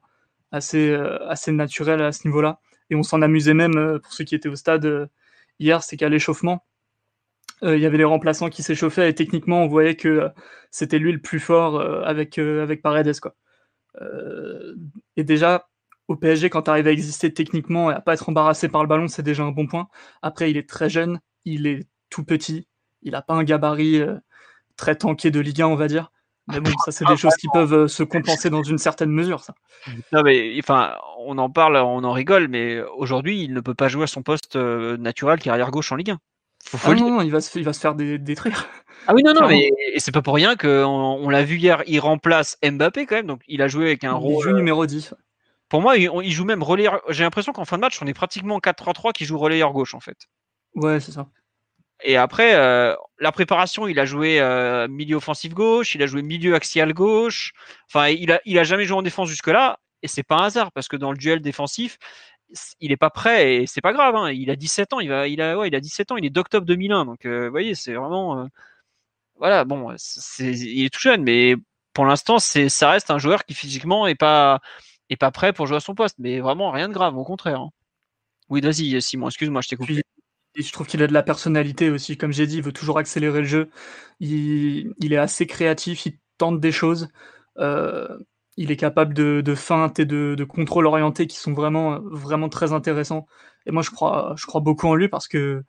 assez, 0.52 0.90
euh, 0.90 1.28
assez 1.30 1.52
naturel 1.52 2.02
à 2.02 2.12
ce 2.12 2.28
niveau-là. 2.28 2.60
Et 2.92 2.96
on 2.96 3.04
s'en 3.04 3.22
amusait 3.24 3.56
même, 3.56 3.78
euh, 3.78 4.00
pour 4.00 4.14
ceux 4.14 4.24
qui 4.24 4.36
étaient 4.36 4.50
au 4.50 4.56
stade 4.56 4.86
euh, 4.86 5.08
hier, 5.60 5.82
c'est 5.84 5.98
qu'à 5.98 6.10
l'échauffement, 6.10 6.66
il 7.64 7.78
y 7.78 7.86
avait 7.86 8.00
les 8.00 8.04
remplaçants 8.04 8.50
qui 8.50 8.64
s'échauffaient 8.64 9.08
et 9.08 9.14
techniquement 9.14 9.64
on 9.64 9.68
voyait 9.68 9.96
que 9.96 10.30
c'était 10.72 10.98
lui 10.98 11.12
le 11.12 11.22
plus 11.22 11.40
fort 11.40 11.80
avec, 12.08 12.40
avec 12.40 12.82
Paredes. 12.82 13.20
Quoi. 13.20 13.36
et 15.16 15.24
déjà, 15.24 15.70
au 16.08 16.16
PSG, 16.16 16.50
quand 16.50 16.64
tu 16.64 16.72
arrives 16.72 16.88
à 16.88 16.92
exister 16.92 17.32
techniquement 17.32 17.92
et 17.92 17.94
à 17.94 18.02
pas 18.02 18.16
être 18.16 18.28
embarrassé 18.30 18.68
par 18.68 18.82
le 18.82 18.88
ballon, 18.88 19.08
c'est 19.08 19.22
déjà 19.22 19.44
un 19.44 19.52
bon 19.52 19.68
point. 19.68 19.90
Après, 20.24 20.50
il 20.50 20.58
est 20.58 20.68
très 20.68 20.90
jeune, 20.90 21.20
il 21.46 21.68
est 21.68 21.88
tout 22.10 22.24
petit, 22.24 22.68
il 23.04 23.12
n'a 23.12 23.22
pas 23.22 23.36
un 23.36 23.44
gabarit 23.44 24.02
très 24.76 24.96
tanké 24.96 25.30
de 25.30 25.40
Ligue 25.40 25.62
1, 25.62 25.68
on 25.68 25.76
va 25.76 25.88
dire. 25.88 26.12
Mais 26.48 26.60
bon, 26.60 26.72
ça, 26.86 26.92
c'est 26.92 27.06
des 27.06 27.18
choses 27.18 27.36
qui 27.36 27.48
peuvent 27.54 27.74
euh, 27.74 27.88
se 27.88 28.04
compenser 28.04 28.50
dans 28.50 28.64
une 28.64 28.78
certaine 28.78 29.12
mesure, 29.12 29.42
ça. 29.42 29.54
Non, 30.12 30.22
mais 30.24 30.58
enfin, 30.60 30.96
on 31.20 31.38
en 31.38 31.50
parle, 31.50 31.78
on 31.78 32.04
en 32.04 32.12
rigole, 32.12 32.48
mais 32.48 32.82
aujourd'hui, 32.98 33.44
il 33.44 33.54
ne 33.54 33.62
peut 33.62 33.76
pas 33.76 33.88
jouer 33.88 34.04
à 34.04 34.08
son 34.08 34.24
poste 34.24 34.56
euh, 34.56 34.98
naturel 34.98 35.40
qui 35.40 35.50
est 35.50 35.52
arrière 35.52 35.72
gauche 35.72 35.92
en 35.92 35.96
Ligue 35.96 36.12
1. 36.12 36.20
ah 36.84 36.94
non, 36.96 37.22
il 37.22 37.32
va 37.32 37.42
se, 37.42 37.58
il 37.58 37.66
va 37.66 37.74
se 37.74 37.80
faire 37.80 37.96
détruire. 37.96 38.68
Ah 39.08 39.14
oui, 39.16 39.24
non, 39.24 39.34
non, 39.34 39.48
mais 39.48 39.72
c'est 39.98 40.12
pas 40.12 40.22
pour 40.22 40.36
rien 40.36 40.56
qu'on 40.56 40.68
on, 40.68 41.30
l'a 41.30 41.44
vu 41.44 41.58
hier, 41.58 41.84
il 41.88 42.00
remplace 42.00 42.58
Mbappé 42.64 43.06
quand 43.06 43.16
même, 43.16 43.26
donc 43.26 43.42
il 43.48 43.62
a 43.62 43.68
joué 43.68 43.86
avec 43.86 44.04
un 44.04 44.14
rôle. 44.14 44.48
Euh, 44.48 44.54
numéro 44.54 44.86
10. 44.86 45.16
Pour 45.70 45.82
moi, 45.82 45.98
il, 45.98 46.10
il 46.24 46.32
joue 46.32 46.46
même 46.46 46.62
relayeur. 46.62 47.02
J'ai 47.10 47.24
l'impression 47.24 47.52
qu'en 47.52 47.66
fin 47.66 47.78
de 47.78 47.82
match, 47.82 48.00
on 48.02 48.06
est 48.06 48.14
pratiquement 48.14 48.60
4-3-3 48.60 49.14
qui 49.14 49.26
joue 49.26 49.40
relayeur 49.40 49.72
gauche 49.74 49.96
en 49.96 50.00
fait. 50.00 50.18
Ouais, 50.76 51.00
c'est 51.00 51.12
ça. 51.12 51.28
Et 52.04 52.18
après, 52.18 52.56
euh, 52.56 52.96
la 53.20 53.32
préparation, 53.32 53.88
il 53.88 54.00
a 54.00 54.06
joué 54.06 54.40
euh, 54.40 54.88
milieu 54.88 55.18
offensif 55.18 55.54
gauche, 55.54 55.96
il 55.96 56.04
a 56.04 56.08
joué 56.08 56.22
milieu 56.22 56.56
axial 56.56 56.94
gauche. 56.94 57.54
Enfin, 57.88 58.08
il 58.10 58.32
a, 58.32 58.42
il 58.46 58.58
a 58.60 58.64
jamais 58.64 58.86
joué 58.86 58.98
en 58.98 59.02
défense 59.02 59.30
jusque-là. 59.30 59.80
Et 60.04 60.08
c'est 60.08 60.24
pas 60.24 60.38
un 60.38 60.46
hasard 60.46 60.72
parce 60.72 60.88
que 60.88 60.96
dans 60.98 61.12
le 61.12 61.18
duel 61.18 61.42
défensif, 61.42 61.98
il 62.80 62.92
est 62.92 62.98
pas 62.98 63.12
prêt 63.12 63.56
et 63.56 63.68
c'est 63.68 63.82
pas 63.82 63.94
grave. 63.94 64.16
Hein. 64.16 64.32
Il 64.32 64.50
a 64.50 64.56
17 64.56 64.94
ans, 64.94 65.00
il 65.00 65.10
va, 65.10 65.28
il 65.28 65.42
a, 65.42 65.58
ouais, 65.58 65.68
il 65.68 65.76
a 65.76 65.80
17 65.80 66.12
ans, 66.12 66.18
il 66.18 66.26
est 66.26 66.32
d'octobre 66.32 66.66
2001. 66.66 67.06
Donc, 67.06 67.26
euh, 67.26 67.46
vous 67.46 67.52
voyez, 67.52 67.76
c'est 67.76 67.94
vraiment, 67.94 68.48
voilà, 69.36 69.66
bon, 69.66 69.96
il 70.40 70.86
est 70.86 70.90
tout 70.94 71.00
jeune, 71.00 71.24
mais 71.24 71.56
pour 71.94 72.06
l'instant, 72.06 72.40
ça 72.40 72.90
reste 72.90 73.12
un 73.12 73.20
joueur 73.20 73.46
qui 73.46 73.54
physiquement 73.54 74.08
est 74.08 74.16
pas, 74.16 74.60
est 75.10 75.18
pas 75.18 75.32
prêt 75.32 75.54
pour 75.54 75.68
jouer 75.68 75.78
à 75.78 75.82
son 75.82 75.96
poste. 75.96 76.18
Mais 76.20 76.40
vraiment 76.40 76.72
rien 76.72 76.88
de 76.90 76.94
grave, 76.94 77.18
au 77.18 77.24
contraire. 77.24 77.62
Hein. 77.62 77.70
Oui, 78.50 78.62
vas-y, 78.62 79.02
Simon, 79.02 79.28
excuse-moi, 79.28 79.62
je 79.62 79.70
t'ai 79.70 79.76
coupé. 79.78 80.02
Et 80.56 80.64
je 80.64 80.72
trouve 80.74 80.88
qu'il 80.88 81.02
a 81.04 81.08
de 81.08 81.14
la 81.14 81.24
personnalité 81.24 81.90
aussi. 81.90 82.18
Comme 82.18 82.34
j'ai 82.34 82.48
dit, 82.48 82.58
il 82.58 82.64
veut 82.64 82.74
toujours 82.74 82.98
accélérer 82.98 83.40
le 83.42 83.48
jeu. 83.48 83.70
Il, 84.20 84.94
est 85.14 85.18
assez 85.18 85.48
créatif, 85.48 86.06
il 86.06 86.18
tente 86.38 86.60
des 86.60 86.72
choses. 86.72 87.08
Euh, 87.60 88.18
il 88.58 88.72
est 88.72 88.78
capable 88.78 89.14
de, 89.14 89.42
de 89.42 89.56
feintes 89.56 90.00
et 90.00 90.06
de, 90.06 90.36
de 90.38 90.44
contrôle 90.44 90.88
orienté 90.88 91.28
qui 91.28 91.38
sont 91.38 91.54
vraiment, 91.54 92.00
vraiment 92.02 92.50
très 92.50 92.74
intéressants. 92.74 93.28
Et 93.66 93.72
moi, 93.72 93.82
je 93.84 93.92
crois, 93.92 94.34
je 94.38 94.46
crois 94.46 94.62
beaucoup 94.62 94.88
en 94.88 94.96
lui 94.96 95.08
parce 95.10 95.28
que, 95.28 95.64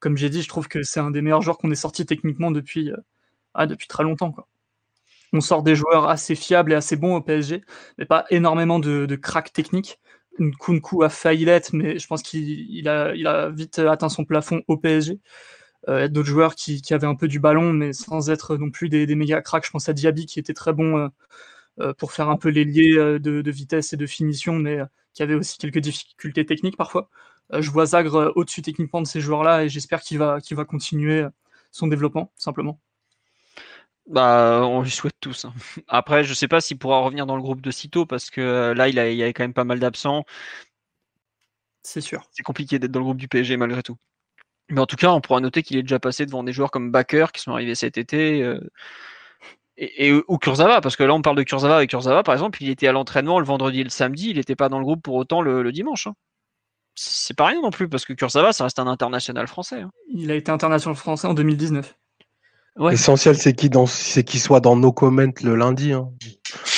comme 0.00 0.16
j'ai 0.16 0.30
dit, 0.30 0.42
je 0.42 0.48
trouve 0.48 0.68
que 0.68 0.82
c'est 0.82 1.00
un 1.00 1.10
des 1.10 1.22
meilleurs 1.22 1.42
joueurs 1.42 1.58
qu'on 1.58 1.70
ait 1.72 1.76
sorti 1.76 2.06
techniquement 2.06 2.50
depuis, 2.50 2.92
euh, 2.92 2.96
ah, 3.54 3.66
depuis 3.66 3.88
très 3.88 4.04
longtemps. 4.04 4.34
On 5.32 5.40
sort 5.40 5.62
des 5.62 5.74
joueurs 5.74 6.08
assez 6.08 6.34
fiables 6.36 6.72
et 6.72 6.76
assez 6.76 6.96
bons 6.96 7.16
au 7.16 7.20
PSG, 7.20 7.62
mais 7.98 8.06
pas 8.06 8.24
énormément 8.30 8.78
de, 8.78 9.06
de 9.06 9.16
cracks 9.16 9.52
techniques. 9.52 9.98
Nkunku 10.38 11.02
a 11.02 11.08
failli 11.08 11.44
l'être, 11.44 11.72
mais 11.72 11.98
je 11.98 12.06
pense 12.06 12.22
qu'il 12.22 12.88
a, 12.88 13.50
vite 13.50 13.78
atteint 13.78 14.08
son 14.08 14.24
plafond 14.24 14.62
au 14.68 14.76
PSG. 14.76 15.20
Euh, 15.88 16.08
d'autres 16.08 16.28
joueurs 16.28 16.54
qui, 16.54 16.82
avaient 16.92 17.06
un 17.06 17.14
peu 17.14 17.28
du 17.28 17.40
ballon, 17.40 17.72
mais 17.72 17.92
sans 17.92 18.30
être 18.30 18.56
non 18.56 18.70
plus 18.70 18.88
des, 18.88 19.06
méga 19.14 19.42
cracks. 19.42 19.66
Je 19.66 19.70
pense 19.70 19.88
à 19.88 19.92
Diaby 19.92 20.26
qui 20.26 20.38
était 20.38 20.54
très 20.54 20.72
bon 20.72 20.98
euh, 20.98 21.08
euh 21.80 21.94
pour 21.94 22.12
faire 22.12 22.28
un 22.30 22.36
peu 22.36 22.48
les 22.50 22.64
liés 22.64 23.18
de, 23.20 23.50
vitesse 23.50 23.92
et 23.92 23.96
de 23.96 24.06
finition, 24.06 24.54
mais 24.54 24.78
qui 25.14 25.22
avait 25.22 25.34
aussi 25.34 25.58
quelques 25.58 25.78
difficultés 25.80 26.46
techniques 26.46 26.76
parfois. 26.76 27.10
je 27.52 27.70
vois 27.70 27.86
Zagre 27.86 28.32
au-dessus 28.36 28.62
techniquement 28.62 29.02
de 29.02 29.06
ces 29.06 29.20
joueurs-là 29.20 29.64
et 29.64 29.68
j'espère 29.68 30.00
qu'il 30.02 30.18
va 30.18 30.40
continuer 30.66 31.26
son 31.72 31.88
développement, 31.88 32.32
simplement. 32.36 32.80
Bah, 34.06 34.60
on 34.64 34.82
lui 34.82 34.90
souhaite 34.90 35.16
tous. 35.20 35.46
Hein. 35.46 35.54
Après, 35.88 36.24
je 36.24 36.34
sais 36.34 36.48
pas 36.48 36.60
s'il 36.60 36.78
pourra 36.78 36.98
revenir 37.00 37.24
dans 37.26 37.36
le 37.36 37.42
groupe 37.42 37.62
de 37.62 37.70
sitôt 37.70 38.04
parce 38.06 38.28
que 38.30 38.40
euh, 38.40 38.74
là, 38.74 38.88
il, 38.88 38.98
a, 38.98 39.08
il 39.10 39.16
y 39.16 39.22
avait 39.22 39.32
quand 39.32 39.44
même 39.44 39.54
pas 39.54 39.64
mal 39.64 39.80
d'absents. 39.80 40.24
C'est 41.82 42.00
sûr. 42.00 42.22
C'est 42.32 42.42
compliqué 42.42 42.78
d'être 42.78 42.90
dans 42.90 43.00
le 43.00 43.04
groupe 43.04 43.18
du 43.18 43.28
PSG 43.28 43.56
malgré 43.56 43.82
tout. 43.82 43.96
Mais 44.70 44.80
en 44.80 44.86
tout 44.86 44.96
cas, 44.96 45.10
on 45.12 45.20
pourra 45.20 45.40
noter 45.40 45.62
qu'il 45.62 45.76
est 45.78 45.82
déjà 45.82 45.98
passé 46.00 46.26
devant 46.26 46.42
des 46.44 46.52
joueurs 46.52 46.70
comme 46.70 46.90
Bakker 46.90 47.26
qui 47.32 47.40
sont 47.42 47.52
arrivés 47.52 47.74
cet 47.74 47.98
été. 47.98 48.42
Euh, 48.42 48.60
et, 49.76 50.08
et, 50.08 50.12
ou 50.28 50.38
Kurzawa, 50.38 50.80
parce 50.80 50.96
que 50.96 51.02
là 51.02 51.14
on 51.14 51.22
parle 51.22 51.36
de 51.36 51.42
Kurzawa 51.42 51.82
et 51.82 51.86
Kurzawa 51.88 52.22
par 52.22 52.34
exemple, 52.34 52.62
il 52.62 52.70
était 52.70 52.86
à 52.88 52.92
l'entraînement 52.92 53.40
le 53.40 53.46
vendredi 53.46 53.80
et 53.80 53.84
le 53.84 53.90
samedi, 53.90 54.30
il 54.30 54.36
n'était 54.36 54.54
pas 54.56 54.68
dans 54.68 54.78
le 54.78 54.84
groupe 54.84 55.02
pour 55.02 55.14
autant 55.16 55.42
le, 55.42 55.62
le 55.62 55.72
dimanche. 55.72 56.06
Hein. 56.06 56.14
c'est 56.94 57.36
pas 57.36 57.46
rien 57.46 57.60
non 57.60 57.70
plus, 57.70 57.88
parce 57.88 58.04
que 58.04 58.12
Kurzawa, 58.12 58.52
ça 58.52 58.64
reste 58.64 58.78
un 58.78 58.86
international 58.86 59.48
français. 59.48 59.80
hein. 59.82 59.90
Il 60.08 60.30
a 60.30 60.36
été 60.36 60.52
international 60.52 60.96
français 60.96 61.26
en 61.26 61.34
2019. 61.34 61.96
Ouais. 62.76 62.92
L'essentiel, 62.92 63.36
c'est 63.36 63.52
qu'il 63.54 63.70
dans- 63.70 63.86
qu'il 63.86 64.40
soit 64.40 64.60
dans 64.60 64.76
nos 64.76 64.92
comments 64.92 65.32
le 65.42 65.54
lundi. 65.54 65.92
hein. 65.92 66.08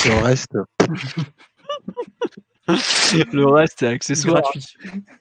Le 0.04 0.22
reste, 0.22 0.56
Le 3.32 3.46
reste, 3.46 3.76
c'est 3.78 3.86
accessoire. 3.86 4.42
Gratuit. 4.42 4.66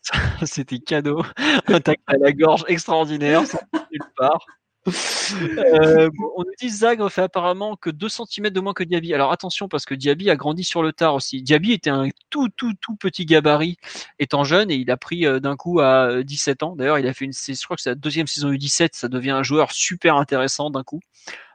C'était 0.43 0.79
cadeau. 0.79 1.23
Un 1.67 1.79
tac 1.79 1.99
à 2.07 2.17
la 2.17 2.31
gorge 2.33 2.65
extraordinaire, 2.67 3.45
sort 3.45 3.61
nulle 3.91 4.01
part. 4.17 4.39
Euh, 4.87 6.09
on 6.37 6.43
nous 6.43 6.53
dit 6.59 6.69
Zagre 6.69 7.09
fait 7.11 7.23
apparemment 7.23 7.75
que 7.75 7.89
2 7.89 8.07
cm 8.09 8.49
de 8.51 8.59
moins 8.59 8.73
que 8.73 8.83
Diaby. 8.83 9.13
Alors 9.13 9.31
attention 9.31 9.67
parce 9.67 9.85
que 9.85 9.95
Diaby 9.95 10.29
a 10.29 10.35
grandi 10.35 10.63
sur 10.63 10.83
le 10.83 10.93
tard 10.93 11.15
aussi. 11.15 11.41
Diaby 11.41 11.73
était 11.73 11.89
un 11.89 12.09
tout 12.29 12.49
tout 12.49 12.73
tout 12.79 12.95
petit 12.95 13.25
gabarit 13.25 13.77
étant 14.19 14.43
jeune 14.43 14.69
et 14.69 14.75
il 14.75 14.91
a 14.91 14.97
pris 14.97 15.25
euh, 15.25 15.39
d'un 15.39 15.55
coup 15.55 15.79
à 15.79 16.09
euh, 16.09 16.23
17 16.23 16.63
ans. 16.63 16.75
D'ailleurs, 16.75 16.99
il 16.99 17.07
a 17.07 17.13
fait 17.13 17.25
une 17.25 17.33
je 17.33 17.63
crois 17.63 17.75
que 17.75 17.81
c'est 17.81 17.89
la 17.89 17.95
deuxième 17.95 18.27
saison 18.27 18.51
U17, 18.51 18.89
ça 18.93 19.07
devient 19.07 19.31
un 19.31 19.43
joueur 19.43 19.71
super 19.71 20.15
intéressant 20.17 20.69
d'un 20.69 20.83
coup. 20.83 20.99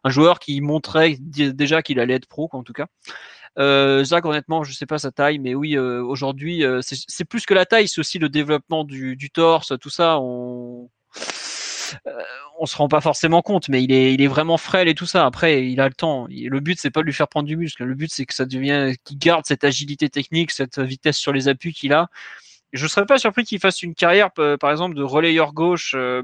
Un 0.03 0.11
joueur 0.11 0.41
qui 0.41 0.61
montrait 0.61 1.17
déjà 1.21 1.83
qu'il 1.83 2.01
allait 2.01 2.15
être 2.15 2.27
pro 2.27 2.49
en 2.53 2.65
tout 2.65 2.73
cas. 2.73 2.87
Euh, 3.59 4.05
honnêtement, 4.25 4.65
je 4.65 4.73
sais 4.73 4.87
pas 4.87 4.99
sa 4.99 5.11
taille, 5.11 5.39
mais 5.39 5.55
oui, 5.55 5.77
euh, 5.77 6.03
aujourd'hui, 6.03 6.65
euh, 6.65 6.81
c'est 6.83 7.25
plus 7.25 7.47
que 7.47 7.55
la 7.55 7.67
taille, 7.67 7.89
c'est 7.89 8.01
aussi 8.01 8.19
le 8.19 8.29
développement 8.29 8.85
du, 8.85 9.17
du 9.17 9.31
torse, 9.31 9.73
tout 9.81 9.91
ça. 9.91 10.19
On 10.21 10.89
euh, 11.17 11.21
on 12.59 12.67
se 12.67 12.77
rend 12.77 12.89
pas 12.89 13.01
forcément 13.01 13.43
compte, 13.43 13.69
mais 13.69 13.83
il 13.83 13.93
est, 13.93 14.27
vraiment 14.27 14.57
frêle 14.57 14.89
et 14.89 14.95
tout 14.95 15.07
ça. 15.07 15.27
Après, 15.27 15.67
il 15.69 15.81
a 15.81 15.89
le 15.89 15.95
temps. 15.95 16.27
Le 16.29 16.61
but, 16.61 16.79
c'est 16.81 16.91
pas 16.91 17.01
de 17.01 17.07
lui 17.07 17.13
faire 17.13 17.29
prendre 17.29 17.47
du 17.47 17.57
muscle. 17.57 17.85
Le 17.85 17.95
but, 17.95 18.11
c'est 18.13 18.27
que 18.27 18.35
ça 18.35 18.45
devient, 18.45 18.95
qu'il 19.05 19.19
garde 19.19 19.47
cette 19.47 19.65
agilité 19.65 20.09
technique, 20.09 20.51
cette 20.51 20.79
vitesse 20.79 21.17
sur 21.17 21.33
les 21.33 21.49
appuis 21.49 21.73
qu'il 21.73 21.93
a. 21.93 22.09
Je 22.73 22.87
serais 22.87 23.07
pas 23.07 23.19
surpris 23.19 23.45
qu'il 23.45 23.59
fasse 23.59 23.83
une 23.83 23.95
carrière, 23.95 24.31
par 24.33 24.71
exemple, 24.71 24.95
de 24.95 25.03
relayeur 25.03 25.53
gauche. 25.53 25.95
euh, 25.97 26.23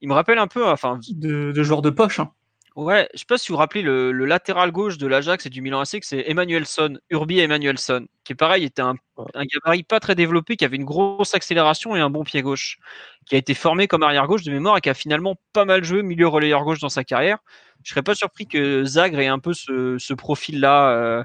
il 0.00 0.08
me 0.08 0.14
rappelle 0.14 0.38
un 0.38 0.48
peu, 0.48 0.66
enfin, 0.66 0.98
De, 1.10 1.52
de 1.52 1.62
joueur 1.62 1.80
de 1.80 1.90
poche. 1.90 2.20
hein. 2.20 2.32
Ouais, 2.74 3.06
je 3.12 3.18
sais 3.18 3.24
pas 3.26 3.36
si 3.36 3.48
vous 3.48 3.54
vous 3.54 3.58
rappelez 3.58 3.82
le, 3.82 4.12
le 4.12 4.24
latéral 4.24 4.72
gauche 4.72 4.96
de 4.96 5.06
l'Ajax 5.06 5.44
et 5.44 5.50
du 5.50 5.60
Milan 5.60 5.80
AC, 5.80 5.98
c'est 6.00 6.24
Emmanuelson, 6.30 6.98
Urbi 7.10 7.38
Emmanuelson, 7.38 8.06
qui 8.24 8.32
est 8.32 8.36
pareil, 8.36 8.64
était 8.64 8.80
un, 8.80 8.94
un 9.34 9.44
gabarit 9.44 9.82
pas 9.82 10.00
très 10.00 10.14
développé, 10.14 10.56
qui 10.56 10.64
avait 10.64 10.76
une 10.78 10.86
grosse 10.86 11.34
accélération 11.34 11.94
et 11.96 12.00
un 12.00 12.08
bon 12.08 12.24
pied 12.24 12.40
gauche, 12.40 12.78
qui 13.26 13.34
a 13.34 13.38
été 13.38 13.52
formé 13.52 13.88
comme 13.88 14.02
arrière 14.02 14.26
gauche 14.26 14.42
de 14.44 14.50
mémoire 14.50 14.78
et 14.78 14.80
qui 14.80 14.88
a 14.88 14.94
finalement 14.94 15.36
pas 15.52 15.66
mal 15.66 15.84
joué 15.84 16.02
milieu 16.02 16.28
relayeur 16.28 16.64
gauche 16.64 16.80
dans 16.80 16.88
sa 16.88 17.04
carrière. 17.04 17.38
Je 17.84 17.90
serais 17.90 18.02
pas 18.02 18.14
surpris 18.14 18.46
que 18.46 18.84
Zagre 18.84 19.20
ait 19.20 19.26
un 19.26 19.38
peu 19.38 19.52
ce, 19.52 19.98
ce 19.98 20.14
profil-là, 20.14 20.90
euh, 20.92 21.24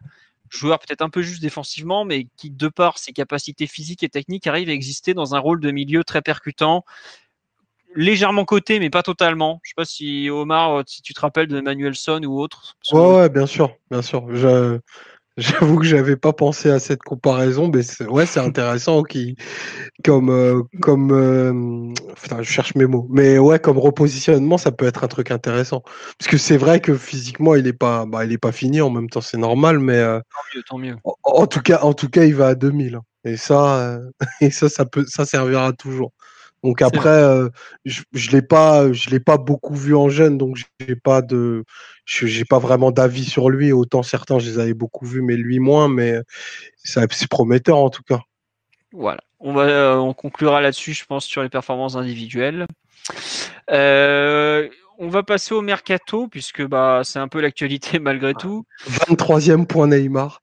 joueur 0.50 0.80
peut-être 0.80 1.02
un 1.02 1.10
peu 1.10 1.22
juste 1.22 1.42
défensivement, 1.42 2.04
mais 2.04 2.28
qui 2.36 2.50
de 2.52 2.68
par 2.68 2.98
ses 2.98 3.14
capacités 3.14 3.68
physiques 3.68 4.04
et 4.04 4.10
techniques 4.10 4.48
arrive 4.48 4.68
à 4.70 4.74
exister 4.74 5.14
dans 5.14 5.34
un 5.34 5.40
rôle 5.40 5.62
de 5.62 5.72
milieu 5.72 6.04
très 6.04 6.22
percutant, 6.22 6.84
légèrement 7.98 8.46
coté, 8.46 8.80
mais 8.80 8.90
pas 8.90 9.04
totalement. 9.04 9.60
Je 9.64 9.70
sais 9.70 9.74
pas 9.76 9.86
si 9.86 10.30
Omar, 10.30 10.84
si 10.88 11.02
tu 11.02 11.14
te 11.14 11.20
rappelles 11.20 11.48
de 11.48 11.60
Manuelson 11.60 12.22
ou 12.24 12.40
autre. 12.40 12.76
Parce 12.82 12.92
que- 12.92 12.96
Ouais, 12.98 13.18
ouais, 13.18 13.30
bien 13.30 13.46
sûr, 13.48 13.76
bien 13.92 14.02
sûr. 14.02 14.26
Je- 14.34 14.80
J'avoue 15.38 15.78
que 15.78 15.86
j'avais 15.86 16.16
pas 16.16 16.34
pensé 16.34 16.72
à 16.72 16.80
cette 16.80 17.02
comparaison, 17.04 17.70
mais 17.72 17.84
c'est- 17.84 18.06
ouais, 18.08 18.26
c'est 18.26 18.40
intéressant 18.40 19.04
qui, 19.04 19.36
comme, 20.04 20.30
euh, 20.32 20.64
comme, 20.82 21.12
euh, 21.12 21.94
putain, 22.22 22.42
je 22.42 22.50
cherche 22.52 22.74
mes 22.76 22.88
mots, 22.88 23.08
mais 23.12 23.38
ouais, 23.38 23.60
comme 23.60 23.78
repositionnement, 23.78 24.58
ça 24.58 24.72
peut 24.72 24.86
être 24.88 25.04
un 25.04 25.08
truc 25.08 25.30
intéressant. 25.32 25.84
Parce 26.18 26.30
que 26.32 26.38
c'est 26.38 26.58
vrai 26.58 26.80
que 26.82 26.96
physiquement, 26.96 27.56
il 27.56 27.68
est 27.68 27.74
pas, 27.74 28.06
bah, 28.08 28.26
il 28.26 28.32
est 28.32 28.38
pas 28.40 28.52
fini. 28.52 28.82
En 28.82 28.90
même 28.90 29.10
temps, 29.10 29.22
c'est 29.22 29.38
normal, 29.38 29.80
mais 29.80 29.98
euh, 29.98 30.20
Tant 30.20 30.58
mieux, 30.58 30.64
tant 30.64 30.78
mieux. 30.80 30.96
en, 31.04 31.14
en 31.24 31.48
tout 31.48 31.62
cas, 31.62 31.82
en 31.84 31.94
tout 31.94 32.10
cas, 32.10 32.24
il 32.26 32.36
va 32.36 32.48
à 32.48 32.56
2000. 32.56 32.96
hein. 32.96 33.02
Et 33.24 33.38
ça, 33.38 33.80
euh, 33.80 34.00
et 34.42 34.50
ça, 34.52 34.70
ça 34.70 34.86
peut, 34.86 35.06
ça 35.08 35.26
servira 35.26 35.72
toujours. 35.74 36.14
Donc 36.68 36.82
après, 36.82 37.08
euh, 37.08 37.48
je, 37.86 38.02
je 38.12 38.32
l'ai 38.32 38.42
pas, 38.42 38.92
je 38.92 39.10
l'ai 39.10 39.22
pas 39.22 39.38
beaucoup 39.38 39.74
vu 39.74 39.96
en 39.96 40.10
jeune, 40.10 40.38
donc 40.38 40.58
j'ai 40.82 40.98
pas 40.98 41.22
de, 41.22 41.64
je- 42.04 42.26
j'ai 42.28 42.44
pas 42.44 42.60
vraiment 42.60 42.92
d'avis 42.92 43.24
sur 43.24 43.50
lui. 43.50 43.72
Autant 43.72 44.04
certains, 44.04 44.38
je 44.38 44.50
les 44.50 44.60
avais 44.60 44.74
beaucoup 44.74 45.06
vus, 45.06 45.22
mais 45.22 45.38
lui 45.38 45.60
moins. 45.60 45.88
Mais 45.88 46.20
c'est 46.76 47.30
prometteur 47.30 47.78
en 47.78 47.90
tout 47.90 48.04
cas. 48.04 48.20
Voilà. 48.92 49.22
On 49.40 49.54
va, 49.54 49.62
euh, 49.62 49.96
on 49.96 50.14
conclura 50.14 50.60
là-dessus, 50.60 50.92
je 50.92 51.06
pense, 51.06 51.24
sur 51.24 51.42
les 51.42 51.48
performances 51.48 51.96
individuelles. 51.96 52.68
Euh, 53.72 54.68
on 55.00 55.08
va 55.08 55.24
passer 55.24 55.54
au 55.54 55.62
mercato 55.62 56.28
puisque 56.28 56.66
bah 56.66 57.02
c'est 57.06 57.20
un 57.20 57.30
peu 57.30 57.40
l'actualité 57.40 57.98
malgré 58.00 58.34
tout. 58.34 58.66
23e 58.90 59.66
point 59.66 59.88
Neymar. 59.88 60.42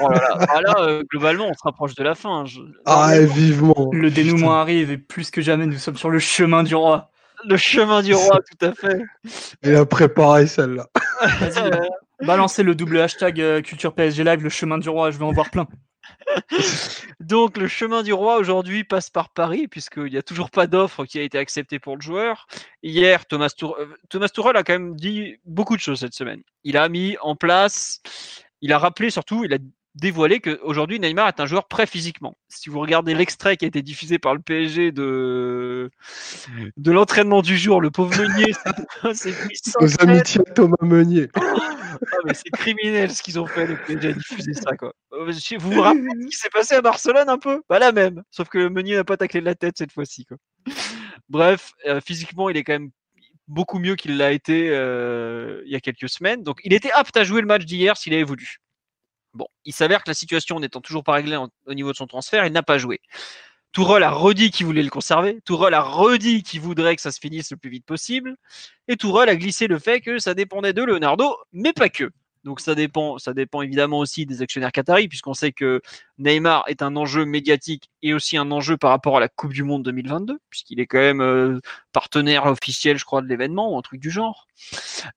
Oh 0.00 0.08
là 0.08 0.20
là. 0.20 0.46
Ah 0.50 0.60
là, 0.60 0.74
euh, 0.80 1.02
globalement, 1.10 1.46
on 1.48 1.54
se 1.54 1.62
rapproche 1.62 1.94
de 1.94 2.02
la 2.02 2.14
fin. 2.14 2.44
Je- 2.46 2.60
Ah, 2.86 3.16
et 3.16 3.26
vivement. 3.26 3.90
Le 3.92 4.10
dénouement 4.10 4.54
arrive 4.60 4.90
et 4.90 4.98
plus 4.98 5.30
que 5.30 5.40
jamais, 5.40 5.66
nous 5.66 5.78
sommes 5.78 5.96
sur 5.96 6.10
le 6.10 6.18
chemin 6.18 6.62
du 6.62 6.74
roi. 6.74 7.10
Le 7.44 7.56
chemin 7.56 8.02
du 8.02 8.12
roi, 8.14 8.40
tout 8.40 8.66
à 8.66 8.72
fait. 8.74 9.00
Il 9.62 9.74
a 9.74 9.86
préparé 9.86 10.46
celle-là. 10.46 10.88
Vas-y, 11.40 12.26
balancez 12.26 12.62
le 12.62 12.74
double 12.74 13.00
hashtag 13.00 13.40
euh, 13.40 13.62
Culture 13.62 13.94
PSG 13.94 14.24
Live, 14.24 14.42
le 14.42 14.50
chemin 14.50 14.76
du 14.78 14.88
roi, 14.90 15.10
je 15.10 15.18
vais 15.18 15.24
en 15.24 15.32
voir 15.32 15.50
plein. 15.50 15.66
Donc 17.20 17.56
le 17.56 17.68
chemin 17.68 18.02
du 18.02 18.12
roi 18.12 18.36
aujourd'hui 18.38 18.84
passe 18.84 19.10
par 19.10 19.30
Paris 19.30 19.68
puisqu'il 19.68 20.04
n'y 20.10 20.16
a 20.16 20.22
toujours 20.22 20.50
pas 20.50 20.66
d'offre 20.66 21.04
qui 21.04 21.18
a 21.18 21.22
été 21.22 21.38
acceptée 21.38 21.78
pour 21.78 21.96
le 21.96 22.02
joueur. 22.02 22.46
Hier, 22.82 23.26
Thomas, 23.26 23.50
Tour- 23.56 23.76
euh, 23.80 23.86
Thomas 24.08 24.28
Tuchel 24.28 24.56
a 24.56 24.62
quand 24.62 24.72
même 24.72 24.96
dit 24.96 25.36
beaucoup 25.44 25.76
de 25.76 25.80
choses 25.80 26.00
cette 26.00 26.14
semaine. 26.14 26.42
Il 26.64 26.76
a 26.76 26.88
mis 26.88 27.16
en 27.22 27.36
place, 27.36 28.00
il 28.60 28.72
a 28.72 28.78
rappelé 28.78 29.10
surtout, 29.10 29.44
il 29.44 29.52
a 29.54 29.58
dévoilé 29.96 30.40
qu'aujourd'hui 30.40 31.00
Neymar 31.00 31.28
est 31.28 31.40
un 31.40 31.46
joueur 31.46 31.66
prêt 31.66 31.86
physiquement. 31.86 32.36
Si 32.48 32.70
vous 32.70 32.78
regardez 32.80 33.14
l'extrait 33.14 33.56
qui 33.56 33.64
a 33.64 33.68
été 33.68 33.82
diffusé 33.82 34.18
par 34.18 34.34
le 34.34 34.40
PSG 34.40 34.92
de, 34.92 35.90
de 36.76 36.92
l'entraînement 36.92 37.42
du 37.42 37.56
jour, 37.58 37.80
le 37.80 37.90
pauvre 37.90 38.16
Meunier 38.16 38.52
pris 39.02 39.60
Nos 39.80 39.88
100 39.88 40.06
mètres. 40.06 40.08
amitiés 40.08 40.40
Thomas 40.54 40.76
Meunier. 40.82 41.28
C'est 42.34 42.50
criminel 42.50 43.10
ce 43.12 43.22
qu'ils 43.22 43.38
ont 43.38 43.46
fait, 43.46 43.66
le 43.66 43.76
PSG 43.76 44.08
a 44.08 44.12
diffusé 44.12 44.54
ça, 44.54 44.76
quoi. 44.76 44.94
Euh, 45.12 45.32
Vous 45.58 45.72
vous 45.72 45.80
rappelez 45.80 46.08
ce 46.22 46.26
qui 46.28 46.36
s'est 46.36 46.50
passé 46.50 46.74
à 46.74 46.80
Barcelone 46.82 47.28
un 47.28 47.38
peu? 47.38 47.62
Bah 47.68 47.78
la 47.78 47.92
même, 47.92 48.22
sauf 48.30 48.48
que 48.48 48.68
Meunier 48.68 48.94
n'a 48.96 49.04
pas 49.04 49.16
taclé 49.16 49.40
de 49.40 49.44
la 49.46 49.54
tête 49.54 49.76
cette 49.76 49.92
fois-ci, 49.92 50.24
quoi. 50.24 50.36
Bref, 51.28 51.72
euh, 51.86 52.00
physiquement, 52.00 52.48
il 52.48 52.56
est 52.56 52.64
quand 52.64 52.72
même 52.74 52.90
beaucoup 53.50 53.78
mieux 53.78 53.96
qu'il 53.96 54.16
l'a 54.16 54.32
été 54.32 54.70
euh, 54.70 55.62
il 55.66 55.72
y 55.72 55.76
a 55.76 55.80
quelques 55.80 56.08
semaines. 56.08 56.42
Donc, 56.42 56.60
il 56.64 56.72
était 56.72 56.92
apte 56.92 57.16
à 57.16 57.24
jouer 57.24 57.40
le 57.40 57.46
match 57.46 57.64
d'hier 57.64 57.96
s'il 57.96 58.14
avait 58.14 58.22
voulu. 58.22 58.58
Bon, 59.34 59.46
il 59.64 59.74
s'avère 59.74 60.02
que 60.02 60.10
la 60.10 60.14
situation 60.14 60.58
n'étant 60.60 60.80
toujours 60.80 61.04
pas 61.04 61.12
réglée 61.12 61.36
au 61.66 61.74
niveau 61.74 61.92
de 61.92 61.96
son 61.96 62.06
transfert, 62.06 62.46
il 62.46 62.52
n'a 62.52 62.62
pas 62.62 62.78
joué. 62.78 63.00
Tourelle 63.72 64.02
a 64.02 64.10
redit 64.10 64.50
qu'il 64.50 64.66
voulait 64.66 64.82
le 64.82 64.90
conserver. 64.90 65.40
Tourelle 65.44 65.74
a 65.74 65.82
redit 65.82 66.42
qu'il 66.42 66.60
voudrait 66.60 66.96
que 66.96 67.02
ça 67.02 67.12
se 67.12 67.20
finisse 67.20 67.50
le 67.52 67.56
plus 67.56 67.70
vite 67.70 67.86
possible. 67.86 68.36
Et 68.88 68.96
Tourelle 68.96 69.28
a 69.28 69.36
glissé 69.36 69.68
le 69.68 69.78
fait 69.78 70.00
que 70.00 70.18
ça 70.18 70.34
dépendait 70.34 70.72
de 70.72 70.82
Leonardo, 70.82 71.36
mais 71.52 71.72
pas 71.72 71.88
que. 71.88 72.10
Donc 72.44 72.60
ça 72.60 72.74
dépend, 72.74 73.18
ça 73.18 73.34
dépend 73.34 73.62
évidemment 73.62 73.98
aussi 73.98 74.24
des 74.26 74.42
actionnaires 74.42 74.72
qataris, 74.72 75.08
puisqu'on 75.08 75.34
sait 75.34 75.52
que 75.52 75.80
Neymar 76.18 76.64
est 76.68 76.82
un 76.82 76.96
enjeu 76.96 77.24
médiatique 77.24 77.90
et 78.02 78.14
aussi 78.14 78.36
un 78.36 78.50
enjeu 78.50 78.76
par 78.76 78.90
rapport 78.90 79.16
à 79.16 79.20
la 79.20 79.28
Coupe 79.28 79.52
du 79.52 79.62
Monde 79.62 79.82
2022, 79.84 80.38
puisqu'il 80.48 80.80
est 80.80 80.86
quand 80.86 80.98
même 80.98 81.20
euh, 81.20 81.60
partenaire 81.92 82.46
officiel, 82.46 82.98
je 82.98 83.04
crois, 83.04 83.20
de 83.20 83.26
l'événement 83.26 83.74
ou 83.74 83.78
un 83.78 83.82
truc 83.82 84.00
du 84.00 84.10
genre. 84.10 84.46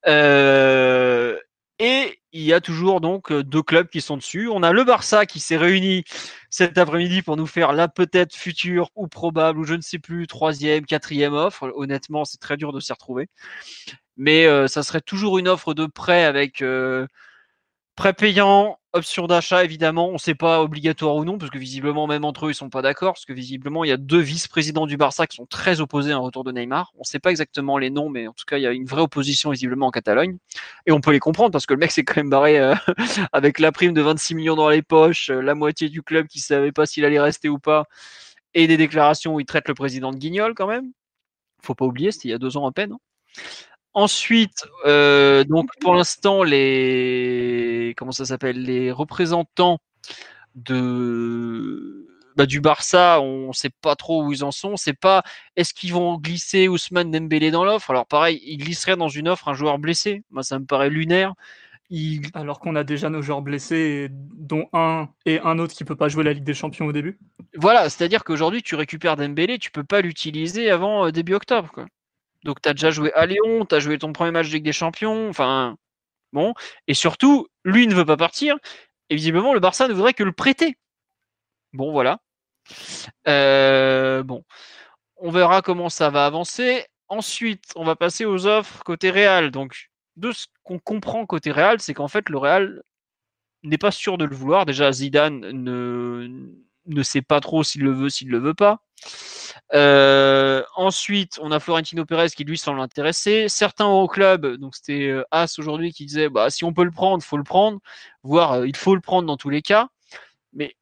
Euh, 0.08 1.38
et 1.80 2.20
il 2.34 2.44
y 2.44 2.54
a 2.54 2.62
toujours 2.62 3.02
donc 3.02 3.32
euh, 3.32 3.44
deux 3.44 3.64
clubs 3.64 3.88
qui 3.90 4.02
sont 4.02 4.18
dessus. 4.18 4.48
On 4.48 4.64
a 4.64 4.72
le 4.72 4.84
Barça 4.84 5.26
qui 5.26 5.40
s'est 5.40 5.58
réuni 5.58 6.04
cet 6.50 6.78
après-midi 6.78 7.22
pour 7.22 7.36
nous 7.36 7.48
faire 7.48 7.74
la 7.74 7.88
peut-être 7.88 8.36
future 8.36 8.90
ou 8.96 9.08
probable 9.08 9.60
ou 9.60 9.64
je 9.64 9.74
ne 9.74 9.82
sais 9.82 10.00
plus 10.00 10.28
troisième, 10.28 10.86
quatrième 10.86 11.34
offre. 11.34 11.72
Honnêtement, 11.76 12.26
c'est 12.26 12.38
très 12.40 12.58
dur 12.58 12.74
de 12.74 12.80
s'y 12.80 12.94
retrouver. 12.94 13.28
Mais 14.18 14.46
euh, 14.46 14.68
ça 14.68 14.84
serait 14.84 15.02
toujours 15.02 15.38
une 15.40 15.48
offre 15.48 15.74
de 15.74 15.86
prêt 15.86 16.24
avec 16.24 16.62
euh, 16.62 17.08
prêt 17.96 18.14
payant, 18.14 18.80
option 18.94 19.28
d'achat 19.28 19.64
évidemment. 19.64 20.10
On 20.10 20.14
ne 20.14 20.18
sait 20.18 20.36
pas 20.36 20.62
obligatoire 20.62 21.16
ou 21.16 21.26
non 21.26 21.38
parce 21.38 21.52
que 21.52 21.58
visiblement 21.58 22.08
même 22.08 22.26
entre 22.26 22.48
eux 22.48 22.52
ils 22.52 22.56
sont 22.56 22.70
pas 22.70 22.82
d'accord 22.82 23.14
parce 23.14 23.26
que 23.26 23.34
visiblement 23.34 23.84
il 23.84 23.90
y 23.90 23.92
a 23.92 23.98
deux 23.98 24.20
vice-présidents 24.20 24.88
du 24.88 24.98
Barça 24.98 25.28
qui 25.28 25.36
sont 25.38 25.46
très 25.46 25.82
opposés 25.82 26.12
à 26.12 26.16
un 26.16 26.20
retour 26.20 26.44
de 26.44 26.52
Neymar. 26.52 26.92
On 26.96 27.02
ne 27.02 27.06
sait 27.06 27.20
pas 27.20 27.32
exactement 27.32 27.78
les 27.78 27.90
noms, 27.90 28.10
mais 28.10 28.28
en 28.28 28.34
tout 28.34 28.46
cas 28.48 28.58
il 28.58 28.62
y 28.64 28.68
a 28.68 28.72
une 28.72 28.86
vraie 28.86 29.02
opposition 29.02 29.52
visiblement 29.52 29.88
en 29.88 29.92
Catalogne 29.92 30.38
et 30.86 30.92
on 30.92 31.02
peut 31.02 31.12
les 31.12 31.20
comprendre 31.20 31.52
parce 31.52 31.66
que 31.66 31.74
le 31.74 31.80
mec 31.80 31.92
s'est 31.92 32.04
quand 32.04 32.18
même 32.18 32.30
barré 32.30 32.60
euh, 32.60 32.76
avec 33.34 33.60
la 33.60 33.72
prime 33.72 33.94
de 33.94 34.02
26 34.02 34.36
millions 34.36 34.56
dans 34.56 34.70
les 34.70 34.82
poches, 34.82 35.30
la 35.30 35.56
moitié 35.56 35.90
du 35.90 36.02
club 36.04 36.28
qui 36.28 36.40
savait 36.40 36.72
pas 36.72 36.86
s'il 36.86 37.06
allait 37.06 37.20
rester 37.20 37.50
ou 37.50 37.60
pas 37.60 37.86
et 38.54 38.68
des 38.68 38.78
déclarations 38.78 39.36
où 39.36 39.40
il 39.40 39.46
traite 39.46 39.68
le 39.68 39.74
président 39.76 40.12
de 40.12 40.18
guignol 40.18 40.54
quand 40.56 40.68
même. 40.68 40.92
Faut 41.64 41.76
pas 41.76 41.86
oublier, 41.86 42.12
c'était 42.12 42.30
il 42.30 42.32
y 42.32 42.36
a 42.36 42.40
deux 42.40 42.58
ans 42.58 42.68
à 42.68 42.72
peine. 42.72 42.94
hein. 42.94 43.00
Ensuite, 43.94 44.66
euh, 44.86 45.44
donc 45.44 45.70
pour 45.80 45.94
l'instant, 45.96 46.44
les 46.44 47.94
comment 47.98 48.12
ça 48.12 48.26
s'appelle, 48.26 48.64
les 48.64 48.92
représentants 48.92 49.80
de 50.56 52.08
bah, 52.36 52.46
du 52.48 52.60
Barça, 52.62 53.22
on 53.22 53.50
ne 53.50 53.54
sait 53.54 53.70
pas 53.70 53.96
trop 53.96 54.24
où 54.24 54.32
ils 54.32 54.44
en 54.44 54.52
sont. 54.52 54.70
On 54.70 54.78
sait 54.78 54.94
pas 54.94 55.24
est-ce 55.56 55.74
qu'ils 55.74 55.94
vont 55.94 56.18
glisser 56.18 56.68
Ousmane 56.68 57.12
Dembélé 57.12 57.52
dans 57.52 57.64
l'offre? 57.64 57.92
Alors 57.92 58.08
pareil, 58.08 58.42
ils 58.46 58.58
glisseraient 58.58 58.98
dans 58.98 59.10
une 59.10 59.28
offre 59.28 59.48
un 59.48 59.54
joueur 59.54 59.78
blessé. 59.78 60.24
Moi, 60.32 60.44
ça 60.44 60.58
me 60.60 60.66
paraît 60.66 60.90
lunaire. 60.90 61.34
Alors 62.34 62.60
qu'on 62.60 62.76
a 62.76 62.84
déjà 62.84 63.10
nos 63.10 63.22
joueurs 63.22 63.44
blessés, 63.44 64.08
dont 64.12 64.68
un 64.74 65.10
et 65.28 65.40
un 65.42 65.60
autre 65.60 65.76
qui 65.76 65.84
peut 65.84 65.96
pas 65.96 66.10
jouer 66.10 66.24
la 66.24 66.34
Ligue 66.34 66.44
des 66.44 66.56
Champions 66.56 66.88
au 66.88 66.92
début. 66.92 67.20
Voilà, 67.56 67.88
c'est-à-dire 67.90 68.24
qu'aujourd'hui, 68.24 68.64
tu 68.64 68.74
récupères 68.74 69.16
Dembélé, 69.16 69.60
tu 69.60 69.70
peux 69.70 69.84
pas 69.84 70.02
l'utiliser 70.02 70.72
avant 70.72 71.06
euh, 71.06 71.12
début 71.12 71.36
octobre. 71.36 71.70
Quoi. 71.72 71.86
Donc, 72.44 72.62
tu 72.62 72.70
as 72.70 72.74
déjà 72.74 72.92
joué 72.92 73.14
à 73.14 73.26
Lyon, 73.26 73.66
tu 73.66 73.76
as 73.76 73.80
joué 73.80 73.98
ton 73.98 74.14
premier 74.14 74.32
match 74.32 74.48
de 74.48 74.54
Ligue 74.54 74.66
des 74.66 74.74
Champions, 74.74 75.30
enfin, 75.30 75.78
bon. 76.34 76.54
Et 76.88 76.94
surtout, 76.94 77.48
lui 77.64 77.88
ne 77.88 77.96
veut 77.96 78.06
pas 78.06 78.18
partir, 78.18 78.58
et 79.10 79.16
visiblement, 79.16 79.54
le 79.54 79.60
Barça 79.60 79.88
ne 79.88 79.94
voudrait 79.94 80.14
que 80.14 80.24
le 80.24 80.32
prêter. 80.32 80.78
Bon, 81.74 81.92
voilà. 81.92 82.20
Euh, 83.28 84.24
bon, 84.24 84.44
on 85.18 85.32
verra 85.32 85.62
comment 85.62 85.90
ça 85.90 86.10
va 86.10 86.26
avancer. 86.26 86.86
Ensuite, 87.08 87.66
on 87.76 87.84
va 87.84 87.96
passer 87.96 88.26
aux 88.26 88.48
offres 88.48 88.84
côté 88.84 89.12
Real. 89.12 89.52
Donc, 89.52 89.90
de 90.16 90.32
ce 90.32 90.48
qu'on 90.64 90.80
comprend 90.80 91.26
côté 91.26 91.52
Real, 91.52 91.80
c'est 91.80 91.94
qu'en 91.94 92.08
fait, 92.08 92.30
le 92.30 92.38
Real 92.38 92.84
n'est 93.64 93.78
pas 93.78 93.92
sûr 93.92 94.18
de 94.18 94.26
le 94.26 94.36
vouloir. 94.36 94.66
Déjà, 94.66 94.92
Zidane 94.92 95.40
ne, 95.40 96.52
ne 96.88 97.04
sait 97.04 97.22
pas 97.22 97.40
trop 97.40 97.64
s'il 97.64 97.84
le 97.84 97.92
veut, 97.92 98.10
s'il 98.10 98.28
ne 98.28 98.34
le 98.34 98.40
veut 98.40 98.54
pas. 98.54 98.80
Euh, 99.74 100.64
ensuite, 100.76 101.40
on 101.42 101.52
a 101.52 101.60
Florentino 101.60 102.06
Pérez 102.06 102.30
qui 102.30 102.44
lui 102.44 102.58
semble 102.58 102.80
intéressé. 102.80 103.50
Certains 103.50 103.88
au 103.88 104.08
club, 104.08 104.58
donc 104.58 104.76
c'était 104.76 105.08
euh, 105.08 105.24
As 105.32 105.58
aujourd'hui 105.60 105.92
qui 105.94 106.06
disait 106.06 106.30
bah, 106.30 106.50
si 106.50 106.64
on 106.64 106.74
peut 106.74 106.84
le 106.84 106.92
prendre, 106.92 107.24
faut 107.24 107.38
le 107.38 107.44
prendre, 107.44 107.80
voire 108.24 108.54
euh, 108.54 108.68
il 108.68 108.76
faut 108.76 108.96
le 108.96 109.02
prendre 109.02 109.28
dans 109.28 109.38
tous 109.38 109.50
les 109.50 109.62
cas. 109.62 109.88
Mais 110.54 110.76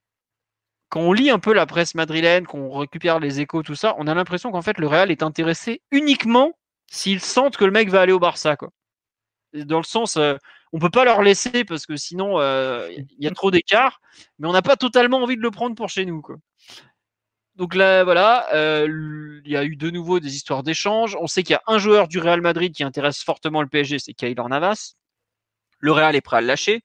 quand 0.90 1.02
on 1.02 1.14
lit 1.14 1.30
un 1.30 1.40
peu 1.40 1.53
la 1.53 1.65
presse 1.65 1.95
madrilène, 1.95 2.45
qu'on 2.45 2.78
récupère 2.80 3.19
les 3.19 3.40
échos, 3.40 3.64
tout 3.64 3.76
ça, 3.76 3.95
on 3.98 4.07
a 4.07 4.14
l'impression 4.14 4.52
qu'en 4.52 4.61
fait 4.61 4.78
le 4.78 4.88
Real 4.88 5.11
est 5.11 5.23
intéressé 5.23 5.82
uniquement 5.91 6.53
s'ils 6.88 7.22
sentent 7.22 7.57
que 7.57 7.65
le 7.65 7.72
mec 7.72 7.90
va 7.90 8.02
aller 8.02 8.14
au 8.14 8.19
Barça. 8.19 8.57
Quoi. 8.57 8.72
Dans 9.53 9.78
le 9.78 9.84
sens, 9.84 10.18
on 10.73 10.80
peut 10.80 10.89
pas 10.89 11.06
leur 11.06 11.22
laisser 11.22 11.64
parce 11.65 11.85
que 11.85 11.95
sinon 11.95 12.39
il 12.89 13.06
y 13.19 13.27
a 13.27 13.31
trop 13.35 13.52
d'écart, 13.52 14.02
mais 14.39 14.48
on 14.48 14.53
n'a 14.53 14.61
pas 14.61 14.76
totalement 14.76 15.18
envie 15.22 15.38
de 15.38 15.41
le 15.41 15.52
prendre 15.52 15.76
pour 15.76 15.89
chez 15.89 16.06
nous. 16.06 16.22
Quoi. 16.22 16.38
Donc 17.56 17.76
là, 17.76 18.03
voilà, 18.03 18.48
il 18.53 19.52
y 19.52 19.57
a 19.57 19.64
eu 19.64 19.76
de 19.76 19.89
nouveau 19.89 20.19
des 20.19 20.35
histoires 20.35 20.64
d'échanges. 20.64 21.18
On 21.19 21.27
sait 21.27 21.43
qu'il 21.43 21.53
y 21.53 21.57
a 21.57 21.64
un 21.68 21.77
joueur 21.77 22.07
du 22.07 22.19
Real 22.19 22.41
Madrid 22.41 22.73
qui 22.73 22.84
intéresse 22.84 23.22
fortement 23.22 23.61
le 23.61 23.68
PSG, 23.68 23.99
c'est 23.99 24.14
Kaylor 24.14 24.49
Navas. 24.49 24.95
Le 25.80 25.91
Real 25.91 26.15
est 26.15 26.22
prêt 26.22 26.38
à 26.38 26.41
le 26.41 26.48
lâcher. 26.48 26.84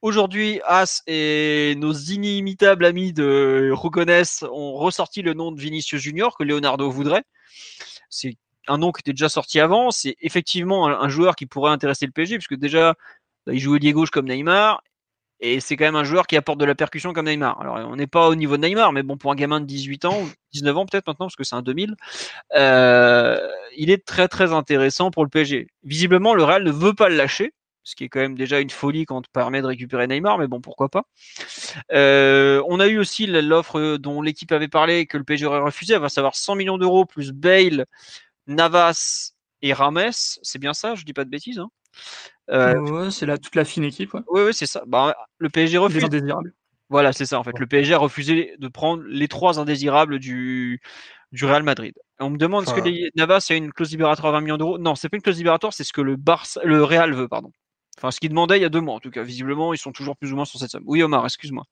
Aujourd'hui, 0.00 0.60
As 0.64 1.02
et 1.08 1.74
nos 1.76 1.92
inimitables 1.92 2.84
amis 2.84 3.12
de 3.12 3.70
Rougonès 3.72 4.44
ont 4.44 4.74
ressorti 4.74 5.22
le 5.22 5.34
nom 5.34 5.50
de 5.50 5.60
Vinicius 5.60 6.00
Junior 6.00 6.36
que 6.36 6.44
Leonardo 6.44 6.88
voudrait. 6.88 7.24
C'est 8.08 8.36
un 8.68 8.78
nom 8.78 8.92
qui 8.92 9.00
était 9.00 9.12
déjà 9.12 9.28
sorti 9.28 9.60
avant. 9.60 9.90
C'est 9.90 10.16
effectivement 10.20 10.86
un, 10.86 11.08
joueur 11.08 11.36
qui 11.36 11.46
pourrait 11.46 11.72
intéresser 11.72 12.06
le 12.06 12.12
PSG, 12.12 12.36
puisque 12.36 12.56
déjà, 12.56 12.94
bah, 13.46 13.52
il 13.52 13.60
jouait 13.60 13.78
lié 13.78 13.92
gauche 13.92 14.10
comme 14.10 14.28
Neymar. 14.28 14.82
Et 15.40 15.60
c'est 15.60 15.76
quand 15.76 15.84
même 15.84 15.96
un 15.96 16.04
joueur 16.04 16.26
qui 16.26 16.36
apporte 16.36 16.58
de 16.58 16.64
la 16.64 16.74
percussion 16.74 17.12
comme 17.12 17.26
Neymar. 17.26 17.60
Alors, 17.60 17.76
on 17.76 17.94
n'est 17.94 18.08
pas 18.08 18.28
au 18.28 18.34
niveau 18.34 18.56
de 18.56 18.66
Neymar, 18.66 18.92
mais 18.92 19.04
bon, 19.04 19.16
pour 19.16 19.30
un 19.30 19.36
gamin 19.36 19.60
de 19.60 19.66
18 19.66 20.04
ans, 20.04 20.24
19 20.52 20.76
ans 20.76 20.86
peut-être 20.86 21.06
maintenant, 21.06 21.26
parce 21.26 21.36
que 21.36 21.44
c'est 21.44 21.54
un 21.54 21.62
2000, 21.62 21.94
euh, 22.56 23.38
il 23.76 23.90
est 23.90 24.04
très 24.04 24.26
très 24.26 24.52
intéressant 24.52 25.12
pour 25.12 25.22
le 25.22 25.30
PSG. 25.30 25.68
Visiblement, 25.84 26.34
le 26.34 26.42
Real 26.42 26.64
ne 26.64 26.72
veut 26.72 26.92
pas 26.92 27.08
le 27.08 27.14
lâcher, 27.14 27.54
ce 27.84 27.94
qui 27.94 28.04
est 28.04 28.08
quand 28.08 28.20
même 28.20 28.36
déjà 28.36 28.58
une 28.58 28.70
folie 28.70 29.04
quand 29.06 29.16
on 29.16 29.22
te 29.22 29.30
permet 29.32 29.62
de 29.62 29.66
récupérer 29.66 30.08
Neymar, 30.08 30.38
mais 30.38 30.48
bon, 30.48 30.60
pourquoi 30.60 30.88
pas. 30.88 31.04
Euh, 31.92 32.60
on 32.66 32.80
a 32.80 32.88
eu 32.88 32.98
aussi 32.98 33.26
l'offre 33.26 33.96
dont 33.96 34.20
l'équipe 34.20 34.50
avait 34.50 34.68
parlé 34.68 35.06
que 35.06 35.16
le 35.16 35.24
PSG 35.24 35.46
aurait 35.46 35.60
refusé, 35.60 35.94
à 35.94 36.08
savoir 36.08 36.34
100 36.34 36.56
millions 36.56 36.78
d'euros 36.78 37.06
plus 37.06 37.30
Bale, 37.30 37.86
Navas 38.48 39.32
et 39.62 39.72
Rames. 39.72 40.10
C'est 40.10 40.58
bien 40.58 40.74
ça, 40.74 40.94
je 40.94 41.04
dis 41.04 41.12
pas 41.12 41.24
de 41.24 41.30
bêtises. 41.30 41.58
Hein. 41.58 41.70
Euh, 42.50 43.10
c'est 43.10 43.26
là 43.26 43.38
toute 43.38 43.54
la 43.54 43.64
fine 43.64 43.84
équipe. 43.84 44.16
Oui, 44.28 44.42
ouais, 44.42 44.52
c'est 44.52 44.66
ça. 44.66 44.82
Bah, 44.86 45.14
le 45.38 45.48
PSG 45.48 45.78
refuse. 45.78 46.04
indésirables. 46.04 46.54
Voilà, 46.90 47.12
c'est 47.12 47.26
ça 47.26 47.38
en 47.38 47.44
fait. 47.44 47.58
Le 47.58 47.66
PSG 47.66 47.92
a 47.92 47.98
refusé 47.98 48.54
de 48.58 48.68
prendre 48.68 49.02
les 49.06 49.28
trois 49.28 49.58
indésirables 49.58 50.18
du, 50.18 50.80
du 51.32 51.44
Real 51.44 51.62
Madrid. 51.62 51.92
On 52.18 52.30
me 52.30 52.38
demande 52.38 52.64
est-ce 52.64 52.74
que 52.74 52.80
les 52.80 53.10
Navas 53.14 53.46
a 53.50 53.54
une 53.54 53.72
clause 53.72 53.90
libératoire 53.90 54.34
à 54.34 54.38
20 54.38 54.40
millions 54.40 54.56
d'euros? 54.56 54.78
Non, 54.78 54.94
c'est 54.94 55.10
pas 55.10 55.16
une 55.18 55.22
clause 55.22 55.36
libératoire, 55.36 55.74
c'est 55.74 55.84
ce 55.84 55.92
que 55.92 56.00
le 56.00 56.16
Barça, 56.16 56.60
le 56.64 56.82
Real 56.82 57.12
veut, 57.12 57.28
pardon. 57.28 57.52
Enfin, 57.98 58.10
ce 58.10 58.20
qu'il 58.20 58.30
demandait 58.30 58.58
il 58.58 58.62
y 58.62 58.64
a 58.64 58.70
deux 58.70 58.80
mois 58.80 58.94
en 58.94 59.00
tout 59.00 59.10
cas. 59.10 59.22
Visiblement, 59.22 59.74
ils 59.74 59.78
sont 59.78 59.92
toujours 59.92 60.16
plus 60.16 60.32
ou 60.32 60.36
moins 60.36 60.44
sur 60.46 60.58
cette 60.58 60.70
somme. 60.70 60.84
Oui, 60.86 61.02
Omar, 61.02 61.24
excuse-moi. 61.24 61.64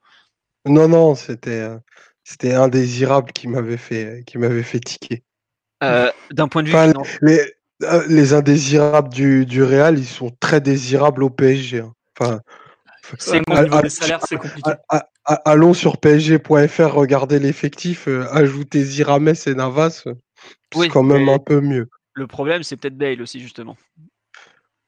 Non, 0.67 0.89
non, 0.89 1.15
c'était 1.15 1.61
euh, 1.61 1.79
c'était 2.25 2.53
indésirable 2.53 3.33
qui 3.33 3.47
m'avait 3.49 3.77
fait 3.77 4.25
qui 4.27 4.37
m'avait 4.37 4.65
fait 4.65 4.81
tiquer. 4.81 5.23
Euh, 5.85 6.11
d'un 6.31 6.49
point 6.49 6.63
de 6.63 6.69
vue 6.69 6.95
les, 7.23 7.41
euh, 7.83 8.03
les 8.09 8.33
indésirables 8.33 9.11
du, 9.11 9.45
du 9.45 9.63
Real, 9.63 9.99
ils 9.99 10.07
sont 10.07 10.31
très 10.41 10.61
désirables 10.61 11.23
au 11.23 11.31
PSG. 11.31 11.81
Hein. 11.81 11.93
Enfin, 12.19 12.41
c'est 13.19 13.43
c'est 14.27 14.37
compliqué. 14.37 14.71
allons 15.45 15.75
sur 15.75 15.99
PSG.fr, 15.99 16.93
regarder 16.93 17.39
l'effectif, 17.39 18.09
euh, 18.09 18.27
ajouter 18.33 18.83
Zirames 18.83 19.35
et 19.47 19.55
Navas, 19.55 20.05
c'est 20.73 20.89
quand 20.89 21.03
même 21.03 21.29
un 21.29 21.39
peu 21.39 21.61
mieux. 21.61 21.89
Le 22.15 22.27
problème, 22.27 22.63
c'est 22.63 22.77
peut-être 22.77 22.97
Bale 22.97 23.21
aussi, 23.21 23.41
justement. 23.41 23.77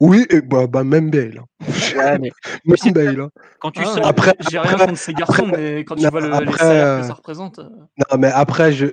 Oui, 0.00 0.26
et 0.30 0.40
bah, 0.40 0.66
bah, 0.68 0.84
même 0.84 1.10
Bale. 1.10 1.40
Hein. 1.40 1.72
Ouais, 1.96 2.18
mais... 2.18 2.30
même 2.64 2.92
Bale. 2.92 3.20
Hein. 3.20 3.30
Quand 3.58 3.72
tu 3.72 3.82
ah, 3.84 4.00
après, 4.04 4.34
j'ai 4.48 4.58
rien 4.58 4.76
contre 4.76 4.96
ces 4.96 5.12
garçons, 5.12 5.46
mais 5.46 5.84
quand 5.84 5.96
tu 5.96 6.06
vois 6.06 6.20
le, 6.20 6.28
les 6.44 6.52
salaires 6.52 7.00
que 7.00 7.06
ça 7.06 7.14
représente. 7.14 7.58
Euh. 7.58 7.68
Non, 7.98 8.18
mais 8.18 8.28
après, 8.28 8.72
je... 8.72 8.86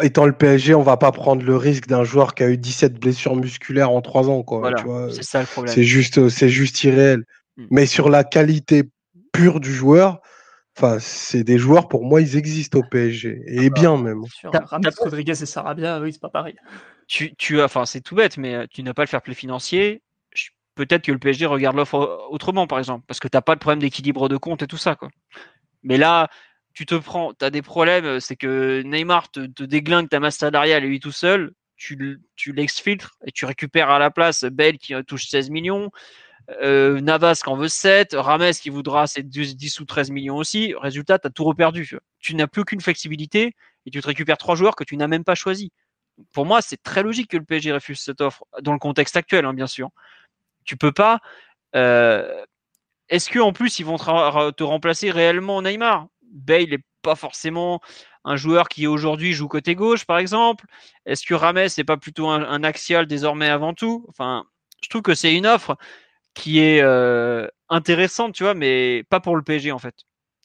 étant 0.00 0.26
le 0.26 0.32
PSG, 0.32 0.74
on 0.74 0.82
va 0.82 0.96
pas 0.96 1.10
prendre 1.10 1.44
le 1.44 1.56
risque 1.56 1.88
d'un 1.88 2.04
joueur 2.04 2.34
qui 2.34 2.44
a 2.44 2.48
eu 2.48 2.58
17 2.58 3.00
blessures 3.00 3.34
musculaires 3.34 3.90
en 3.90 4.00
3 4.02 4.30
ans. 4.30 4.42
Quoi, 4.44 4.70
c'est 5.10 5.24
ça 5.24 5.40
le 5.40 5.46
problème. 5.46 5.74
C'est 5.74 5.84
juste, 5.84 6.28
c'est 6.28 6.48
juste 6.48 6.84
irréel. 6.84 7.24
Hmm. 7.56 7.66
Mais 7.70 7.86
sur 7.86 8.08
la 8.08 8.22
qualité 8.22 8.84
pure 9.32 9.60
du 9.60 9.72
joueur, 9.72 10.20
Enfin, 10.78 10.96
c'est 11.00 11.44
des 11.44 11.58
joueurs, 11.58 11.86
pour 11.86 12.02
moi, 12.02 12.22
ils 12.22 12.36
existent 12.38 12.78
au 12.78 12.82
PSG. 12.82 13.42
Et 13.46 13.58
ah 13.58 13.62
bah, 13.68 13.68
bien 13.74 13.96
même. 13.98 14.22
Rames 14.42 14.82
Rodriguez 14.98 15.32
et 15.32 15.46
Sarabia, 15.46 16.00
oui, 16.00 16.14
c'est 16.14 16.20
pas 16.20 16.30
pareil. 16.30 16.56
Tu, 17.08 17.34
tu 17.36 17.60
as, 17.60 17.64
enfin, 17.64 17.84
c'est 17.84 18.00
tout 18.00 18.14
bête, 18.14 18.38
mais 18.38 18.54
euh, 18.54 18.66
tu 18.70 18.82
n'as 18.82 18.94
pas 18.94 19.02
le 19.02 19.08
fair 19.08 19.20
play 19.20 19.34
financier 19.34 20.02
peut-être 20.74 21.04
que 21.04 21.12
le 21.12 21.18
PSG 21.18 21.46
regarde 21.46 21.76
l'offre 21.76 22.26
autrement, 22.30 22.66
par 22.66 22.78
exemple, 22.78 23.04
parce 23.06 23.20
que 23.20 23.28
tu 23.28 23.36
n'as 23.36 23.42
pas 23.42 23.54
de 23.54 23.60
problème 23.60 23.80
d'équilibre 23.80 24.28
de 24.28 24.36
compte 24.36 24.62
et 24.62 24.66
tout 24.66 24.76
ça. 24.76 24.94
Quoi. 24.94 25.08
Mais 25.82 25.96
là, 25.96 26.28
tu 26.74 26.86
te 26.86 26.94
prends, 26.94 27.34
tu 27.34 27.44
as 27.44 27.50
des 27.50 27.62
problèmes, 27.62 28.20
c'est 28.20 28.36
que 28.36 28.82
Neymar 28.82 29.30
te, 29.30 29.40
déglingue 29.40 30.08
ta 30.08 30.20
masse 30.20 30.36
salariale 30.36 30.84
et 30.84 30.88
lui 30.88 31.00
tout 31.00 31.12
seul, 31.12 31.52
tu, 31.76 32.20
tu 32.36 32.52
l'exfiltres 32.52 33.16
et 33.26 33.32
tu 33.32 33.44
récupères 33.44 33.90
à 33.90 33.98
la 33.98 34.10
place 34.10 34.44
Bell 34.44 34.78
qui 34.78 34.94
touche 35.04 35.26
16 35.26 35.50
millions, 35.50 35.90
euh, 36.62 37.00
Navas 37.00 37.40
qui 37.42 37.48
en 37.48 37.56
veut 37.56 37.68
7, 37.68 38.14
Rames 38.14 38.52
qui 38.52 38.70
voudra 38.70 39.06
ses 39.06 39.22
10 39.22 39.80
ou 39.80 39.84
13 39.84 40.10
millions 40.10 40.36
aussi. 40.36 40.74
Résultat, 40.80 41.18
tu 41.18 41.26
as 41.26 41.30
tout 41.30 41.44
reperdu. 41.44 41.98
Tu 42.18 42.34
n'as 42.34 42.46
plus 42.46 42.64
qu'une 42.64 42.80
flexibilité 42.80 43.54
et 43.86 43.90
tu 43.90 44.00
te 44.00 44.06
récupères 44.06 44.38
trois 44.38 44.54
joueurs 44.54 44.76
que 44.76 44.84
tu 44.84 44.96
n'as 44.96 45.08
même 45.08 45.24
pas 45.24 45.34
choisis. 45.34 45.70
Pour 46.32 46.46
moi, 46.46 46.62
c'est 46.62 46.82
très 46.82 47.02
logique 47.02 47.30
que 47.30 47.36
le 47.36 47.44
PSG 47.44 47.72
refuse 47.72 48.00
cette 48.00 48.20
offre, 48.20 48.44
dans 48.60 48.72
le 48.72 48.78
contexte 48.78 49.16
actuel, 49.16 49.44
hein, 49.44 49.54
bien 49.54 49.66
sûr 49.66 49.90
tu 50.64 50.76
peux 50.76 50.92
pas. 50.92 51.20
Euh, 51.76 52.44
est-ce 53.08 53.30
que 53.30 53.38
en 53.38 53.52
plus 53.52 53.78
ils 53.78 53.86
vont 53.86 53.98
te 53.98 54.62
remplacer 54.62 55.10
réellement 55.10 55.62
Neymar? 55.62 56.08
Bale 56.22 56.70
n'est 56.70 56.84
pas 57.02 57.14
forcément 57.14 57.80
un 58.24 58.36
joueur 58.36 58.68
qui 58.68 58.86
aujourd'hui 58.86 59.32
joue 59.32 59.48
côté 59.48 59.74
gauche, 59.74 60.04
par 60.04 60.18
exemple. 60.18 60.66
Est-ce 61.06 61.26
que 61.26 61.34
Rames 61.34 61.68
n'est 61.76 61.84
pas 61.84 61.96
plutôt 61.96 62.28
un, 62.28 62.64
axial 62.64 63.06
désormais 63.06 63.48
avant 63.48 63.74
tout? 63.74 64.06
Enfin, 64.08 64.46
je 64.82 64.88
trouve 64.88 65.02
que 65.02 65.14
c'est 65.14 65.34
une 65.34 65.46
offre 65.46 65.76
qui 66.34 66.60
est 66.60 66.82
euh, 66.82 67.46
intéressante, 67.68 68.34
tu 68.34 68.44
vois, 68.44 68.54
mais 68.54 69.04
pas 69.10 69.20
pour 69.20 69.36
le 69.36 69.42
PSG 69.42 69.72
en 69.72 69.78
fait. 69.78 69.94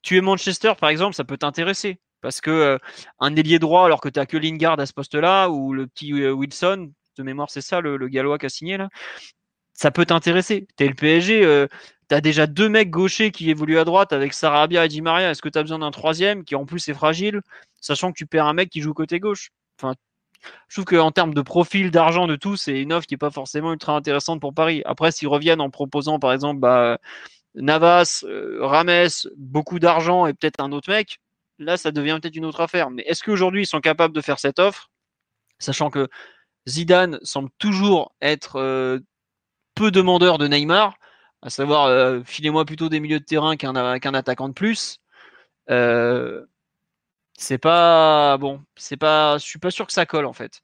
Tu 0.04 0.18
es 0.18 0.22
Manchester, 0.22 0.74
par 0.80 0.90
exemple, 0.90 1.16
ça 1.16 1.24
peut 1.24 1.38
t'intéresser 1.38 2.00
parce 2.22 2.42
que 2.42 2.52
euh, 2.52 2.78
un 3.20 3.36
ailier 3.36 3.60
droit, 3.60 3.86
alors 3.86 4.02
que 4.02 4.10
tu 4.10 4.20
as 4.20 4.26
que 4.26 4.38
Lingard 4.38 4.80
à 4.80 4.86
ce 4.86 4.94
poste-là, 4.94 5.50
ou 5.50 5.74
le 5.74 5.88
petit 5.88 6.14
Wilson, 6.14 6.92
de 7.18 7.24
mémoire, 7.24 7.50
c'est 7.50 7.62
ça, 7.62 7.82
le, 7.82 7.98
le 7.98 8.08
gallois 8.08 8.38
qui 8.38 8.48
a 8.48 8.50
signé 8.50 8.78
là? 8.78 8.90
Ça 9.78 9.92
peut 9.92 10.06
t'intéresser. 10.06 10.68
T'es 10.76 10.88
le 10.88 10.96
PSG, 10.96 11.46
euh, 11.46 11.68
tu 12.10 12.16
as 12.16 12.22
déjà 12.22 12.48
deux 12.48 12.68
mecs 12.68 12.90
gauchers 12.90 13.32
qui 13.32 13.50
évoluent 13.50 13.78
à 13.80 13.86
droite 13.86 14.12
avec 14.12 14.34
Sarabia 14.34 14.86
et 14.86 14.88
Di 14.90 15.02
Maria. 15.02 15.32
Est-ce 15.32 15.42
que 15.42 15.50
tu 15.50 15.60
as 15.60 15.64
besoin 15.64 15.80
d'un 15.80 15.92
troisième 15.92 16.44
qui 16.44 16.56
en 16.56 16.66
plus 16.66 16.90
est 16.90 16.94
fragile, 16.94 17.42
sachant 17.80 18.12
que 18.12 18.18
tu 18.18 18.26
perds 18.26 18.48
un 18.48 18.54
mec 18.54 18.70
qui 18.70 18.82
joue 18.82 18.94
côté 18.94 19.20
gauche? 19.20 19.52
Enfin, 19.80 19.94
je 20.68 20.76
trouve 20.76 20.86
qu'en 20.86 21.12
termes 21.12 21.34
de 21.34 21.42
profil, 21.42 21.92
d'argent, 21.92 22.28
de 22.28 22.36
tout, 22.36 22.58
c'est 22.58 22.82
une 22.82 22.92
offre 22.92 23.06
qui 23.08 23.14
n'est 23.14 23.20
pas 23.20 23.30
forcément 23.30 23.72
ultra 23.72 23.96
intéressante 23.96 24.42
pour 24.42 24.54
Paris. 24.54 24.82
Après, 24.86 25.12
s'ils 25.12 25.28
reviennent 25.28 25.62
en 25.62 25.70
proposant 25.70 26.20
par 26.20 26.34
exemple 26.34 26.60
bah, 26.60 26.98
Navas, 27.56 28.24
euh, 28.24 28.60
Rames, 28.62 29.08
beaucoup 29.38 29.80
d'argent 29.80 30.26
et 30.26 30.34
peut-être 30.34 30.60
un 30.60 30.72
autre 30.72 30.90
mec, 30.90 31.20
là, 31.60 31.78
ça 31.78 31.92
devient 31.92 32.18
peut-être 32.22 32.36
une 32.36 32.46
autre 32.46 32.62
affaire. 32.62 32.90
Mais 32.90 33.04
est-ce 33.04 33.24
qu'aujourd'hui, 33.24 33.64
ils 33.64 33.68
sont 33.68 33.82
capables 33.82 34.14
de 34.16 34.22
faire 34.22 34.40
cette 34.40 34.58
offre, 34.60 34.90
sachant 35.60 35.92
que 35.92 36.08
Zidane 36.68 37.20
semble 37.24 37.50
toujours 37.60 38.16
être 38.22 38.58
euh, 38.58 39.00
peu 39.78 39.92
demandeur 39.92 40.38
de 40.40 40.48
Neymar, 40.48 40.98
à 41.42 41.50
savoir 41.50 41.86
euh, 41.86 42.22
filez-moi 42.26 42.66
plutôt 42.66 42.90
des 42.90 43.00
milieux 43.00 43.20
de 43.20 43.26
terrain 43.26 43.56
qu'un 43.56 43.76
attaquant 43.76 44.50
de 44.50 44.54
plus. 44.54 45.00
Euh, 45.70 46.46
c'est 47.38 47.60
pas 47.60 48.38
bon, 48.38 48.64
c'est 48.76 48.98
pas, 48.98 49.38
je 49.38 49.46
suis 49.46 49.60
pas 49.60 49.72
sûr 49.72 49.86
que 49.86 49.94
ça 49.94 50.06
colle 50.06 50.26
en 50.26 50.34
fait. 50.34 50.62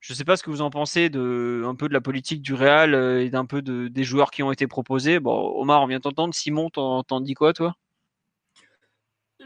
Je 0.00 0.14
sais 0.14 0.24
pas 0.24 0.36
ce 0.36 0.42
que 0.42 0.50
vous 0.50 0.62
en 0.62 0.70
pensez 0.70 1.10
de 1.10 1.62
un 1.64 1.74
peu 1.74 1.88
de 1.88 1.94
la 1.94 2.00
politique 2.00 2.42
du 2.42 2.54
Real 2.54 2.94
et 2.94 3.30
d'un 3.30 3.46
peu 3.46 3.62
de, 3.62 3.88
des 3.88 4.04
joueurs 4.04 4.30
qui 4.30 4.42
ont 4.42 4.52
été 4.52 4.66
proposés. 4.66 5.20
Bon, 5.20 5.32
Omar, 5.60 5.82
on 5.82 5.86
vient 5.86 6.00
t'entendre. 6.00 6.34
Simon, 6.34 6.70
t'en 6.70 7.20
dis 7.20 7.34
quoi, 7.34 7.52
toi? 7.52 7.76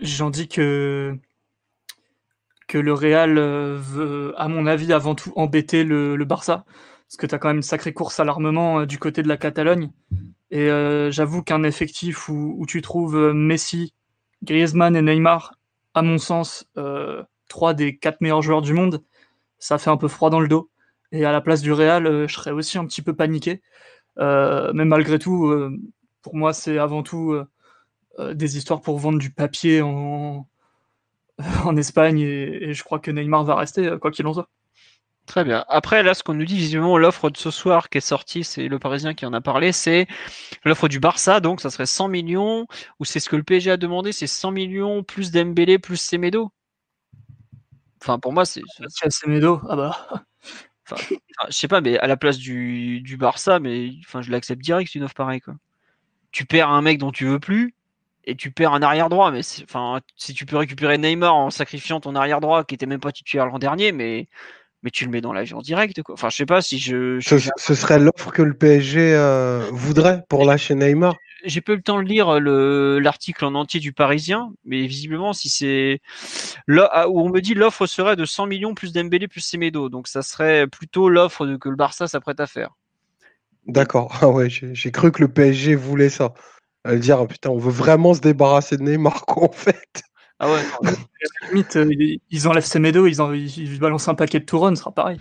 J'en 0.01 0.31
dis 0.31 0.49
que 0.49 1.17
que 2.69 2.79
le 2.79 2.93
Real 2.93 3.39
veut, 3.39 4.35
à 4.37 4.49
mon 4.49 4.67
avis, 4.67 4.93
avant 4.93 5.15
tout 5.15 5.33
embêter 5.37 5.85
le 5.85 6.25
Barça, 6.25 6.65
parce 7.09 7.17
que 7.19 7.27
tu 7.27 7.35
as 7.35 7.39
quand 7.39 7.49
même 7.49 7.59
une 7.59 7.63
sacrée 7.63 7.93
course 7.93 8.19
à 8.21 8.25
l'armement 8.25 8.85
du 8.85 8.99
côté 8.99 9.23
de 9.23 9.29
la 9.29 9.37
Catalogne. 9.37 9.91
Et 10.51 10.71
euh, 10.71 11.11
j'avoue 11.11 11.43
qu'un 11.43 11.63
effectif 11.63 12.29
où, 12.29 12.65
tu 12.69 12.83
trouves 12.83 13.33
Messi, 13.33 13.95
Griezmann 14.43 14.97
et 14.97 15.03
Neymar, 15.03 15.55
à 15.95 16.03
mon 16.03 16.19
sens, 16.19 16.69
euh, 16.77 17.23
trois 17.49 17.75
des 17.75 17.97
quatre 17.97 18.21
meilleurs 18.21 18.43
joueurs 18.43 18.63
du 18.63 18.73
monde, 18.73 19.03
ça 19.59 19.79
fait 19.79 19.91
un 19.91 19.97
peu 19.97 20.09
froid 20.09 20.31
dans 20.31 20.41
le 20.41 20.49
dos. 20.49 20.71
Et 21.13 21.25
à 21.25 21.33
la 21.33 21.41
place 21.41 21.63
du 21.63 21.73
Real, 21.73 22.07
euh, 22.07 22.29
je 22.29 22.35
serais 22.35 22.51
aussi 22.51 22.79
un 22.79 22.85
petit 22.87 23.03
peu 23.03 23.15
paniqué. 23.15 23.63
Euh, 24.19 24.73
mais 24.75 24.85
malgré 24.85 25.19
tout, 25.19 25.47
euh, 25.47 25.77
pour 26.23 26.37
moi, 26.37 26.53
c'est 26.53 26.79
avant 26.79 27.03
tout 27.03 27.33
euh, 28.19 28.35
des 28.35 28.57
histoires 28.57 28.81
pour 28.81 28.99
vendre 28.99 29.19
du 29.19 29.31
papier 29.31 29.83
en, 29.83 30.47
Espagne. 31.77 32.21
Et, 32.21 32.75
je 32.75 32.85
crois 32.85 32.99
que 32.99 33.11
Neymar 33.11 33.45
va 33.45 33.57
rester, 33.57 33.97
quoi 34.01 34.11
qu'il 34.11 34.27
en 34.27 34.35
soit. 34.35 34.49
Très 35.27 35.45
bien. 35.45 35.65
Après, 35.69 36.03
là, 36.05 36.15
ce 36.15 36.23
qu'on 36.23 36.35
nous 36.35 36.45
dit, 36.45 36.57
visiblement, 36.57 36.97
l'offre 36.99 37.31
de 37.31 37.37
ce 37.37 37.51
soir 37.51 37.89
qui 37.89 37.99
est 37.99 38.01
sortie, 38.01 38.45
c'est 38.45 38.69
le 38.69 38.79
Parisien 38.79 39.13
qui 39.13 39.27
en 39.27 39.33
a 39.33 39.41
parlé, 39.41 39.73
c'est 39.73 40.07
l'offre 40.65 40.89
du 40.89 41.01
Barça, 41.01 41.41
donc 41.41 41.61
ça 41.61 41.71
serait 41.71 41.87
100 41.87 42.09
millions, 42.09 42.67
ou 43.01 43.05
c'est 43.05 43.19
ce 43.21 43.29
que 43.29 43.37
le 43.37 43.43
PSG 43.43 43.73
a 43.73 43.77
demandé, 43.77 44.13
c'est 44.13 44.29
100 44.29 44.53
millions 44.53 45.03
plus 45.03 45.33
Dembélé 45.33 45.79
plus 45.81 45.97
Semedo. 45.97 46.53
Enfin, 48.03 48.19
pour 48.19 48.33
moi, 48.33 48.45
c'est. 48.45 48.63
Semedo, 49.11 49.61
ah 49.69 49.77
bah. 49.77 50.09
Enfin, 50.89 51.03
je 51.49 51.53
sais 51.53 51.67
pas, 51.67 51.81
mais 51.81 51.99
à 51.99 52.07
la 52.07 52.17
place 52.17 52.39
du, 52.39 53.01
du 53.01 53.17
Barça, 53.17 53.59
mais 53.59 53.91
enfin, 54.07 54.23
je 54.23 54.31
l'accepte 54.31 54.63
direct, 54.63 54.95
une 54.95 55.03
offre 55.03 55.15
pareille, 55.15 55.41
quoi. 55.41 55.55
Tu 56.33 56.47
perds 56.47 56.71
un 56.71 56.83
mec 56.83 56.99
dont 56.99 57.13
tu 57.13 57.27
veux 57.27 57.41
plus, 57.41 57.75
et 58.25 58.37
tu 58.37 58.53
perds 58.53 58.75
un 58.75 58.83
arrière 58.83 59.09
droit, 59.09 59.31
mais 59.33 59.41
enfin, 59.65 60.01
si 60.17 60.35
tu 60.35 60.47
peux 60.47 60.57
récupérer 60.59 60.99
Neymar 60.99 61.35
en 61.35 61.51
sacrifiant 61.51 62.01
ton 62.01 62.15
arrière 62.17 62.41
droit 62.41 62.65
qui 62.65 62.75
était 62.77 62.87
même 62.87 63.01
pas 63.01 63.13
titulaire 63.13 63.47
l'an 63.47 63.59
dernier, 63.59 63.93
mais 63.93 64.29
mais 64.87 64.93
tu 64.93 65.05
le 65.05 65.11
mets 65.11 65.21
dans 65.21 65.33
l'avion 65.33 65.59
direct. 65.59 66.01
Quoi. 66.05 66.13
Enfin, 66.13 66.29
je 66.31 66.37
sais 66.37 66.47
pas 66.47 66.63
si 66.63 66.79
je. 66.79 67.19
je... 67.19 67.39
Ce, 67.39 67.51
ce, 67.57 67.75
serait 67.75 67.99
l'offre 67.99 68.31
que 68.31 68.41
le 68.41 68.55
PSG 68.55 69.01
euh, 69.01 69.69
voudrait 69.73 70.23
pour 70.29 70.45
lâcher 70.45 70.77
Neymar. 70.77 71.17
J'ai 71.45 71.61
pas 71.61 71.73
eu 71.73 71.77
le 71.77 71.83
temps 71.83 72.01
de 72.01 72.07
lire 72.07 72.39
l'article 72.41 73.45
en 73.47 73.57
entier 73.57 73.81
du 73.81 73.93
Parisien, 73.93 74.53
mais 74.65 74.87
visiblement, 74.87 75.33
si 75.33 75.49
c'est 75.49 76.01
là 76.69 76.89
ah, 76.93 77.09
où 77.09 77.21
on 77.21 77.29
me 77.29 77.41
dit 77.41 77.55
l'offre 77.55 77.87
serait 77.87 78.15
de 78.15 78.25
100 78.25 78.47
millions 78.47 78.75
plus 78.75 78.93
Dembélé 78.93 79.27
plus 79.27 79.41
Semedo, 79.41 79.89
donc 79.89 80.07
ça 80.07 80.23
serait 80.23 80.69
plutôt 80.69 81.09
l'offre 81.09 81.57
que 81.57 81.69
le 81.69 81.77
Barça 81.77 82.07
s'apprête 82.07 82.39
à 82.39 82.47
faire. 82.47 82.77
D'accord. 83.67 84.17
Ah 84.21 84.29
ouais, 84.29 84.49
j'ai 84.49 84.93
cru 84.93 85.11
que 85.11 85.21
le 85.21 85.29
PSG 85.29 85.75
voulait 85.75 86.11
ça. 86.11 86.33
À 86.85 86.95
dire 86.95 87.27
putain, 87.27 87.51
on 87.51 87.59
veut 87.59 87.73
vraiment 87.73 88.15
se 88.15 88.21
débarrasser 88.21 88.77
de 88.77 88.85
Neymar, 88.85 89.27
quoi, 89.27 89.49
en 89.49 89.53
fait. 89.53 90.05
Ah 90.39 90.51
ouais. 90.53 90.63
Non, 90.83 90.91
limite, 91.51 91.77
euh, 91.77 92.17
ils 92.31 92.49
enlèvent 92.49 92.65
Semedo, 92.67 93.07
ils, 93.07 93.23
en, 93.23 93.33
ils 93.33 93.79
balancent 93.79 94.09
un 94.09 94.15
paquet 94.15 94.41
de 94.41 94.45
Touron, 94.45 94.71
ce 94.71 94.81
sera 94.81 94.93
pareil. 94.93 95.21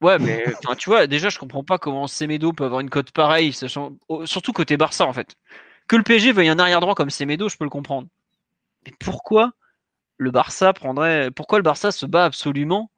Ouais, 0.00 0.18
mais 0.18 0.44
tu 0.78 0.90
vois, 0.90 1.06
déjà, 1.06 1.30
je 1.30 1.38
comprends 1.38 1.64
pas 1.64 1.78
comment 1.78 2.06
Semedo 2.06 2.52
peut 2.52 2.64
avoir 2.64 2.80
une 2.80 2.90
cote 2.90 3.10
pareille, 3.12 3.52
sachant, 3.52 3.96
surtout 4.26 4.52
côté 4.52 4.76
Barça 4.76 5.06
en 5.06 5.12
fait. 5.12 5.34
Que 5.88 5.96
le 5.96 6.02
PSG 6.02 6.32
veuille 6.32 6.48
un 6.48 6.58
arrière 6.58 6.80
droit 6.80 6.94
comme 6.94 7.10
Semedo, 7.10 7.48
je 7.48 7.56
peux 7.56 7.64
le 7.64 7.70
comprendre. 7.70 8.08
Mais 8.86 8.92
pourquoi 9.00 9.52
le 10.18 10.30
Barça 10.30 10.72
prendrait, 10.74 11.30
pourquoi 11.32 11.58
le 11.58 11.64
Barça 11.64 11.92
se 11.92 12.06
bat 12.06 12.26
absolument 12.26 12.90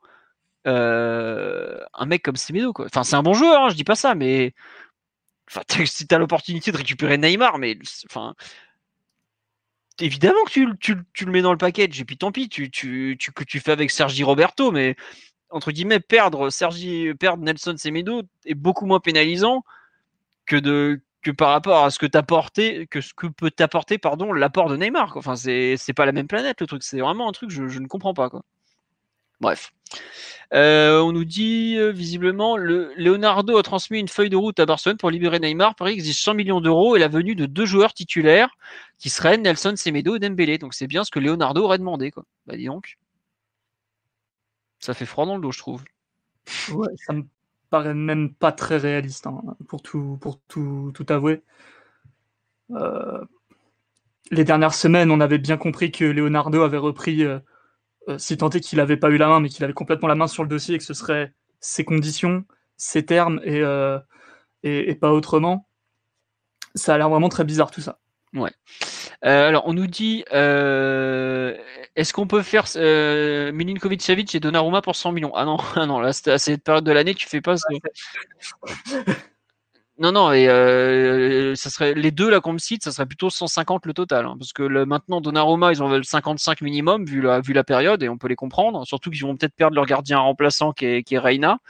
euh, 0.66 1.78
un 1.94 2.06
mec 2.06 2.22
comme 2.24 2.36
Semedo 2.36 2.72
quoi? 2.72 2.86
Enfin, 2.86 3.04
c'est 3.04 3.16
un 3.16 3.22
bon 3.22 3.34
joueur, 3.34 3.64
hein, 3.64 3.68
je 3.70 3.76
dis 3.76 3.84
pas 3.84 3.96
ça, 3.96 4.14
mais 4.14 4.54
enfin, 5.50 5.62
si 5.86 6.06
t'as 6.06 6.18
l'opportunité 6.18 6.72
de 6.72 6.76
récupérer 6.78 7.18
Neymar, 7.18 7.58
mais 7.58 7.78
enfin, 8.10 8.34
évidemment 9.98 10.44
que 10.44 10.74
tu, 10.76 10.96
tu, 11.12 11.24
le 11.24 11.32
mets 11.32 11.42
dans 11.42 11.52
le 11.52 11.58
package, 11.58 12.00
et 12.00 12.04
puis 12.04 12.16
tant 12.16 12.32
pis, 12.32 12.48
tu, 12.48 12.70
tu, 12.70 13.16
tu, 13.18 13.32
que 13.32 13.44
tu 13.44 13.60
fais 13.60 13.72
avec 13.72 13.90
Sergi 13.90 14.24
Roberto, 14.24 14.70
mais 14.72 14.96
entre 15.50 15.72
guillemets, 15.72 16.00
perdre 16.00 16.50
Sergi, 16.50 17.12
perdre 17.18 17.42
Nelson 17.42 17.76
Semedo 17.76 18.22
est 18.44 18.54
beaucoup 18.54 18.86
moins 18.86 19.00
pénalisant 19.00 19.64
que 20.46 20.56
de 20.56 21.00
que 21.22 21.30
par 21.32 21.50
rapport 21.50 21.84
à 21.84 21.90
ce 21.90 21.98
que 21.98 22.06
t'apporter, 22.06 22.86
que 22.86 23.00
ce 23.00 23.12
que 23.12 23.26
peut 23.26 23.50
t'apporter, 23.50 23.98
pardon, 23.98 24.32
l'apport 24.32 24.68
de 24.68 24.76
Neymar. 24.76 25.16
Enfin, 25.16 25.34
c'est 25.34 25.76
c'est 25.76 25.92
pas 25.92 26.06
la 26.06 26.12
même 26.12 26.28
planète 26.28 26.60
le 26.60 26.66
truc. 26.66 26.82
C'est 26.84 27.00
vraiment 27.00 27.28
un 27.28 27.32
truc 27.32 27.50
je, 27.50 27.68
je 27.68 27.80
ne 27.80 27.86
comprends 27.88 28.14
pas 28.14 28.30
quoi. 28.30 28.42
Bref. 29.40 29.72
Euh, 30.54 31.00
on 31.00 31.10
nous 31.10 31.24
dit 31.24 31.76
euh, 31.76 31.90
visiblement 31.90 32.56
le 32.56 32.92
Leonardo 32.96 33.58
a 33.58 33.64
transmis 33.64 33.98
une 33.98 34.06
feuille 34.06 34.30
de 34.30 34.36
route 34.36 34.60
à 34.60 34.66
Barcelone 34.66 34.96
pour 34.96 35.10
libérer 35.10 35.40
Neymar. 35.40 35.74
Paris 35.74 35.94
exige 35.94 36.22
100 36.22 36.34
millions 36.34 36.60
d'euros 36.60 36.94
et 36.94 37.00
la 37.00 37.08
venue 37.08 37.34
de 37.34 37.46
deux 37.46 37.66
joueurs 37.66 37.94
titulaires 37.94 38.56
qui 38.98 39.10
seraient 39.10 39.38
Nelson 39.38 39.74
Semedo 39.76 40.14
et 40.14 40.18
Dembélé. 40.20 40.58
Donc 40.58 40.74
c'est 40.74 40.86
bien 40.86 41.02
ce 41.02 41.10
que 41.10 41.18
Leonardo 41.18 41.64
aurait 41.64 41.78
demandé 41.78 42.10
quoi. 42.12 42.24
Bah 42.46 42.56
dis 42.56 42.66
donc. 42.66 42.96
Ça 44.78 44.94
fait 44.94 45.06
froid 45.06 45.26
dans 45.26 45.36
le 45.36 45.42
dos, 45.42 45.52
je 45.52 45.58
trouve. 45.58 45.82
Ça 46.46 47.12
me 47.12 47.24
paraît 47.70 47.94
même 47.94 48.32
pas 48.32 48.52
très 48.52 48.76
réaliste, 48.76 49.26
hein, 49.26 49.42
pour, 49.68 49.82
tout, 49.82 50.18
pour 50.20 50.38
tout, 50.48 50.92
tout 50.94 51.06
avouer. 51.08 51.42
Euh, 52.70 53.24
les 54.30 54.44
dernières 54.44 54.74
semaines, 54.74 55.10
on 55.10 55.20
avait 55.20 55.38
bien 55.38 55.56
compris 55.56 55.90
que 55.90 56.04
Leonardo 56.04 56.62
avait 56.62 56.76
repris, 56.76 57.24
euh, 58.08 58.12
euh, 58.14 58.18
si 58.18 58.36
tant 58.36 58.50
est 58.50 58.60
qu'il 58.60 58.78
n'avait 58.78 58.96
pas 58.96 59.10
eu 59.10 59.16
la 59.16 59.28
main, 59.28 59.40
mais 59.40 59.48
qu'il 59.48 59.64
avait 59.64 59.72
complètement 59.72 60.08
la 60.08 60.14
main 60.14 60.26
sur 60.26 60.42
le 60.42 60.48
dossier 60.48 60.74
et 60.74 60.78
que 60.78 60.84
ce 60.84 60.94
serait 60.94 61.32
ses 61.60 61.84
conditions, 61.84 62.44
ses 62.76 63.04
termes 63.04 63.40
et, 63.44 63.62
et, 64.62 64.90
et 64.90 64.94
pas 64.94 65.12
autrement. 65.12 65.68
Ça 66.74 66.94
a 66.94 66.98
l'air 66.98 67.08
vraiment 67.08 67.28
très 67.28 67.44
bizarre 67.44 67.70
tout 67.70 67.80
ça. 67.80 67.98
Ouais. 68.34 68.50
Euh, 69.24 69.48
alors, 69.48 69.66
on 69.66 69.72
nous 69.72 69.86
dit 69.86 70.24
euh, 70.32 71.56
est-ce 71.94 72.12
qu'on 72.12 72.26
peut 72.26 72.42
faire 72.42 72.66
euh, 72.76 73.50
Milinkovic 73.52 74.02
Savic 74.02 74.34
et 74.34 74.40
Donnarumma 74.40 74.82
pour 74.82 74.96
100 74.96 75.12
millions? 75.12 75.32
Ah 75.34 75.44
non, 75.44 75.56
ah 75.74 75.86
non, 75.86 76.00
là, 76.00 76.10
à 76.26 76.38
cette 76.38 76.62
période 76.62 76.84
de 76.84 76.92
l'année, 76.92 77.14
tu 77.14 77.26
fais 77.28 77.40
pas. 77.40 77.56
Ce... 77.56 77.64
non, 79.98 80.12
non, 80.12 80.30
et 80.30 80.46
euh, 80.46 81.54
ça 81.54 81.70
serait 81.70 81.94
les 81.94 82.10
deux 82.10 82.28
là 82.28 82.40
qu'on 82.40 82.52
me 82.52 82.58
cite, 82.58 82.84
ça 82.84 82.92
serait 82.92 83.06
plutôt 83.06 83.30
150 83.30 83.86
le 83.86 83.94
total, 83.94 84.26
hein, 84.26 84.36
parce 84.38 84.52
que 84.52 84.62
le, 84.62 84.84
maintenant 84.84 85.22
Donnarumma, 85.22 85.72
ils 85.72 85.82
ont 85.82 85.88
le 85.88 86.02
55 86.02 86.60
minimum 86.60 87.06
vu 87.06 87.22
la 87.22 87.40
vu 87.40 87.54
la 87.54 87.64
période 87.64 88.02
et 88.02 88.08
on 88.10 88.18
peut 88.18 88.28
les 88.28 88.36
comprendre, 88.36 88.86
surtout 88.86 89.10
qu'ils 89.10 89.22
vont 89.22 89.34
peut-être 89.34 89.54
perdre 89.54 89.74
leur 89.74 89.86
gardien 89.86 90.18
remplaçant 90.18 90.72
qui 90.72 90.84
est, 90.84 91.02
qui 91.02 91.14
est 91.14 91.18
Reina. 91.18 91.60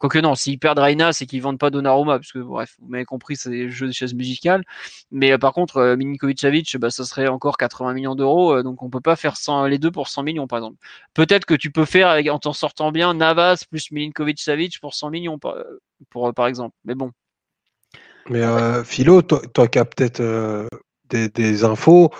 Quoique 0.00 0.18
non, 0.18 0.34
s'ils 0.34 0.58
perdent 0.58 0.78
Reina, 0.78 1.12
c'est 1.12 1.26
qu'ils 1.26 1.42
vendent 1.42 1.58
pas 1.58 1.70
Donnarumma, 1.70 2.18
parce 2.18 2.32
que 2.32 2.38
bref, 2.38 2.76
vous 2.80 2.88
m'avez 2.88 3.04
compris, 3.04 3.36
c'est 3.36 3.50
des 3.50 3.70
jeux 3.70 3.86
de 3.86 3.92
chaises 3.92 4.14
musicales. 4.14 4.64
Mais 5.10 5.32
euh, 5.32 5.38
par 5.38 5.52
contre, 5.52 5.76
euh, 5.78 5.96
Milinkovic-Savic, 5.96 6.78
bah, 6.78 6.90
ça 6.90 7.04
serait 7.04 7.28
encore 7.28 7.58
80 7.58 7.92
millions 7.94 8.14
d'euros, 8.14 8.54
euh, 8.54 8.62
donc 8.62 8.82
on 8.82 8.88
peut 8.90 9.02
pas 9.02 9.16
faire 9.16 9.36
100, 9.36 9.66
les 9.66 9.78
deux 9.78 9.90
pour 9.90 10.08
100 10.08 10.22
millions, 10.22 10.46
par 10.46 10.58
exemple. 10.58 10.78
Peut-être 11.14 11.44
que 11.44 11.54
tu 11.54 11.70
peux 11.70 11.84
faire, 11.84 12.18
en 12.34 12.38
t'en 12.38 12.54
sortant 12.54 12.92
bien, 12.92 13.12
Navas 13.14 13.64
plus 13.70 13.90
Milinkovic-Savic 13.92 14.80
pour 14.80 14.94
100 14.94 15.10
millions, 15.10 15.38
par, 15.38 15.56
pour, 16.10 16.32
par 16.34 16.46
exemple. 16.46 16.74
Mais 16.84 16.94
bon. 16.94 17.12
Mais 18.30 18.42
euh, 18.42 18.84
Philo, 18.84 19.22
toi, 19.22 19.42
toi 19.52 19.66
qui 19.66 19.80
as 19.80 19.84
peut-être 19.84 20.20
euh, 20.20 20.68
des, 21.08 21.28
des 21.28 21.64
infos, 21.64 22.10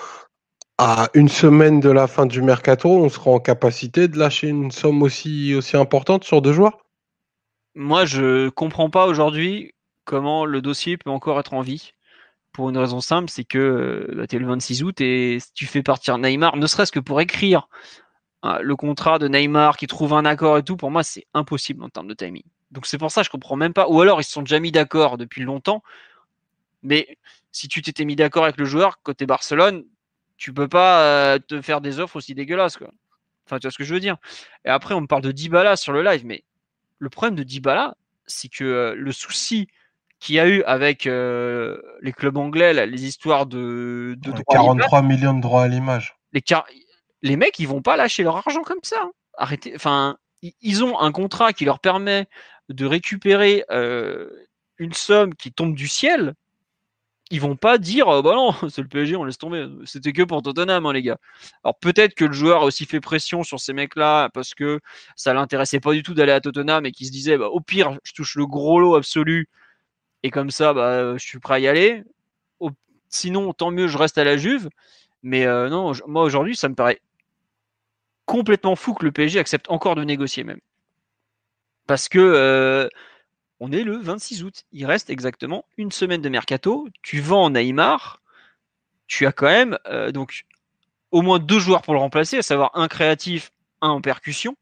à 0.77 1.09
une 1.15 1.28
semaine 1.28 1.78
de 1.78 1.89
la 1.89 2.09
fin 2.09 2.27
du 2.27 2.43
mercato, 2.43 2.89
on 2.89 3.09
sera 3.09 3.31
en 3.31 3.39
capacité 3.39 4.09
de 4.09 4.19
lâcher 4.19 4.49
une 4.49 4.73
somme 4.73 5.03
aussi, 5.03 5.55
aussi 5.55 5.77
importante 5.77 6.24
sur 6.24 6.43
deux 6.43 6.53
joueurs? 6.53 6.78
Moi, 7.77 8.07
je 8.07 8.49
comprends 8.49 8.91
pas 8.91 9.07
aujourd'hui 9.07 9.73
comment 10.05 10.45
le 10.47 10.61
dossier 10.61 10.97
peut 10.97 11.11
encore 11.11 11.39
être 11.39 11.55
en 11.55 11.61
vie. 11.61 11.93
Pour 12.53 12.70
une 12.70 12.78
raison 12.78 13.01
simple, 13.01 13.31
c'est 13.31 13.45
que 13.45 14.12
bah, 14.16 14.27
tu 14.27 14.35
es 14.35 14.39
le 14.41 14.49
26 14.49 14.82
août 14.82 15.01
et 15.01 15.39
si 15.39 15.53
tu 15.55 15.66
fais 15.66 15.85
partir 15.85 16.19
Neymar, 16.19 16.57
ne 16.57 16.66
serait-ce 16.66 16.91
que 16.91 16.99
pour 16.99 17.20
écrire 17.20 17.69
hein, 18.43 18.59
le 18.61 18.74
contrat 18.74 19.20
de 19.20 19.28
Neymar 19.28 19.77
qui 19.77 19.87
trouve 19.87 20.15
un 20.15 20.24
accord 20.24 20.59
et 20.59 20.65
tout, 20.65 20.77
pour 20.77 20.91
moi, 20.91 21.05
c'est 21.05 21.27
impossible 21.35 21.85
en 21.85 21.89
termes 21.89 22.09
de 22.09 22.15
timing. 22.15 22.43
Donc 22.70 22.86
c'est 22.86 22.98
pour 22.98 23.10
ça 23.10 23.22
que 23.22 23.26
je 23.26 23.30
comprends 23.30 23.56
même 23.56 23.72
pas. 23.72 23.88
Ou 23.88 24.01
alors 24.01 24.20
ils 24.20 24.24
se 24.24 24.32
sont 24.32 24.42
déjà 24.42 24.60
mis 24.60 24.72
d'accord 24.72 25.18
depuis 25.18 25.42
longtemps. 25.42 25.82
Mais 26.82 27.18
si 27.52 27.68
tu 27.68 27.82
t'étais 27.82 28.05
mis 28.05 28.16
d'accord 28.16 28.44
avec 28.44 28.56
le 28.56 28.64
joueur 28.64 29.02
côté 29.02 29.26
Barcelone, 29.26 29.84
tu 30.36 30.52
peux 30.52 30.68
pas 30.68 31.02
euh, 31.02 31.38
te 31.38 31.60
faire 31.60 31.80
des 31.80 32.01
offres 32.01 32.16
aussi 32.16 32.34
dégueulasses. 32.34 32.76
Quoi. 32.78 32.88
Enfin, 33.47 33.59
tu 33.59 33.66
vois 33.66 33.72
ce 33.72 33.78
que 33.78 33.84
je 33.84 33.92
veux 33.92 34.01
dire. 34.01 34.16
Et 34.64 34.68
après, 34.70 34.94
on 34.94 35.02
me 35.02 35.06
parle 35.06 35.22
de 35.22 35.32
Dybala 35.32 35.76
sur 35.76 35.92
le 35.92 36.02
live, 36.02 36.24
mais 36.24 36.44
le 36.98 37.10
problème 37.10 37.34
de 37.34 37.42
Dybala, 37.42 37.97
c'est 38.26 38.48
que 38.48 38.64
euh, 38.64 38.94
le 38.94 39.12
souci 39.12 39.68
qu'il 40.20 40.36
y 40.36 40.40
a 40.40 40.47
eu 40.48 40.62
avec 40.64 41.06
euh, 41.06 41.80
les 42.02 42.12
clubs 42.12 42.36
anglais, 42.36 42.72
là, 42.72 42.86
les 42.86 43.05
histoires 43.06 43.47
de, 43.47 44.14
de 44.18 44.30
Ouais, 44.32 44.44
43 44.48 45.02
millions 45.02 45.34
de 45.34 45.40
droits 45.40 45.62
à 45.64 45.68
l'image. 45.68 46.16
les, 46.32 46.42
car- 46.42 46.66
les 47.22 47.36
mecs, 47.36 47.59
ils 47.59 47.66
vont 47.68 47.82
pas 47.82 47.97
lâcher 47.97 48.22
leur 48.22 48.36
argent 48.36 48.62
comme 48.62 48.80
ça. 48.82 48.97
hein. 49.02 49.10
Arrêtez. 49.36 49.72
Enfin, 49.74 50.16
ils 50.42 50.84
ont 50.84 50.98
un 51.01 51.10
contrat 51.12 51.52
qui 51.52 51.64
leur 51.64 51.80
permet 51.80 52.26
de 52.70 52.86
récupérer 52.86 53.64
euh, 53.70 54.28
une 54.78 54.92
somme 54.94 55.34
qui 55.34 55.52
tombe 55.52 55.74
du 55.74 55.88
ciel. 55.88 56.34
ils 57.30 57.40
vont 57.40 57.56
pas 57.56 57.78
dire 57.78 58.09
euh, 58.09 58.22
bah 58.22 58.34
non, 58.34 58.52
c'est 58.70 58.82
le 58.82 58.88
PSG, 58.88 59.16
on 59.16 59.24
laisse 59.24 59.38
tomber. 59.38 59.66
C'était 59.84 60.12
que 60.12 60.22
pour 60.22 60.42
Tottenham, 60.42 60.86
hein, 60.86 60.92
les 60.92 61.02
gars. 61.02 61.18
Alors 61.64 61.78
peut-être 61.78 62.14
que 62.14 62.24
le 62.24 62.32
joueur 62.32 62.62
a 62.62 62.64
aussi 62.64 62.86
fait 62.86 63.01
pression 63.01 63.42
sur 63.44 63.60
ces 63.60 63.72
mecs-là 63.72 64.30
parce 64.34 64.55
que 64.55 64.80
ça 65.16 65.34
l'intéressait 65.34 65.80
pas 65.80 65.92
du 65.92 66.02
tout 66.02 66.14
d'aller 66.14 66.32
à 66.32 66.40
Tottenham 66.40 66.86
et 66.86 66.92
qu'il 66.92 67.06
se 67.06 67.12
disait 67.12 67.38
bah, 67.38 67.48
au 67.48 67.60
pire, 67.60 67.98
je 68.05 68.12
touche 68.14 68.36
le 68.36 68.47
gros 68.47 68.80
lot 68.80 68.94
absolu 68.97 69.48
et 70.22 70.30
comme 70.30 70.51
ça, 70.51 70.74
bah, 70.74 71.16
je 71.16 71.24
suis 71.24 71.38
prêt 71.38 71.55
à 71.55 71.59
y 71.60 71.68
aller. 71.68 72.05
Sinon, 73.10 73.52
tant 73.52 73.70
mieux, 73.72 73.88
je 73.88 73.98
reste 73.98 74.18
à 74.18 74.24
la 74.24 74.36
Juve. 74.36 74.68
Mais 75.22 75.47
euh, 75.47 75.68
non, 75.68 75.92
moi 76.06 76.24
aujourd'hui, 76.24 76.56
ça 76.56 76.68
me 76.68 76.74
paraît 76.74 77.01
complètement 78.26 78.76
fou 78.76 78.94
que 78.94 79.05
le 79.05 79.12
PSG 79.12 79.38
accepte 79.38 79.70
encore 79.70 79.97
de 79.97 80.05
négocier 80.05 80.44
même. 80.44 80.60
Parce 81.90 82.08
que 82.08 82.20
euh, 82.20 82.88
on 83.58 83.72
est 83.72 83.82
le 83.82 83.96
26 83.96 84.44
août. 84.44 84.62
Il 84.70 84.86
reste 84.86 85.10
exactement 85.10 85.64
une 85.76 85.90
semaine 85.90 86.22
de 86.22 86.28
mercato. 86.28 86.86
Tu 87.02 87.20
vends 87.20 87.50
Neymar. 87.50 88.22
Tu 89.08 89.26
as 89.26 89.32
quand 89.32 89.48
même 89.48 89.76
euh, 89.86 90.12
donc 90.12 90.46
au 91.10 91.20
moins 91.22 91.40
deux 91.40 91.58
joueurs 91.58 91.82
pour 91.82 91.92
le 91.94 91.98
remplacer, 91.98 92.38
à 92.38 92.42
savoir 92.42 92.70
un 92.74 92.86
créatif, 92.86 93.50
un 93.80 93.88
en 93.88 94.00
percussion. 94.00 94.56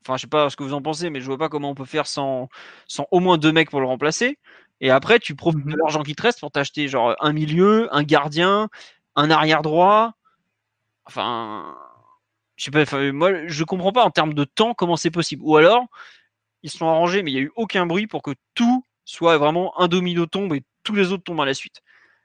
Enfin, 0.00 0.16
je 0.16 0.22
sais 0.22 0.26
pas 0.26 0.48
ce 0.48 0.56
que 0.56 0.62
vous 0.62 0.72
en 0.72 0.80
pensez, 0.80 1.10
mais 1.10 1.20
je 1.20 1.26
vois 1.26 1.36
pas 1.36 1.50
comment 1.50 1.68
on 1.68 1.74
peut 1.74 1.84
faire 1.84 2.06
sans, 2.06 2.48
sans 2.86 3.06
au 3.10 3.20
moins 3.20 3.36
deux 3.36 3.52
mecs 3.52 3.68
pour 3.68 3.80
le 3.80 3.86
remplacer. 3.86 4.38
Et 4.80 4.90
après, 4.90 5.18
tu 5.18 5.34
profites 5.34 5.66
de 5.66 5.72
mhm. 5.72 5.76
l'argent 5.76 6.02
qui 6.02 6.14
te 6.14 6.22
reste 6.22 6.40
pour 6.40 6.50
t'acheter 6.50 6.88
genre 6.88 7.14
un 7.20 7.34
milieu, 7.34 7.94
un 7.94 8.04
gardien, 8.04 8.70
un 9.16 9.30
arrière 9.30 9.60
droit. 9.60 10.14
Enfin, 11.04 11.76
je 12.56 12.64
sais 12.64 12.70
pas. 12.70 13.12
moi, 13.12 13.46
je 13.48 13.64
comprends 13.64 13.92
pas 13.92 14.06
en 14.06 14.10
termes 14.10 14.32
de 14.32 14.44
temps 14.44 14.72
comment 14.72 14.96
c'est 14.96 15.10
possible. 15.10 15.42
Ou 15.44 15.58
alors, 15.58 15.88
ils 16.62 16.70
se 16.70 16.78
sont 16.78 16.88
arrangés, 16.88 17.22
mais 17.22 17.30
il 17.30 17.34
n'y 17.34 17.40
a 17.40 17.44
eu 17.44 17.52
aucun 17.56 17.86
bruit 17.86 18.06
pour 18.06 18.22
que 18.22 18.32
tout 18.54 18.84
soit 19.04 19.38
vraiment 19.38 19.78
un 19.80 19.88
domino 19.88 20.26
tombe 20.26 20.54
et 20.54 20.62
tous 20.82 20.94
les 20.94 21.12
autres 21.12 21.24
tombent 21.24 21.40
à 21.40 21.46
la 21.46 21.54
suite. 21.54 21.82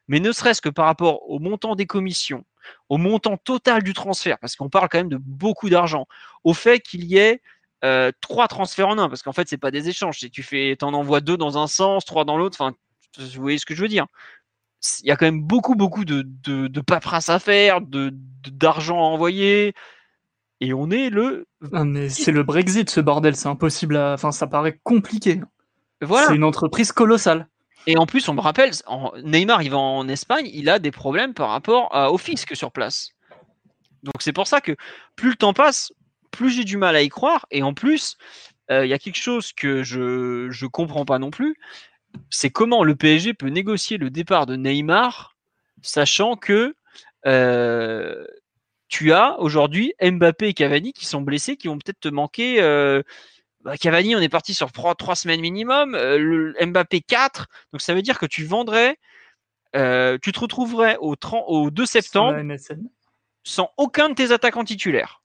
Mais 0.08 0.20
ne 0.20 0.32
serait-ce 0.32 0.62
que 0.62 0.70
par 0.70 0.86
rapport 0.86 1.30
au 1.30 1.40
montant 1.40 1.76
des 1.76 1.86
commissions, 1.86 2.44
au 2.90 2.98
montant 2.98 3.38
total 3.38 3.84
du 3.84 3.94
transfert, 3.94 4.38
parce 4.40 4.56
qu'on 4.56 4.70
parle 4.70 4.90
quand 4.90 4.98
même 4.98 5.10
de 5.10 5.18
beaucoup 5.18 5.70
d'argent, 5.70 6.08
au 6.44 6.54
fait 6.54 6.80
qu'il 6.80 7.06
y 7.06 7.18
ait 7.18 7.42
euh, 7.84 8.12
trois 8.22 8.48
transferts 8.48 8.88
en 8.88 8.98
un, 8.98 9.10
parce 9.10 9.22
qu'en 9.22 9.34
fait, 9.34 9.48
c'est 9.48 9.58
pas 9.58 9.72
des 9.72 9.90
échanges. 9.90 10.20
Si 10.20 10.32
tu 10.32 10.44
fais, 10.44 10.78
en 10.82 10.94
envoies 10.94 11.22
deux 11.22 11.38
dans 11.38 11.58
un 11.58 11.68
sens, 11.68 12.06
trois 12.06 12.24
dans 12.26 12.38
l'autre, 12.38 12.58
enfin, 12.60 12.76
vous 13.18 13.42
voyez 13.42 13.58
ce 13.58 13.66
que 13.66 13.76
je 13.76 13.82
veux 13.82 13.88
dire. 13.88 14.08
Il 15.02 15.08
y 15.08 15.12
a 15.12 15.16
quand 15.16 15.26
même 15.26 15.42
beaucoup, 15.42 15.76
beaucoup 15.76 16.04
de, 16.04 16.24
de, 16.26 16.82
paperasse 16.82 17.30
à 17.30 17.40
faire, 17.40 17.80
d'argent 17.82 18.98
à 18.98 19.04
envoyer. 19.04 19.74
Et 20.64 20.74
on 20.74 20.90
est 20.92 21.10
le. 21.10 21.46
mais 21.74 22.08
c'est 22.08 22.32
le 22.32 22.44
Brexit, 22.44 22.90
ce 22.90 23.02
bordel. 23.02 23.36
C'est 23.36 23.50
impossible 23.50 23.98
à. 23.98 24.14
Enfin, 24.14 24.32
ça 24.32 24.48
paraît 24.48 24.80
compliqué. 24.84 25.42
Voilà. 26.02 26.28
C'est 26.28 26.36
une 26.36 26.46
entreprise 26.46 26.94
colossale. 26.94 27.50
Et 27.86 27.98
en 27.98 28.06
plus, 28.06 28.30
on 28.30 28.34
me 28.34 28.40
rappelle, 28.40 28.72
Neymar, 29.24 29.62
il 29.62 29.72
va 29.72 29.78
en 29.78 30.08
Espagne, 30.08 30.50
il 30.54 30.70
a 30.70 30.80
des 30.80 30.92
problèmes 30.92 31.34
par 31.34 31.50
rapport 31.50 31.92
au 32.14 32.18
fisc 32.18 32.56
sur 32.56 32.72
place. 32.72 33.10
Donc 34.04 34.16
c'est 34.20 34.32
pour 34.32 34.48
ça 34.48 34.62
que 34.62 34.74
plus 35.18 35.32
le 35.32 35.36
temps 35.36 35.54
passe, 35.54 35.92
plus 36.32 36.50
j'ai 36.52 36.64
du 36.64 36.78
mal 36.78 36.96
à 36.96 37.02
y 37.02 37.10
croire. 37.10 37.46
Et 37.52 37.62
en 37.62 37.74
plus, 37.74 38.16
euh, 38.72 38.86
il 38.86 38.90
y 38.90 38.94
a 38.94 39.00
quelque 39.00 39.20
chose 39.20 39.52
que 39.52 39.84
je 39.84 40.48
ne 40.48 40.68
comprends 40.68 41.04
pas 41.04 41.20
non 41.20 41.30
plus. 41.30 41.58
C'est 42.30 42.52
comment 42.52 42.86
le 42.86 42.96
PSG 42.96 43.34
peut 43.34 43.50
négocier 43.50 43.98
le 43.98 44.10
départ 44.10 44.46
de 44.46 44.56
Neymar, 44.56 45.36
sachant 45.82 46.38
que 46.38 46.74
euh, 47.26 48.26
tu 48.94 49.12
as 49.12 49.40
aujourd'hui 49.40 49.96
Mbappé 50.00 50.50
et 50.50 50.54
Cavani 50.54 50.94
qui 50.94 51.08
sont 51.08 51.22
blessés, 51.22 51.58
qui 51.58 51.68
vont 51.68 51.80
peut-être 51.80 52.00
te 52.00 52.10
manquer. 52.10 52.62
Euh, 52.62 53.02
bah, 53.62 53.76
Cavani, 53.76 54.16
on 54.16 54.20
est 54.20 54.30
parti 54.30 54.54
sur 54.54 54.72
trois, 54.72 55.16
semaines 55.16 55.42
minimum. 55.42 55.94
le 55.94 56.54
Mbappé 56.64 57.02
4. 57.02 57.48
Donc 57.72 57.82
ça 57.82 57.96
veut 57.96 58.04
dire 58.04 58.20
que 58.20 58.28
tu 58.28 58.46
vendrais, 58.46 58.98
tu 59.74 60.32
te 60.32 60.40
retrouverais 60.40 60.98
au, 61.00 61.16
30, 61.16 61.44
au 61.48 61.72
2 61.72 61.88
septembre 61.88 62.38
sans 63.44 63.72
aucun 63.78 64.10
de 64.10 64.14
tes 64.14 64.32
attaquants 64.32 64.64
titulaires. 64.64 65.24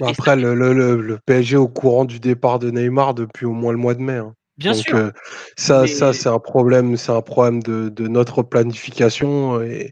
Après, 0.00 0.34
le, 0.34 0.56
le, 0.56 1.00
le, 1.00 1.18
PSG 1.18 1.56
au 1.56 1.68
courant 1.68 2.04
du 2.04 2.18
départ 2.18 2.58
de 2.58 2.72
Neymar 2.72 3.14
depuis 3.14 3.46
au 3.46 3.52
moins 3.52 3.70
le 3.70 3.78
mois 3.78 3.94
de 3.94 4.00
mai. 4.00 4.16
Hein. 4.16 4.34
Bien 4.60 4.74
sûr. 4.74 4.94
Euh, 4.94 5.10
ça, 5.56 5.86
ça 5.86 6.12
c'est 6.12 6.28
un 6.28 6.38
problème, 6.38 6.98
c'est 6.98 7.12
un 7.12 7.22
problème 7.22 7.62
de, 7.62 7.88
de 7.88 8.08
notre 8.08 8.42
planification 8.42 9.62
et, 9.62 9.90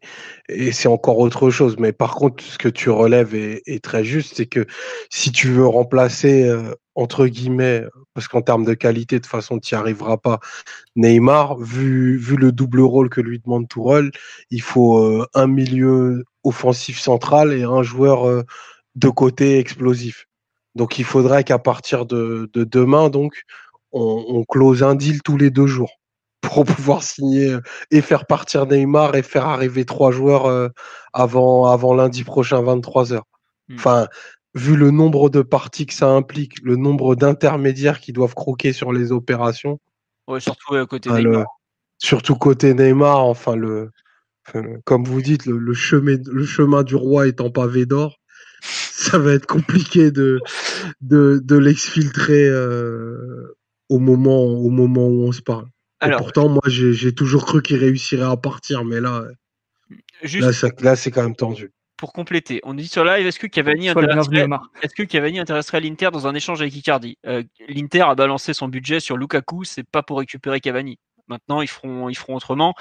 et 0.50 0.72
c'est 0.72 0.88
encore 0.88 1.18
autre 1.18 1.48
chose. 1.48 1.76
Mais 1.78 1.92
par 1.92 2.14
contre, 2.14 2.44
ce 2.44 2.58
que 2.58 2.68
tu 2.68 2.90
relèves 2.90 3.34
est, 3.34 3.62
est 3.64 3.82
très 3.82 4.04
juste, 4.04 4.34
c'est 4.36 4.44
que 4.44 4.66
si 5.08 5.32
tu 5.32 5.48
veux 5.48 5.66
remplacer 5.66 6.44
euh, 6.44 6.74
entre 6.94 7.26
guillemets, 7.28 7.84
parce 8.12 8.28
qu'en 8.28 8.42
termes 8.42 8.66
de 8.66 8.74
qualité, 8.74 9.16
de 9.16 9.22
toute 9.22 9.30
façon, 9.30 9.58
tu 9.58 9.74
n'y 9.74 9.80
arriveras 9.80 10.18
pas. 10.18 10.38
Neymar, 10.96 11.56
vu, 11.58 12.18
vu 12.18 12.36
le 12.36 12.52
double 12.52 12.82
rôle 12.82 13.08
que 13.08 13.22
lui 13.22 13.38
demande 13.38 13.68
Tourelle, 13.68 14.10
il 14.50 14.60
faut 14.60 14.98
euh, 14.98 15.26
un 15.32 15.46
milieu 15.46 16.24
offensif 16.44 17.00
central 17.00 17.54
et 17.54 17.62
un 17.62 17.82
joueur 17.82 18.44
de 18.96 19.08
côté 19.08 19.58
explosif. 19.58 20.26
Donc 20.74 20.98
il 20.98 21.04
faudrait 21.04 21.44
qu'à 21.44 21.58
partir 21.58 22.06
de, 22.06 22.50
demain, 22.54 23.10
donc, 23.10 23.42
on, 23.92 24.44
close 24.44 24.82
un 24.82 24.94
deal 24.94 25.22
tous 25.22 25.36
les 25.36 25.50
deux 25.50 25.66
jours 25.66 25.92
pour 26.40 26.64
pouvoir 26.64 27.02
signer 27.02 27.52
euh, 27.52 27.60
et 27.90 28.00
faire 28.00 28.26
partir 28.26 28.66
Neymar 28.66 29.14
et 29.16 29.22
faire 29.22 29.46
arriver 29.46 29.84
trois 29.84 30.12
joueurs 30.12 30.46
euh, 30.46 30.68
avant, 31.12 31.66
avant 31.66 31.94
lundi 31.94 32.24
prochain 32.24 32.62
23h. 32.62 33.20
Hmm. 33.68 33.74
Enfin, 33.74 34.08
vu 34.54 34.76
le 34.76 34.90
nombre 34.90 35.30
de 35.30 35.42
parties 35.42 35.86
que 35.86 35.94
ça 35.94 36.08
implique, 36.10 36.60
le 36.62 36.76
nombre 36.76 37.16
d'intermédiaires 37.16 38.00
qui 38.00 38.12
doivent 38.12 38.34
croquer 38.34 38.72
sur 38.72 38.92
les 38.92 39.12
opérations. 39.12 39.80
surtout 40.38 40.86
côté 40.86 41.10
Neymar. 41.10 41.46
surtout 41.98 42.36
côté 42.36 42.74
Neymar, 42.74 43.24
enfin 43.24 43.56
le, 43.56 43.90
comme 44.84 45.04
vous 45.04 45.22
dites, 45.22 45.46
le, 45.46 45.74
chemin, 45.74 46.18
le 46.26 46.44
chemin 46.44 46.82
du 46.82 46.94
roi 46.94 47.26
étant 47.26 47.50
pavé 47.50 47.86
d'or, 47.86 48.18
ça 48.62 49.18
va 49.18 49.32
être 49.32 49.46
compliqué 49.46 50.10
de, 50.10 50.40
de, 51.00 51.40
de 51.42 51.56
l'exfiltrer 51.56 52.48
euh, 52.48 53.47
au, 53.88 53.98
moment, 53.98 54.42
au 54.44 54.70
moment 54.70 55.06
où 55.06 55.26
on 55.26 55.32
se 55.32 55.42
parle. 55.42 55.66
Alors, 56.00 56.20
pourtant, 56.20 56.48
moi, 56.48 56.62
j'ai 56.66 57.14
toujours 57.14 57.44
cru 57.44 57.62
qu'il 57.62 57.76
réussirait 57.76 58.30
à 58.30 58.36
partir, 58.36 58.84
mais 58.84 59.00
là, 59.00 59.24
là, 60.80 60.96
c'est 60.96 61.10
quand 61.10 61.22
même 61.22 61.36
tendu. 61.36 61.72
Pour 61.96 62.12
compléter, 62.12 62.60
on 62.62 62.74
dit 62.74 62.86
sur 62.86 63.04
live, 63.04 63.26
est-ce 63.26 63.40
que 63.40 63.48
Cavani 63.48 63.88
intéresserait, 63.88 64.46
est-ce 64.82 64.94
que 64.94 65.02
Cavani 65.02 65.40
intéresserait 65.40 65.80
l'Inter 65.80 66.10
dans 66.12 66.28
un 66.28 66.34
échange 66.36 66.60
avec 66.60 66.76
Icardi? 66.76 67.18
Euh, 67.26 67.42
L'Inter 67.68 68.02
a 68.02 68.14
balancé 68.14 68.54
son 68.54 68.68
budget 68.68 69.00
sur 69.00 69.16
Lukaku, 69.16 69.64
c'est 69.64 69.82
pas 69.82 70.04
pour 70.04 70.18
récupérer 70.18 70.60
Cavani. 70.60 71.00
Maintenant, 71.28 71.60
ils 71.60 71.68
feront, 71.68 72.08
ils 72.08 72.16
feront 72.16 72.36
autrement. 72.36 72.74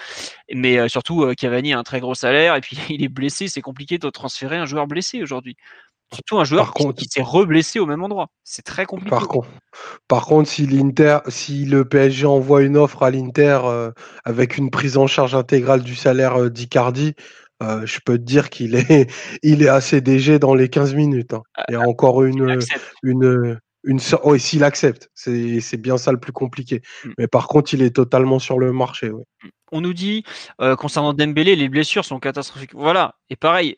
Mais 0.54 0.78
euh, 0.78 0.88
surtout, 0.88 1.24
euh, 1.24 1.34
Cavani 1.34 1.74
a 1.74 1.80
un 1.80 1.84
très 1.84 2.00
gros 2.00 2.16
salaire 2.16 2.56
et 2.56 2.62
puis 2.62 2.78
il 2.90 3.04
est 3.04 3.10
blessé. 3.10 3.48
C'est 3.48 3.62
compliqué 3.62 3.98
de 3.98 4.10
transférer 4.10 4.58
un 4.58 4.66
joueur 4.66 4.88
blessé 4.88 5.22
aujourd'hui. 5.22 5.58
Surtout 6.14 6.40
un 6.40 6.44
joueur 6.44 6.74
qui, 6.74 7.06
s'est 7.10 7.22
reblessé 7.22 7.80
au 7.80 7.86
même 7.86 8.04
endroit. 8.04 8.28
C'est 8.44 8.64
très 8.64 8.86
compliqué. 8.86 9.10
Par 9.10 9.28
contre, 9.28 9.50
par 10.08 10.26
contre 10.26 10.50
si 10.50 10.66
l'Inter, 10.66 11.20
si 11.28 11.66
le 11.66 11.84
PSG 11.84 12.26
envoie 12.26 12.62
une 12.62 12.78
offre 12.78 13.04
à 13.04 13.12
l'Inter 13.12 13.60
euh, 13.66 13.92
avec 14.24 14.58
une 14.58 14.70
prise 14.70 14.98
en 14.98 15.08
charge 15.08 15.36
intégrale 15.36 15.84
du 15.84 15.96
salaire 15.96 16.50
d'Icardi, 16.50 17.14
je 17.62 18.00
peux 18.06 18.18
te 18.18 18.24
dire 18.24 18.50
qu'il 18.50 18.76
est, 18.76 19.12
il 19.44 19.64
est 19.64 19.70
assez 19.70 20.00
DG 20.02 20.40
dans 20.40 20.56
les 20.56 20.70
15 20.70 20.96
minutes. 20.96 21.34
Hein. 21.34 21.44
Il 21.68 21.74
y 21.74 21.76
a 21.76 21.82
encore 21.82 22.24
une, 22.24 22.58
une, 23.04 23.60
une 23.88 24.00
oh, 24.24 24.38
s'il 24.38 24.64
accepte, 24.64 25.10
c'est 25.14 25.78
bien 25.78 25.98
ça 25.98 26.12
le 26.12 26.20
plus 26.20 26.34
compliqué. 26.34 26.82
Mm. 27.04 27.10
Mais 27.18 27.28
par 27.28 27.48
contre, 27.48 27.74
il 27.74 27.82
est 27.82 27.96
totalement 27.96 28.38
sur 28.38 28.60
le 28.60 28.74
marché. 28.74 29.10
Mm. 29.10 29.24
On 29.72 29.82
nous 29.82 29.94
dit 29.94 30.24
euh, 30.62 30.76
concernant 30.76 31.14
Dembélé, 31.14 31.56
les 31.56 31.70
blessures 31.70 32.06
sont 32.06 32.20
catastrophiques. 32.20 32.74
Voilà. 32.74 33.16
Et 33.30 33.36
pareil, 33.36 33.78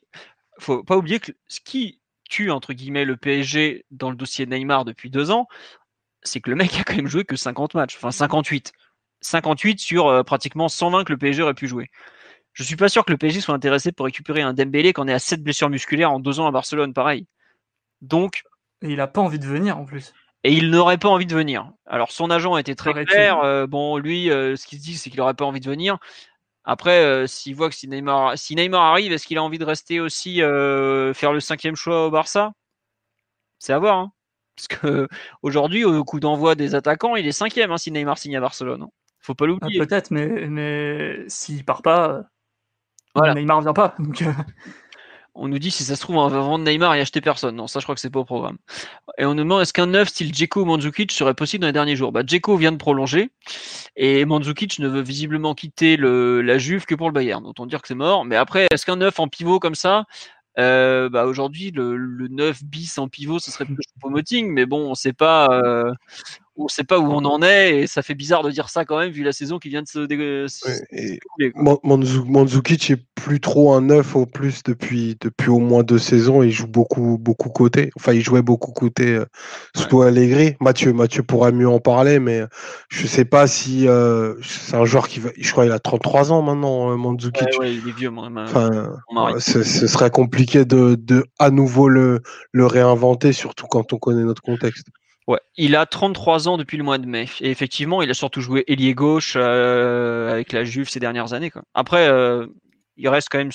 faut 0.60 0.84
pas 0.84 0.98
oublier 0.98 1.20
que 1.20 1.32
ce 1.48 1.60
qui 1.64 1.99
tue 2.30 2.52
entre 2.52 2.74
guillemets 2.74 3.06
le 3.06 3.18
PSG 3.18 3.86
dans 3.92 4.10
le 4.10 4.16
dossier 4.16 4.46
Neymar 4.46 4.86
depuis 4.86 5.10
deux 5.10 5.32
ans, 5.32 5.48
c'est 6.24 6.40
que 6.40 6.50
le 6.50 6.56
mec 6.56 6.80
a 6.80 6.84
quand 6.84 6.96
même 6.96 7.08
joué 7.08 7.26
que 7.26 7.36
50 7.36 7.74
matchs, 7.74 7.96
enfin 7.98 8.12
58. 8.12 8.72
58 9.22 9.80
sur 9.80 10.08
euh, 10.08 10.24
pratiquement 10.24 10.70
120 10.70 11.04
que 11.04 11.12
le 11.12 11.18
PSG 11.18 11.44
aurait 11.44 11.54
pu 11.54 11.68
jouer. 11.68 11.90
Je 12.54 12.64
suis 12.64 12.76
pas 12.76 12.90
sûr 12.90 13.06
que 13.06 13.12
le 13.12 13.18
PSG 13.18 13.42
soit 13.42 13.54
intéressé 13.54 13.92
pour 13.92 14.06
récupérer 14.06 14.42
un 14.42 14.54
Dembélé 14.54 14.94
quand 14.94 15.04
on 15.04 15.08
est 15.08 15.14
à 15.14 15.20
7 15.20 15.44
blessures 15.44 15.70
musculaires 15.70 16.12
en 16.12 16.20
deux 16.20 16.40
ans 16.40 16.48
à 16.48 16.52
Barcelone, 16.52 16.94
pareil. 16.94 17.28
Donc, 18.02 18.44
et 18.82 18.90
il 18.90 19.02
a 19.02 19.08
pas 19.08 19.22
envie 19.22 19.40
de 19.40 19.46
venir 19.46 19.78
en 19.78 19.86
plus. 19.86 20.14
Et 20.44 20.54
il 20.54 20.70
n'aurait 20.70 20.98
pas 20.98 21.10
envie 21.10 21.26
de 21.26 21.36
venir. 21.36 21.72
Alors 21.86 22.12
son 22.12 22.30
agent 22.32 22.54
a 22.54 22.62
été 22.62 22.76
très 22.76 23.06
clair. 23.06 23.40
Euh, 23.44 23.68
bon, 23.68 23.98
lui, 23.98 24.32
euh, 24.32 24.56
ce 24.56 24.66
qu'il 24.66 24.80
se 24.80 24.84
dit, 24.84 24.96
c'est 24.96 25.10
qu'il 25.10 25.20
n'aurait 25.20 25.34
pas 25.34 25.46
envie 25.46 25.60
de 25.60 25.70
venir. 25.70 25.98
Après, 26.70 27.04
euh, 27.04 27.26
s'il 27.26 27.56
voit 27.56 27.68
que 27.70 27.76
si 27.76 27.88
Neymar, 27.88 28.38
si 28.38 28.56
Neymar 28.56 28.84
arrive, 28.84 29.12
est-ce 29.12 29.26
qu'il 29.26 29.40
a 29.40 29.44
envie 29.44 29.58
de 29.58 29.66
rester 29.66 30.00
aussi 30.00 30.38
faire 30.38 31.34
le 31.34 31.40
cinquième 31.40 31.76
choix 31.76 32.06
au 32.06 32.12
Barça? 32.12 32.52
C'est 33.58 33.74
à 33.74 33.80
voir. 33.80 33.98
Hein. 33.98 34.12
Parce 34.56 34.68
que 34.68 35.08
aujourd'hui, 35.42 35.84
au 35.84 36.04
coup 36.04 36.20
d'envoi 36.20 36.54
des 36.54 36.76
attaquants, 36.76 37.16
il 37.16 37.26
est 37.26 37.32
cinquième 37.32 37.72
hein, 37.72 37.80
si 37.80 37.92
Neymar 37.92 38.20
signe 38.20 38.38
à 38.38 38.42
Barcelone. 38.42 38.84
Hein. 38.84 38.90
Faut 39.20 39.34
pas 39.34 39.48
l'oublier. 39.48 39.82
Ah, 39.82 39.86
peut-être, 39.86 40.12
mais, 40.12 40.48
mais 40.48 41.26
s'il 41.28 41.66
part 41.66 41.82
pas, 41.82 42.22
voilà. 43.16 43.34
Neymar 43.34 43.62
vient 43.62 43.74
pas. 43.74 43.96
Donc, 43.98 44.24
On 45.36 45.48
nous 45.48 45.60
dit 45.60 45.72
si 45.72 45.84
ça 45.84 45.96
se 45.96 46.02
trouve, 46.02 46.18
on 46.18 46.28
va 46.28 46.40
vendre 46.40 46.66
Neymar 46.66 46.96
et 46.96 47.02
acheter 47.02 47.22
personne. 47.22 47.56
Non, 47.56 47.68
ça, 47.68 47.80
je 47.80 47.86
crois 47.86 47.96
que 47.96 48.02
c'est 48.02 48.10
pas 48.10 48.20
au 48.20 48.26
programme. 48.26 48.58
Et 49.18 49.26
on 49.26 49.34
nous 49.34 49.44
demande 49.44 49.62
est-ce 49.62 49.74
qu'un 49.74 49.88
neuf 49.88 50.10
style 50.10 50.34
Djeko 50.34 50.62
ou 50.62 50.66
Mandzukic 50.66 51.12
serait 51.12 51.34
possible 51.34 51.62
dans 51.62 51.68
les 51.68 51.74
derniers 51.74 51.96
jours? 51.96 52.12
Bah, 52.12 52.24
Djeko 52.26 52.58
vient 52.58 52.72
de 52.72 52.78
prolonger 52.78 53.32
et 53.96 54.26
Mandzukic 54.26 54.80
ne 54.80 54.88
veut 54.88 55.02
visiblement 55.02 55.54
quitter 55.56 55.98
la 55.98 56.58
Juve 56.58 56.86
que 56.86 56.96
pour 56.96 57.08
le 57.08 57.14
Bayern. 57.14 57.46
Autant 57.46 57.66
dire 57.66 57.82
que 57.82 57.88
c'est 57.88 57.96
mort. 57.96 58.26
Mais 58.26 58.36
après, 58.36 58.68
est-ce 58.72 58.86
qu'un 58.86 58.98
neuf 58.98 59.20
en 59.20 59.28
pivot 59.28 59.60
comme 59.60 59.76
ça 59.76 60.06
euh, 60.58 61.10
bah 61.10 61.26
aujourd'hui, 61.26 61.72
le, 61.72 61.96
le 61.96 62.28
9 62.28 62.64
bis 62.66 62.98
en 62.98 63.08
pivot, 63.08 63.40
ce 63.40 63.50
serait 63.50 63.66
plus 63.66 63.78
Moting, 64.04 64.52
mais 64.52 64.66
bon, 64.66 64.90
on 64.90 64.96
sait 64.96 65.14
pas, 65.14 65.48
euh, 65.64 65.94
on 66.60 66.68
sait 66.68 66.84
pas 66.84 67.00
où 67.00 67.06
on 67.06 67.24
en 67.26 67.42
est, 67.42 67.80
et 67.80 67.88
ça 67.88 68.02
fait 68.02 68.16
bizarre 68.16 68.44
de 68.44 68.52
dire 68.52 68.70
ça 68.70 68.86
quand 68.86 69.00
même, 69.00 69.12
vu 69.12 69.24
la 69.24 69.32
saison 69.32 69.60
qui 69.60 69.70
vient 69.70 69.82
de 69.82 69.88
se. 69.88 70.00
Ouais, 71.40 71.52
Mandzukic 71.56 72.92
est 72.92 73.04
plus 73.16 73.40
trop 73.40 73.74
un 73.74 73.82
9 73.82 74.16
au 74.16 74.26
plus 74.26 74.64
depuis, 74.64 75.16
depuis 75.20 75.50
au 75.50 75.60
moins 75.60 75.84
deux 75.84 75.98
saisons, 75.98 76.44
il 76.44 76.52
joue 76.52 76.68
beaucoup, 76.68 77.18
beaucoup 77.18 77.50
côté. 77.50 77.92
Enfin, 77.96 78.14
il 78.14 78.22
jouait 78.22 78.42
beaucoup 78.42 78.72
côté 78.72 79.16
euh, 79.16 79.26
sous 79.76 80.02
Allegri. 80.02 80.56
Mathieu, 80.60 80.94
Mathieu 80.94 81.24
pourrait 81.24 81.52
mieux 81.52 81.70
en 81.70 81.80
parler, 81.80 82.20
mais 82.20 82.44
je 82.90 83.08
sais 83.08 83.26
pas 83.26 83.48
si 83.48 83.88
euh, 83.88 84.36
c'est 84.42 84.76
un 84.76 84.86
joueur 84.86 85.08
qui 85.08 85.20
va. 85.20 85.30
Je 85.38 85.52
crois 85.52 85.64
qu'il 85.64 85.74
a 85.74 85.80
33 85.80 86.32
ans 86.32 86.42
maintenant, 86.42 86.98
Mandzukic. 86.98 87.60
Ouais, 87.60 87.74
il 87.74 87.88
est 87.88 87.96
vieux, 87.96 88.10
moi. 88.10 88.30
Enfin, 88.38 88.92
ce 89.40 89.64
serait 89.64 90.12
compliqué 90.12 90.66
de, 90.66 90.96
de 90.96 91.26
à 91.40 91.52
nouveau 91.52 91.88
le, 91.88 92.22
le 92.52 92.66
réinventer, 92.66 93.32
surtout 93.34 93.68
quand 93.68 93.94
on 93.94 93.98
connaît 93.98 94.24
notre 94.24 94.42
contexte. 94.42 94.88
Ouais, 95.30 95.40
il 95.58 95.76
a 95.76 95.86
33 95.86 96.48
ans 96.48 96.58
depuis 96.58 96.76
le 96.76 96.84
mois 96.84 96.98
de 96.98 97.06
mai. 97.06 97.30
Et 97.40 97.52
effectivement, 97.52 98.02
il 98.02 98.10
a 98.10 98.16
surtout 98.16 98.42
joué 98.42 98.64
ailier 98.66 98.96
gauche 98.96 99.34
euh, 99.36 100.28
avec 100.28 100.52
la 100.52 100.64
Juve 100.64 100.90
ces 100.90 101.00
dernières 101.00 101.34
années. 101.34 101.52
Quoi. 101.52 101.62
Après, 101.76 102.10
euh, 102.10 102.48
il 102.98 103.08
reste 103.10 103.28
quand 103.30 103.38
même. 103.38 103.52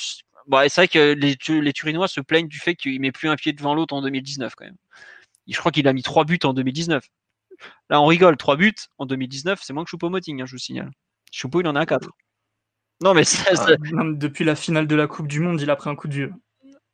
Bah, 0.46 0.68
c'est 0.68 0.82
vrai 0.82 0.86
que 0.86 1.14
les, 1.14 1.36
les, 1.48 1.72
Turinois 1.72 2.06
se 2.06 2.20
plaignent 2.20 2.46
du 2.46 2.60
fait 2.60 2.76
qu'il 2.76 3.00
met 3.00 3.10
plus 3.10 3.28
un 3.28 3.34
pied 3.34 3.52
devant 3.52 3.74
l'autre 3.74 3.92
en 3.92 4.02
2019 4.02 4.54
quand 4.54 4.66
même. 4.66 4.76
Je 5.48 5.58
crois 5.58 5.72
qu'il 5.72 5.88
a 5.88 5.92
mis 5.92 6.04
trois 6.04 6.24
buts 6.24 6.38
en 6.44 6.54
2019. 6.54 7.08
Là, 7.90 8.00
on 8.00 8.06
rigole, 8.06 8.36
trois 8.36 8.54
buts 8.54 8.72
en 8.98 9.06
2019, 9.06 9.60
c'est 9.60 9.72
moins 9.72 9.82
que 9.82 9.90
Choupo-Moting, 9.90 10.42
hein, 10.42 10.46
je 10.46 10.52
vous 10.52 10.58
signale. 10.58 10.92
Choupo, 11.32 11.60
il 11.60 11.66
en 11.66 11.74
a 11.74 11.84
quatre. 11.86 12.10
Non, 13.02 13.14
mais 13.14 13.24
ça, 13.24 13.50
ah, 13.50 13.74
depuis 14.12 14.44
la 14.44 14.54
finale 14.54 14.86
de 14.86 14.94
la 14.94 15.08
Coupe 15.08 15.26
du 15.26 15.40
Monde, 15.40 15.60
il 15.60 15.70
a 15.70 15.74
pris 15.74 15.90
un 15.90 15.96
coup 15.96 16.06
de 16.06 16.14
vieux. 16.14 16.32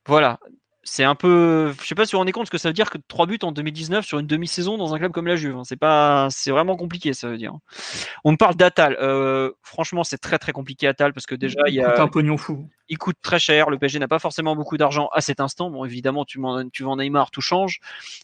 Voilà 0.06 0.38
c'est 0.82 1.04
un 1.04 1.14
peu. 1.14 1.72
Je 1.80 1.86
sais 1.86 1.94
pas 1.94 2.06
si 2.06 2.12
vous 2.12 2.16
vous 2.16 2.20
rendez 2.20 2.32
compte 2.32 2.46
ce 2.46 2.50
que 2.50 2.58
ça 2.58 2.68
veut 2.68 2.72
dire 2.72 2.90
que 2.90 2.98
3 3.08 3.26
buts 3.26 3.38
en 3.42 3.52
2019 3.52 4.04
sur 4.04 4.18
une 4.18 4.26
demi-saison 4.26 4.78
dans 4.78 4.94
un 4.94 4.98
club 4.98 5.12
comme 5.12 5.26
la 5.26 5.36
Juve. 5.36 5.56
Hein. 5.56 5.64
C'est 5.64 5.76
pas, 5.76 6.28
c'est 6.30 6.50
vraiment 6.50 6.76
compliqué, 6.76 7.12
ça 7.12 7.28
veut 7.28 7.36
dire. 7.36 7.54
On 8.24 8.32
me 8.32 8.36
parle 8.36 8.54
d'Atal. 8.54 8.96
Euh, 9.00 9.50
franchement, 9.62 10.04
c'est 10.04 10.18
très 10.18 10.38
très 10.38 10.52
compliqué 10.52 10.86
Atal 10.86 11.12
parce 11.12 11.26
que 11.26 11.34
déjà 11.34 11.60
il 11.66 11.74
y 11.74 11.82
a. 11.82 12.00
un 12.00 12.08
pognon 12.08 12.36
fou 12.36 12.68
il 12.90 12.98
coûte 12.98 13.16
très 13.22 13.38
cher. 13.38 13.70
Le 13.70 13.78
PSG 13.78 14.00
n'a 14.00 14.08
pas 14.08 14.18
forcément 14.18 14.56
beaucoup 14.56 14.76
d'argent 14.76 15.08
à 15.14 15.20
cet 15.20 15.40
instant. 15.40 15.70
Bon, 15.70 15.84
évidemment, 15.84 16.24
tu, 16.24 16.40
tu 16.72 16.82
vends 16.82 16.96
Neymar, 16.96 17.30
tout 17.30 17.40
change. 17.40 17.78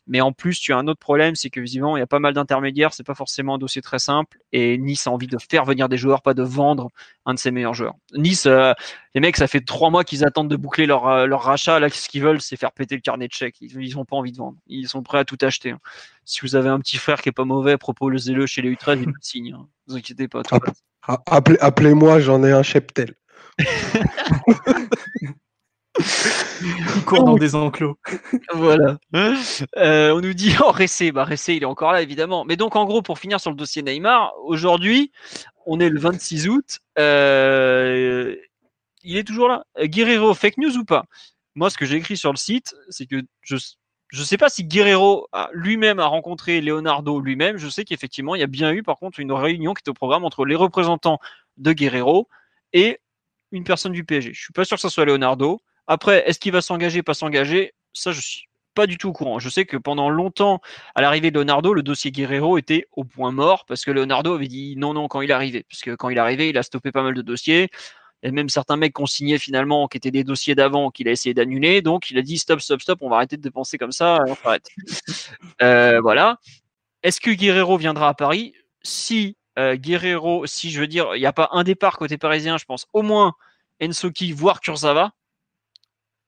Mais 0.09 0.21
en 0.21 0.33
plus, 0.33 0.59
tu 0.59 0.73
as 0.73 0.77
un 0.77 0.89
autre 0.89 0.99
problème, 0.99 1.37
c'est 1.37 1.51
que 1.51 1.61
visiblement, 1.61 1.97
il 1.97 2.01
y 2.01 2.03
a 2.03 2.07
pas 2.07 2.19
mal 2.19 2.35
d'intermédiaires. 2.35 2.93
C'est 2.93 3.07
pas 3.07 3.15
forcément 3.15 3.55
un 3.55 3.59
dossier 3.59 3.81
très 3.81 4.01
simple. 4.01 4.39
Et 4.53 4.77
Nice 4.77 5.07
a 5.07 5.13
envie 5.13 5.29
de 5.29 5.39
faire 5.39 5.65
venir 5.65 5.89
des 5.89 5.97
joueurs, 5.97 6.21
pas 6.21 6.35
de 6.35 6.43
vendre 6.43 6.91
un 7.27 7.35
de 7.35 7.39
ses 7.39 7.53
meilleurs 7.53 7.75
joueurs. 7.75 7.95
Nice, 8.13 8.47
euh, 8.47 8.73
les 9.15 9.21
mecs, 9.21 9.37
ça 9.37 9.47
fait 9.47 9.61
trois 9.61 9.91
mois 9.91 10.03
qu'ils 10.03 10.25
attendent 10.25 10.51
de 10.51 10.57
boucler 10.57 10.87
leur, 10.87 11.07
euh, 11.07 11.27
leur 11.27 11.43
rachat. 11.43 11.79
Là, 11.79 11.89
ce 11.89 12.09
qu'ils 12.09 12.23
veulent, 12.23 12.41
c'est 12.41 12.57
faire 12.57 12.73
péter 12.73 12.97
le 12.97 13.03
carnet 13.03 13.29
de 13.29 13.33
chèques. 13.33 13.61
Ils 13.61 13.95
n'ont 13.95 14.05
pas 14.05 14.17
envie 14.17 14.33
de 14.33 14.37
vendre. 14.37 14.59
Ils 14.67 14.89
sont 14.89 15.05
prêts 15.05 15.19
à 15.19 15.25
tout 15.25 15.39
acheter. 15.43 15.71
Hein. 15.71 15.81
Si 16.25 16.41
vous 16.41 16.57
avez 16.57 16.71
un 16.71 16.81
petit 16.81 16.97
frère 16.97 17.23
qui 17.23 17.29
est 17.29 17.33
pas 17.33 17.45
mauvais, 17.45 17.79
proposez-le 17.79 18.47
chez 18.47 18.63
les 18.63 18.75
U13, 18.75 18.99
il 19.01 19.07
le 19.07 19.13
signe. 19.21 19.53
Hein. 19.53 19.69
Vous 19.87 19.97
inquiétez 19.97 20.27
pas. 20.27 20.43
Appelez-moi, 21.27 22.19
j'en 22.19 22.43
ai 22.43 22.51
un 22.51 22.65
cheptel. 22.65 23.15
Il 26.63 27.05
court 27.05 27.25
dans 27.25 27.37
des 27.37 27.55
enclos. 27.55 27.99
voilà. 28.55 28.99
Euh, 29.77 30.13
on 30.13 30.21
nous 30.21 30.35
dit 30.35 30.55
oh 30.61 30.71
Ressé, 30.71 31.13
bah 31.13 31.25
Ressé 31.25 31.55
il 31.55 31.63
est 31.63 31.67
encore 31.67 31.93
là 31.93 32.03
évidemment. 32.03 32.45
Mais 32.45 32.57
donc 32.57 32.77
en 32.77 32.85
gros 32.85 33.03
pour 33.03 33.19
finir 33.19 33.41
sur 33.41 33.51
le 33.51 33.57
dossier 33.57 33.83
Neymar, 33.83 34.33
aujourd'hui 34.45 35.13
on 35.67 35.81
est 35.81 35.89
le 35.89 35.99
26 35.99 36.49
août, 36.49 36.79
euh, 36.99 38.37
il 39.03 39.17
est 39.17 39.25
toujours 39.25 39.49
là. 39.49 39.65
Guerrero 39.81 40.35
fake 40.35 40.59
news 40.59 40.77
ou 40.77 40.85
pas? 40.85 41.05
Moi 41.55 41.71
ce 41.71 41.79
que 41.79 41.87
j'ai 41.87 41.97
écrit 41.97 42.17
sur 42.17 42.31
le 42.31 42.37
site, 42.37 42.75
c'est 42.91 43.07
que 43.07 43.23
je 43.41 43.57
je 44.09 44.23
sais 44.23 44.37
pas 44.37 44.49
si 44.49 44.65
Guerrero 44.65 45.29
lui-même 45.53 45.99
a 45.99 46.07
rencontré 46.07 46.61
Leonardo 46.61 47.21
lui-même. 47.21 47.57
Je 47.57 47.69
sais 47.69 47.85
qu'effectivement 47.85 48.35
il 48.35 48.41
y 48.41 48.45
a 48.45 48.49
bien 48.49 48.71
eu 48.73 48.83
par 48.83 48.97
contre 48.97 49.21
une 49.21 49.33
réunion 49.33 49.75
qui 49.75 49.81
était 49.81 49.91
au 49.91 49.95
programme 49.95 50.25
entre 50.25 50.45
les 50.45 50.55
représentants 50.55 51.19
de 51.57 51.73
Guerrero 51.73 52.29
et 52.73 53.01
une 53.57 53.65
personne 53.65 53.93
du 53.93 54.05
PSG. 54.05 54.33
Je 54.33 54.41
suis 54.41 54.53
pas 54.53 54.65
sûr 54.65 54.77
que 54.77 54.81
ce 54.81 54.89
soit 54.89 55.05
Leonardo. 55.05 55.61
Après, 55.87 56.29
est-ce 56.29 56.39
qu'il 56.39 56.53
va 56.53 56.61
s'engager, 56.61 57.03
pas 57.03 57.15
s'engager? 57.15 57.73
Ça, 57.93 58.13
je 58.13 58.21
suis 58.21 58.49
pas 58.75 58.87
du 58.87 58.99
tout 58.99 59.09
au 59.09 59.13
courant. 59.13 59.39
Je 59.39 59.49
sais 59.49 59.65
que 59.65 59.77
pendant 59.77 60.11
longtemps, 60.11 60.61
à 60.95 61.01
l'arrivée 61.01 61.31
de 61.31 61.39
Leonardo, 61.39 61.73
le 61.73 61.83
dossier 61.83 62.11
Guerrero 62.11 62.59
était 62.59 62.87
au 62.93 63.05
point 63.05 63.33
mort 63.33 63.65
parce 63.65 63.85
que 63.85 63.91
Leonardo 63.91 64.35
avait 64.35 64.49
dit 64.49 64.75
non, 64.77 64.93
non 64.93 65.09
quand 65.09 65.23
il 65.23 65.33
arrivé. 65.33 65.65
Parce 65.69 65.81
que 65.81 65.95
quand 65.95 66.11
il 66.11 66.19
arrivé, 66.19 66.51
il 66.51 66.59
a 66.59 66.63
stoppé 66.63 66.93
pas 66.93 67.03
mal 67.03 67.15
de 67.15 67.23
dossiers. 67.23 67.71
Il 68.23 68.27
y 68.27 68.29
a 68.29 68.33
même 68.33 68.49
certains 68.49 68.77
mecs 68.77 68.93
qu'on 68.93 69.07
signait 69.07 69.39
finalement, 69.39 69.89
qui 69.89 69.97
étaient 69.97 70.11
des 70.11 70.25
dossiers 70.25 70.55
d'avant, 70.55 70.91
qu'il 70.91 71.09
a 71.09 71.11
essayé 71.11 71.35
d'annuler. 71.35 71.83
Donc, 71.83 72.11
il 72.11 72.19
a 72.19 72.23
dit 72.23 72.39
stop, 72.39 72.61
stop, 72.61 72.81
stop, 72.81 72.99
on 73.03 73.09
va 73.09 73.17
arrêter 73.17 73.37
de 73.37 73.43
dépenser 73.43 73.79
comme 73.79 73.93
ça, 73.93 74.21
on 74.27 74.37
arrête. 74.45 74.69
Euh, 75.63 76.01
voilà. 76.03 76.39
Est-ce 77.03 77.21
que 77.21 77.31
Guerrero 77.31 77.79
viendra 77.79 78.09
à 78.09 78.15
Paris? 78.15 78.53
Si 78.83 79.37
euh, 79.59 79.77
Guerrero, 79.77 80.45
si 80.47 80.71
je 80.71 80.81
veux 80.81 80.87
dire, 80.87 81.15
il 81.15 81.21
n'y 81.21 81.27
a 81.27 81.33
pas 81.33 81.49
un 81.53 81.65
départ 81.65 81.97
côté 81.97 82.19
parisien, 82.19 82.59
je 82.59 82.67
pense 82.67 82.87
au 82.93 83.03
moins 83.03 83.35
Ensoki, 83.83 84.33
voire 84.33 84.61
Kurzawa. 84.61 85.13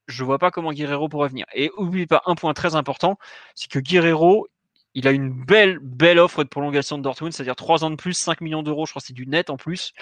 Je 0.07 0.23
vois 0.23 0.39
pas 0.39 0.51
comment 0.51 0.73
Guerrero 0.73 1.07
pourrait 1.09 1.29
venir. 1.29 1.45
Et 1.53 1.71
oublie 1.77 2.07
pas 2.07 2.21
un 2.25 2.35
point 2.35 2.53
très 2.53 2.75
important, 2.75 3.17
c'est 3.55 3.69
que 3.69 3.79
Guerrero, 3.79 4.47
il 4.95 5.07
a 5.07 5.11
une 5.11 5.29
belle, 5.31 5.79
belle 5.81 6.19
offre 6.19 6.43
de 6.43 6.49
prolongation 6.49 6.97
de 6.97 7.03
Dortmund, 7.03 7.31
c'est-à-dire 7.33 7.55
3 7.55 7.83
ans 7.83 7.91
de 7.91 7.95
plus, 7.95 8.13
5 8.13 8.41
millions 8.41 8.63
d'euros, 8.63 8.85
je 8.85 8.91
crois 8.91 9.01
que 9.01 9.07
c'est 9.07 9.13
du 9.13 9.27
net 9.27 9.49
en 9.49 9.57
plus. 9.57 9.93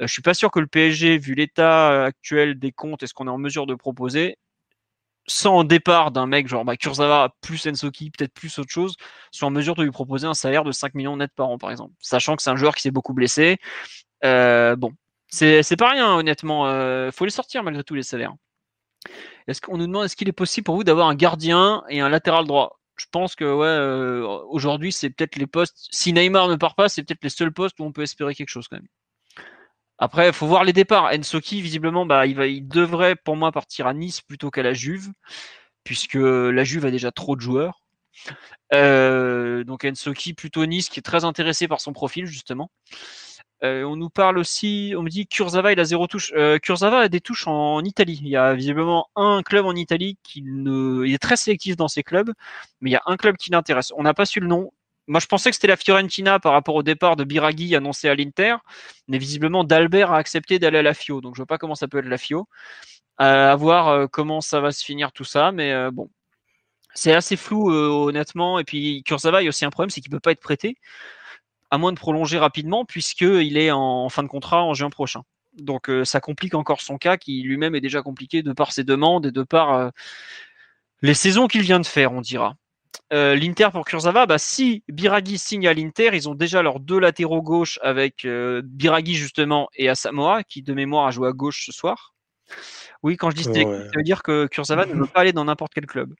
Euh, 0.00 0.06
je 0.06 0.12
suis 0.12 0.22
pas 0.22 0.34
sûr 0.34 0.50
que 0.50 0.60
le 0.60 0.66
PSG, 0.66 1.18
vu 1.18 1.34
l'état 1.34 2.04
actuel 2.04 2.58
des 2.58 2.72
comptes 2.72 3.02
et 3.02 3.06
ce 3.06 3.14
qu'on 3.14 3.26
est 3.26 3.30
en 3.30 3.38
mesure 3.38 3.66
de 3.66 3.74
proposer, 3.74 4.36
sans 5.26 5.64
départ 5.64 6.10
d'un 6.10 6.26
mec 6.26 6.48
genre 6.48 6.64
bah, 6.64 6.76
Kurzawa 6.76 7.34
plus 7.40 7.66
Ensoki, 7.66 8.10
peut-être 8.10 8.32
plus 8.32 8.58
autre 8.58 8.70
chose, 8.70 8.96
soit 9.30 9.48
en 9.48 9.50
mesure 9.50 9.74
de 9.74 9.84
lui 9.84 9.90
proposer 9.90 10.26
un 10.26 10.34
salaire 10.34 10.64
de 10.64 10.72
5 10.72 10.94
millions 10.94 11.16
net 11.16 11.30
par 11.34 11.48
an, 11.48 11.58
par 11.58 11.70
exemple. 11.70 11.94
Sachant 12.00 12.36
que 12.36 12.42
c'est 12.42 12.50
un 12.50 12.56
joueur 12.56 12.74
qui 12.74 12.82
s'est 12.82 12.90
beaucoup 12.90 13.14
blessé. 13.14 13.58
Euh, 14.24 14.76
bon, 14.76 14.92
c'est 15.28 15.76
pas 15.76 15.90
rien, 15.90 16.14
honnêtement. 16.16 16.66
Euh, 16.66 17.10
faut 17.10 17.24
les 17.24 17.30
sortir 17.30 17.62
malgré 17.62 17.84
tous 17.84 17.94
les 17.94 18.02
salaires. 18.02 18.34
Est-ce 19.46 19.60
qu'on 19.60 19.78
nous 19.78 19.86
demande 19.86 20.04
est-ce 20.04 20.16
qu'il 20.16 20.28
est 20.28 20.32
possible 20.32 20.64
pour 20.64 20.76
vous 20.76 20.84
d'avoir 20.84 21.08
un 21.08 21.14
gardien 21.14 21.84
et 21.88 22.00
un 22.00 22.08
latéral 22.08 22.46
droit? 22.46 22.80
Je 22.96 23.06
pense 23.10 23.36
que 23.36 23.44
euh, 23.44 24.26
aujourd'hui 24.48 24.92
c'est 24.92 25.10
peut-être 25.10 25.36
les 25.36 25.46
postes. 25.46 25.88
Si 25.92 26.12
Neymar 26.12 26.48
ne 26.48 26.56
part 26.56 26.74
pas, 26.74 26.88
c'est 26.88 27.02
peut-être 27.02 27.22
les 27.22 27.30
seuls 27.30 27.52
postes 27.52 27.78
où 27.80 27.84
on 27.84 27.92
peut 27.92 28.02
espérer 28.02 28.34
quelque 28.34 28.48
chose 28.48 28.68
quand 28.68 28.76
même. 28.76 28.88
Après, 29.98 30.28
il 30.28 30.32
faut 30.32 30.46
voir 30.46 30.64
les 30.64 30.72
départs. 30.72 31.10
Ensoki, 31.12 31.60
visiblement, 31.60 32.06
bah, 32.06 32.26
il 32.26 32.68
devrait 32.68 33.16
pour 33.16 33.36
moi 33.36 33.50
partir 33.50 33.88
à 33.88 33.94
Nice 33.94 34.20
plutôt 34.20 34.50
qu'à 34.50 34.62
la 34.62 34.72
Juve, 34.72 35.12
puisque 35.82 36.14
la 36.14 36.62
Juve 36.64 36.86
a 36.86 36.90
déjà 36.90 37.10
trop 37.10 37.34
de 37.34 37.40
joueurs. 37.40 37.80
Euh, 38.74 39.64
donc 39.64 39.84
Ensoki 39.84 40.34
plutôt 40.34 40.66
Nice, 40.66 40.88
qui 40.88 41.00
est 41.00 41.02
très 41.02 41.24
intéressé 41.24 41.68
par 41.68 41.80
son 41.80 41.92
profil 41.92 42.26
justement. 42.26 42.70
Euh, 43.64 43.82
on 43.84 43.96
nous 43.96 44.10
parle 44.10 44.38
aussi, 44.38 44.94
on 44.96 45.02
me 45.02 45.08
dit 45.08 45.26
Kurzawa 45.26 45.72
il 45.72 45.80
a 45.80 45.84
zéro 45.84 46.06
touche. 46.06 46.32
Euh, 46.36 46.58
Kurzawa 46.58 47.00
a 47.00 47.08
des 47.08 47.20
touches 47.20 47.46
en, 47.46 47.82
Italie. 47.84 48.20
Il 48.22 48.28
y 48.28 48.36
a 48.36 48.54
visiblement 48.54 49.08
un 49.16 49.42
club 49.42 49.66
en 49.66 49.74
Italie 49.74 50.16
qui 50.22 50.42
ne, 50.42 51.04
il 51.06 51.14
est 51.14 51.18
très 51.18 51.36
sélectif 51.36 51.76
dans 51.76 51.88
ses 51.88 52.02
clubs, 52.02 52.32
mais 52.80 52.90
il 52.90 52.92
y 52.92 52.96
a 52.96 53.02
un 53.06 53.16
club 53.16 53.36
qui 53.36 53.50
l'intéresse. 53.50 53.92
On 53.96 54.02
n'a 54.02 54.14
pas 54.14 54.26
su 54.26 54.40
le 54.40 54.46
nom. 54.46 54.72
Moi, 55.08 55.20
je 55.20 55.26
pensais 55.26 55.50
que 55.50 55.56
c'était 55.56 55.68
la 55.68 55.76
Fiorentina 55.76 56.38
par 56.38 56.52
rapport 56.52 56.74
au 56.74 56.82
départ 56.82 57.16
de 57.16 57.24
Biraghi 57.24 57.74
annoncé 57.74 58.08
à 58.08 58.14
l'Inter, 58.14 58.56
mais 59.08 59.18
visiblement 59.18 59.64
D'Albert 59.64 60.12
a 60.12 60.18
accepté 60.18 60.58
d'aller 60.58 60.78
à 60.78 60.82
la 60.82 60.94
Fio. 60.94 61.20
Donc, 61.22 61.34
je 61.34 61.38
vois 61.38 61.46
pas 61.46 61.58
comment 61.58 61.74
ça 61.74 61.88
peut 61.88 61.98
être 61.98 62.06
la 62.06 62.18
Fio. 62.18 62.46
Euh, 63.20 63.50
à 63.52 63.56
voir 63.56 63.88
euh, 63.88 64.06
comment 64.06 64.40
ça 64.40 64.60
va 64.60 64.70
se 64.70 64.84
finir 64.84 65.10
tout 65.10 65.24
ça, 65.24 65.50
mais 65.50 65.72
euh, 65.72 65.90
bon, 65.90 66.08
c'est 66.94 67.12
assez 67.14 67.36
flou 67.36 67.70
honnêtement. 67.70 68.58
Et 68.60 68.64
puis 68.64 69.02
Kurzawa, 69.04 69.42
il 69.42 69.46
y 69.46 69.48
a 69.48 69.50
aussi 69.50 69.64
un 69.64 69.70
problème, 69.70 69.90
c'est 69.90 70.00
qu'il 70.00 70.10
peut 70.10 70.20
pas 70.20 70.32
être 70.32 70.40
prêté, 70.40 70.76
à 71.70 71.78
moins 71.78 71.92
de 71.92 71.98
prolonger 71.98 72.38
rapidement, 72.38 72.84
puisqu'il 72.84 73.56
est 73.56 73.70
en 73.70 74.08
fin 74.08 74.22
de 74.22 74.28
contrat 74.28 74.62
en 74.62 74.74
juin 74.74 74.90
prochain. 74.90 75.22
Donc 75.58 75.90
ça 76.04 76.20
complique 76.20 76.54
encore 76.54 76.80
son 76.80 76.98
cas, 76.98 77.16
qui 77.16 77.42
lui-même 77.42 77.74
est 77.74 77.80
déjà 77.80 78.02
compliqué 78.02 78.42
de 78.42 78.52
par 78.52 78.72
ses 78.72 78.84
demandes 78.84 79.26
et 79.26 79.32
de 79.32 79.42
par 79.42 79.90
les 81.02 81.14
saisons 81.14 81.46
qu'il 81.46 81.62
vient 81.62 81.80
de 81.80 81.86
faire, 81.86 82.12
on 82.12 82.20
dira. 82.20 82.56
Euh, 83.12 83.34
L'Inter 83.34 83.68
pour 83.72 83.84
Kurzawa, 83.84 84.26
bah, 84.26 84.38
si 84.38 84.82
Biraghi 84.88 85.38
signe 85.38 85.66
à 85.66 85.72
l'Inter, 85.72 86.10
ils 86.12 86.28
ont 86.28 86.34
déjà 86.34 86.62
leurs 86.62 86.80
deux 86.80 86.98
latéraux 86.98 87.42
gauche 87.42 87.78
avec 87.82 88.24
euh, 88.24 88.60
Biraghi 88.64 89.14
justement 89.14 89.68
et 89.76 89.88
Asamoah, 89.88 90.42
qui 90.42 90.62
de 90.62 90.74
mémoire 90.74 91.06
a 91.06 91.10
joué 91.10 91.28
à 91.28 91.32
gauche 91.32 91.64
ce 91.66 91.72
soir. 91.72 92.14
Oui, 93.02 93.16
quand 93.16 93.30
je 93.30 93.36
dis 93.36 93.44
ça 93.44 93.52
veut 93.52 94.02
dire 94.02 94.22
que 94.22 94.46
Kurzawa 94.46 94.86
ne 94.86 94.94
veut 94.94 95.06
pas 95.06 95.20
aller 95.20 95.32
dans 95.32 95.44
n'importe 95.44 95.72
quel 95.74 95.86
club. 95.86 96.14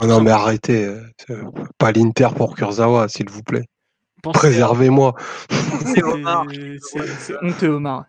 Ah 0.00 0.06
non, 0.06 0.20
mais 0.20 0.30
arrêtez. 0.30 0.86
Euh, 0.86 1.44
pas 1.78 1.92
l'Inter 1.92 2.28
pour 2.34 2.56
Kurzawa, 2.56 3.08
s'il 3.08 3.28
vous 3.28 3.42
plaît. 3.42 3.66
Préservez-moi. 4.22 5.14
C'est 5.80 6.02
honteux, 7.42 7.68
Omar. 7.68 8.04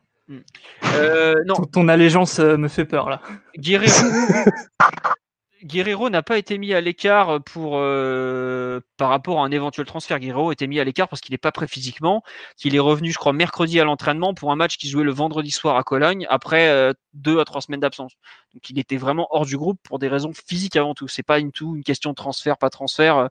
Euh, 0.95 1.35
non. 1.45 1.55
Ton, 1.55 1.87
allégeance 1.87 2.39
me 2.39 2.67
fait 2.67 2.85
peur 2.85 3.09
là. 3.09 3.21
Guerrero 5.63 6.09
n'a 6.09 6.23
pas 6.23 6.37
été 6.37 6.57
mis 6.57 6.73
à 6.73 6.81
l'écart 6.81 7.41
pour 7.43 7.77
euh, 7.77 8.81
par 8.97 9.09
rapport 9.09 9.41
à 9.41 9.45
un 9.45 9.51
éventuel 9.51 9.85
transfert. 9.85 10.19
Guerrero 10.19 10.51
été 10.51 10.67
mis 10.67 10.79
à 10.79 10.83
l'écart 10.83 11.07
parce 11.07 11.21
qu'il 11.21 11.33
n'est 11.33 11.37
pas 11.37 11.51
prêt 11.51 11.67
physiquement. 11.67 12.23
Qu'il 12.57 12.75
est 12.75 12.79
revenu, 12.79 13.11
je 13.11 13.17
crois, 13.17 13.33
mercredi 13.33 13.79
à 13.79 13.85
l'entraînement 13.85 14.33
pour 14.33 14.51
un 14.51 14.55
match 14.55 14.77
qui 14.77 14.89
jouait 14.89 15.03
le 15.03 15.11
vendredi 15.11 15.51
soir 15.51 15.77
à 15.77 15.83
Cologne 15.83 16.27
après 16.29 16.67
euh, 16.69 16.93
deux 17.13 17.39
à 17.39 17.45
trois 17.45 17.61
semaines 17.61 17.79
d'absence. 17.79 18.13
Donc 18.53 18.69
il 18.69 18.77
était 18.77 18.97
vraiment 18.97 19.27
hors 19.31 19.45
du 19.45 19.57
groupe 19.57 19.79
pour 19.83 19.99
des 19.99 20.09
raisons 20.09 20.31
physiques 20.33 20.75
avant 20.75 20.93
tout. 20.93 21.07
C'est 21.07 21.23
pas 21.23 21.39
une 21.39 21.51
tout 21.51 21.75
une 21.75 21.83
question 21.83 22.09
de 22.11 22.15
transfert, 22.15 22.57
pas 22.57 22.69
transfert. 22.69 23.17
Euh, 23.17 23.27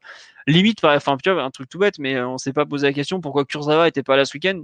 limite, 0.47 0.85
enfin, 0.85 1.17
un 1.27 1.51
truc 1.51 1.69
tout 1.69 1.79
bête, 1.79 1.99
mais 1.99 2.21
on 2.21 2.39
s'est 2.39 2.53
pas 2.53 2.67
posé 2.67 2.87
la 2.87 2.93
question 2.93 3.21
pourquoi 3.21 3.45
Kurzawa 3.45 3.89
était 3.89 4.03
pas 4.03 4.17
là 4.17 4.25
ce 4.25 4.35
week-end. 4.35 4.63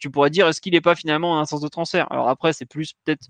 Tu 0.00 0.10
pourrais 0.10 0.30
dire 0.30 0.46
est-ce 0.48 0.60
qu'il 0.60 0.72
n'est 0.74 0.82
pas 0.82 0.94
finalement 0.94 1.32
en 1.32 1.38
un 1.38 1.46
sens 1.46 1.60
de 1.60 1.68
transfert? 1.68 2.10
Alors 2.12 2.28
après, 2.28 2.52
c'est 2.52 2.66
plus 2.66 2.92
peut-être 3.04 3.26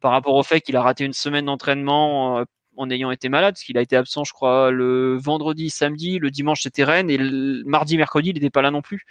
par 0.00 0.12
rapport 0.12 0.34
au 0.34 0.42
fait 0.42 0.60
qu'il 0.60 0.76
a 0.76 0.82
raté 0.82 1.04
une 1.04 1.14
semaine 1.14 1.46
d'entraînement 1.46 2.44
en 2.76 2.90
ayant 2.90 3.10
été 3.10 3.28
malade, 3.28 3.54
parce 3.54 3.64
qu'il 3.64 3.78
a 3.78 3.82
été 3.82 3.96
absent, 3.96 4.24
je 4.24 4.32
crois, 4.32 4.70
le 4.70 5.16
vendredi, 5.16 5.70
samedi, 5.70 6.18
le 6.18 6.30
dimanche 6.30 6.62
c'était 6.62 6.84
Rennes, 6.84 7.10
et 7.10 7.18
le 7.18 7.62
mardi, 7.64 7.96
mercredi, 7.96 8.30
il 8.30 8.34
n'était 8.34 8.50
pas 8.50 8.62
là 8.62 8.70
non 8.70 8.82
plus. 8.82 9.04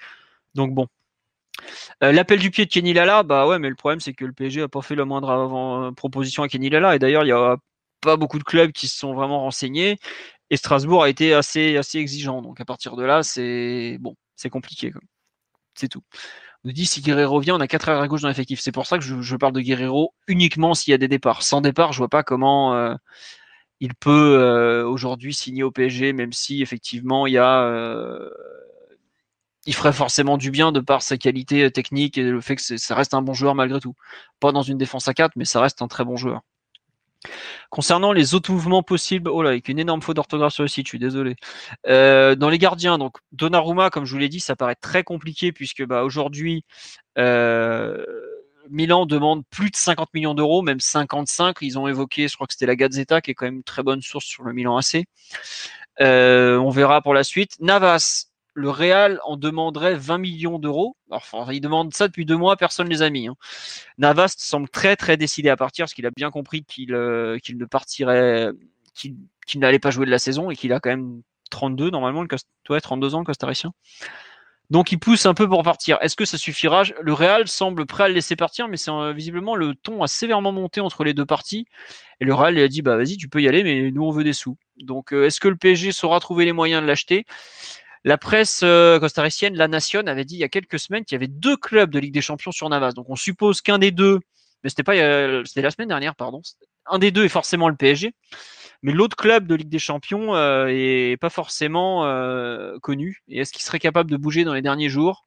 Donc 0.56 0.74
bon. 0.74 0.88
Euh, 2.04 2.12
l'appel 2.12 2.40
du 2.40 2.52
pied 2.52 2.66
de 2.66 2.70
Kenny 2.72 2.94
Lala, 2.94 3.24
bah 3.24 3.48
ouais, 3.48 3.60
mais 3.60 3.70
le 3.70 3.76
problème 3.76 4.00
c'est 4.00 4.14
que 4.14 4.26
le 4.26 4.34
PSG 4.34 4.64
a 4.64 4.68
pas 4.68 4.82
fait 4.82 4.96
la 4.96 5.06
moindre 5.06 5.30
avant 5.32 5.94
proposition 5.94 6.44
à 6.44 6.48
Kenny 6.50 6.70
Lala, 6.70 6.96
et 6.96 7.00
d'ailleurs 7.00 7.24
il 7.24 7.30
y 7.30 7.32
a 7.32 7.58
pas 8.02 8.18
beaucoup 8.18 8.40
de 8.40 8.44
clubs 8.44 8.72
qui 8.72 8.88
se 8.88 8.98
sont 8.98 9.14
vraiment 9.14 9.40
renseignés, 9.40 9.98
et 10.50 10.58
Strasbourg 10.58 11.04
a 11.04 11.10
été 11.10 11.34
assez 11.34 11.78
assez 11.78 12.00
exigeant. 12.00 12.42
Donc 12.42 12.60
à 12.62 12.66
partir 12.66 12.96
de 12.96 13.04
là, 13.04 13.24
c'est 13.24 13.98
bon, 14.00 14.16
c'est 14.36 14.50
compliqué. 14.50 14.94
C'est 15.76 15.90
tout. 15.90 16.04
On 16.64 16.70
nous 16.70 16.74
dit 16.74 16.86
si 16.88 17.02
Guerrero 17.02 17.40
vient, 17.40 17.56
on 17.56 17.60
a 17.60 17.68
4 17.68 17.90
à 17.90 18.08
gauche 18.08 18.22
dans 18.22 18.28
l'effectif. 18.28 18.60
C'est 18.60 18.72
pour 18.72 18.88
ça 18.88 18.98
que 18.98 19.04
je, 19.04 19.36
parle 19.36 19.54
de 19.54 19.62
Guerrero 19.62 20.16
uniquement 20.28 20.74
s'il 20.74 20.92
y 20.92 20.94
a 20.96 20.98
des 20.98 21.08
départs. 21.08 21.44
Sans 21.44 21.62
départ, 21.62 21.94
je 21.94 22.00
vois 22.00 22.10
pas 22.10 22.24
comment. 22.24 22.74
Euh, 22.76 22.96
il 23.80 23.94
peut 23.96 24.38
euh, 24.40 24.86
aujourd'hui 24.88 25.34
signer 25.34 25.64
au 25.64 25.72
PSG, 25.72 26.14
même 26.14 26.34
si 26.34 26.62
effectivement 26.62 27.28
il 27.28 27.34
y 27.34 27.38
a, 27.38 27.64
euh, 27.64 28.30
il 29.66 29.74
ferait 29.76 29.94
forcément 29.94 30.38
du 30.38 30.52
bien 30.52 30.72
de 30.72 30.80
par 30.80 31.02
sa 31.02 31.18
qualité 31.18 31.64
euh, 31.66 31.70
technique 31.72 32.18
et 32.18 32.24
le 32.24 32.42
fait 32.42 32.56
que 32.56 32.62
ça 32.62 32.96
reste 32.96 33.14
un 33.14 33.22
bon 33.22 33.34
joueur 33.34 33.56
malgré 33.56 33.80
tout. 33.80 33.96
Pas 34.40 34.52
dans 34.52 34.62
une 34.62 34.78
défense 34.78 35.08
à 35.08 35.14
4, 35.14 35.34
mais 35.36 35.46
ça 35.46 35.62
reste 35.62 35.82
un 35.82 35.88
très 35.88 36.06
bon 36.06 36.16
joueur. 36.16 36.42
Concernant 37.72 38.14
les 38.14 38.36
autres 38.36 38.52
mouvements 38.52 38.84
possibles, 38.84 39.30
oh 39.30 39.42
là, 39.42 39.50
avec 39.50 39.68
une 39.68 39.80
énorme 39.80 40.02
faute 40.02 40.16
d'orthographe 40.16 40.54
sur 40.54 40.64
le 40.64 40.68
site, 40.70 40.86
je 40.86 40.92
suis 40.92 41.00
désolé. 41.00 41.36
dans 41.86 42.50
les 42.50 42.58
gardiens, 42.60 43.00
donc 43.00 43.18
Donnarumma, 43.32 43.90
comme 43.90 44.06
je 44.06 44.12
vous 44.14 44.20
l'ai 44.20 44.30
dit, 44.30 44.40
ça 44.40 44.56
paraît 44.56 44.76
très 44.76 45.04
compliqué 45.04 45.52
puisque 45.52 45.84
bah, 45.86 46.04
aujourd'hui, 46.04 46.66
Milan 48.70 49.06
demande 49.06 49.44
plus 49.50 49.70
de 49.70 49.76
50 49.76 50.14
millions 50.14 50.34
d'euros, 50.34 50.62
même 50.62 50.80
55. 50.80 51.58
Ils 51.62 51.78
ont 51.80 51.88
évoqué, 51.88 52.28
je 52.28 52.36
crois 52.36 52.48
que 52.48 52.54
c'était 52.54 52.66
la 52.66 52.76
Gazzetta, 52.76 53.22
qui 53.22 53.32
est 53.32 53.34
quand 53.34 53.46
même 53.46 53.56
une 53.56 53.64
très 53.64 53.84
bonne 53.84 54.02
source 54.02 54.26
sur 54.26 54.44
le 54.44 54.54
Milan 54.54 54.78
AC. 54.78 55.06
Euh, 56.02 56.58
on 56.58 56.70
verra 56.70 57.02
pour 57.02 57.14
la 57.14 57.24
suite. 57.24 57.56
Navas, 57.60 58.28
le 58.54 58.70
Real 58.70 59.20
en 59.26 59.38
demanderait 59.38 59.96
20 59.96 60.18
millions 60.18 60.60
d'euros. 60.60 60.98
Enfin, 61.10 61.46
il 61.52 61.62
demande 61.62 61.94
ça 61.94 62.08
depuis 62.08 62.26
deux 62.26 62.38
mois, 62.38 62.56
personne 62.58 62.88
ne 62.88 62.92
les 62.92 63.02
a 63.02 63.10
mis. 63.10 63.28
Hein. 63.28 63.36
Navas 63.98 64.36
semble 64.38 64.70
très 64.70 64.96
très 64.96 65.18
décidé 65.18 65.50
à 65.50 65.58
partir 65.58 65.84
parce 65.84 65.94
qu'il 65.94 66.06
a 66.06 66.12
bien 66.16 66.32
compris 66.32 66.64
qu'il 66.64 66.94
euh, 66.94 67.38
ne 67.54 67.66
partirait, 67.66 68.52
qu'il 68.94 69.60
n'allait 69.60 69.80
pas 69.80 69.92
jouer 69.92 70.06
de 70.06 70.12
la 70.12 70.20
saison 70.20 70.50
et 70.50 70.56
qu'il 70.56 70.74
a 70.74 70.80
quand 70.80 70.90
même 70.90 71.22
32 71.52 71.90
normalement, 71.90 72.22
le 72.22 72.28
Costa, 72.28 72.50
32 72.82 73.16
ans 73.16 73.24
costaricien. 73.24 73.74
Donc 74.70 74.92
il 74.92 74.98
pousse 74.98 75.26
un 75.26 75.34
peu 75.34 75.48
pour 75.48 75.64
partir. 75.64 75.98
Est-ce 76.02 76.16
que 76.16 76.26
ça 76.26 76.38
suffira? 76.38 76.84
Le 77.02 77.14
Real 77.14 77.48
semble 77.48 77.86
prêt 77.86 78.06
à 78.06 78.08
le 78.08 78.16
laisser 78.16 78.36
partir, 78.36 78.68
mais 78.68 78.78
c'est 78.78 78.92
euh, 78.92 79.14
visiblement 79.14 79.56
le 79.56 79.76
ton 79.76 80.02
a 80.02 80.08
sévèrement 80.08 80.52
monté 80.52 80.82
entre 80.82 81.04
les 81.04 81.14
deux 81.14 81.26
parties. 81.26 81.68
Et 82.20 82.26
le 82.26 82.34
Real 82.34 82.58
a 82.58 82.68
dit 82.68 82.82
bah 82.82 82.98
vas-y, 82.98 83.18
tu 83.18 83.30
peux 83.30 83.42
y 83.42 83.48
aller, 83.48 83.64
mais 83.64 83.92
nous 83.92 84.04
on 84.04 84.12
veut 84.12 84.24
des 84.24 84.34
sous. 84.34 84.58
Donc 84.78 85.14
euh, 85.14 85.26
est-ce 85.26 85.40
que 85.40 85.48
le 85.48 85.56
PSG 85.56 85.92
saura 85.92 86.20
trouver 86.20 86.46
les 86.46 86.54
moyens 86.54 86.82
de 86.82 86.88
l'acheter? 86.88 87.26
La 88.04 88.18
presse 88.18 88.62
euh, 88.64 89.00
costaricienne, 89.00 89.56
La 89.56 89.68
Nation, 89.68 90.02
avait 90.06 90.26
dit 90.26 90.36
il 90.36 90.40
y 90.40 90.44
a 90.44 90.50
quelques 90.50 90.80
semaines 90.80 91.06
qu'il 91.06 91.16
y 91.16 91.18
avait 91.18 91.28
deux 91.28 91.58
clubs 91.58 91.90
de 91.90 92.00
Ligue 92.00 92.14
des 92.14 92.22
Champions 92.22 92.52
sur 92.52 92.70
Navas. 92.70 92.92
Donc 92.92 93.10
on 93.10 93.16
suppose 93.16 93.62
qu'un 93.62 93.80
des 93.80 93.92
deux, 93.92 94.20
mais 94.64 94.70
c'était 94.70 94.84
pas, 94.84 94.94
c'était 95.46 95.62
la 95.62 95.72
semaine 95.72 95.90
dernière, 95.90 96.16
pardon. 96.16 96.42
Un 96.88 97.00
des 97.00 97.12
deux 97.12 97.26
est 97.26 97.30
forcément 97.30 97.70
le 97.70 97.76
PSG 97.76 98.14
mais 98.86 98.92
l'autre 98.92 99.18
club 99.18 99.48
de 99.48 99.56
Ligue 99.56 99.70
des 99.70 99.80
Champions 99.80 100.36
euh, 100.36 100.68
est 100.70 101.18
pas 101.18 101.32
forcément 101.32 102.06
euh, 102.06 102.78
connu. 102.84 103.24
Et 103.28 103.40
est-ce 103.40 103.52
qu'il 103.52 103.64
serait 103.64 103.80
capable 103.80 104.12
de 104.12 104.16
bouger 104.16 104.44
dans 104.44 104.54
les 104.54 104.62
derniers 104.62 104.90
jours? 104.90 105.26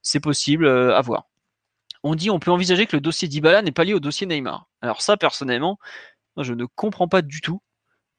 C'est 0.00 0.20
possible 0.20 0.64
euh, 0.64 0.96
à 0.96 1.02
voir. 1.02 1.24
On 2.02 2.14
dit 2.14 2.30
on 2.30 2.38
peut 2.38 2.50
envisager 2.50 2.86
que 2.86 2.96
le 2.96 3.02
dossier 3.02 3.28
Dybala 3.28 3.60
n'est 3.60 3.72
pas 3.72 3.84
lié 3.84 3.92
au 3.92 4.00
dossier 4.00 4.26
Neymar. 4.26 4.68
Alors 4.80 5.02
ça, 5.02 5.18
personnellement, 5.18 5.78
je 6.38 6.54
ne 6.54 6.64
comprends 6.64 7.08
pas 7.08 7.20
du 7.20 7.42
tout 7.42 7.60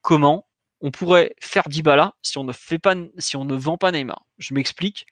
comment 0.02 0.46
on 0.80 0.92
pourrait 0.92 1.34
faire 1.40 1.68
Dybala 1.68 2.14
si 2.22 2.38
on 2.38 2.44
ne 2.44 2.52
fait 2.52 2.78
pas, 2.78 2.94
si 3.18 3.36
on 3.36 3.44
ne 3.44 3.56
vend 3.56 3.76
pas 3.76 3.90
Neymar. 3.90 4.24
Je 4.38 4.54
m'explique. 4.54 5.06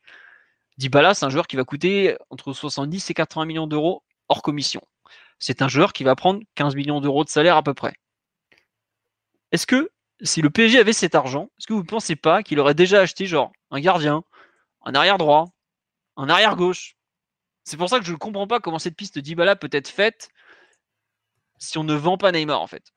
Dybala, 0.76 1.14
c'est 1.14 1.26
un 1.26 1.30
joueur 1.30 1.48
qui 1.48 1.56
va 1.56 1.64
coûter 1.64 2.16
entre 2.30 2.52
70 2.52 3.10
et 3.10 3.14
80 3.14 3.44
millions 3.44 3.66
d'euros 3.66 4.04
hors 4.28 4.42
commission. 4.42 4.82
C'est 5.40 5.62
un 5.62 5.68
joueur 5.68 5.92
qui 5.92 6.04
va 6.04 6.14
prendre 6.14 6.42
15 6.54 6.76
millions 6.76 7.00
d'euros 7.00 7.24
de 7.24 7.28
salaire 7.28 7.56
à 7.56 7.64
peu 7.64 7.74
près. 7.74 7.94
Est-ce 9.52 9.66
que 9.66 9.90
si 10.20 10.42
le 10.42 10.50
PSG 10.50 10.78
avait 10.78 10.92
cet 10.92 11.14
argent, 11.14 11.50
est-ce 11.58 11.66
que 11.66 11.72
vous 11.72 11.82
ne 11.82 11.86
pensez 11.86 12.16
pas 12.16 12.42
qu'il 12.42 12.58
aurait 12.60 12.74
déjà 12.74 13.00
acheté 13.00 13.26
genre 13.26 13.52
un 13.70 13.80
gardien, 13.80 14.24
un 14.84 14.94
arrière 14.94 15.18
droit, 15.18 15.46
un 16.16 16.28
arrière 16.28 16.56
gauche? 16.56 16.96
C'est 17.64 17.76
pour 17.76 17.88
ça 17.88 17.98
que 17.98 18.04
je 18.04 18.12
ne 18.12 18.16
comprends 18.16 18.46
pas 18.46 18.60
comment 18.60 18.78
cette 18.78 18.96
piste 18.96 19.18
d'Ibala 19.18 19.56
peut 19.56 19.68
être 19.72 19.88
faite 19.88 20.28
si 21.58 21.76
on 21.78 21.84
ne 21.84 21.94
vend 21.94 22.16
pas 22.16 22.32
Neymar 22.32 22.60
en 22.60 22.66
fait. 22.66 22.92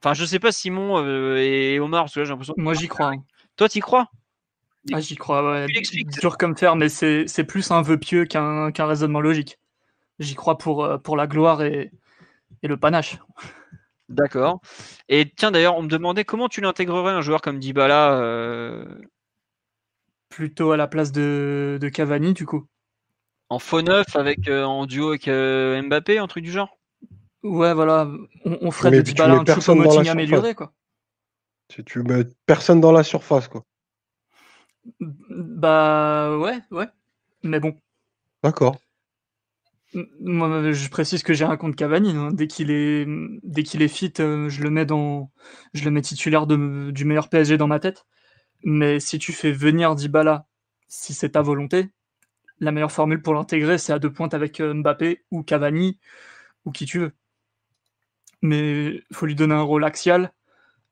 Enfin, 0.00 0.14
je 0.14 0.24
sais 0.24 0.38
pas 0.38 0.50
Simon 0.50 0.98
euh, 0.98 1.36
et 1.36 1.78
Omar, 1.78 2.04
parce 2.04 2.14
que 2.14 2.20
là 2.20 2.24
j'ai 2.24 2.30
l'impression. 2.30 2.54
Moi 2.56 2.74
j'y 2.74 2.88
crois. 2.88 3.12
Toi 3.56 3.68
t'y 3.68 3.80
crois? 3.80 4.10
Ah, 4.92 5.00
j'y 5.00 5.14
crois, 5.14 5.48
ouais. 5.48 5.66
Dur 6.20 6.36
comme 6.38 6.56
faire, 6.56 6.74
mais 6.74 6.88
c'est 6.88 7.44
plus 7.44 7.70
un 7.70 7.82
vœu 7.82 7.98
pieux 7.98 8.24
qu'un 8.24 8.72
raisonnement 8.78 9.20
logique. 9.20 9.58
J'y 10.18 10.34
crois 10.34 10.58
pour, 10.58 10.84
euh, 10.84 10.98
pour 10.98 11.16
la 11.16 11.26
gloire 11.26 11.62
et, 11.62 11.92
et 12.62 12.68
le 12.68 12.76
panache. 12.76 13.16
D'accord. 14.12 14.60
Et 15.08 15.32
tiens, 15.34 15.50
d'ailleurs, 15.50 15.76
on 15.76 15.82
me 15.82 15.88
demandait 15.88 16.24
comment 16.24 16.48
tu 16.48 16.60
l'intégrerais 16.60 17.12
un 17.12 17.22
joueur 17.22 17.40
comme 17.40 17.58
Dybala 17.58 18.18
euh, 18.18 18.84
Plutôt 20.28 20.72
à 20.72 20.76
la 20.76 20.86
place 20.86 21.12
de, 21.12 21.90
Cavani, 21.92 22.34
du 22.34 22.44
coup. 22.44 22.66
En 23.48 23.58
faux 23.58 23.80
neuf, 23.80 24.14
avec, 24.14 24.48
euh, 24.48 24.64
en 24.64 24.86
duo 24.86 25.08
avec 25.08 25.28
euh, 25.28 25.80
Mbappé, 25.82 26.18
un 26.18 26.26
truc 26.26 26.44
du 26.44 26.52
genre? 26.52 26.78
Ouais, 27.42 27.72
voilà. 27.72 28.08
On, 28.44 28.70
ferait 28.70 28.90
de 28.90 29.00
Dybala 29.00 29.34
un 29.34 29.44
choupo 29.44 29.98
amélioré, 29.98 30.54
quoi. 30.54 30.72
Si 31.74 31.82
tu 31.82 32.02
mets 32.02 32.24
personne 32.44 32.82
dans 32.82 32.92
la 32.92 33.02
surface, 33.02 33.48
quoi. 33.48 33.64
Bah 35.00 36.36
ouais, 36.36 36.58
ouais. 36.70 36.88
Mais 37.42 37.60
bon. 37.60 37.74
D'accord. 38.42 38.76
Moi, 39.94 40.72
je 40.72 40.88
précise 40.88 41.22
que 41.22 41.34
j'ai 41.34 41.44
un 41.44 41.56
compte 41.56 41.76
Cavani. 41.76 42.10
Hein. 42.16 42.30
Dès 42.32 42.46
qu'il 42.46 42.70
est, 42.70 43.06
dès 43.42 43.62
qu'il 43.62 43.82
est 43.82 43.88
fit, 43.88 44.12
euh, 44.20 44.48
je 44.48 44.62
le 44.62 44.70
mets 44.70 44.86
dans, 44.86 45.30
je 45.74 45.84
le 45.84 45.90
mets 45.90 46.00
titulaire 46.00 46.46
du 46.46 47.04
meilleur 47.04 47.28
PSG 47.28 47.58
dans 47.58 47.66
ma 47.66 47.78
tête. 47.78 48.06
Mais 48.64 49.00
si 49.00 49.18
tu 49.18 49.32
fais 49.32 49.52
venir 49.52 49.94
Dybala, 49.94 50.46
si 50.88 51.14
c'est 51.14 51.30
ta 51.30 51.42
volonté, 51.42 51.90
la 52.60 52.72
meilleure 52.72 52.92
formule 52.92 53.22
pour 53.22 53.34
l'intégrer, 53.34 53.78
c'est 53.78 53.92
à 53.92 53.98
deux 53.98 54.12
pointes 54.12 54.34
avec 54.34 54.60
euh, 54.60 54.74
Mbappé 54.74 55.24
ou 55.30 55.42
Cavani 55.42 55.98
ou 56.64 56.72
qui 56.72 56.86
tu 56.86 56.98
veux. 57.00 57.12
Mais 58.42 59.02
faut 59.12 59.26
lui 59.26 59.34
donner 59.34 59.54
un 59.54 59.62
rôle 59.62 59.84
axial 59.84 60.32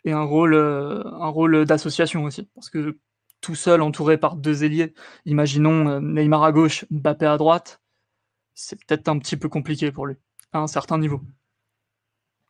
et 0.05 0.13
un 0.13 0.23
rôle, 0.23 0.55
euh, 0.55 1.03
un 1.05 1.29
rôle 1.29 1.65
d'association 1.67 2.25
aussi. 2.25 2.49
Parce 2.55 2.71
que 2.71 2.99
tout 3.41 3.55
seul, 3.55 3.83
entouré 3.83 4.19
par 4.19 4.37
deux 4.37 4.65
ailiers, 4.65 4.95
imaginons 5.25 6.01
Neymar 6.01 6.45
à 6.45 6.53
gauche, 6.53 6.85
Mbappé 6.91 7.27
à 7.27 7.39
droite, 7.39 7.80
c'est 8.55 8.79
peut-être 8.85 9.09
un 9.09 9.19
petit 9.19 9.37
peu 9.37 9.49
compliqué 9.49 9.93
pour 9.93 10.07
lui, 10.07 10.17
à 10.53 10.59
un 10.59 10.67
certain 10.67 10.99
niveau. 10.99 11.21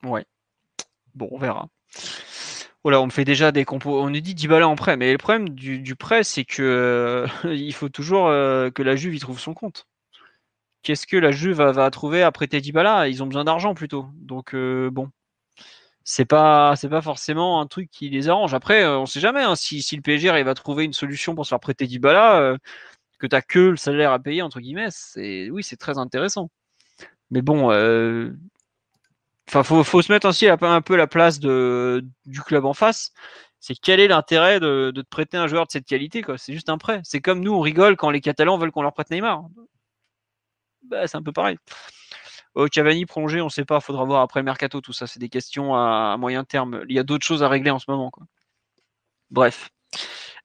Ouais. 0.02 0.24
Bon, 1.14 1.28
on 1.32 1.38
verra. 1.38 1.68
Voilà, 2.82 3.00
on 3.02 3.10
fait 3.10 3.24
déjà 3.24 3.52
des 3.52 3.64
compos. 3.64 4.00
On 4.00 4.08
nous 4.08 4.20
dit 4.20 4.34
Dybala 4.34 4.66
en 4.66 4.76
prêt, 4.76 4.96
mais 4.96 5.12
le 5.12 5.18
problème 5.18 5.50
du, 5.50 5.96
prêt, 5.96 6.24
c'est 6.24 6.44
que 6.44 6.62
euh, 6.62 7.26
il 7.54 7.74
faut 7.74 7.88
toujours 7.90 8.28
euh, 8.28 8.70
que 8.70 8.82
la 8.82 8.96
Juve 8.96 9.14
y 9.14 9.18
trouve 9.20 9.38
son 9.38 9.54
compte. 9.54 9.86
Qu'est-ce 10.82 11.06
que 11.06 11.16
la 11.16 11.30
Juve 11.30 11.60
va, 11.60 11.90
trouver 11.90 12.22
à 12.22 12.32
prêter 12.32 12.60
Dybala? 12.60 13.08
Ils 13.08 13.22
ont 13.22 13.26
besoin 13.26 13.44
d'argent 13.44 13.74
plutôt. 13.74 14.06
Donc 14.14 14.54
euh, 14.54 14.90
bon, 14.90 15.10
c'est 16.04 16.24
pas 16.24 16.74
pas 16.90 17.02
forcément 17.02 17.60
un 17.60 17.66
truc 17.66 17.90
qui 17.90 18.08
les 18.10 18.28
arrange. 18.28 18.54
Après, 18.54 18.86
on 18.86 19.06
sait 19.06 19.20
jamais 19.20 19.42
hein, 19.42 19.56
si, 19.56 19.82
si, 19.82 19.96
le 19.96 20.02
PSG 20.02 20.30
arrive 20.30 20.48
à 20.48 20.54
trouver 20.54 20.84
une 20.84 20.94
solution 20.94 21.34
pour 21.34 21.44
se 21.44 21.50
faire 21.50 21.60
prêter 21.60 21.86
Dybala 21.86 22.56
que 23.20 23.26
tu 23.26 23.36
n'as 23.36 23.42
que 23.42 23.58
le 23.60 23.76
salaire 23.76 24.12
à 24.12 24.18
payer, 24.18 24.42
entre 24.42 24.60
guillemets, 24.60 24.88
c'est 24.90 25.50
oui, 25.50 25.62
c'est 25.62 25.76
très 25.76 25.98
intéressant. 25.98 26.50
Mais 27.30 27.42
bon, 27.42 27.70
euh, 27.70 28.32
enfin, 29.48 29.62
faut, 29.62 29.84
faut, 29.84 30.02
se 30.02 30.12
mettre 30.12 30.28
aussi 30.28 30.48
un 30.48 30.80
peu 30.82 30.96
la 30.96 31.06
place 31.06 31.40
de, 31.40 32.04
du 32.26 32.40
club 32.42 32.64
en 32.64 32.74
face. 32.74 33.12
C'est 33.60 33.74
quel 33.74 34.00
est 34.00 34.08
l'intérêt 34.08 34.58
de, 34.60 34.90
de, 34.94 35.02
te 35.02 35.08
prêter 35.08 35.36
un 35.36 35.46
joueur 35.46 35.66
de 35.66 35.70
cette 35.70 35.86
qualité 35.86 36.24
C'est 36.38 36.54
juste 36.54 36.70
un 36.70 36.78
prêt. 36.78 37.00
C'est 37.04 37.20
comme 37.20 37.40
nous, 37.40 37.52
on 37.52 37.60
rigole 37.60 37.96
quand 37.96 38.10
les 38.10 38.20
Catalans 38.22 38.58
veulent 38.58 38.72
qu'on 38.72 38.82
leur 38.82 38.94
prête 38.94 39.10
Neymar. 39.10 39.44
bah, 40.82 41.06
c'est 41.06 41.16
un 41.16 41.22
peu 41.22 41.32
pareil. 41.32 41.58
Oh, 42.54 42.66
Cavani 42.66 43.06
prolongé, 43.06 43.40
on 43.40 43.44
ne 43.44 43.50
sait 43.50 43.64
pas, 43.64 43.80
faudra 43.80 44.04
voir 44.04 44.22
après 44.22 44.40
le 44.40 44.44
mercato, 44.44 44.80
tout 44.80 44.92
ça, 44.92 45.06
c'est 45.06 45.20
des 45.20 45.28
questions 45.28 45.74
à, 45.74 46.16
moyen 46.18 46.44
terme. 46.44 46.84
Il 46.88 46.96
y 46.96 46.98
a 46.98 47.04
d'autres 47.04 47.24
choses 47.24 47.42
à 47.42 47.48
régler 47.48 47.70
en 47.70 47.78
ce 47.78 47.88
moment. 47.88 48.10
Bref. 49.30 49.70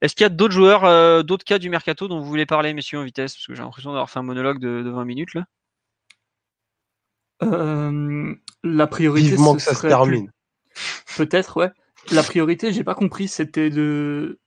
Est-ce 0.02 0.14
qu'il 0.14 0.24
y 0.24 0.26
a 0.26 0.30
d'autres 0.30 0.54
joueurs, 0.54 0.84
euh, 0.84 1.22
d'autres 1.22 1.44
cas 1.44 1.58
du 1.58 1.70
mercato 1.70 2.08
dont 2.08 2.20
vous 2.20 2.26
voulez 2.26 2.46
parler, 2.46 2.74
messieurs, 2.74 2.98
en 2.98 3.04
vitesse? 3.04 3.34
Parce 3.34 3.46
que 3.46 3.54
j'ai 3.54 3.62
l'impression 3.62 3.90
d'avoir 3.90 4.10
fait 4.10 4.18
un 4.18 4.24
monologue 4.24 4.58
de, 4.58 4.88
20 4.88 5.04
minutes 5.04 5.34
là. 5.34 5.44
Euh, 7.42 8.34
la 8.62 8.86
priorité. 8.86 9.28
Vivement 9.30 9.54
que 9.54 9.62
ça 9.62 9.74
se 9.74 9.86
termine. 9.86 10.32
Peut-être, 11.16 11.56
ouais. 11.56 11.70
La 12.10 12.22
priorité, 12.22 12.72
j'ai 12.72 12.84
pas 12.84 12.94
compris, 12.94 13.28
c'était 13.28 13.70
de... 13.70 14.38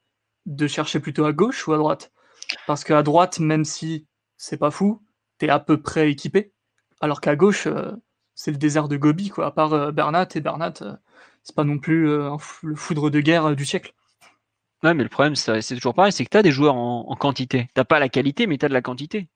de 0.45 0.67
chercher 0.67 0.99
plutôt 0.99 1.25
à 1.25 1.33
gauche 1.33 1.67
ou 1.67 1.73
à 1.73 1.77
droite? 1.77 2.11
Parce 2.67 2.83
qu'à 2.83 3.03
droite, 3.03 3.39
même 3.39 3.65
si 3.65 4.07
c'est 4.37 4.57
pas 4.57 4.71
fou, 4.71 5.03
t'es 5.37 5.49
à 5.49 5.59
peu 5.59 5.81
près 5.81 6.09
équipé. 6.09 6.53
Alors 7.01 7.21
qu'à 7.21 7.35
gauche, 7.35 7.67
euh, 7.67 7.91
c'est 8.35 8.51
le 8.51 8.57
désert 8.57 8.87
de 8.87 8.97
Gobi, 8.97 9.29
quoi. 9.29 9.47
À 9.47 9.51
part 9.51 9.73
euh, 9.73 9.91
Bernat, 9.91 10.27
et 10.35 10.41
Bernat, 10.41 10.73
euh, 10.81 10.95
c'est 11.43 11.55
pas 11.55 11.63
non 11.63 11.79
plus 11.79 12.05
le 12.05 12.75
foudre 12.75 13.09
de 13.09 13.19
guerre 13.21 13.55
du 13.55 13.65
siècle. 13.65 13.93
Ouais, 14.83 14.93
mais 14.93 15.03
le 15.03 15.09
problème, 15.09 15.35
c'est 15.35 15.61
toujours 15.75 15.93
pareil, 15.93 16.11
c'est 16.11 16.23
que 16.23 16.29
tu 16.29 16.37
as 16.37 16.43
des 16.43 16.51
joueurs 16.51 16.75
en, 16.75 17.15
quantité. 17.15 17.69
T'as 17.73 17.83
pas 17.83 17.99
la 17.99 18.07
qualité, 18.07 18.47
mais 18.47 18.57
tu 18.57 18.65
as 18.65 18.69
de 18.69 18.73
la 18.73 18.81
quantité. 18.81 19.27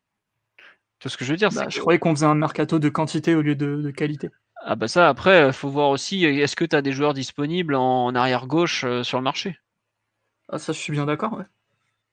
Tu 1.00 1.08
vois 1.08 1.12
ce 1.12 1.18
que 1.18 1.26
je 1.26 1.32
veux 1.32 1.38
dire? 1.38 1.50
Bah, 1.52 1.68
Je 1.68 1.80
croyais 1.80 2.00
qu'on 2.00 2.16
faisait 2.16 2.26
un 2.26 2.36
mercato 2.36 2.80
de 2.80 2.88
quantité 2.88 3.36
au 3.36 3.42
lieu 3.42 3.56
de, 3.56 3.92
qualité. 3.92 4.30
Ah 4.66 4.76
bah 4.76 4.88
ça, 4.88 5.10
après, 5.10 5.48
il 5.48 5.54
faut 5.54 5.70
voir 5.70 5.90
aussi, 5.90 6.24
est-ce 6.24 6.56
que 6.56 6.64
tu 6.64 6.76
as 6.76 6.82
des 6.82 6.94
joueurs 6.94 7.14
disponibles 7.14 7.76
en, 7.76 8.16
arrière-gauche 8.16 8.86
sur 9.04 9.18
le 9.18 9.24
marché? 9.24 9.60
Ah 10.48 10.60
ça, 10.60 10.72
je 10.72 10.78
suis 10.78 10.94
bien 10.94 11.06
d'accord, 11.06 11.34
ouais. 11.34 11.46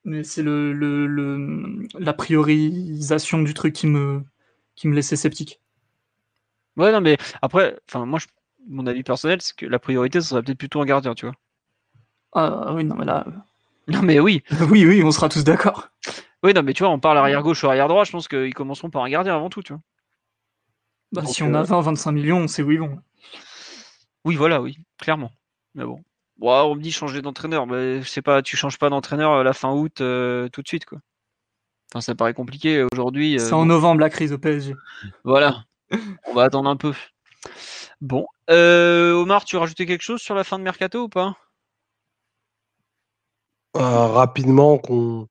Mais 0.05 0.25
c'est 0.25 0.43
le, 0.43 0.73
le, 0.73 1.87
la 1.99 2.13
priorisation 2.13 3.43
du 3.43 3.55
truc 3.55 3.75
qui 3.75 3.87
me, 3.87 4.25
qui 4.75 4.89
me 4.89 4.95
laissait 4.95 5.17
sceptique. 5.17 5.61
Ouais, 6.77 6.91
non, 6.91 7.01
mais 7.01 7.19
après, 7.43 7.79
enfin, 7.89 8.07
moi, 8.07 8.19
mon 8.67 8.87
avis 8.87 9.03
personnel, 9.03 9.41
c'est 9.43 9.55
que 9.55 9.67
la 9.67 9.79
priorité, 9.79 10.21
ce 10.21 10.29
serait 10.29 10.43
peut-être 10.43 10.59
plutôt 10.59 10.81
un 10.81 10.87
gardien, 10.87 11.15
tu 11.15 11.27
vois. 11.27 11.35
Ah 12.33 12.73
oui, 12.75 12.85
non, 12.85 12.97
mais 12.97 13.05
là. 13.05 13.25
Euh, 13.27 13.31
non, 13.89 14.03
mais 14.03 14.21
oui. 14.21 14.43
oui, 14.71 14.85
oui, 14.87 15.03
on 15.03 15.11
sera 15.11 15.29
tous 15.29 15.45
d'accord. 15.45 15.89
Oui, 16.43 16.55
non, 16.55 16.63
mais 16.63 16.73
tu 16.73 16.83
vois, 16.83 16.93
on 16.93 17.01
parle 17.01 17.19
arrière 17.19 17.43
gauche 17.43 17.63
ou 17.65 17.69
arrière 17.69 17.89
droit, 17.89 18.05
je 18.05 18.13
pense 18.13 18.29
qu'ils 18.29 18.55
commenceront 18.55 18.91
par 18.91 19.03
un 19.03 19.11
gardien 19.11 19.35
avant 19.35 19.51
tout, 19.51 19.63
tu 19.63 19.73
vois. 19.73 19.83
Bah, 21.13 21.27
si 21.27 21.43
on 21.43 21.53
a 21.55 21.63
20-25 21.65 22.09
euh, 22.09 22.13
millions, 22.13 22.39
on 22.39 22.49
sait 22.49 22.63
où 22.63 22.71
ils 22.71 22.79
vont? 22.79 22.99
Oui, 24.25 24.37
voilà, 24.37 24.61
oui, 24.63 24.79
clairement. 24.99 25.33
Mais 25.75 25.85
bon. 25.85 26.03
on 26.41 26.75
me 26.75 26.81
dit 26.81 26.93
changer 26.93 27.21
d'entraîneur, 27.21 27.67
mais 27.67 28.01
je 28.03 28.09
sais 28.09 28.23
pas, 28.23 28.43
tu 28.43 28.57
changes 28.57 28.79
pas 28.79 28.91
d'entraîneur 28.91 29.33
à 29.33 29.43
la 29.43 29.53
fin 29.53 29.73
août 29.73 30.01
euh, 30.01 30.49
tout 30.49 30.63
de 30.63 30.69
suite, 30.69 30.87
quoi 30.87 30.99
ça 31.99 32.15
paraît 32.15 32.35
compliqué 32.35 32.87
aujourd'hui. 32.93 33.35
Euh, 33.35 33.39
c'est 33.41 33.55
en 33.55 33.67
novembre 33.67 34.01
la 34.01 34.11
crise 34.11 34.33
au 34.33 34.39
PSG. 34.39 34.77
Voilà. 35.25 35.65
On 36.29 36.35
va 36.35 36.45
attendre 36.45 36.71
un 36.71 36.77
peu. 36.77 36.93
Bon. 38.01 38.27
Euh, 38.49 39.13
Omar, 39.15 39.45
tu 39.45 39.57
rajouté 39.57 39.87
quelque 39.87 40.03
chose 40.03 40.21
sur 40.21 40.37
la 40.37 40.45
fin 40.45 40.59
de 40.59 40.63
Mercato 40.63 41.03
ou 41.03 41.09
pas? 41.09 41.27
euh, 41.29 41.33
Rapidement, 43.75 44.79
qu'on 44.79 45.29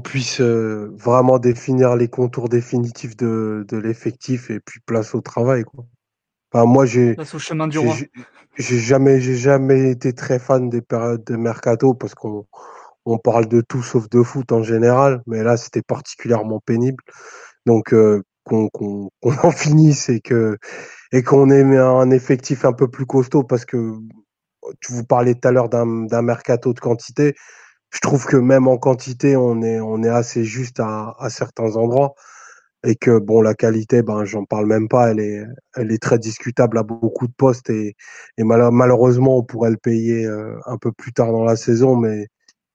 puisse 0.00 0.40
vraiment 0.40 1.38
définir 1.38 1.96
les 1.96 2.08
contours 2.08 2.48
définitifs 2.48 3.16
de, 3.16 3.64
l'effectif 3.72 4.50
et 4.50 4.60
puis 4.60 4.80
place 4.84 5.14
au 5.14 5.20
travail. 5.20 5.64
Quoi. 5.64 6.66
moi, 6.66 6.86
j'ai. 6.86 7.14
Du 7.68 7.78
roi. 7.78 7.94
J'ai 8.58 8.78
jamais, 8.78 9.20
jamais 9.20 9.90
été 9.90 10.12
très 10.12 10.38
fan 10.38 10.68
des 10.68 10.82
périodes 10.82 11.24
de 11.24 11.36
mercato 11.36 11.94
parce 11.94 12.14
qu'on 12.14 12.46
on 13.06 13.18
parle 13.18 13.46
de 13.46 13.62
tout 13.62 13.82
sauf 13.82 14.08
de 14.10 14.22
foot 14.22 14.52
en 14.52 14.62
général, 14.62 15.22
mais 15.26 15.42
là 15.42 15.56
c'était 15.56 15.82
particulièrement 15.82 16.60
pénible. 16.60 17.02
Donc 17.66 17.94
euh, 17.94 18.22
qu'on 18.44 18.68
en 19.42 19.50
finisse 19.50 20.08
et 20.08 20.20
que 20.20 20.58
et 21.12 21.22
qu'on 21.22 21.50
ait 21.50 21.62
un 21.78 22.10
effectif 22.10 22.64
un 22.64 22.72
peu 22.72 22.88
plus 22.88 23.06
costaud 23.06 23.42
parce 23.42 23.64
que 23.64 23.94
tu 24.80 24.92
vous 24.92 25.04
parlais 25.04 25.34
tout 25.34 25.48
à 25.48 25.52
l'heure 25.52 25.68
d'un 25.68 26.22
mercato 26.22 26.72
de 26.72 26.80
quantité. 26.80 27.34
Je 27.90 28.00
trouve 28.00 28.24
que 28.24 28.36
même 28.36 28.68
en 28.68 28.78
quantité, 28.78 29.36
on 29.36 29.62
est, 29.62 30.08
assez 30.08 30.44
juste 30.44 30.80
à, 30.80 31.14
certains 31.28 31.76
endroits 31.76 32.14
et 32.84 32.96
que 32.96 33.20
bon 33.20 33.42
la 33.42 33.54
qualité 33.54 34.02
ben 34.02 34.24
j'en 34.24 34.44
parle 34.44 34.66
même 34.66 34.88
pas 34.88 35.12
elle 35.12 35.20
est 35.92 36.02
très 36.02 36.18
discutable 36.18 36.76
à 36.78 36.82
beaucoup 36.82 37.28
de 37.28 37.32
postes 37.32 37.70
et, 37.70 37.94
malheureusement 38.38 39.38
on 39.38 39.44
pourrait 39.44 39.70
le 39.70 39.76
payer 39.76 40.26
euh, 40.26 40.58
un 40.66 40.78
peu 40.78 40.90
plus 40.90 41.12
tard 41.12 41.30
dans 41.30 41.44
la 41.44 41.54
saison 41.54 41.94
mais 41.94 42.26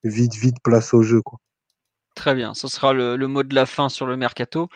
vite, 0.03 0.35
vite, 0.35 0.57
place 0.63 0.93
au 0.93 1.03
jeu. 1.03 1.21
Quoi. 1.21 1.39
Très 2.15 2.35
bien, 2.35 2.53
ce 2.53 2.67
sera 2.67 2.93
le, 2.93 3.17
mot 3.27 3.43
de 3.43 3.53
la 3.53 3.65
fin 3.65 3.89
sur 3.89 4.05
le 4.05 4.17
mercato. 4.17 4.69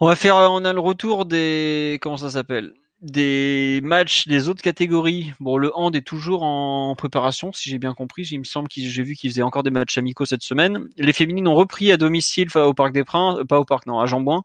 On 0.00 0.06
va 0.06 0.16
faire, 0.16 0.36
on 0.36 0.64
a 0.64 0.72
le 0.72 0.80
retour 0.80 1.26
des, 1.26 1.98
comment 2.00 2.16
ça 2.16 2.30
s'appelle, 2.30 2.72
des 3.02 3.80
matchs 3.82 4.26
des 4.26 4.48
autres 4.48 4.62
catégories. 4.62 5.32
Bon, 5.40 5.56
le 5.56 5.76
hand 5.76 5.94
est 5.96 6.06
toujours 6.06 6.42
en 6.42 6.94
préparation, 6.96 7.52
si 7.52 7.70
j'ai 7.70 7.78
bien 7.78 7.94
compris. 7.94 8.28
Il 8.30 8.40
me 8.40 8.44
semble 8.44 8.68
que 8.68 8.80
j'ai 8.80 9.02
vu 9.02 9.14
qu'ils 9.14 9.30
faisaient 9.30 9.42
encore 9.42 9.62
des 9.62 9.70
matchs 9.70 9.96
amicaux 9.98 10.26
cette 10.26 10.42
semaine. 10.42 10.88
Les 10.98 11.12
féminines 11.12 11.48
ont 11.48 11.54
repris 11.54 11.92
à 11.92 11.96
domicile 11.96 12.48
au 12.56 12.74
Parc 12.74 12.92
des 12.92 13.04
Princes, 13.04 13.38
euh, 13.38 13.44
pas 13.44 13.58
au 13.58 13.64
Parc, 13.64 13.86
non, 13.86 14.00
à 14.00 14.06
Jambouin. 14.06 14.42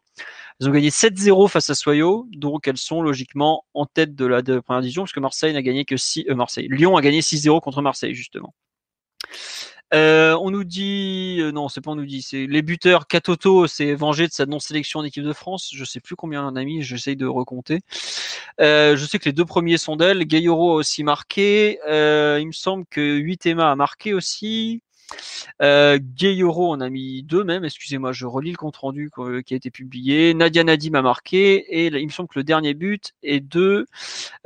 Elles 0.60 0.68
ont 0.68 0.72
gagné 0.72 0.90
7-0 0.90 1.48
face 1.48 1.68
à 1.68 1.74
Soyo, 1.74 2.26
donc 2.32 2.66
elles 2.66 2.78
sont 2.78 3.02
logiquement 3.02 3.64
en 3.74 3.84
tête 3.84 4.14
de 4.14 4.24
la 4.24 4.42
première 4.42 4.80
division, 4.80 5.04
puisque 5.04 5.18
Marseille 5.18 5.52
n'a 5.52 5.62
gagné 5.62 5.84
que 5.84 5.98
6, 5.98 6.24
euh, 6.30 6.34
Marseille. 6.34 6.68
Lyon 6.70 6.96
a 6.96 7.02
gagné 7.02 7.20
6-0 7.20 7.60
contre 7.60 7.82
Marseille, 7.82 8.14
justement. 8.14 8.54
Euh, 9.94 10.36
on 10.40 10.50
nous 10.50 10.64
dit, 10.64 11.38
euh, 11.40 11.52
non, 11.52 11.68
c'est 11.68 11.80
pas 11.80 11.92
on 11.92 11.96
nous 11.96 12.06
dit, 12.06 12.22
c'est 12.22 12.46
les 12.46 12.62
buteurs. 12.62 13.06
Katoto 13.06 13.66
s'est 13.66 13.94
vengé 13.94 14.26
de 14.26 14.32
sa 14.32 14.46
non-sélection 14.46 15.00
en 15.00 15.04
équipe 15.04 15.22
de 15.24 15.32
France. 15.32 15.70
Je 15.72 15.84
sais 15.84 16.00
plus 16.00 16.16
combien 16.16 16.44
on 16.46 16.56
a 16.56 16.64
mis, 16.64 16.82
j'essaye 16.82 17.16
de 17.16 17.26
recompter. 17.26 17.80
Euh, 18.60 18.96
je 18.96 19.04
sais 19.04 19.18
que 19.18 19.26
les 19.26 19.32
deux 19.32 19.44
premiers 19.44 19.78
sont 19.78 19.96
d'elle. 19.96 20.24
Gayoro 20.24 20.72
a 20.72 20.74
aussi 20.74 21.04
marqué. 21.04 21.78
il 21.86 22.46
me 22.46 22.52
semble 22.52 22.84
que 22.86 23.16
8 23.16 23.46
Emma 23.46 23.70
a 23.70 23.76
marqué 23.76 24.14
aussi. 24.14 24.82
Euh, 25.62 25.98
Gayoro 26.00 26.72
en 26.72 26.80
a 26.80 26.90
mis 26.90 27.22
deux 27.22 27.44
même, 27.44 27.64
excusez-moi, 27.64 28.12
je 28.12 28.26
relis 28.26 28.50
le 28.50 28.56
compte 28.56 28.76
rendu 28.76 29.10
qui 29.44 29.54
a 29.54 29.56
été 29.56 29.70
publié. 29.70 30.34
Nadia 30.34 30.64
Nadim 30.64 30.94
a 30.94 31.02
marqué 31.02 31.56
et 31.56 31.86
il 31.86 32.06
me 32.06 32.12
semble 32.12 32.28
que 32.28 32.38
le 32.38 32.44
dernier 32.44 32.74
but 32.74 33.14
est 33.22 33.40
de 33.40 33.86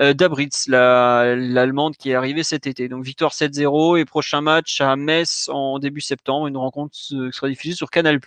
euh, 0.00 0.14
Dabritz, 0.14 0.68
l'allemande 0.68 1.96
qui 1.96 2.10
est 2.10 2.14
arrivée 2.14 2.44
cet 2.44 2.66
été. 2.66 2.88
Donc 2.88 3.04
victoire 3.04 3.32
7-0 3.32 3.98
et 3.98 4.04
prochain 4.04 4.40
match 4.40 4.80
à 4.80 4.96
Metz 4.96 5.48
en 5.52 5.78
début 5.78 6.00
septembre, 6.00 6.46
une 6.46 6.56
rencontre 6.56 6.92
qui 6.92 7.16
sera 7.32 7.48
diffusée 7.48 7.74
sur 7.74 7.90
Canal+. 7.90 8.20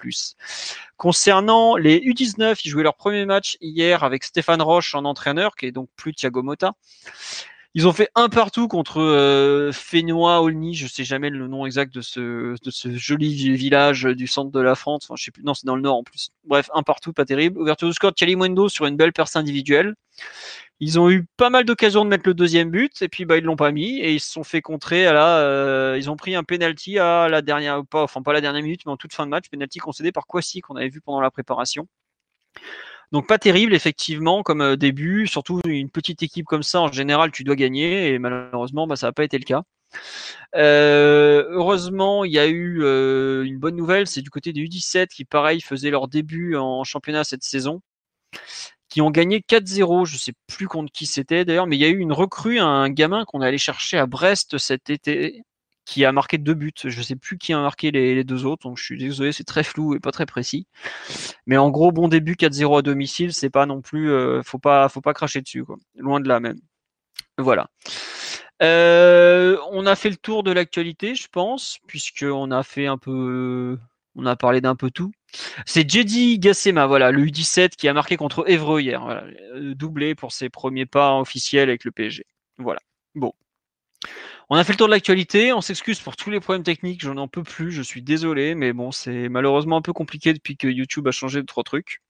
Concernant 0.98 1.76
les 1.76 2.00
U19, 2.00 2.62
ils 2.64 2.70
jouaient 2.70 2.84
leur 2.84 2.96
premier 2.96 3.26
match 3.26 3.58
hier 3.62 4.04
avec 4.04 4.24
Stéphane 4.24 4.62
Roche 4.62 4.96
en 4.96 5.06
entraîneur, 5.06 5.56
qui 5.56 5.66
est 5.66 5.72
donc 5.72 5.90
plus 5.96 6.14
Thiago 6.14 6.44
Motta. 6.44 6.74
Ils 7.76 7.88
ont 7.88 7.94
fait 7.94 8.10
un 8.14 8.30
partout 8.30 8.68
contre 8.68 9.02
euh, 9.02 9.72
Fénois 9.72 10.42
Olny, 10.42 10.76
je 10.76 10.86
sais 10.86 11.04
jamais 11.04 11.32
le 11.32 11.48
nom 11.48 11.66
exact 11.66 11.92
de 11.94 12.02
ce, 12.02 12.56
de 12.64 12.72
ce 12.72 12.96
joli 12.96 13.56
village 13.56 14.04
du 14.04 14.28
centre 14.28 14.52
de 14.52 14.60
la 14.60 14.76
France. 14.76 15.06
Enfin, 15.06 15.16
je 15.18 15.24
sais 15.24 15.32
plus, 15.32 15.44
non, 15.44 15.56
c'est 15.56 15.66
dans 15.66 15.76
le 15.76 15.82
nord 15.82 15.98
en 15.98 16.04
plus. 16.04 16.30
Bref, 16.44 16.70
un 16.76 16.84
partout, 16.84 17.14
pas 17.14 17.26
terrible. 17.26 17.60
Ouverture 17.60 17.88
de 17.88 17.94
score 17.94 18.12
de 18.12 18.16
Kalimundo 18.16 18.70
sur 18.70 18.86
une 18.86 18.96
belle 18.96 19.12
perce 19.12 19.36
individuelle. 19.36 19.96
Ils 20.80 21.00
ont 21.00 21.10
eu 21.10 21.26
pas 21.38 21.50
mal 21.50 21.66
d'occasions 21.66 22.04
de 22.04 22.10
mettre 22.10 22.28
le 22.28 22.34
deuxième 22.34 22.70
but 22.70 23.02
et 23.02 23.08
puis 23.08 23.26
bah 23.26 23.38
ils 23.38 23.44
l'ont 23.44 23.56
pas 23.56 23.72
mis 23.72 24.00
et 24.00 24.14
ils 24.14 24.20
se 24.20 24.32
sont 24.32 24.44
fait 24.44 24.62
contrer 24.62 25.08
à 25.08 25.14
la 25.14 25.38
euh, 25.38 25.96
ils 25.98 26.10
ont 26.10 26.18
pris 26.18 26.36
un 26.36 26.44
penalty 26.44 27.00
à 27.00 27.30
la 27.30 27.42
dernière 27.42 27.86
pas 27.86 28.04
enfin 28.04 28.22
pas 28.22 28.34
la 28.34 28.42
dernière 28.42 28.64
minute 28.64 28.82
mais 28.86 28.92
en 28.92 28.98
toute 28.98 29.14
fin 29.14 29.26
de 29.26 29.30
match 29.30 29.50
penalty 29.50 29.80
concédé 29.80 30.12
par 30.12 30.28
Kwasi 30.28 30.62
qu'on 30.62 30.76
avait 30.76 30.90
vu 30.90 31.00
pendant 31.00 31.22
la 31.22 31.32
préparation. 31.32 31.88
Donc 33.14 33.28
pas 33.28 33.38
terrible 33.38 33.76
effectivement 33.76 34.42
comme 34.42 34.62
euh, 34.62 34.76
début, 34.76 35.28
surtout 35.28 35.62
une 35.68 35.90
petite 35.90 36.24
équipe 36.24 36.48
comme 36.48 36.64
ça 36.64 36.82
en 36.82 36.92
général 36.92 37.32
tu 37.32 37.44
dois 37.44 37.56
gagner 37.56 38.10
et 38.10 38.20
malheureusement 38.20 38.88
bah, 38.88 38.96
ça 38.96 39.08
n'a 39.08 39.14
pas 39.14 39.24
été 39.24 39.38
le 39.38 39.46
cas. 39.46 39.64
Euh, 40.56 41.46
heureusement, 41.52 42.26
il 42.26 42.32
y 42.32 42.40
a 42.40 42.48
eu 42.48 42.84
euh, 42.84 43.44
une 43.46 43.60
bonne 43.60 43.76
nouvelle, 43.76 44.08
c'est 44.08 44.22
du 44.22 44.32
côté 44.32 44.52
des 44.54 44.62
U17 44.62 45.08
qui 45.10 45.26
pareil 45.26 45.62
faisaient 45.62 45.92
leur 45.92 46.08
début 46.08 46.56
en 46.56 46.84
championnat 46.84 47.24
cette 47.24 47.44
saison, 47.44 47.82
qui 48.90 49.02
ont 49.02 49.12
gagné 49.12 49.42
4-0. 49.42 50.06
Je 50.06 50.18
sais 50.18 50.34
plus 50.48 50.68
contre 50.68 50.92
qui 50.92 51.06
c'était 51.06 51.46
d'ailleurs, 51.46 51.68
mais 51.68 51.78
il 51.78 51.82
y 51.82 51.86
a 51.86 51.90
eu 51.90 52.00
une 52.00 52.14
recrue, 52.14 52.60
un 52.60 52.90
gamin 52.90 53.26
qu'on 53.26 53.42
allait 53.42 53.58
chercher 53.60 53.98
à 54.00 54.08
Brest 54.08 54.58
cet 54.58 54.90
été, 54.90 55.44
qui 55.86 56.06
a 56.06 56.12
marqué 56.12 56.38
deux 56.38 56.54
buts. 56.54 56.74
Je 56.84 56.98
ne 56.98 57.04
sais 57.04 57.16
plus 57.16 57.38
qui 57.38 57.54
a 57.54 57.60
marqué 57.60 57.92
les, 57.92 58.24
deux 58.24 58.46
autres, 58.46 58.68
donc 58.68 58.78
je 58.78 58.84
suis 58.84 58.98
désolé, 58.98 59.32
c'est 59.32 59.44
très 59.44 59.64
flou 59.64 59.96
et 59.96 60.00
pas 60.00 60.12
très 60.12 60.26
précis. 60.26 60.68
Mais 61.46 61.58
en 61.58 61.70
gros, 61.70 61.92
bon 61.92 62.08
début 62.08 62.34
4-0 62.34 62.80
à 62.80 62.82
domicile, 62.82 63.34
c'est 63.34 63.50
pas 63.50 63.66
non 63.66 63.82
plus, 63.82 64.12
euh, 64.12 64.42
faut 64.44 64.60
pas, 64.60 64.90
cracher 65.14 65.42
dessus, 65.42 65.64
quoi. 65.64 65.78
Loin 65.96 66.20
de 66.20 66.28
là 66.28 66.40
même. 66.40 66.60
Voilà. 67.38 67.70
Euh, 68.62 69.58
on 69.72 69.86
a 69.86 69.96
fait 69.96 70.10
le 70.10 70.16
tour 70.16 70.44
de 70.44 70.52
l'actualité, 70.52 71.16
je 71.16 71.28
pense, 71.28 71.80
puisqu'on 71.88 72.52
a 72.52 72.64
fait 72.64 72.88
un 72.88 72.98
peu, 72.98 73.78
on 74.16 74.26
a 74.26 74.36
parlé 74.36 74.62
d'un 74.62 74.76
peu 74.76 74.92
tout. 74.92 75.12
C'est 75.66 75.90
Jedi 75.90 76.40
Gassema, 76.40 76.86
voilà, 76.86 77.12
le 77.12 77.26
U17 77.26 77.70
qui 77.70 77.88
a 77.88 77.94
marqué 77.94 78.18
contre 78.18 78.50
Evreux 78.50 78.82
hier, 78.82 79.06
euh, 79.08 79.74
doublé 79.74 80.16
pour 80.16 80.32
ses 80.32 80.50
premiers 80.50 80.86
pas 80.86 81.20
officiels 81.20 81.70
avec 81.70 81.84
le 81.84 81.92
PSG. 81.92 82.26
Voilà. 82.58 82.80
Bon. 83.16 83.34
On 84.54 84.56
a 84.56 84.64
fait 84.64 84.74
le 84.74 84.78
tour 84.78 84.86
de 84.86 84.92
l'actualité. 84.92 85.52
On 85.52 85.62
s'excuse 85.62 86.00
pour 86.00 86.16
tous 86.16 86.30
les 86.30 86.40
problèmes 86.40 86.62
techniques. 86.62 87.02
Je 87.02 87.10
n'en 87.10 87.28
peux 87.28 87.42
plus. 87.42 87.72
Je 87.72 87.82
suis 87.82 88.04
désolé, 88.04 88.54
mais 88.54 88.72
bon, 88.72 88.92
c'est 88.92 89.28
malheureusement 89.28 89.78
un 89.78 89.82
peu 89.82 89.94
compliqué 89.94 90.32
depuis 90.32 90.58
que 90.58 90.68
YouTube 90.68 91.08
a 91.08 91.12
changé 91.12 91.42
de 91.42 91.48
trois 91.48 91.64
trucs. 91.64 92.04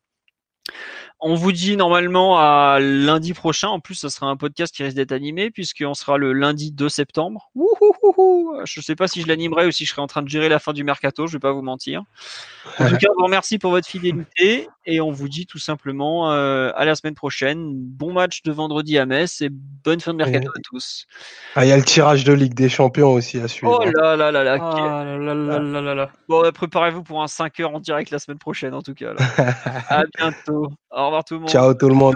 on 1.21 1.35
vous 1.35 1.53
dit 1.53 1.77
normalement 1.77 2.37
à 2.39 2.79
lundi 2.81 3.31
prochain. 3.31 3.69
En 3.69 3.79
plus, 3.79 3.95
ce 3.95 4.09
sera 4.09 4.27
un 4.27 4.35
podcast 4.35 4.75
qui 4.75 4.83
risque 4.83 4.97
d'être 4.97 5.13
animé 5.13 5.51
puisqu'on 5.51 5.93
sera 5.93 6.17
le 6.17 6.33
lundi 6.33 6.73
2 6.73 6.89
septembre. 6.89 7.49
Je 7.55 8.79
ne 8.81 8.83
sais 8.83 8.97
pas 8.97 9.07
si 9.07 9.21
je 9.21 9.27
l'animerai 9.29 9.65
ou 9.65 9.71
si 9.71 9.85
je 9.85 9.91
serai 9.91 10.01
en 10.01 10.07
train 10.07 10.21
de 10.21 10.27
gérer 10.27 10.49
la 10.49 10.59
fin 10.59 10.73
du 10.73 10.83
mercato. 10.83 11.27
Je 11.27 11.37
vais 11.37 11.39
pas 11.39 11.53
vous 11.53 11.61
mentir. 11.61 12.03
En 12.77 12.89
tout 12.89 12.97
cas, 12.97 13.07
on 13.09 13.19
vous 13.19 13.25
remercie 13.25 13.57
pour 13.57 13.71
votre 13.71 13.87
fidélité 13.87 14.67
et 14.85 15.01
on 15.01 15.11
vous 15.11 15.30
dit 15.30 15.45
tout 15.45 15.60
simplement 15.60 16.31
euh, 16.31 16.72
à 16.76 16.85
la 16.85 16.95
semaine 16.95 17.15
prochaine. 17.15 17.72
Bon 17.73 18.14
match 18.14 18.43
de 18.43 18.51
vendredi 18.51 18.97
à 18.97 19.05
Metz 19.05 19.41
et 19.41 19.49
bonne 19.49 19.99
fin 19.99 20.14
de 20.14 20.18
mercato 20.18 20.49
à 20.49 20.60
tous. 20.64 21.05
Ah, 21.55 21.65
il 21.65 21.69
y 21.69 21.72
a 21.72 21.77
le 21.77 21.84
tirage 21.84 22.23
de 22.23 22.34
Ligue 22.34 22.53
des 22.53 22.69
Champions 22.69 23.14
aussi 23.14 23.39
à 23.39 23.47
suivre. 23.47 23.80
Oh 23.81 23.85
là 24.01 24.15
là 24.15 24.31
là 24.31 24.43
là. 24.43 24.57
Ah 24.60 25.03
là 25.05 25.18
là 25.18 25.34
là 25.34 25.60
là 25.60 25.81
là 25.81 25.95
là. 25.95 26.10
Bon, 26.27 26.49
préparez-vous 26.51 27.03
pour 27.03 27.22
un 27.23 27.27
5 27.27 27.60
heures 27.60 27.73
en 27.73 27.80
direct 27.80 28.11
la 28.11 28.19
semaine 28.19 28.39
prochaine 28.39 28.73
en 28.73 28.81
tout 28.81 28.93
cas. 28.93 29.14
là. 29.14 29.26
à 29.89 30.03
bientôt. 30.18 30.72
Au 30.91 31.05
revoir 31.05 31.23
tout 31.23 31.35
le 31.35 31.39
monde. 31.41 31.49
Ciao 31.49 31.73
tout 31.73 31.89
le 31.89 31.95
monde. 31.95 32.15